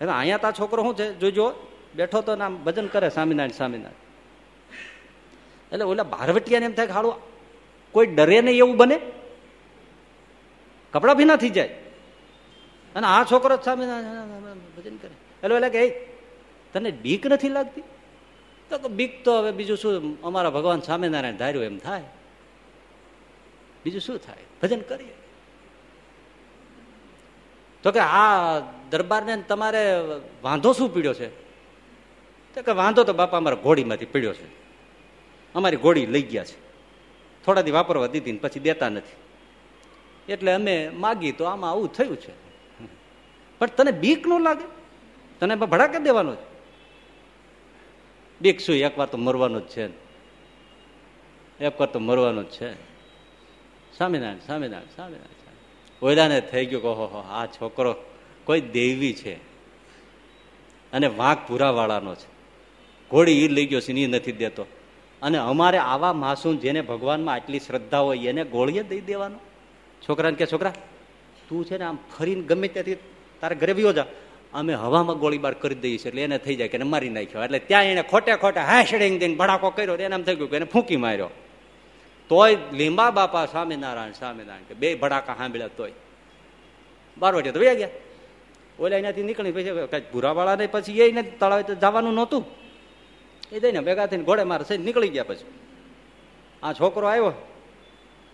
હવે 0.00 0.10
અહીંયા 0.10 0.36
તા 0.36 0.52
છોકરો 0.52 0.82
શું 0.82 0.96
છે? 0.96 1.14
જોજો 1.14 1.54
બેઠો 1.94 2.20
તો 2.20 2.36
નામ 2.36 2.56
ભજન 2.56 2.86
કરે 2.86 3.10
સ્વામિનારાયણ 3.10 3.50
સ્વામિનારાયણ. 3.50 4.06
એટલે 5.72 5.84
ઓલા 5.84 6.02
ભારવટિયાને 6.02 6.66
એમ 6.66 6.72
થાય 6.72 6.86
કે 6.86 6.92
કોઈ 7.92 8.06
ડરે 8.06 8.40
નહીં 8.40 8.56
એવું 8.56 8.76
બને? 8.76 9.00
કપડા 10.92 11.14
ભીના 11.14 11.36
થઈ 11.36 11.50
જાય. 11.50 11.68
અને 12.94 13.06
આ 13.06 13.24
છોકરો 13.24 13.56
સ્વામિનારાયણ, 13.56 14.54
ભજન 14.76 14.96
કરે. 14.96 15.14
એટલે 15.42 15.56
એટલે 15.56 15.68
કે 15.68 15.90
તને 16.72 16.90
બીક 16.90 17.26
નથી 17.26 17.48
લાગતી? 17.48 17.80
તો 18.70 18.88
બીક 18.88 19.24
તો 19.24 19.38
હવે 19.38 19.52
બીજું 19.52 19.76
શું? 19.76 20.22
અમારા 20.22 20.50
ભગવાન 20.50 20.80
સ્વામિનારાયણ 20.80 21.36
ધાર્યું 21.36 21.64
એમ 21.64 21.78
થાય. 21.78 22.02
બીજું 23.84 24.00
શું 24.00 24.18
થાય? 24.18 24.36
ભજન 24.62 24.80
કરીએ. 24.80 25.14
તો 27.86 27.92
કે 27.92 28.00
આ 28.00 28.58
દરબારને 28.90 29.42
તમારે 29.42 30.02
વાંધો 30.42 30.72
શું 30.72 30.94
પીડ્યો 30.94 31.14
છે? 31.14 31.28
તો 32.54 32.62
કે 32.62 32.72
વાંધો 32.72 33.04
તો 33.04 33.12
બાપા 33.12 33.36
અમારા 33.36 33.56
ઘોડીમાંથી 33.56 34.06
પીડ્યો 34.06 34.34
છે. 34.34 34.46
અમારી 35.54 35.76
ઘોડી 35.76 36.06
લઈ 36.06 36.22
ગયા 36.22 36.44
છે. 36.44 36.56
થોડા 37.44 37.60
દી 37.60 37.70
વાપરવા 37.70 38.06
દીધી 38.06 38.32
ને 38.32 38.38
પછી 38.38 38.60
દેતા 38.60 38.88
નથી. 38.88 39.16
એટલે 40.32 40.52
અમે 40.52 40.88
માગી 40.88 41.32
તો 41.32 41.44
આમાં 41.44 41.70
આવું 41.70 41.92
થયું 41.92 42.16
છે. 42.16 42.32
પણ 43.58 43.66
તને 43.66 43.90
બીક 43.90 44.26
ન 44.26 44.42
લાગે? 44.42 44.64
તને 45.40 45.54
ભડાકે 45.54 45.98
દેવાનો 45.98 46.34
છે? 46.34 46.46
બીક 48.40 48.60
શું? 48.60 48.76
એકવાર 48.76 49.06
તો 49.06 49.18
મરવાનો 49.18 49.60
જ 49.60 49.68
છે 49.68 49.86
એકવાર 51.64 51.88
તો 51.88 51.98
મરવાનો 51.98 52.42
જ 52.42 52.46
છે. 52.46 52.74
સ્વામિનારાયણ 53.96 54.38
સ્વામિનારાયણ 54.38 54.94
સ્વામિનારાયણ. 54.94 55.35
ઓયલાને 56.02 56.40
થઈ 56.40 56.66
ગયું 56.66 56.82
ઓહો, 56.82 57.18
આ 57.30 57.46
છોકરો 57.46 57.94
કોઈ 58.44 58.60
દેવી 58.60 59.12
છે. 59.12 59.34
અને 60.92 61.06
વાંક 61.06 61.48
પૂરાવાળાનો 61.48 62.14
છે. 62.14 62.36
ઘોડી 63.10 63.32
ઈ 63.32 63.48
લઈ 63.48 63.66
ગયો 63.66 63.80
છે 63.80 63.92
એ 63.92 64.06
નથી 64.06 64.32
દેતો. 64.32 64.66
અને 65.22 65.38
અમારે 65.38 65.78
આવા 65.78 66.12
માસૂમ 66.12 66.56
જેને 66.56 66.80
ભગવાનમાં 66.80 67.34
આટલી 67.34 67.60
શ્રદ્ધા 67.60 67.98
હોય, 67.98 68.18
એને 68.18 68.44
ગોળીએ 68.44 68.82
દઈ 68.82 69.00
દેવાનો. 69.00 69.38
છોકરાને 70.08 70.36
કે, 70.36 70.46
છોકરા, 70.46 70.72
તું 71.48 71.64
છે 71.64 71.78
ને 71.78 71.84
આમ 71.84 71.98
ફરીને 72.18 72.42
ગમે 72.42 72.68
ત્યાંથી 72.68 72.94
તારે 73.40 73.56
ઘરે 73.56 73.72
વિયો 73.72 73.92
જા. 73.92 74.06
અમે 74.54 74.74
હવામાં 74.74 75.18
ગોળીબાર 75.18 75.54
કરી 75.54 75.74
દઈએ 75.74 75.98
છીએ, 75.98 76.08
એટલે 76.08 76.22
એને 76.22 76.38
થઈ 76.38 76.56
જાય 76.56 76.68
કે 76.68 76.78
મારી 76.78 77.08
નાખ્યો. 77.08 77.44
એટલે 77.44 77.58
ત્યાં 77.58 77.84
એને 77.84 78.02
ખોટે 78.02 78.36
ખોટે 78.36 78.60
હાશડિંગ 78.60 79.20
દઈને 79.20 79.34
ભડાકો 79.34 79.70
કર્યો 79.70 79.94
એને 79.94 80.14
એમ 80.14 80.22
થઈ 80.22 80.34
ગયું 80.34 80.50
કે 80.50 80.56
એને 80.56 80.64
ફૂંકી 80.64 80.96
માર્યો. 80.96 81.28
તોય 82.28 82.58
લીંબા 82.72 83.10
બાપા 83.10 83.46
સ્વામિનારાયણ 83.46 84.12
સ્વામિનારાયણ 84.12 84.62
કે 84.62 84.74
બે 84.74 84.94
ભડાકા 84.94 85.34
સાંભળ્યા 85.34 85.68
તોય. 85.68 85.92
બારવટીયા 87.18 87.52
તો 87.52 87.60
વયા 87.60 87.74
ગયા. 87.74 87.88
ઓલા 88.78 88.96
એનાથી 88.96 89.22
નીકળી 89.22 89.52
પછી 89.52 89.86
કઈ 89.90 90.00
ભૂરાવાળા 90.12 90.56
ને 90.56 90.66
પછી 90.66 91.00
એ 91.00 91.22
તળાવે 91.22 91.62
તો 91.62 91.74
જવાનું 91.74 92.14
નહોતું. 92.14 92.44
એ 93.52 93.60
દઈને 93.60 93.80
ભેગા 93.80 94.06
થઈને 94.06 94.24
ઘોડે 94.24 94.42
મારે 94.42 94.64
થઈને 94.64 94.84
નીકળી 94.84 95.08
ગયા 95.08 95.24
પછી. 95.24 95.44
આ 96.62 96.72
છોકરો 96.72 97.08
આવ્યો. 97.08 97.32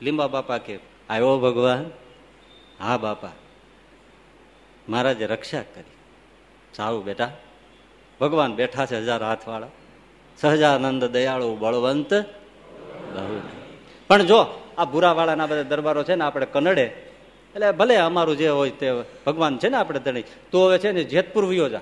લીંબા 0.02 0.26
બાપા 0.26 0.58
કે, 0.58 0.78
આવ્યો 1.10 1.38
ભગવાન? 1.38 1.90
હા 2.80 2.96
બાપા. 2.96 3.28
મહારાજે 4.88 5.26
રક્ષા 5.26 5.62
કરી. 5.62 5.92
સારું 6.74 7.04
બેટા. 7.04 7.32
ભગવાન 8.20 8.54
બેઠા 8.54 8.86
છે 8.86 8.98
હજાર 8.98 9.22
હાથવાળા. 9.22 9.66
સહજાનંદ 10.38 11.04
દયાળુ 11.04 11.56
બળવંત. 11.56 12.14
બહુ 12.14 13.61
પણ 14.08 14.22
જો 14.22 14.38
આ 14.78 14.84
ભૂરાવાળાના 14.84 15.46
બધા 15.46 15.62
દરબારો 15.62 16.02
છે 16.04 16.14
ને 16.14 16.24
આપણે 16.24 16.46
કનડે, 16.46 16.84
એટલે 17.54 17.72
ભલે 17.72 17.96
અમારું 17.96 18.36
જે 18.36 18.48
હોય 18.48 18.70
તે 18.70 18.90
ભગવાન 19.26 19.58
છે 19.58 19.68
ને 19.68 19.76
આપણે 19.76 20.00
ધણી, 20.00 20.24
તો 20.50 20.66
હવે 20.66 20.78
છે 20.78 20.92
ને 20.92 21.04
જેતપુર 21.04 21.44
વિયો 21.44 21.68
જા. 21.68 21.80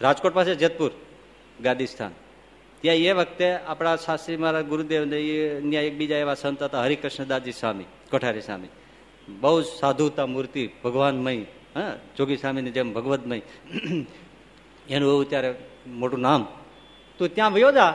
રાજકોટ 0.00 0.34
પાસે 0.34 0.54
જેતપુર, 0.54 0.90
ગાદીસ્થાન. 1.60 2.10
ત્યાં 2.80 2.96
એ 2.96 3.12
વખતે 3.12 3.52
આપણા 3.52 3.96
શાસ્ત્રી 3.96 4.36
મહારાજ 4.36 4.64
ગુરુદેવ 4.64 5.04
ને 5.04 5.18
ત્યાં 5.70 5.84
એકબીજા 5.84 6.16
એવા 6.16 6.34
સંત 6.34 6.62
હતા, 6.62 6.82
હરિકૃષ્ણદાસજી 6.82 7.52
સ્વામી, 7.52 7.84
કોઠારી 8.10 8.40
સ્વામી. 8.40 8.68
બહુ 9.28 9.60
સાધુતા 9.62 10.26
મૂર્તિ, 10.26 10.70
ભગવાનમય, 10.84 11.42
હા, 11.74 11.96
જોગી 12.16 12.36
સ્વામીની 12.36 12.70
જેમ 12.70 12.92
ભગવતમય 12.92 13.42
એનું 14.88 15.08
એવું 15.10 15.28
ત્યારે 15.28 15.54
મોટું 15.86 16.20
નામ. 16.20 16.46
તો 17.18 17.28
ત્યાં 17.28 17.52
વયો 17.52 17.72
જા 17.72 17.88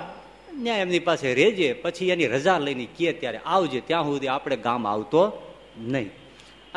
ત્યાં 0.64 0.78
એમની 0.78 1.00
પાસે 1.00 1.34
રેજે 1.34 1.74
પછી 1.74 2.10
એની 2.10 2.28
રજા 2.28 2.60
લઈને 2.60 2.88
કીએ 2.98 3.14
ત્યારે 3.14 3.38
આવજે. 3.38 3.82
ત્યાં 3.82 4.04
સુધી 4.04 4.28
આપણે 4.28 4.56
ગામ 4.56 4.88
આવતો 4.88 5.54
નહીં. 5.78 6.08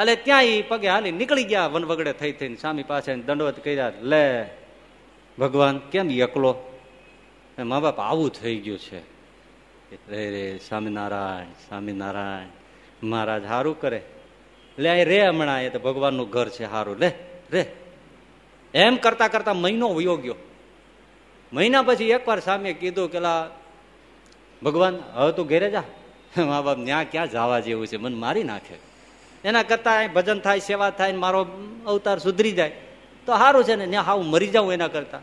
એટલે 0.00 0.16
ત્યાં 0.16 0.44
એ 0.44 0.62
પગે 0.62 0.88
હાલી 0.88 1.12
નીકળી 1.12 1.44
ગયા, 1.44 1.66
વનવગડે 1.66 2.12
થઈ 2.12 2.32
થઈને 2.32 2.56
સ્વામી 2.56 2.82
પાસે 2.82 3.16
દંડવત 3.16 3.64
કર્યા, 3.64 3.92
લે, 4.02 4.48
ભગવાન, 5.38 5.78
કેમ 5.78 6.10
એકલો? 6.10 6.56
મા 7.58 7.80
બાપ, 7.80 8.00
આવું 8.00 8.30
થઈ 8.30 8.56
ગયું 8.56 8.78
છે. 8.78 8.98
રે 10.10 10.30
રે, 10.30 10.58
સ્વામિનારાયણ 10.68 11.44
સ્વામિનારાયણ, 11.44 12.46
મહારાજ 13.06 13.44
સારું 13.44 13.80
કરે. 13.80 14.02
લે 14.78 15.04
રે 15.04 15.26
હમણાં 15.26 15.62
એ 15.62 15.70
તો 15.70 15.78
ભગવાનનું 15.78 16.30
ઘર 16.30 16.48
છે 16.48 16.70
સારું 16.70 16.98
લે, 16.98 17.12
રે. 17.52 17.72
એમ 18.74 18.96
કરતા 18.96 19.28
કરતા 19.28 19.54
મહિનો 19.54 19.94
વયો 19.94 20.16
ગયો. 20.16 20.34
મહિના 21.52 21.82
પછી 21.82 22.04
એકવાર 22.04 22.40
સામે 22.40 22.72
કીધું 22.72 23.12
કે 23.12 23.18
ભગવાન, 24.62 24.98
હવે 25.14 25.32
તું 25.32 25.46
ઘેરે 25.46 25.70
જા. 25.70 25.82
મા 26.38 26.60
બાપ 26.62 26.84
ત્યાં 26.84 27.04
ક્યાં 27.10 27.30
જવા 27.30 27.60
જેવું 27.60 27.86
છે? 27.86 27.96
મને 27.96 28.16
મારી 28.16 28.44
નાખે. 28.44 28.74
એના 29.44 29.62
કરતા 29.62 30.06
ભજન 30.06 30.40
થાય, 30.40 30.58
સેવા 30.58 30.90
થાય 30.90 31.12
મારો 31.12 31.46
અવતાર 31.86 32.18
સુધરી 32.18 32.52
જાય. 32.52 32.70
તો 33.26 33.38
સારું 33.38 33.64
છે 33.64 33.74
ને 33.74 33.86
ત્યાં 33.86 34.04
હાવ 34.04 34.22
મરી 34.22 34.46
જાઉં 34.46 34.72
એના 34.72 34.88
કરતા. 34.88 35.18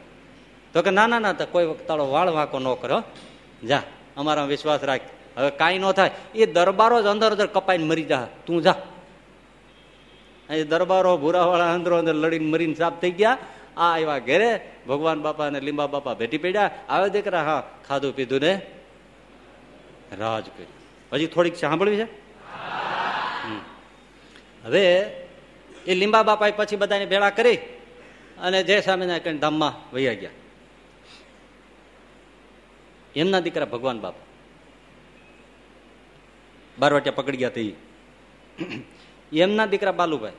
તો 0.73 0.81
કે 0.81 0.89
ના 0.89 1.07
ના 1.07 1.19
ના, 1.19 1.33
તો 1.33 1.45
કોઈ 1.45 1.65
વખત 1.65 1.87
તારો 1.87 2.11
વાળ 2.11 2.29
વાંકો 2.29 2.59
ન 2.59 2.73
કરો. 2.73 3.03
જા 3.67 3.81
અમારા 4.17 4.45
વિશ્વાસ 4.45 4.83
રાખ. 4.83 5.01
હવે 5.37 5.49
કાંઈ 5.49 5.77
ન 5.77 5.91
થાય. 5.91 6.11
એ 6.35 6.45
દરબારો 6.45 7.01
જ 7.01 7.05
અંદર 7.05 7.31
અંદર 7.31 7.45
કપાઈને 7.45 7.83
મરી 7.83 8.03
જા. 8.03 8.27
તું 8.45 8.61
જા. 8.61 8.75
એ 10.49 10.63
દરબારો 10.63 11.17
ભૂરાવાળા 11.17 11.73
અંદરો 11.73 11.97
અંદર 11.97 12.13
લડીને 12.13 12.45
મરીને 12.45 12.73
સાફ 12.73 13.01
થઈ 13.01 13.11
ગયા. 13.11 13.37
આ 13.77 13.95
આવ્યા 13.95 14.17
ઘેરે. 14.17 14.69
ભગવાન 14.87 15.21
બાપા 15.21 15.47
અને 15.47 15.59
લીંબા 15.59 15.87
બાપા 15.87 16.13
ભેટી 16.13 16.37
પડ્યા. 16.37 16.71
આવે 16.89 17.09
દીકરા, 17.09 17.43
હા, 17.43 17.63
ખાધું 17.87 18.15
પીધું 18.15 18.39
ને. 18.39 18.61
રાજ 20.15 20.45
કર્યું. 20.45 20.69
હજી 21.13 21.27
થોડીક 21.27 21.55
સાંભળવી 21.55 21.97
છે? 21.97 22.23
હવે 24.63 24.95
એ 25.87 25.95
લીંબા 25.95 26.23
બાપા 26.23 26.51
પછી 26.51 26.75
બધાને 26.75 27.05
ભેળા 27.05 27.29
કરી 27.29 27.57
અને 28.37 28.63
જય 28.63 28.81
સ્વામિનારાયણ 28.81 29.37
ધામમાં 29.37 29.95
વૈયા 29.95 30.13
ગયા. 30.13 30.29
એમના 33.15 33.39
દીકરા 33.39 33.65
ભગવાન 33.65 33.99
બાપા. 33.99 34.25
બારવાટિયા 36.79 37.13
પકડી 37.15 37.37
ગયા 37.37 37.49
તે. 37.49 37.73
એમના 39.33 39.65
દીકરા 39.65 39.91
બાલુભાઈ. 39.91 40.31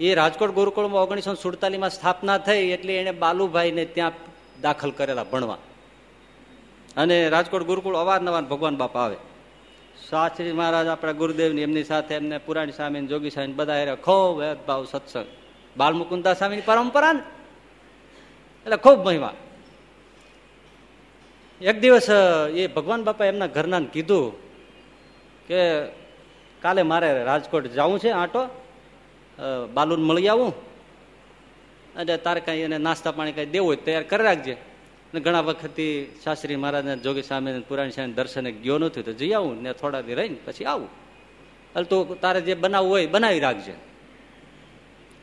એ 0.00 0.14
રાજકોટ 0.14 0.50
ગુરુકુળમાં 0.50 1.02
ઓગણીસો 1.02 1.34
સુડતાલીસમાં 1.34 1.90
સ્થાપના 1.90 2.38
થઈ 2.38 2.70
એટલે 2.70 2.96
એને 2.96 3.10
બાલુભાઈને 3.10 3.84
ત્યાં 3.84 4.12
દાખલ 4.60 4.90
કરેલા 4.90 5.24
ભણવા. 5.24 5.58
અને 6.96 7.28
રાજકોટ 7.28 7.62
ગુરુકુળ 7.62 7.96
અવારનવાર 7.96 8.44
ભગવાન 8.44 8.76
બાપા 8.76 9.00
આવે. 9.00 9.16
શાસ્ત્રી 10.10 10.52
મહારાજ 10.52 10.86
આપણા 10.86 11.12
ગુરુદેવની 11.12 11.62
એમની 11.62 11.84
સાથે 11.84 12.14
એમને 12.14 12.38
પુરાણી 12.38 12.72
સ્વામી 12.72 13.06
જોગી 13.06 13.30
સ્વામી 13.30 13.52
બધા 13.52 13.76
એ 13.76 13.96
ખૂબ 13.96 14.42
ભાવ 14.66 14.84
સત્સંગ. 14.84 15.26
બાલમુકુંદા 15.76 16.34
સ્વામીની 16.34 16.62
પરંપરા 16.66 17.12
ને? 17.12 17.22
એટલે 18.66 18.76
ખૂબ 18.76 19.06
મહિમા. 19.06 19.34
એક 21.60 21.80
દિવસ 21.80 22.08
એ 22.54 22.66
ભગવાન 22.66 23.04
બાપા 23.04 23.24
એમના 23.24 23.46
ઘરના 23.46 23.80
કીધું 23.80 24.32
કે 25.48 25.60
કાલે 26.62 26.82
મારે 26.82 27.24
રાજકોટ 27.24 27.66
જવું 27.66 27.98
છે 27.98 28.10
આટો 28.10 28.42
બાલુન 29.74 30.02
મળી 30.02 30.28
આવું. 30.28 30.52
અને 31.96 32.16
તારે 32.16 32.40
કાંઈ 32.40 32.58
એને 32.58 32.78
નાસ્તા 32.78 33.12
પાણી 33.12 33.32
કાંઈ 33.32 33.46
દેવું 33.46 33.68
હોય 33.68 33.76
તૈયાર 33.76 34.02
કરી 34.02 34.24
રાખજે. 34.24 34.56
ઘણા 35.20 35.40
વખતથી 35.40 36.20
શાસ્ત્રી 36.24 36.56
મહારાજને 36.56 36.96
જોગી 36.96 37.22
સામે 37.22 37.60
પુરાણી 37.60 37.90
સામે 37.90 38.12
દર્શને 38.12 38.52
ગયો 38.52 38.78
નથી 38.78 39.02
તો 39.02 39.12
જઈ 39.12 39.32
આવું 39.32 39.62
ને 39.62 39.72
થોડા 39.72 40.00
દી 40.00 40.14
રહીને 40.14 40.36
પછી 40.44 40.64
આવું. 40.64 40.88
એટલે 41.70 41.84
તું 41.84 42.20
તારે 42.20 42.40
જે 42.40 42.54
બનાવવું 42.54 42.90
હોય 42.90 43.06
બનાવી 43.06 43.40
રાખજે. 43.40 43.72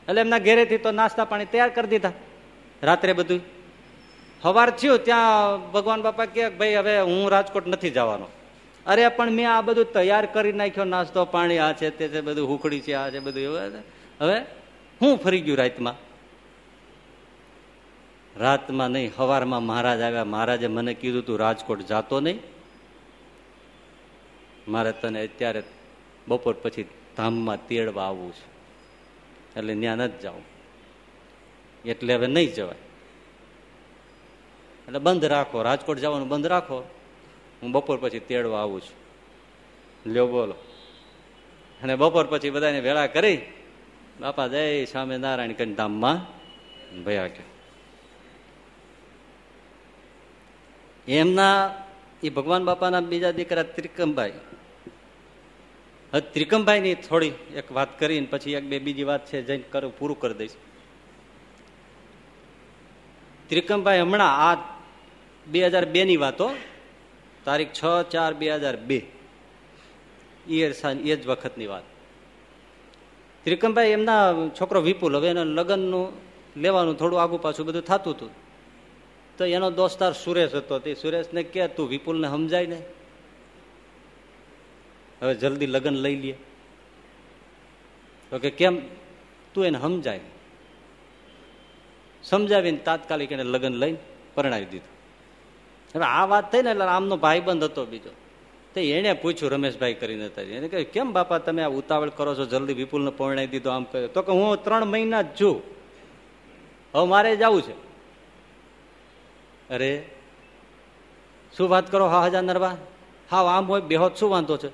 એટલે 0.10 0.22
એમના 0.22 0.38
ઘેરેથી 0.38 0.78
તો 0.78 0.92
નાસ્તા 0.92 1.26
પાણી 1.26 1.46
તૈયાર 1.46 1.70
કરી 1.70 1.88
દીધા. 1.88 2.12
રાત્રે 2.84 3.14
બધું. 3.14 3.42
સવાર 4.42 4.70
થયું 4.70 5.04
ત્યાં 5.04 5.72
ભગવાન 5.72 6.02
બાપા 6.02 6.26
કે 6.26 6.50
ભાઈ 6.50 6.76
હવે 6.76 7.00
હું 7.00 7.30
રાજકોટ 7.30 7.68
નથી 7.68 7.90
જવાનો. 7.90 8.28
અરે 8.86 9.08
પણ 9.08 9.32
મેં 9.32 9.52
આ 9.52 9.62
બધું 9.62 9.94
તૈયાર 9.94 10.26
કરી 10.26 10.52
નાખ્યો, 10.52 10.84
નાસ્તો 10.84 11.26
પાણી 11.26 11.58
આ 11.58 11.74
છે, 11.74 11.90
તે 11.90 12.08
છે, 12.08 12.22
બધું 12.22 12.50
હુખડી 12.50 12.80
છે, 12.80 12.94
આ 12.94 13.10
છે, 13.10 13.20
બધું. 13.20 13.84
હવે 14.22 14.40
હું 15.02 15.18
ફરી 15.18 15.42
ગયું 15.42 15.58
રાતમાં. 15.58 16.13
રાતમાં 18.38 18.90
નહીં 18.90 19.16
સવારમાં 19.16 19.64
મહારાજ 19.64 20.02
આવ્યા. 20.02 20.26
મહારાજે 20.26 20.68
મને 20.68 20.94
કીધું, 20.94 21.26
તું 21.26 21.40
રાજકોટ 21.40 21.80
જાતો 21.80 22.20
નહીં. 22.20 22.40
મારે 24.68 24.92
તને 24.92 25.28
અત્યારે 25.28 25.64
બપોર 26.28 26.54
પછી 26.54 26.90
ધામમાં 27.18 27.68
તેડવા 27.68 28.04
આવવું 28.04 28.34
છે. 28.34 28.54
એટલે 29.60 29.76
ત્યાં 29.76 29.98
નથી 29.98 30.22
જાઉં. 30.22 30.44
એટલે 31.86 32.14
હવે 32.14 32.28
નહીં 32.28 32.54
જવાય. 32.54 32.76
એટલે 34.88 35.00
બંધ 35.00 35.26
રાખો, 35.26 35.62
રાજકોટ 35.62 35.98
જવાનું 35.98 36.28
બંધ 36.28 36.46
રાખો. 36.46 36.90
હું 37.62 37.72
બપોર 37.72 37.98
પછી 38.02 38.20
તેડવા 38.20 38.62
આવું 38.62 38.82
છું. 38.82 39.04
લ્યો 40.12 40.28
બોલો. 40.28 40.56
અને 41.84 41.96
બપોર 41.96 42.28
પછી 42.28 42.50
બધાને 42.50 42.80
વેળા 42.80 43.08
કરી, 43.08 43.42
બાપા 44.22 44.48
જય 44.48 44.86
સ્વામિનારાયણ 44.86 45.54
કરીને 45.54 45.76
ધામમાં 45.76 46.44
ભયા 47.04 47.28
કે 47.28 47.53
એમના, 51.08 51.84
એ 52.24 52.30
ભગવાન 52.30 52.66
બાપાના 52.66 53.02
બીજા 53.02 53.32
દીકરા 53.32 53.64
ત્રિકમભાઈ. 53.64 54.32
ત્રિકમભાઈની 56.34 56.96
થોડી 56.96 57.34
એક 57.56 57.72
વાત 57.72 58.00
કરીને 58.00 58.28
પછી 58.30 58.54
એક 58.54 58.64
બે 58.64 58.80
બીજી 58.80 59.04
વાત 59.04 59.26
છે 59.26 59.42
જઈને 59.42 59.64
કરું, 59.72 59.98
પૂરું 60.00 60.20
કરી 60.20 60.34
દઈશ. 60.34 60.56
ત્રિકમભાઈ 63.50 64.00
હમણાં 64.00 64.52
આ 64.52 64.56
બે 65.48 65.66
હજાર 65.68 65.86
બે 65.86 66.04
ની 66.06 66.18
વાતો, 66.18 66.56
તારીખ 67.46 67.74
છ 67.74 67.84
ચાર 68.12 68.34
બે 68.34 68.56
હજાર 68.56 68.76
બે. 68.76 69.00
એ 70.48 70.72
જ 71.16 71.28
વખતની 71.28 71.68
વાત. 71.68 71.84
ત્રિકમભાઈ 73.44 73.90
એમના 73.90 74.34
છોકરો 74.62 74.82
વિપુલ, 74.82 75.16
હવે 75.16 75.30
એના 75.30 75.44
લગ્નનું 75.44 76.08
લેવાનું 76.62 76.96
થોડું 76.98 77.22
આગુ 77.22 77.38
પાછું 77.38 77.66
બધું 77.66 77.82
થતું 77.82 78.14
હતું. 78.14 78.43
તો 79.38 79.46
એનો 79.46 79.72
દોસ્તાર 79.72 80.14
સુરેશ 80.14 80.56
હતો. 80.56 80.80
તે 80.80 80.94
સુરેશને 80.94 81.44
કે, 81.44 81.68
તું 81.68 81.90
વિપુલને 81.90 82.28
સમજાય 82.28 82.66
ને? 82.66 82.82
હવે 85.22 85.36
જલ્દી 85.36 85.66
લગ્ન 85.66 85.94
લઈ 85.94 86.16
લે. 86.16 86.32
તો 88.30 88.40
કે, 88.40 88.50
કેમ? 88.50 88.82
તું 89.54 89.66
એને 89.66 89.80
સમજાય. 89.80 90.20
સમજાવીને 92.24 92.78
તાત્કાલિક 92.78 93.32
એને 93.32 93.44
લગ્ન 93.44 93.74
લઈને 93.74 93.98
પરણાવી 94.36 94.66
દીધું. 94.66 94.94
હવે 95.96 96.06
આ 96.06 96.26
વાત 96.26 96.52
થઈ 96.52 96.62
ને 96.62 96.72
એટલે 96.72 96.84
આમનો 96.84 97.18
ભાઈબંધ 97.18 97.64
હતો 97.64 97.86
બીજો. 97.86 98.10
તો 98.74 98.80
એને 98.80 99.14
પૂછ્યું 99.14 99.52
રમેશભાઈ 99.52 99.94
કરીને 99.94 100.26
એને 100.26 100.68
કહ્યું, 100.68 100.92
કેમ 100.92 101.12
બાપા 101.12 101.38
તમે 101.38 101.64
આ 101.64 101.68
ઉતાવળ 101.68 102.10
કરો 102.10 102.36
છો? 102.36 102.46
જલ્દી 102.46 102.74
વિપુલને 102.74 103.12
પરણાવી 103.12 103.48
દીધો. 103.48 103.70
આમ 103.70 103.84
કહ્યું, 103.84 104.14
તો 104.14 104.22
કે 104.22 104.32
હું 104.32 104.64
ત્રણ 104.64 104.86
મહિના 104.86 105.22
જ 105.22 105.26
છું. 105.42 105.62
હવે 106.96 107.08
મારે 107.08 107.36
જવું 107.36 107.62
છે. 107.62 107.83
અરે, 109.70 110.06
શું 111.58 111.70
વાત 111.70 111.92
કરો 111.92 112.06
હા 112.06 112.26
હજાર 112.26 112.44
નરવા? 112.44 112.78
હા 113.32 113.38
આમ 113.38 113.66
હોય, 113.66 113.82
બેહોત 113.82 114.16
શું 114.16 114.30
વાંધો 114.30 114.58
છે? 114.58 114.70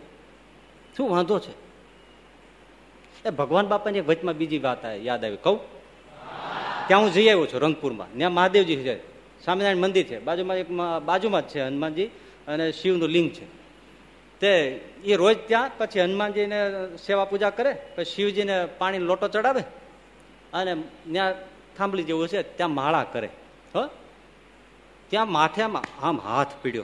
શું 0.98 1.12
વાંધો 1.12 1.40
છે? 1.40 1.52
એ 3.26 3.30
ભગવાન 3.30 3.68
બાપાની 3.68 4.00
વચમાં 4.00 4.34
બીજી 4.34 4.60
વાત 4.60 4.86
યાદ 4.86 5.26
આવી. 5.26 5.38
કહું? 5.38 5.60
ત્યાં 6.88 7.02
હું 7.02 7.14
જઈ 7.14 7.30
આવ્યો 7.30 7.46
છું 7.46 7.62
રંગપુરમાં. 7.62 8.18
ત્યાં 8.18 8.32
મહાદેવજી 8.32 8.76
છે. 8.76 9.08
સ્વામિનારાયણ 9.46 9.78
મંદિર 9.78 10.04
છે. 10.04 10.20
બાજુમાં 10.20 10.58
એક 10.58 10.72
બાજુમાં 11.06 11.42
જ 11.42 11.50
છે 11.50 11.62
હનુમાનજી 11.62 12.06
અને 12.48 12.72
શિવનું 12.72 13.10
લિંગ 13.10 13.32
છે. 13.32 13.46
તે 14.40 14.82
એ 15.04 15.16
રોજ 15.16 15.38
ત્યાં, 15.48 15.72
પછી 15.78 16.02
હનુમાનજીને 16.02 16.58
સેવા 17.08 17.26
પૂજા 17.26 17.50
કરે, 17.50 17.78
પછી 17.96 18.06
શિવજીને 18.06 18.66
પાણી 18.66 18.98
લોટો 18.98 19.28
ચડાવે 19.28 19.62
અને 20.54 20.76
ત્યાં 21.12 21.34
થાંભલી 21.78 22.04
જેવું 22.04 22.28
છે, 22.28 22.44
ત્યાં 22.44 22.72
માળા 22.72 23.04
કરે. 23.04 23.30
હો? 23.76 23.90
ત્યાં 25.10 25.32
માથામાં 25.32 25.84
આમ 26.06 26.20
હાથ 26.20 26.48
પીડ્યો. 26.62 26.84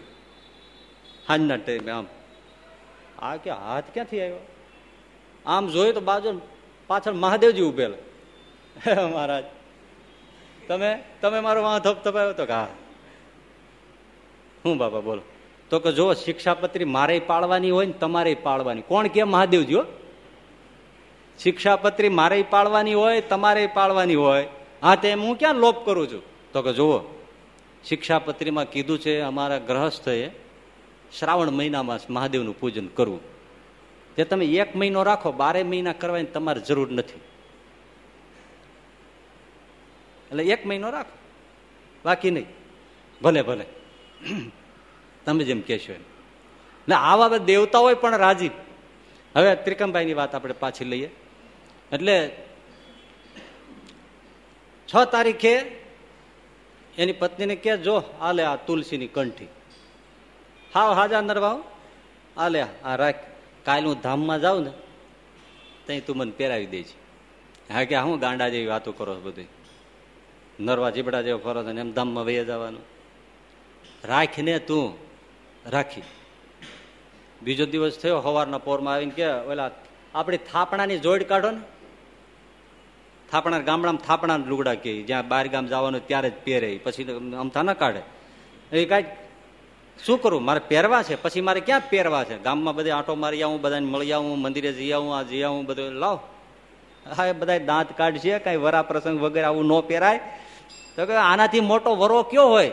હાજના 1.28 1.56
ટાઈમે 1.56 1.92
આમ. 1.92 2.08
આ 3.20 3.36
કે 3.36 3.52
હાથ 3.52 3.84
ક્યાંથી 3.94 4.22
આવ્યો? 4.22 4.38
આમ 5.46 5.68
જોયું 5.68 5.94
તો 5.94 6.02
બાજુ 6.02 6.42
પાછળ 6.88 7.14
મહાદેવજી 7.14 7.62
ઉભેલા. 7.62 7.98
મહારાજ, 9.08 9.44
તમે 10.68 11.04
તમે 11.22 11.40
મારો 11.40 11.64
વાંધો 11.64 11.94
થપાયો 11.94 12.34
તો 12.34 12.44
હા. 12.44 12.68
હું 14.66 14.78
બાબા 14.78 15.00
બોલો. 15.00 15.22
તો 15.70 15.80
કે 15.80 15.92
જો 15.92 16.14
શિક્ષાપત્રી 16.14 16.86
મારે 16.86 17.20
પાળવાની 17.20 17.72
હોય 17.72 17.86
ને 17.86 17.94
તમારે 17.94 18.34
પાળવાની. 18.44 18.82
કોણ 18.82 19.08
કે 19.08 19.24
મહાદેવજી 19.24 19.76
શિક્ષાપત્રી 21.40 22.10
મારે 22.10 22.44
પાળવાની 22.50 22.94
હોય, 22.94 23.22
તમારે 23.22 23.68
પાળવાની 23.68 24.16
હોય. 24.16 24.48
હા, 24.84 24.96
તે 24.96 25.14
હું 25.14 25.38
ક્યાં 25.40 25.56
લોપ 25.56 25.86
કરું 25.86 26.08
છું? 26.14 26.22
તો 26.54 26.62
કે 26.62 26.74
જુઓ 26.74 27.15
શિક્ષાપત્રીમાં 27.90 28.70
કીધું 28.70 29.00
છે, 29.00 29.20
અમારા 29.20 29.58
ગ્રહસ્થએ 29.58 30.32
શ્રાવણ 31.20 31.52
મહિનામાં 31.52 32.14
મહાદેવનું 32.14 32.60
પૂજન 32.60 32.88
કરવું. 32.88 33.20
જે 34.18 34.24
તમે 34.24 34.46
એક 34.46 34.76
મહિનો 34.76 35.04
રાખો, 35.04 35.32
બારે 35.32 35.64
મહિના 35.64 35.94
કરવાની 35.94 36.26
તમારે 36.26 36.62
જરૂર 36.62 36.92
નથી. 36.92 37.18
એટલે 40.32 40.44
એક 40.44 40.66
મહિનો 40.66 40.90
રાખો. 40.90 41.18
બાકી 42.06 42.32
નહીં. 42.32 42.46
ભલે 43.22 43.42
ભલે. 43.42 43.66
તમે 45.26 45.44
જેમ 45.44 45.62
કહેશો 45.62 45.94
એમ. 45.94 46.00
ને 46.88 46.96
આવા 46.96 47.38
દેવતાઓ 47.38 47.96
પણ 47.96 48.18
રાજી. 48.18 48.50
હવે 49.36 49.56
ત્રિકમભાઈની 49.56 50.14
વાત 50.14 50.36
આપણે 50.36 50.54
પાછી 50.54 50.86
લઈએ. 50.86 51.10
એટલે 51.92 52.32
છ 54.96 55.06
તારીખે 55.12 55.85
એની 56.98 57.14
પત્નીને 57.14 57.56
કે, 57.56 57.78
જો, 57.78 58.04
આલે 58.22 58.44
આ 58.44 58.56
તુલસીની 58.56 59.08
કંઠી. 59.08 59.48
હાવ, 60.74 60.94
હાજા 60.94 61.22
નરવાવ 61.22 61.64
આલે, 62.38 62.66
આ 62.84 62.96
રાખ 62.96 63.16
કાલ 63.66 63.86
હું 63.86 64.02
ધામમાં 64.02 64.40
જાઉં 64.40 64.64
ને 64.64 64.72
ત્યાં 65.86 66.06
તું 66.06 66.18
મને 66.18 66.32
પહેરાવી 66.32 66.66
દે 66.66 66.84
છે 66.84 67.06
હા, 67.74 67.84
કે 67.84 67.96
હું 67.96 68.20
ગાંડા 68.20 68.50
જેવી 68.50 68.66
વાતો 68.66 68.92
કરો 68.92 69.16
બધી 69.16 69.48
નરવા 70.60 70.90
જીબડા 70.90 71.22
જેવો 71.22 71.38
ફરો 71.38 71.64
છો 71.64 71.70
એમ 71.70 71.92
ધામમાં 71.92 72.26
વહી 72.26 72.46
જવાનું? 72.46 72.82
રાખીને 74.06 74.60
તું, 74.60 74.98
રાખી. 75.70 76.02
બીજો 77.42 77.66
દિવસ 77.66 78.00
થયો 78.00 78.22
સવારના 78.22 78.58
પોરમાં 78.58 78.94
આવીને 78.94 79.12
કે, 79.12 79.28
ઓલા, 79.28 79.72
આપણી 80.16 80.38
થાપણાની 80.38 81.00
જોડ 81.00 81.24
કાઢો 81.24 81.52
ને 81.52 81.62
થાપણા 83.32 83.60
ગામડામાં 83.60 84.02
થાપણા 84.02 84.38
લુગડા 84.38 84.74
કે 84.74 85.02
જ્યાં 85.02 85.28
બહાર 85.28 85.48
ગામ 85.48 85.68
જવાનું 85.68 86.08
ત્યારે 86.08 86.30
જ 86.30 86.34
પહેરે. 86.44 86.80
પછી 86.84 87.04
અમથા 87.40 87.62
ના 87.62 87.74
કાઢે. 87.74 88.02
એ 88.78 88.86
કાંઈ 88.86 89.04
શું 90.06 90.22
કરું? 90.22 90.44
મારે 90.44 90.60
પહેરવા 90.60 91.04
છે. 91.04 91.22
પછી 91.22 91.42
મારે 91.42 91.60
ક્યાં 91.60 91.82
પહેરવા 91.90 92.24
છે? 92.24 92.44
ગામમાં 92.44 92.76
બધે 92.76 92.92
આંટો 92.92 93.16
મારી 93.16 93.44
આવું, 93.44 93.62
બધાને 93.62 93.86
મળી 93.86 94.14
આવું, 94.14 94.40
મંદિરે 94.40 94.72
જઈ 94.72 94.92
આવું, 94.92 95.18
આ 95.18 95.22
જઈ 95.22 95.44
આવું, 95.44 95.66
બધું. 95.66 95.92
લાવ. 95.92 96.20
હા, 97.18 97.26
એ 97.26 97.32
બધા 97.32 97.58
દાંત 97.58 97.88
કાઢશે, 97.98 98.40
કઈ 98.40 98.56
વરા 98.56 98.82
પ્રસંગ 98.82 99.22
વગેરે 99.22 99.46
આવું 99.46 99.66
ન 99.66 99.82
પહેરાય. 99.82 100.20
તો 100.96 101.06
કે 101.06 101.14
આનાથી 101.14 101.60
મોટો 101.60 101.96
વરો 101.96 102.24
કયો 102.24 102.48
હોય? 102.48 102.72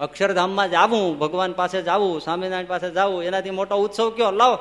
અક્ષરધામમાં 0.00 0.70
જ 0.70 0.74
આવું, 0.74 1.18
ભગવાન 1.18 1.52
પાસે 1.52 1.82
જવું 1.82 2.20
સ્વામિનારાયણ 2.20 2.66
પાસે 2.66 2.90
જવું 2.90 3.22
એનાથી 3.24 3.50
મોટો 3.50 3.76
ઉત્સવ 3.76 4.10
કયો? 4.10 4.30
લાવ. 4.30 4.58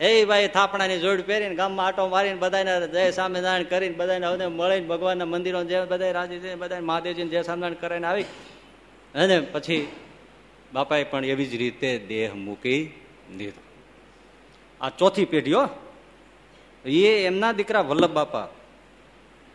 એ 0.00 0.24
ભાઈ 0.24 0.48
થાપણાની 0.48 0.98
જોડ 0.98 1.20
પહેરીને 1.20 1.54
ગામમાં 1.54 1.86
આટો 1.86 2.08
મારીને 2.08 2.34
બધાને 2.34 2.88
જય 2.88 3.10
સ્વામિનારાયણ 3.10 3.62
કરીને 3.62 3.94
બધાને 3.94 4.26
હવે 4.26 4.46
મળીને 4.46 4.86
ભગવાનના 4.86 5.24
મંદિરો 5.24 5.64
જે 5.64 5.84
બધા 5.84 6.10
રાજી 6.10 6.38
છે 6.38 6.54
બધા 6.54 6.80
મહાદેવજીને 6.80 7.28
જય 7.28 7.42
સ્વામિનારાયણ 7.42 7.80
કરીને 7.80 8.06
આવી. 8.06 8.22
અને 9.14 9.40
પછી 9.40 9.88
બાપાએ 10.72 11.04
પણ 11.04 11.24
એવી 11.24 11.46
જ 11.46 11.54
રીતે 11.54 11.98
દેહ 11.98 12.34
મૂકી 12.34 12.92
દીધો. 13.38 13.62
આ 14.80 14.88
ચોથી 14.88 15.24
પેઢીઓ 15.24 15.68
એ 16.84 17.26
એમના 17.26 17.52
દીકરા 17.52 17.80
વલ્લભ 17.80 18.10
બાપા. 18.10 18.48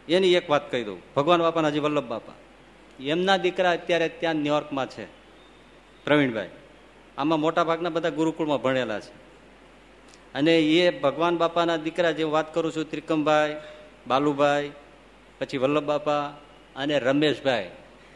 એની 0.09 0.33
એક 0.33 0.49
વાત 0.49 0.71
કહી 0.71 0.83
દઉં. 0.83 1.01
ભગવાન 1.15 1.41
બાપાના 1.41 1.67
હજી 1.67 1.79
વલ્લભ 1.79 2.03
બાપા. 2.03 2.33
એમના 3.03 3.37
દીકરા 3.37 3.71
અત્યારે 3.71 4.09
ત્યાં 4.09 4.35
ન્યુયોર્કમાં 4.35 4.89
છે. 4.89 5.05
પ્રવીણભાઈ. 6.05 6.49
આમાં 7.17 7.39
મોટા 7.39 7.63
ભાગના 7.63 7.89
બધા 7.89 8.09
ગુરુકુળમાં 8.09 8.61
ભણેલા 8.61 8.99
છે. 8.99 9.26
અને 10.37 10.59
એ 10.59 10.99
ભગવાન 10.99 11.37
બાપાના 11.37 11.77
દીકરા 11.77 12.11
જે 12.11 12.23
વાત 12.23 12.53
કરું 12.53 12.71
છું, 12.75 12.85
ત્રિકમભાઈ, 12.91 13.55
બાલુભાઈ, 14.07 14.71
પછી 15.39 15.57
વલ્લભ 15.57 15.83
બાપા 15.83 16.25
અને 16.75 16.99
રમેશભાઈ. 16.99 17.69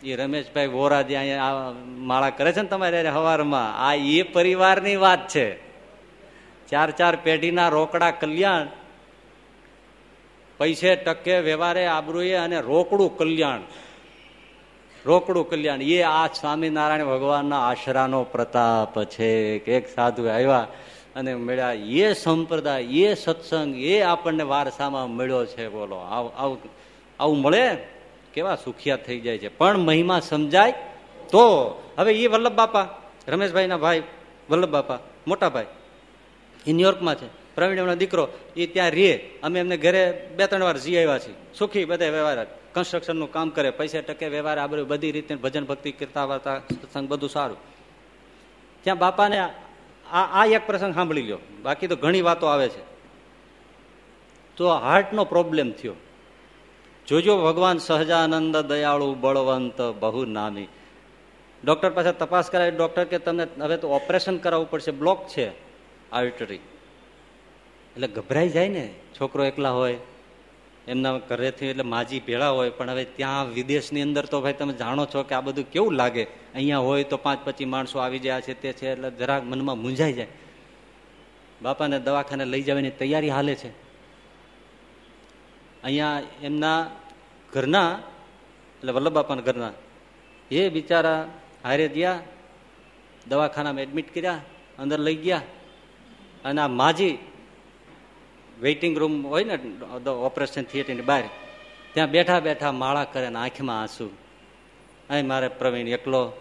એ 0.04 0.16
રમેશભાઈ 0.16 0.68
વોરા 0.68 1.02
જે 1.02 1.16
અહીંયા 1.16 1.74
માળા 1.88 2.30
કરે 2.30 2.52
છે 2.54 2.62
ને 2.62 2.68
તમારે 2.68 3.10
હવારમાં, 3.10 3.78
આ 3.88 3.94
એ 3.96 4.22
પરિવારની 4.22 4.96
વાત 4.96 5.28
છે. 5.28 5.48
ચાર 6.70 6.92
ચાર 6.92 7.16
પેઢીના 7.24 7.70
રોકડા 7.70 8.12
કલ્યાણ, 8.12 8.68
પૈસે 10.58 10.96
ટકે 10.96 11.40
વ્યવહારે 11.40 11.86
આબરૂએ 11.86 12.34
અને 12.34 12.62
રોકડું 12.62 13.18
કલ્યાણ. 13.18 13.62
રોકડું 15.06 15.50
કલ્યાણ, 15.50 15.82
એ 15.82 16.02
આ 16.02 16.28
સ્વામિનારાયણ 16.28 17.06
ભગવાનના 17.06 17.70
આશરાનો 17.70 18.24
પ્રતાપ 18.24 19.04
છે. 19.04 19.30
એક 19.66 19.90
સાધુ 19.90 20.28
આવ્યા 20.28 20.68
અને 21.16 21.36
મળ્યા, 21.36 21.72
એ 21.72 22.14
સંપ્રદાય, 22.14 22.82
એ 22.82 23.14
સત્સંગ, 23.14 23.76
એ 23.76 24.02
આપણને 24.02 24.44
વારસામાં 24.44 25.10
મળ્યો 25.10 25.46
છે, 25.46 25.68
બોલો. 25.68 25.96
આવું 25.96 26.60
આવું 27.20 27.42
મળે? 27.42 27.78
કેવા 28.34 28.56
સુખિયા 28.56 28.96
થઈ 28.96 29.20
જાય 29.20 29.38
છે. 29.38 29.48
પણ 29.48 29.78
મહિમા 29.78 30.20
સમજાય 30.20 30.72
તો. 31.32 31.76
હવે 31.98 32.14
એ 32.14 32.28
વલ્લભ 32.28 32.52
બાપા, 32.52 32.88
રમેશભાઈના 33.28 33.78
ભાઈ, 33.78 34.04
વલ્લભ 34.50 34.70
બાપા, 34.70 35.00
મોટા 35.28 35.50
ભાઈ 35.50 35.66
એ 36.68 36.74
ન્યુયોર્કમાં 36.74 37.16
છે. 37.16 37.56
પ્રવીણ 37.56 37.94
દીકરો 37.94 38.30
એ 38.56 38.66
ત્યાં 38.66 38.92
રે. 38.92 39.30
અમે 39.44 39.60
એમને 39.60 39.78
ઘરે 39.78 40.30
બે 40.38 40.48
ત્રણ 40.48 40.64
વાર 40.64 40.78
જી 40.78 40.98
આવ્યા 40.98 41.20
છીએ. 41.20 41.34
સુખી, 41.60 41.86
બધા 41.86 42.10
વ્યવહાર 42.10 42.46
કન્સ્ટ્રક્શનનું 42.74 43.32
કામ 43.32 43.50
કરે, 43.50 43.70
પૈસા 43.70 44.02
ટકે, 44.02 44.28
વ્યવહાર, 44.28 44.60
આ 44.60 44.68
બધું 44.68 44.88
બધી 44.88 45.12
રીતે 45.12 45.36
ભજન 45.36 45.66
ભક્તિ 45.66 45.92
કરતા 45.92 46.26
વાર્તા, 46.26 46.60
સત્સંગ 46.60 47.10
બધું 47.10 47.30
સારું. 47.30 47.58
ત્યાં 48.84 48.98
બાપાને 48.98 49.40
આ 50.12 50.42
આ 50.42 50.46
એક 50.46 50.68
પ્રસંગ 50.68 50.94
સાંભળી 50.94 51.22
લ્યો. 51.22 51.40
બાકી 51.62 51.88
તો 51.88 51.96
ઘણી 51.96 52.22
વાતો 52.22 52.48
આવે 52.48 52.70
છે. 52.70 52.82
તો 54.56 54.70
હાર્ટનો 54.70 55.26
પ્રોબ્લેમ 55.26 55.72
થયો. 55.72 55.94
જોજો 57.08 57.44
ભગવાન 57.44 57.78
સહજાનંદ 57.78 58.58
દયાળુ 58.58 59.14
બળવંત 59.14 59.82
બહુ 59.82 60.26
નામી. 60.26 60.68
ડૉક્ટર 61.66 61.90
પાસે 61.90 62.12
તપાસ 62.12 62.50
કરાવી, 62.50 62.72
ડૉક્ટર 62.72 63.06
કે 63.06 63.20
તમને 63.20 63.48
હવે 63.62 63.78
તો 63.78 63.90
ઓપરેશન 63.90 64.38
કરાવવું 64.38 64.70
પડશે, 64.70 64.92
બ્લોક 64.92 65.28
છે. 65.28 65.52
આર્ટરી 66.12 66.56
એટલે 66.56 68.08
ગભરાઈ 68.08 68.50
જાય 68.50 68.68
ને, 68.68 68.94
છોકરો 69.22 69.46
એકલા 69.46 69.72
હોય. 69.72 69.98
એમના 70.92 71.20
ઘરેથી 71.30 71.72
એટલે 71.72 71.86
માજી 71.94 72.22
ભેળા 72.28 72.52
હોય, 72.58 72.72
પણ 72.78 72.90
હવે 72.94 73.06
ત્યાં 73.18 73.54
વિદેશની 73.56 74.04
અંદર 74.08 74.26
તો 74.32 74.38
ભાઈ 74.44 74.60
તમે 74.60 74.74
જાણો 74.74 75.04
છો 75.06 75.24
કે 75.24 75.34
આ 75.36 75.42
બધું 75.42 75.66
કેવું 75.74 75.94
લાગે? 75.96 76.24
અહીંયા 76.56 76.86
હોય 76.88 77.04
તો 77.04 77.18
પાંચ 77.18 77.40
પચીસ 77.46 77.70
માણસો 77.74 77.98
આવી 78.00 78.20
જાય 78.20 78.42
છે 78.42 78.54
તે 78.62 78.74
છે, 78.74 78.88
એટલે 78.94 79.10
જરાક 79.20 79.44
મનમાં 79.44 79.78
મૂંઝાઈ 79.84 80.18
જાય. 80.20 80.34
બાપાને 81.62 81.98
દવાખાને 82.00 82.46
લઈ 82.54 82.64
જવાની 82.68 82.98
તૈયારી 83.00 83.34
હાલે 83.38 83.56
છે. 83.56 83.72
અહીંયા 85.84 86.22
એમના 86.44 86.80
ઘરના, 87.54 87.92
એટલે 88.80 88.92
વલ્લભ 88.92 89.14
બાપાના 89.14 89.48
ઘરના, 89.48 89.74
એ 90.52 90.70
બિચારા 90.70 91.22
હારે 91.64 91.88
ગયા, 91.90 92.20
દવાખાનામાં 93.30 93.84
એડમિટ 93.86 94.10
કર્યા, 94.14 94.42
અંદર 94.80 95.00
લઈ 95.00 95.20
ગયા, 95.26 95.44
અને 96.46 96.62
આ 96.62 96.72
માજી 96.82 97.16
વેઇટિંગ 98.62 98.98
રૂમ 98.98 99.28
હોય 99.28 99.44
ને 99.44 99.58
ઓપરેશન 100.10 100.64
થિયેટરની 100.64 101.02
બહાર, 101.02 101.24
ત્યાં 101.94 102.12
બેઠા 102.12 102.40
બેઠા 102.40 102.72
માળા 102.72 103.04
કરે 103.04 103.30
ને 103.30 103.40
આંખમાં 103.40 103.82
આંસુ. 103.82 104.08
અહીં 105.10 105.28
મારે 105.28 105.48
પ્રવીણ 105.48 105.88
એકલો, 105.88 106.32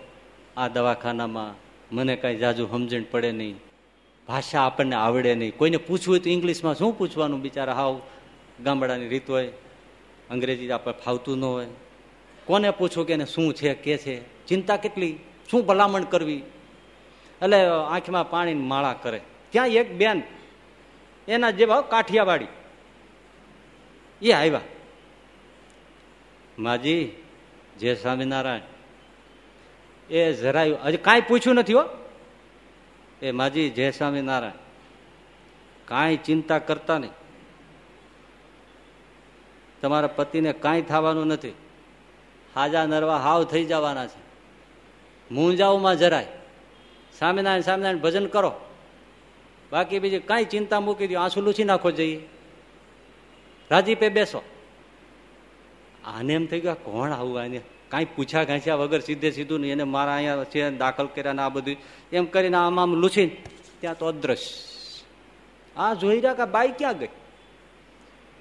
આ 0.56 0.68
દવાખાનામાં 0.68 1.54
મને 1.96 2.16
કાંઈ 2.16 2.36
જાજુ 2.36 2.66
સમજણ 2.66 3.02
પડે 3.10 3.32
નહીં. 3.32 3.56
ભાષા 4.28 4.60
આપણને 4.60 4.96
આવડે 4.96 5.34
નહીં. 5.34 5.56
કોઈને 5.56 5.76
પૂછવું 5.76 6.12
હોય 6.12 6.18
તો 6.18 6.30
ઇંગ્લિશમાં 6.30 6.74
શું 6.74 6.98
પૂછવાનું 6.98 7.40
બિચારા 7.40 7.74
હાવ 7.74 8.00
ગામડાની 8.64 9.08
રીત 9.08 9.30
હોય. 9.30 9.46
અંગ્રેજી 10.30 10.70
આપણે 10.70 10.94
ફાવતું 11.04 11.38
ન 11.38 11.44
હોય. 11.44 11.66
કોને 12.44 12.70
પૂછવું 12.70 13.06
કે 13.06 13.12
એને 13.12 13.26
શું 13.26 13.54
છે, 13.54 13.74
કે 13.74 13.96
છે? 13.98 14.46
ચિંતા 14.46 14.76
કેટલી? 14.76 15.18
શું 15.50 15.66
ભલામણ 15.66 16.02
કરવી? 16.02 16.42
એટલે 17.42 17.66
આંખમાં 17.66 18.30
પાણીની 18.30 18.62
માળા 18.62 18.94
કરે. 19.02 19.20
ત્યાં 19.50 19.68
એક 19.68 19.88
બેન 19.94 20.22
એના 21.30 21.50
જેવા 21.50 21.80
કાઠિયાવાડી. 21.80 22.46
એ 24.22 24.32
આવ્યા. 24.32 24.60
માજી, 26.58 27.12
જય 27.78 27.94
સ્વામિનારાયણ. 27.94 28.60
એ 30.10 30.32
જરાયું, 30.32 30.78
હજી 30.84 30.96
કાંઈ 30.96 31.20
પૂછ્યું 31.20 31.56
નથી 31.56 31.72
હો. 31.72 31.84
એ 33.22 33.30
માજી, 33.30 33.70
જય 33.70 33.90
સ્વામિનારાયણ. 33.90 34.52
કાંઈ 35.84 36.16
ચિંતા 36.16 36.58
કરતા 36.58 36.98
નહીં. 36.98 37.10
તમારા 39.80 40.06
પતિને 40.06 40.52
કાંઈ 40.52 40.82
થવાનું 40.82 41.26
નથી. 41.26 41.54
હાજા 42.54 42.86
નરવા 42.86 43.16
હાવ 43.16 43.44
થઈ 43.44 43.64
જવાના 43.64 44.06
છે. 44.06 44.20
મૂંઝાવમાં 45.30 45.96
જરાય. 45.96 46.26
સ્વામિનારાયણ 47.18 47.60
સ્વામિનારાયણ, 47.60 47.98
ભજન 47.98 48.26
કરો. 48.26 48.69
બાકી 49.72 49.98
બીજી 49.98 50.18
કાંઈ 50.18 50.44
ચિંતા 50.44 50.80
મૂકી 50.80 51.06
દો, 51.06 51.18
આંસુ 51.18 51.40
લૂછી 51.40 51.64
નાખો 51.64 51.90
જઈએ 51.90 52.20
રાજીપે 53.70 54.08
બેસો. 54.08 54.42
આને 56.04 56.32
એમ 56.34 56.46
થઈ 56.46 56.60
ગયા 56.60 56.74
કોણ 56.74 57.12
આવું 57.12 57.40
આને? 57.40 57.60
કાંઈ 57.88 58.04
પૂછ્યા 58.04 58.44
ઘાંચ્યા 58.44 58.74
વગર 58.74 59.00
સીધે 59.00 59.30
સીધું 59.30 59.60
નહીં, 59.60 59.72
એને 59.72 59.84
મારા 59.84 60.14
અહીંયા 60.14 60.44
છે, 60.44 60.70
દાખલ 60.70 61.06
કર્યા 61.06 61.32
ને 61.32 61.42
આ 61.42 61.48
બધું. 61.48 61.76
એમ 62.12 62.24
કરીને 62.24 62.56
આમ 62.56 62.80
આમ 62.80 62.94
લૂછીને, 62.94 63.36
ત્યાં 63.80 63.98
તો 63.98 64.06
અદ્રશ્ય. 64.06 64.52
આ 65.76 65.94
જોઈ 65.94 66.16
રહ્યા 66.16 66.34
કે 66.34 66.44
બાઈ 66.44 66.68
ક્યાં 66.78 66.98
ગઈ? 66.98 67.08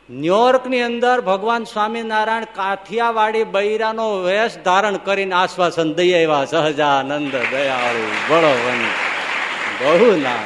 ન્યુયોર્કની 0.10 0.82
અંદર 0.82 1.22
ભગવાન 1.22 1.64
સ્વામિનારાયણ 1.64 2.44
કાઠિયાવાડી 2.44 3.44
બૈરાનો 3.44 4.22
વેશ 4.24 4.58
ધારણ 4.66 4.98
કરીને 4.98 5.36
આશ્વાસન 5.36 5.94
દઈ 5.94 6.14
આવ્યા, 6.14 6.46
સહજાનંદ 6.46 7.36
દયાળુ, 7.52 8.08
બળો 8.30 8.54
બહુ 9.80 10.22
ના 10.22 10.44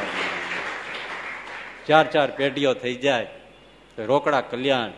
ચાર 1.87 2.05
ચાર 2.07 2.31
પેઢીઓ 2.31 2.73
થઈ 2.73 2.95
જાય. 2.95 3.27
રોકડા 3.97 4.41
કલ્યાણ, 4.41 4.91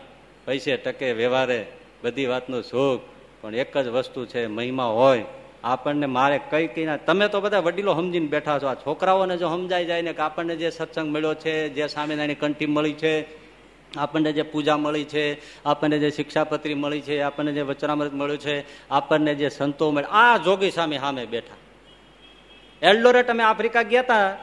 પૈસે 0.46 0.76
ટકે 0.76 1.12
વ્યવહારે 1.12 1.66
બધી 2.04 2.26
વાતનું 2.26 2.62
સુખ, 2.62 3.00
પણ 3.40 3.54
એક 3.54 3.78
જ 3.78 3.88
વસ્તુ 3.88 4.26
છે, 4.26 4.46
મહિમા 4.46 4.84
હોય. 4.84 5.24
આપણને 5.64 6.06
મારે 6.06 6.40
કઈ 6.50 6.66
કઈ 6.66 6.86
તમે 7.06 7.28
તો 7.28 7.40
બધા 7.40 7.58
વડીલો 7.58 7.94
સમજીને 7.94 8.26
બેઠા 8.26 8.58
છો. 8.58 8.66
આ 8.66 8.74
છોકરાઓને 8.74 9.36
જો 9.36 9.48
સમજાઈ 9.48 9.84
જાય 9.84 10.02
ને 10.02 10.12
કે 10.12 10.22
આપણને 10.22 10.56
જે 10.56 10.70
સત્સંગ 10.70 11.08
મળ્યો 11.14 11.34
છે, 11.34 11.68
જે 11.68 11.86
સામેનાની 11.86 12.34
કંઠી 12.34 12.66
મળી 12.66 12.92
છે, 12.92 13.46
આપણને 13.96 14.32
જે 14.32 14.42
પૂજા 14.42 14.76
મળી 14.76 15.04
છે, 15.04 15.40
આપણને 15.64 15.98
જે 15.98 16.10
શિક્ષાપત્રી 16.10 16.74
મળી 16.74 17.00
છે, 17.00 17.20
આપણને 17.20 17.52
જે 17.52 17.62
વચનામૃત 17.62 18.12
મળ્યું 18.12 18.38
છે, 18.38 18.88
આપણને 18.90 19.34
જે 19.34 19.48
સંતો 19.48 19.90
મળ્યા. 19.90 20.08
આ 20.10 20.36
જોગી 20.36 20.70
સામે 20.70 20.98
સામે 20.98 21.26
બેઠા. 21.26 21.56
એલ્ડોરેટ 22.82 23.30
અમે 23.30 23.42
આફ્રિકા 23.42 23.82
ગયા 23.82 24.00
હતા 24.00 24.36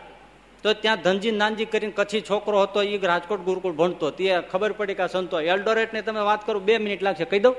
તો 0.64 0.74
ત્યાં 0.74 1.02
ધનજી 1.02 1.32
નાનજી 1.32 1.66
કરીને 1.66 1.94
કચ્છી 1.96 2.22
છોકરો 2.22 2.62
હતો 2.62 2.84
એ 2.84 2.98
રાજકોટ 2.98 3.40
ગુરુકુળ 3.40 3.74
ભણતો. 3.74 4.10
તે 4.10 4.42
ખબર 4.52 4.72
પડી 4.72 4.94
કે 4.94 5.04
આ 5.04 5.08
સંતો 5.08 5.40
એલ્ડોરેટ 5.40 5.94
ને 5.94 6.02
તમે 6.02 6.20
વાત 6.20 6.46
કરો, 6.46 6.60
બે 6.60 6.78
મિનિટ 6.78 7.04
લાગશે. 7.04 7.26
કહી 7.26 7.40
દઉં? 7.40 7.56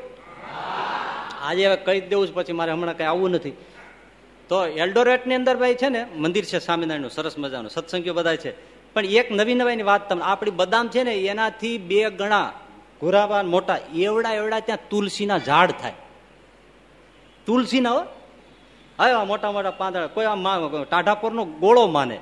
આજે 1.43 1.67
હવે 1.67 1.77
કહી 1.77 2.01
દેવું 2.01 2.35
પછી 2.35 2.53
મારે 2.53 2.73
હમણાં 2.73 2.97
કઈ 2.97 3.05
આવવું 3.05 3.31
નથી. 3.31 3.51
તો 4.49 4.67
એલ્ડોરેટની 4.67 5.35
અંદર 5.35 5.57
ભાઈ 5.57 5.75
છે 5.75 5.89
ને, 5.89 6.07
મંદિર 6.17 6.45
છે 6.45 6.59
સ્વામિનારાયણનું, 6.59 7.11
સરસ 7.11 7.39
મજાનું, 7.39 7.71
સત્સંગીઓ 7.71 8.15
બધા 8.15 8.37
છે. 8.37 8.53
પણ 8.95 9.05
એક 9.05 9.33
નવી 9.33 9.55
નવાઈની 9.55 9.83
વાત 9.83 10.09
તમને, 10.09 10.25
આપણી 10.25 10.51
બદામ 10.51 10.89
છે 10.89 11.03
ને, 11.03 11.15
એનાથી 11.15 11.79
બે 11.79 12.11
ગણા 12.11 12.53
ઘોરાવાન 13.01 13.47
મોટા, 13.47 13.79
એવડા 13.95 14.33
એવડા 14.33 14.61
ત્યાં 14.61 14.79
તુલસીના 14.89 15.39
ઝાડ 15.39 15.71
થાય. 15.71 15.93
તુલસીના 17.47 18.05
હા. 18.99 19.25
મોટા 19.25 19.53
મોટા 19.53 19.71
પાંદડા, 19.71 20.07
કોઈ 20.07 20.25
આમ 20.25 20.83
ટાઢાપોરનો 20.85 21.45
ગોળો 21.45 21.87
માને. 21.87 22.21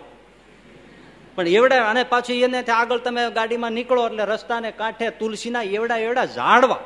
પણ 1.36 1.48
એવડા 1.48 1.90
અને 1.90 2.02
પાછું 2.04 2.36
એને 2.36 2.60
આગળ 2.60 2.98
તમે 2.98 3.30
ગાડીમાં 3.30 3.72
નીકળો 3.72 4.06
એટલે 4.06 4.24
રસ્તાને 4.24 4.70
કાંઠે 4.72 5.10
તુલસીના 5.10 5.62
એવડા 5.62 5.96
એવડા 5.96 6.24
ઝાડવા. 6.24 6.80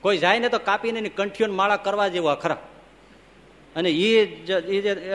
કોઈ 0.00 0.18
જાય 0.18 0.38
ને 0.38 0.48
તો 0.48 0.58
કાપીને 0.58 0.98
એની 0.98 1.08
કંઠીઓ 1.08 1.52
માળા 1.52 1.76
કરવા 1.76 2.08
જેવા 2.08 2.34
ખરા. 2.34 2.58
અને 3.76 3.90
એ 3.90 4.26
જે 4.26 4.54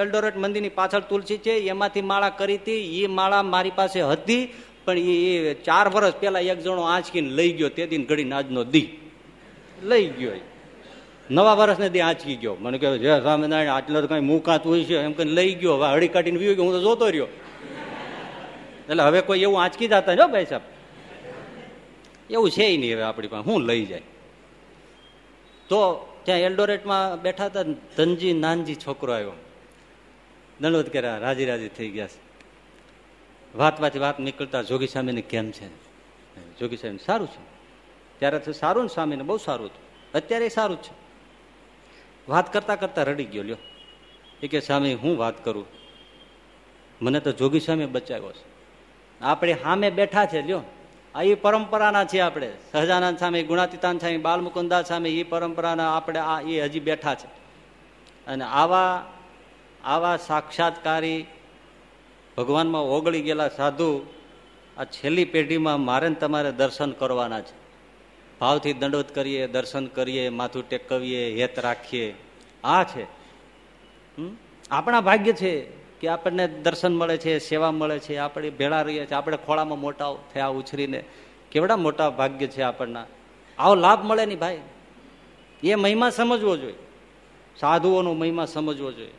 એલ્ડોરેટ 0.01 0.37
મંદિરની 0.37 0.69
પાછળ 0.69 0.99
તુલસી 0.99 1.37
છે, 1.37 1.51
એમાંથી 1.51 2.01
માળા 2.01 2.29
કરી 2.29 2.55
હતી 2.55 3.03
એ 3.03 3.07
માળા 3.07 3.43
મારી 3.43 3.71
પાસે 3.75 4.01
હતી, 4.01 4.53
પણ 4.85 4.97
એ 4.97 5.53
ચાર 5.53 5.89
વર્ષ 5.89 6.15
પહેલા 6.19 6.39
એક 6.39 6.59
જણો 6.63 6.81
આંચકીને 6.81 7.29
લઈ 7.29 7.51
ગયો, 7.53 7.69
તે 7.69 7.87
દિન 7.87 8.05
ઘડી 8.05 8.23
નાજનો 8.23 8.63
દી. 8.63 8.87
લઈ 9.83 10.05
ગયો 10.07 10.31
નવા 11.31 11.53
વર્ષને 11.53 11.89
દી 11.89 11.99
આંચકી 11.99 12.35
ગયો. 12.35 12.55
મને 12.59 12.77
કહ્યું 12.77 12.99
જય 12.99 13.19
સ્વામિનારાયણ, 13.19 13.69
આટલો 13.69 14.01
તો 14.01 14.07
કઈ 14.07 14.19
મુકાતું 14.19 14.71
હોય 14.71 14.83
છે 14.83 14.95
એમ 14.97 15.13
કઈ 15.13 15.23
લઈ 15.23 15.53
ગયો. 15.53 15.73
હવે 15.77 15.87
હળી 15.93 16.07
કાઢીને 16.07 16.39
વી 16.39 16.55
ગયો. 16.55 16.65
હું 16.65 16.73
તો 16.73 16.81
જોતો 16.81 17.09
રહ્યો. 17.09 17.27
એટલે 18.89 19.03
હવે 19.03 19.21
કોઈ 19.21 19.41
એવું 19.41 19.63
આંચકી 19.63 19.87
જતા 19.87 20.13
જો 20.13 20.27
ભાઈ 20.27 20.45
સાહેબ. 20.45 20.61
એવું 22.29 22.51
છે 22.51 22.77
નહીં 22.77 22.93
હવે 22.93 23.01
આપણી 23.01 23.27
પાસે. 23.27 23.49
હું 23.49 23.61
લઈ 23.61 23.85
જાય. 23.85 24.01
તો 25.69 26.07
ત્યાં 26.23 26.39
એલ્ડોરેટમાં 26.39 27.21
બેઠા 27.21 27.45
હતા 27.45 27.63
ધનજી 27.97 28.33
નાનજી 28.33 28.75
છોકરો 28.75 29.13
આવ્યો. 29.13 29.31
દંડવત 30.61 30.93
કર્યા 30.93 31.17
રાજી 31.17 31.45
રાજી 31.45 31.67
થઈ 31.67 31.89
ગયા 31.89 32.07
છે. 32.07 32.25
વાત 33.57 33.81
વાત 33.81 33.97
વાત 33.97 34.19
નીકળતા 34.19 34.61
જોગી 34.61 34.87
સ્વામીને 34.87 35.21
કેમ 35.21 35.51
છે? 35.51 35.67
જોગી 36.59 36.77
સ્વામી 36.77 36.97
સારું 37.05 37.27
છે. 37.27 37.55
ત્યારે 38.19 38.39
તો 38.39 38.51
સારું 38.51 38.83
ને 38.83 38.89
સ્વામીને 38.93 39.23
બહુ 39.23 39.37
સારું 39.37 39.65
હતું. 39.65 40.11
અત્યારે 40.13 40.49
સારું 40.49 40.81
છે. 40.81 41.05
વાત 42.29 42.53
કરતા 42.53 42.75
કરતા 42.75 43.03
રડી 43.03 43.23
ગયો 43.23 43.43
લ્યો. 43.43 43.57
એ 44.43 44.47
કે, 44.47 44.59
સ્વામી, 44.59 44.93
હું 44.93 45.17
વાત 45.17 45.45
કરું? 45.45 45.65
મને 47.01 47.19
તો 47.19 47.31
જોગી 47.31 47.59
સ્વામી 47.59 47.85
બચાવ્યો 47.85 48.31
છે. 48.31 48.54
આપણે 49.21 49.53
સામે 49.63 49.89
બેઠા 49.89 50.25
છે, 50.25 50.41
લ્યો. 50.41 50.61
આ 51.15 51.21
એ 51.21 51.33
પરંપરાના 51.33 52.05
છે 52.05 52.19
આપણે. 52.19 52.51
સહજાનંદ 52.71 53.17
સ્વામી, 53.17 53.43
ગુણાતીતાન 53.43 53.97
સ્વામી 53.97 54.17
બાલમુકુદાસ 54.17 54.87
સ્વામી 54.87 55.19
એ 55.19 55.23
પરંપરાના 55.23 55.97
આપણે 55.97 56.19
આ 56.19 56.41
એ 56.41 56.61
હજી 56.61 56.79
બેઠા 56.79 57.15
છે. 57.15 57.27
અને 58.27 58.43
આવા 58.43 59.05
આવા 59.83 60.17
સાક્ષાત્કારી 60.17 61.25
ભગવાનમાં 62.37 62.81
ઓગળી 62.81 63.21
ગયેલા 63.21 63.49
સાધુ 63.49 64.05
આ 64.77 64.83
છેલ્લી 64.83 65.25
પેઢીમાં 65.25 65.79
મારે 65.79 66.09
તમારે 66.09 66.51
દર્શન 66.51 66.91
કરવાના 66.91 67.41
છે. 67.41 67.65
ભાવથી 68.39 68.73
દંડવત 68.73 69.15
કરીએ, 69.15 69.47
દર્શન 69.47 69.87
કરીએ, 69.87 70.29
માથું 70.29 70.69
ટેકવીએ, 70.69 71.41
હેત 71.41 71.59
રાખીએ. 71.59 72.15
આ 72.63 72.83
છે. 72.83 73.05
આપણા 74.71 75.01
ભાગ્ય 75.01 75.33
છે. 75.33 75.84
કે 76.05 76.09
આપણને 76.09 76.47
દર્શન 76.47 76.95
મળે 76.95 77.17
છે, 77.17 77.39
સેવા 77.39 77.71
મળે 77.71 77.99
છે, 77.99 78.17
આપણે 78.17 78.49
ભેળા 78.49 78.81
રહીએ 78.81 79.05
છીએ, 79.05 79.15
આપણે 79.15 79.37
ખોળામાં 79.37 79.79
મોટા 79.79 80.05
થયા 80.33 80.47
ઉછરીને 80.47 81.03
કેવડા 81.51 81.77
મોટા 81.77 82.09
ભાગ્ય 82.09 82.47
છે 82.47 82.61
આપણના? 82.61 83.05
આવો 83.57 83.75
લાભ 83.75 84.05
મળે 84.05 84.25
નહીં 84.25 84.39
ભાઈ. 84.39 84.61
એ 85.63 85.75
મહિમા 85.75 86.09
સમજવો 86.09 86.57
જોઈએ. 86.57 86.75
સાધુઓનો 87.59 88.13
મહિમા 88.13 88.45
સમજવો 88.45 88.91
જોઈએ. 88.91 89.13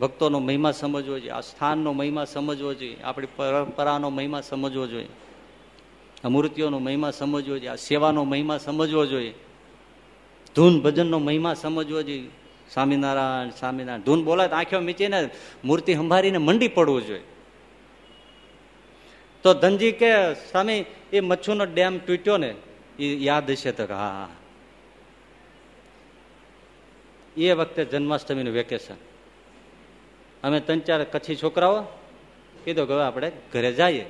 ભક્તોનો 0.00 0.38
મહિમા 0.38 0.70
સમજવો 0.70 1.18
જોઈએ. 1.18 1.30
આ 1.30 1.40
સ્થાનનો 1.40 1.92
મહિમા 1.92 2.24
સમજવો 2.24 2.74
જોઈએ. 2.74 3.02
આપણી 3.02 3.26
પરંપરાનો 3.36 4.10
મહિમા 4.10 4.40
સમજવો 4.40 4.86
જોઈએ. 4.86 5.08
મૂર્તિઓનો 6.24 6.78
મહિમા 6.78 7.10
સમજવો 7.10 7.40
જોઈએ. 7.40 7.68
આ 7.68 7.74
સેવાનો 7.74 8.24
મહિમા 8.24 8.58
સમજવો 8.58 9.06
જોઈએ. 9.06 9.34
ધૂન 10.54 10.80
ભજનનો 10.80 11.18
મહિમા 11.18 11.54
સમજવો 11.54 12.02
જોઈએ. 12.02 12.28
સ્વામિનારાયણ 12.74 13.48
સ્વામિનારાયણ. 13.48 14.00
ધૂન 14.00 14.24
બોલાય 14.24 14.48
તો 14.48 14.56
આંખો 14.56 14.80
મીચીને 14.80 15.30
મૂર્તિ 15.64 15.94
સંભાળીને 15.94 16.38
મંડી 16.38 16.68
પડવું 16.68 17.06
જોઈએ. 17.06 17.22
તો 19.42 19.54
ધનજી 19.54 19.92
કે, 19.92 20.34
સ્વામી, 20.34 20.84
એ 21.12 21.20
મચ્છુનો 21.20 21.64
ડેમ 21.64 21.98
તૂટ્યો 21.98 22.36
ને, 22.36 22.54
એ 22.98 23.16
યાદ 23.24 23.50
હશે 23.50 23.72
તો 23.72 23.82
હા 23.82 23.96
હા. 23.96 24.28
એ 27.36 27.52
વખતે 27.52 27.84
જન્માષ્ટમીનું 27.84 28.54
વેકેશન. 28.54 28.94
અમે 30.42 30.60
ત્રણ 30.60 30.78
ચાર 30.78 31.04
કચ્છી 31.04 31.36
છોકરાઓ 31.36 31.82
કીધું 32.64 32.88
કે 32.88 32.94
આપણે 32.94 33.32
ઘરે 33.52 33.72
જઈએ. 33.72 34.04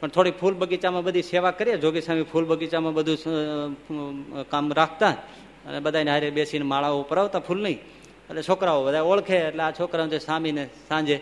પણ 0.00 0.08
થોડી 0.08 0.30
ફૂલ 0.30 0.54
બગીચામાં 0.54 1.04
બધી 1.04 1.22
સેવા 1.22 1.50
કરીએ. 1.50 1.76
જોગી 1.76 2.00
સ્વામી 2.00 2.22
ફૂલ 2.22 2.44
બગીચામાં 2.44 2.94
બધું 2.94 3.16
કામ 4.48 4.72
રાખતા. 4.72 5.10
અને 5.66 5.80
બધાને 5.80 6.10
હારે 6.10 6.30
બેસીને 6.30 6.64
માળાઓ 6.64 7.00
ઉપર 7.02 7.18
આવતા, 7.18 7.38
ફૂલ 7.38 7.62
નહીં. 7.62 7.78
એટલે 8.32 8.42
છોકરાઓ 8.42 8.86
બધા 8.86 9.02
ઓળખે 9.02 9.36
એટલે 9.36 9.62
આ 9.62 9.70
છોકરાઓ 9.70 10.18
સ્વામીને 10.18 10.68
સાંજે 10.88 11.20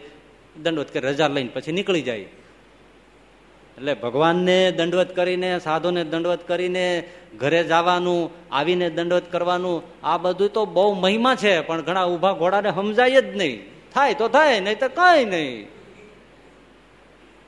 દંડવત 0.63 0.93
કરી 0.93 1.09
રજા 1.09 1.29
લઈને 1.29 1.51
પછી 1.55 1.73
નીકળી 1.73 2.03
જાય. 2.03 2.19
એટલે 2.19 3.95
ભગવાનને 3.95 4.73
દંડવત 4.73 5.17
કરીને, 5.17 5.59
સાધુને 5.59 6.05
દંડવત 6.05 6.49
કરીને, 6.49 7.09
ઘરે 7.39 7.65
જવાનું, 7.65 8.31
આવીને 8.53 8.91
દંડવત 8.91 9.33
કરવાનું, 9.33 9.83
આ 10.03 10.19
બધું 10.19 10.49
તો 10.49 10.67
બહુ 10.67 10.95
મહિમા 10.95 11.35
છે, 11.35 11.61
પણ 11.61 11.83
ઘણા 11.83 12.05
ઊભા 12.05 12.33
ઘોડાને 12.33 12.71
સમજાય 12.71 13.23
જ 13.23 13.37
નહીં. 13.37 13.63
થાય 13.95 14.15
તો 14.15 14.29
થાય, 14.29 14.61
નહીં 14.61 14.79
તો 14.79 14.89
કઈ 14.89 15.25
નહીં. 15.25 15.63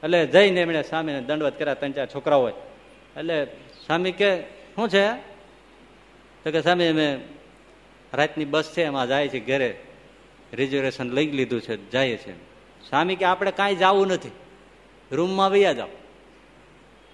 એટલે 0.04 0.26
જઈને 0.26 0.60
એમણે 0.60 0.82
સ્વામીને 0.82 1.20
દંડવત 1.20 1.58
કર્યા 1.58 1.74
ત્રણ 1.74 1.92
ચાર 1.92 2.06
છોકરાઓ 2.06 2.48
એટલે 2.48 3.44
સ્વામી 3.86 4.12
કે, 4.12 4.40
શું 4.42 4.88
છે? 4.88 5.12
તો 6.44 6.50
કે 6.50 6.60
સ્વામી 6.60 6.88
અમે 6.88 7.18
રાતની 8.14 8.44
બસ 8.44 8.64
છે, 8.72 8.82
એમાં 8.82 9.08
જાય 9.08 9.28
છે 9.28 9.40
ઘરે. 9.40 9.78
રિઝર્વેશન 10.52 11.10
લઈ 11.10 11.30
લીધું 11.30 11.60
છે, 11.60 11.90
જાય 11.90 12.16
છે. 12.16 12.32
સ્વામી 12.88 13.16
કે, 13.16 13.24
આપણે 13.24 13.50
કાંઈ 13.50 13.74
જવું 13.74 14.06
નથી. 14.06 14.30
રૂમમાં 15.12 15.50
વૈયા 15.50 15.72
જાઓ. 15.72 15.88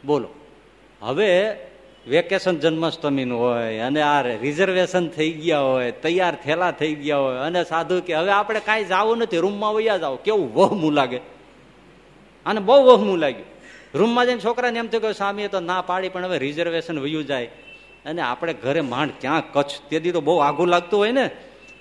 બોલો. 0.04 0.28
હવે 1.00 1.56
વેકેશન 2.08 2.58
જન્માષ્ટમીનું 2.58 3.40
હોય 3.40 3.78
અને 3.78 4.02
આ 4.02 4.22
રિઝર્વેશન 4.22 5.08
થઈ 5.08 5.30
ગયા 5.30 5.60
હોય, 5.60 5.92
તૈયાર 5.92 6.34
થેલા 6.34 6.70
થઈ 6.70 6.94
ગયા 6.94 7.16
હોય 7.16 7.38
અને 7.38 7.64
સાધુ 7.64 8.00
કે, 8.00 8.14
હવે 8.14 8.30
આપણે 8.30 8.60
કાંઈ 8.60 8.84
જવું 8.84 9.18
નથી. 9.18 9.36
રૂમમાં 9.36 9.74
વૈયા 9.74 9.96
જાઓ. 9.96 10.16
કેવું 10.16 10.54
વહમું 10.54 10.92
લાગે? 10.92 11.20
અને 12.46 12.60
બહુ 12.60 12.84
વહમું 12.84 13.18
લાગ્યું. 13.18 13.46
રૂમમાં 13.94 14.26
જઈને 14.26 14.40
છોકરાને 14.40 14.78
એમ 14.78 14.86
થયું 14.86 15.02
કે, 15.02 15.12
સ્વામીએ 15.12 15.48
તો 15.48 15.60
ના 15.60 15.82
પાડી, 15.82 16.08
પણ 16.08 16.24
હવે 16.24 16.38
રિઝર્વેશન 16.38 16.98
વયું 16.98 17.26
જાય. 17.26 17.48
અને 18.04 18.22
આપણે 18.22 18.52
ઘરે 18.54 18.80
માંડ 18.80 19.10
ક્યાં 19.20 19.52
કચ્છ? 19.52 19.72
તેથી 19.90 20.12
તો 20.12 20.20
બહુ 20.20 20.36
આઘું 20.38 20.68
લાગતું 20.68 20.98
હોય 21.00 21.12
ને. 21.12 21.30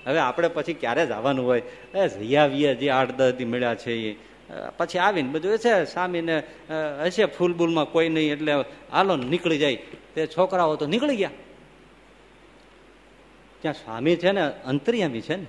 હવે 0.06 0.18
આપણે 0.18 0.48
પછી 0.48 0.74
ક્યારે 0.74 1.06
જ 1.06 1.10
આવવાનું 1.10 1.46
હોય? 1.46 1.62
એ 1.94 2.08
જઈ 2.08 2.74
જે 2.74 2.90
આઠ 2.90 3.10
દસ 3.10 3.32
દી 3.32 3.44
મળ્યા 3.44 3.74
છે 3.74 3.92
એ. 3.92 4.16
પછી 4.76 4.98
આવીને 4.98 5.28
બધું 5.28 5.58
છે 5.58 5.84
સ્વામીને 5.84 6.36
હશે 7.04 7.24
ફૂલબૂલમાં 7.26 7.86
કોઈ 7.92 8.08
નહીં 8.08 8.32
એટલે 8.32 8.52
હાલો 8.92 9.16
નીકળી 9.16 9.58
જાય. 9.58 9.76
તે 10.14 10.26
છોકરાઓ 10.26 10.76
તો 10.76 10.86
નીકળી 10.86 11.16
ગયા. 11.16 11.30
ત્યાં 13.60 13.74
સ્વામી 13.74 14.16
છે 14.16 14.30
ને, 14.32 14.42
અંતરિયામી 14.64 15.20
છે 15.20 15.36
ને. 15.36 15.46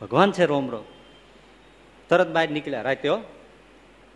ભગવાન 0.00 0.32
છે 0.32 0.44
રોમ 0.46 0.70
રોમ. 0.70 0.84
તરત 2.08 2.28
બહાર 2.28 2.48
નીકળ્યા. 2.48 2.82
રાતે 2.82 3.08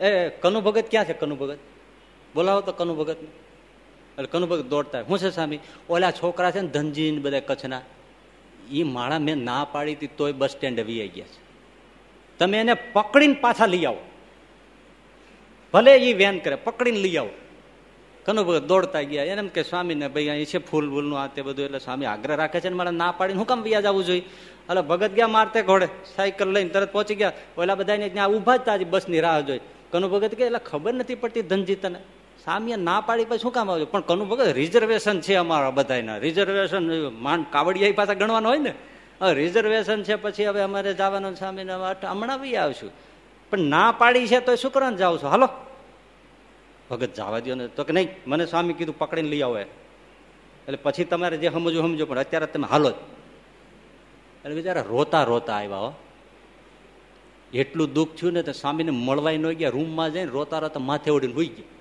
એ 0.00 0.28
કનુ 0.42 0.60
ભગત 0.60 0.86
ક્યાં 0.90 1.04
છે 1.04 1.12
કનુ 1.12 1.34
ભગત 1.36 1.58
બોલાવો 2.34 2.60
તો 2.60 2.72
કનુ 2.72 2.94
ભગત 2.94 3.16
એટલે 4.14 4.26
કનુ 4.26 4.46
ભગત 4.46 4.64
દોડતા 4.64 5.02
શું 5.02 5.18
છે 5.18 5.30
સ્વામી 5.30 5.58
ઓલા 5.90 6.10
છોકરા 6.10 6.50
છે 6.50 6.60
ને 6.60 6.68
ધનજી 6.68 7.18
બધા 7.18 7.40
કચ્છના 7.40 7.80
એ 8.70 8.82
માળા 8.82 9.18
મેં 9.18 9.38
ના 9.38 9.66
પાડી 9.72 9.94
હતી 9.94 10.06
તોય 10.06 10.32
બસ 10.32 10.50
સ્ટેન્ડ 10.50 10.80
વી 10.80 11.08
ગયા 11.08 11.26
છે. 11.26 11.44
તમે 12.38 12.60
એને 12.60 12.74
પકડીને 12.74 13.34
પાછા 13.34 13.66
લઈ 13.66 13.84
આવો. 13.84 14.00
ભલે 15.72 15.96
એ 15.96 16.12
વેન 16.12 16.38
કરે, 16.38 16.54
પકડીને 16.54 16.98
લઈ 16.98 17.16
આવો. 17.16 17.30
કનુભગત 18.26 18.62
દોડતા 18.62 19.02
ગયા. 19.02 19.24
એને 19.24 19.38
એમ 19.38 19.48
કે 19.48 19.62
સ્વામીને 19.62 20.08
ભાઈ, 20.08 20.28
અહીં 20.28 20.44
છે 20.44 20.58
ફૂલ 20.58 20.90
ફૂલનું 20.90 21.20
આ 21.20 21.26
તે 21.26 21.42
બધું, 21.42 21.64
એટલે 21.64 21.78
સ્વામી 21.78 22.06
આગ્રહ 22.06 22.36
રાખે 22.36 22.60
છે 22.60 22.68
ને 22.68 22.74
મારે 22.74 22.90
ના 22.90 23.12
પાડીને 23.12 23.38
હું 23.38 23.46
કામ 23.46 23.62
વ્યાજ 23.62 23.86
આવવું 23.86 24.04
જોઈએ? 24.04 24.20
એટલે 24.20 24.80
ભગત 24.80 25.10
ગયા 25.10 25.28
મારતે 25.28 25.62
ઘોડે, 25.62 25.88
સાયકલ 26.16 26.48
લઈને 26.48 26.70
તરત 26.70 26.92
પહોંચી 26.92 27.14
ગયા. 27.14 27.32
ઓલા 27.58 27.74
બધાને 27.74 28.08
ત્યાં 28.08 28.28
ઊભા 28.28 28.56
જ 28.56 28.60
તાજી 28.60 28.84
બસની 28.84 29.20
રાહ 29.20 29.40
જોઈ. 29.40 29.60
કનુ 29.90 30.08
ભગત 30.08 30.34
કે, 30.34 30.44
એટલે 30.44 30.58
ખબર 30.58 30.94
નથી 30.94 31.14
પડતી 31.14 31.42
ધનજી 31.42 31.74
તને? 31.74 31.98
સામીએ 32.44 32.76
ના 32.76 33.00
પાડી 33.00 33.24
પછી 33.24 33.38
શું 33.38 33.52
કામ 33.52 33.70
આવજો? 33.70 33.86
પણ 33.86 34.00
કનુ 34.00 34.24
ભગત 34.24 34.48
રિઝર્વેશન 34.60 35.20
છે 35.20 35.34
અમારા 35.34 35.70
બધાના 35.70 36.16
રિઝર્વેશન 36.16 36.84
માંડ 37.14 37.44
કાવડિયા 37.50 37.92
પાછા 37.96 38.14
ગણવાનું 38.14 38.50
હોય 38.52 38.58
ને? 38.58 38.72
રિઝર્વેશન 39.32 40.02
છે 40.02 40.14
પછી 40.14 40.46
હવે 40.46 40.60
અમારે 40.60 40.94
જવાનું 40.94 41.34
સ્વામીને 41.34 41.72
હમણાં 42.10 42.40
બી 42.40 42.56
આવશું. 42.56 42.90
પણ 43.50 43.58
ના 43.58 43.94
પાડી 43.98 44.26
છે 44.26 44.40
તો 44.40 44.56
શું 44.56 44.72
કરવાનું 44.72 44.98
જાવ 44.98 45.18
છો. 45.22 45.28
હાલો. 45.28 45.48
ભગત 46.90 47.14
જવા 47.14 47.38
દો 47.38 47.54
ને. 47.54 47.66
તો 47.68 47.84
કે 47.84 47.92
નહીં, 47.92 48.08
મને 48.26 48.46
સ્વામી 48.46 48.74
કીધું 48.78 48.98
પકડીને 48.98 49.28
લઈ 49.28 49.42
આવો 49.42 49.56
એટલે 49.58 50.78
પછી 50.82 51.04
તમારે 51.04 51.36
જે 51.36 51.48
સમજવું 51.48 51.82
સમજો, 51.82 52.06
પણ 52.06 52.18
અત્યારે 52.18 52.46
તમે 52.46 52.66
હાલો 52.70 52.90
એટલે 52.90 54.54
બિચારા 54.54 54.84
રોતા 54.88 55.24
રોતા 55.24 55.56
આવ્યા 55.56 55.84
હો. 55.84 55.92
એટલું 57.52 57.92
દુઃખ 57.92 58.12
થયું 58.18 58.32
ને 58.32 58.42
તો 58.42 58.52
સ્વામીને 58.52 58.90
મળવાય 58.90 59.38
ન 59.38 59.46
ગયા. 59.52 59.72
રૂમમાં 59.76 60.12
જઈને 60.12 60.30
રોતા 60.36 60.58
રોતા 60.58 60.80
માથે 60.80 61.10
ઓડીને 61.10 61.34
હોઈ 61.34 61.50
ગયા. 61.56 61.72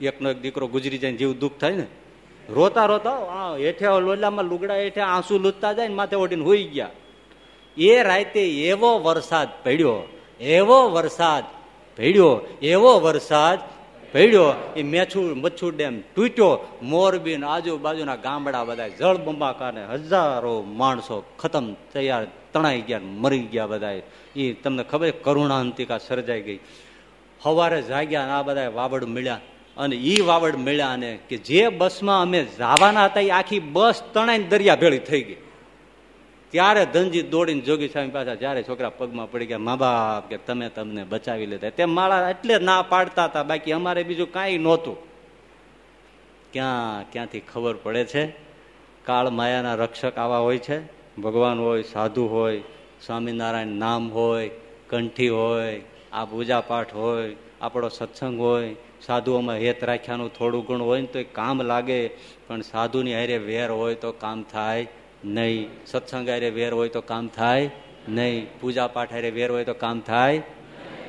એકનો 0.00 0.30
એક 0.30 0.40
દીકરો 0.40 0.66
ગુજરી 0.66 0.98
જાય 0.98 1.12
જેવું 1.12 1.38
દુઃખ 1.38 1.58
થાય 1.60 1.76
ને, 1.76 1.86
રોતા 2.48 2.86
રોતા 2.86 3.56
હેઠે 3.56 3.86
લોલામાં 3.86 4.44
લુગડા 4.44 4.74
હેઠે 4.74 5.00
આંસુ 5.00 5.38
લૂતતા 5.38 5.72
જાય 5.72 5.88
ને 5.88 5.94
માથે 5.94 6.16
ઓઢીને 6.16 6.44
હોઈ 6.44 6.64
ગયા. 6.64 6.90
એ 7.76 8.02
રાતે 8.02 8.42
એવો 8.66 8.98
વરસાદ 8.98 9.48
પડ્યો, 9.64 10.08
એવો 10.40 10.78
વરસાદ 10.90 11.44
પડ્યો, 11.96 12.30
એવો 12.62 13.00
વરસાદ 13.00 13.58
પડ્યો. 14.12 14.46
એ 14.76 14.82
મેછું 14.82 15.40
મચ્છુ 15.40 15.70
ડેમ 15.70 16.00
તૂટ્યો 16.00 16.78
મોરબી 16.82 17.34
આજુબાજુના 17.34 18.16
ગામડા 18.16 18.64
બધા 18.64 18.88
જળ 18.88 19.16
બંબાકાને 19.16 19.82
હજારો 19.86 20.62
માણસો 20.62 21.24
ખતમ 21.38 21.72
તૈયાર 21.92 22.26
તણાઈ 22.52 22.80
ગયા 22.80 23.00
મરી 23.02 23.42
ગયા 23.52 23.66
બધા 23.66 23.92
એ 24.36 24.52
તમને 24.52 24.82
ખબર 24.82 25.10
કરુણાંતિકા 25.10 25.98
સર્જાઈ 25.98 26.42
ગઈ. 26.42 26.60
સવારે 27.42 27.82
જાગ્યા 27.82 28.22
આ 28.22 28.42
બધા 28.42 28.68
વાવડ 28.68 29.04
મળ્યા. 29.04 29.40
અને 29.76 29.96
ઈ 29.96 30.20
વાવડ 30.20 30.56
મળ્યા 30.56 30.96
ને 30.96 31.18
કે 31.28 31.36
જે 31.36 31.68
બસમાં 31.68 32.22
અમે 32.22 32.44
જવાના 32.44 33.04
હતા 33.04 33.20
એ 33.20 33.30
આખી 33.30 33.58
બસ 33.58 34.02
તણાઈને 34.14 34.44
દરિયા 34.44 34.76
ભેળી 34.76 34.98
થઈ 34.98 35.22
ગઈ. 35.22 35.36
ત્યારે 36.50 36.86
ધનજી 36.86 37.22
દોડીને 37.22 37.60
જોગી 37.60 37.88
સ્વામી 37.88 38.10
પાછા 38.10 38.34
જયારે 38.34 38.62
છોકરા 38.62 38.90
પગમાં 38.90 39.30
પડી 39.30 39.46
ગયા, 39.46 39.58
મા 39.58 39.76
બાપ, 39.76 40.28
કે 40.28 40.36
તમે 40.36 40.68
તમને 40.68 41.04
બચાવી 41.04 41.46
લીધા. 41.46 41.70
તે 41.70 41.84
માળા 41.84 42.30
એટલે 42.30 42.58
ના 42.58 42.82
પાડતા 42.82 43.24
હતા, 43.24 43.42
બાકી 43.42 43.72
અમારે 43.72 44.02
બીજું 44.02 44.32
કાંઈ 44.32 44.58
નહોતું. 44.58 44.96
ક્યાં, 46.52 47.12
ક્યાંથી 47.12 47.40
ખબર 47.40 47.74
પડે 47.74 48.04
છે? 48.04 48.26
કાળ 49.04 49.30
માયાના 49.30 49.74
રક્ષક 49.74 50.18
આવા 50.18 50.38
હોય 50.38 50.58
છે? 50.58 50.86
ભગવાન 51.20 51.58
હોય, 51.58 51.82
સાધુ 51.82 52.26
હોય, 52.26 52.60
સ્વામિનારાયણ 53.06 53.66
નામ 53.66 54.10
હોય, 54.10 54.50
કંઠી 54.90 55.28
હોય, 55.28 55.82
આ 56.12 56.24
પૂજા 56.24 56.60
પાઠ 56.60 56.94
હોય, 56.94 57.36
આપણો 57.60 57.88
સત્સંગ 57.88 58.40
હોય 58.40 58.76
સાધુઓમાં 59.06 59.58
હેત 59.64 59.80
રાખ્યાનું 59.84 60.30
થોડું 60.38 60.62
ઘણું 60.66 60.86
હોય 60.88 61.00
ને 61.00 61.10
તો 61.14 61.18
એ 61.18 61.26
કામ 61.38 61.62
લાગે, 61.70 62.00
પણ 62.46 62.60
સાધુની 62.62 63.14
હારે 63.14 63.38
વેર 63.48 63.68
હોય 63.70 63.96
તો 64.04 64.10
કામ 64.24 64.38
થાય 64.52 64.86
નહીં. 65.24 65.62
સત્સંગ 65.86 66.28
હારે 66.28 66.50
વેર 66.58 66.72
હોય 66.78 66.90
તો 66.96 67.02
કામ 67.12 67.24
થાય 67.28 67.70
નહીં. 68.08 68.46
પૂજા 68.60 68.88
પાઠ 68.96 69.12
હારે 69.12 69.30
વેર 69.38 69.48
હોય 69.54 69.64
તો 69.64 69.74
કામ 69.84 69.96
થાય 70.00 70.42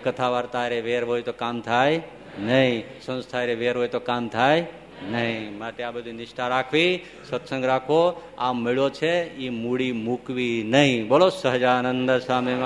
કથા 0.03 0.29
વાર્તા 0.29 0.63
હારે 0.65 0.79
વેર 0.87 1.03
હોય 1.03 1.23
તો 1.29 1.33
કામ 1.43 1.61
થાય 1.61 2.01
નહીં. 2.39 2.83
સંસ્થા 3.05 3.37
હારે 3.37 3.55
વેર 3.61 3.75
હોય 3.77 3.91
તો 3.95 4.01
કામ 4.09 4.23
થાય 4.27 4.65
નહીં. 5.11 5.57
માટે 5.59 5.81
આ 5.83 5.91
બધી 5.91 6.17
નિષ્ઠા 6.21 6.47
રાખવી, 6.47 6.91
સત્સંગ 7.29 7.63
રાખો 7.71 8.01
આ 8.37 8.53
મેળો 8.65 8.87
છે 8.99 9.13
એ 9.45 9.49
મૂડી 9.63 9.93
મૂકવી 10.07 10.57
નહીં. 10.73 11.07
બોલો 11.07 11.27
સહજાનંદ 11.29 12.11
સ્વામી 12.27 12.57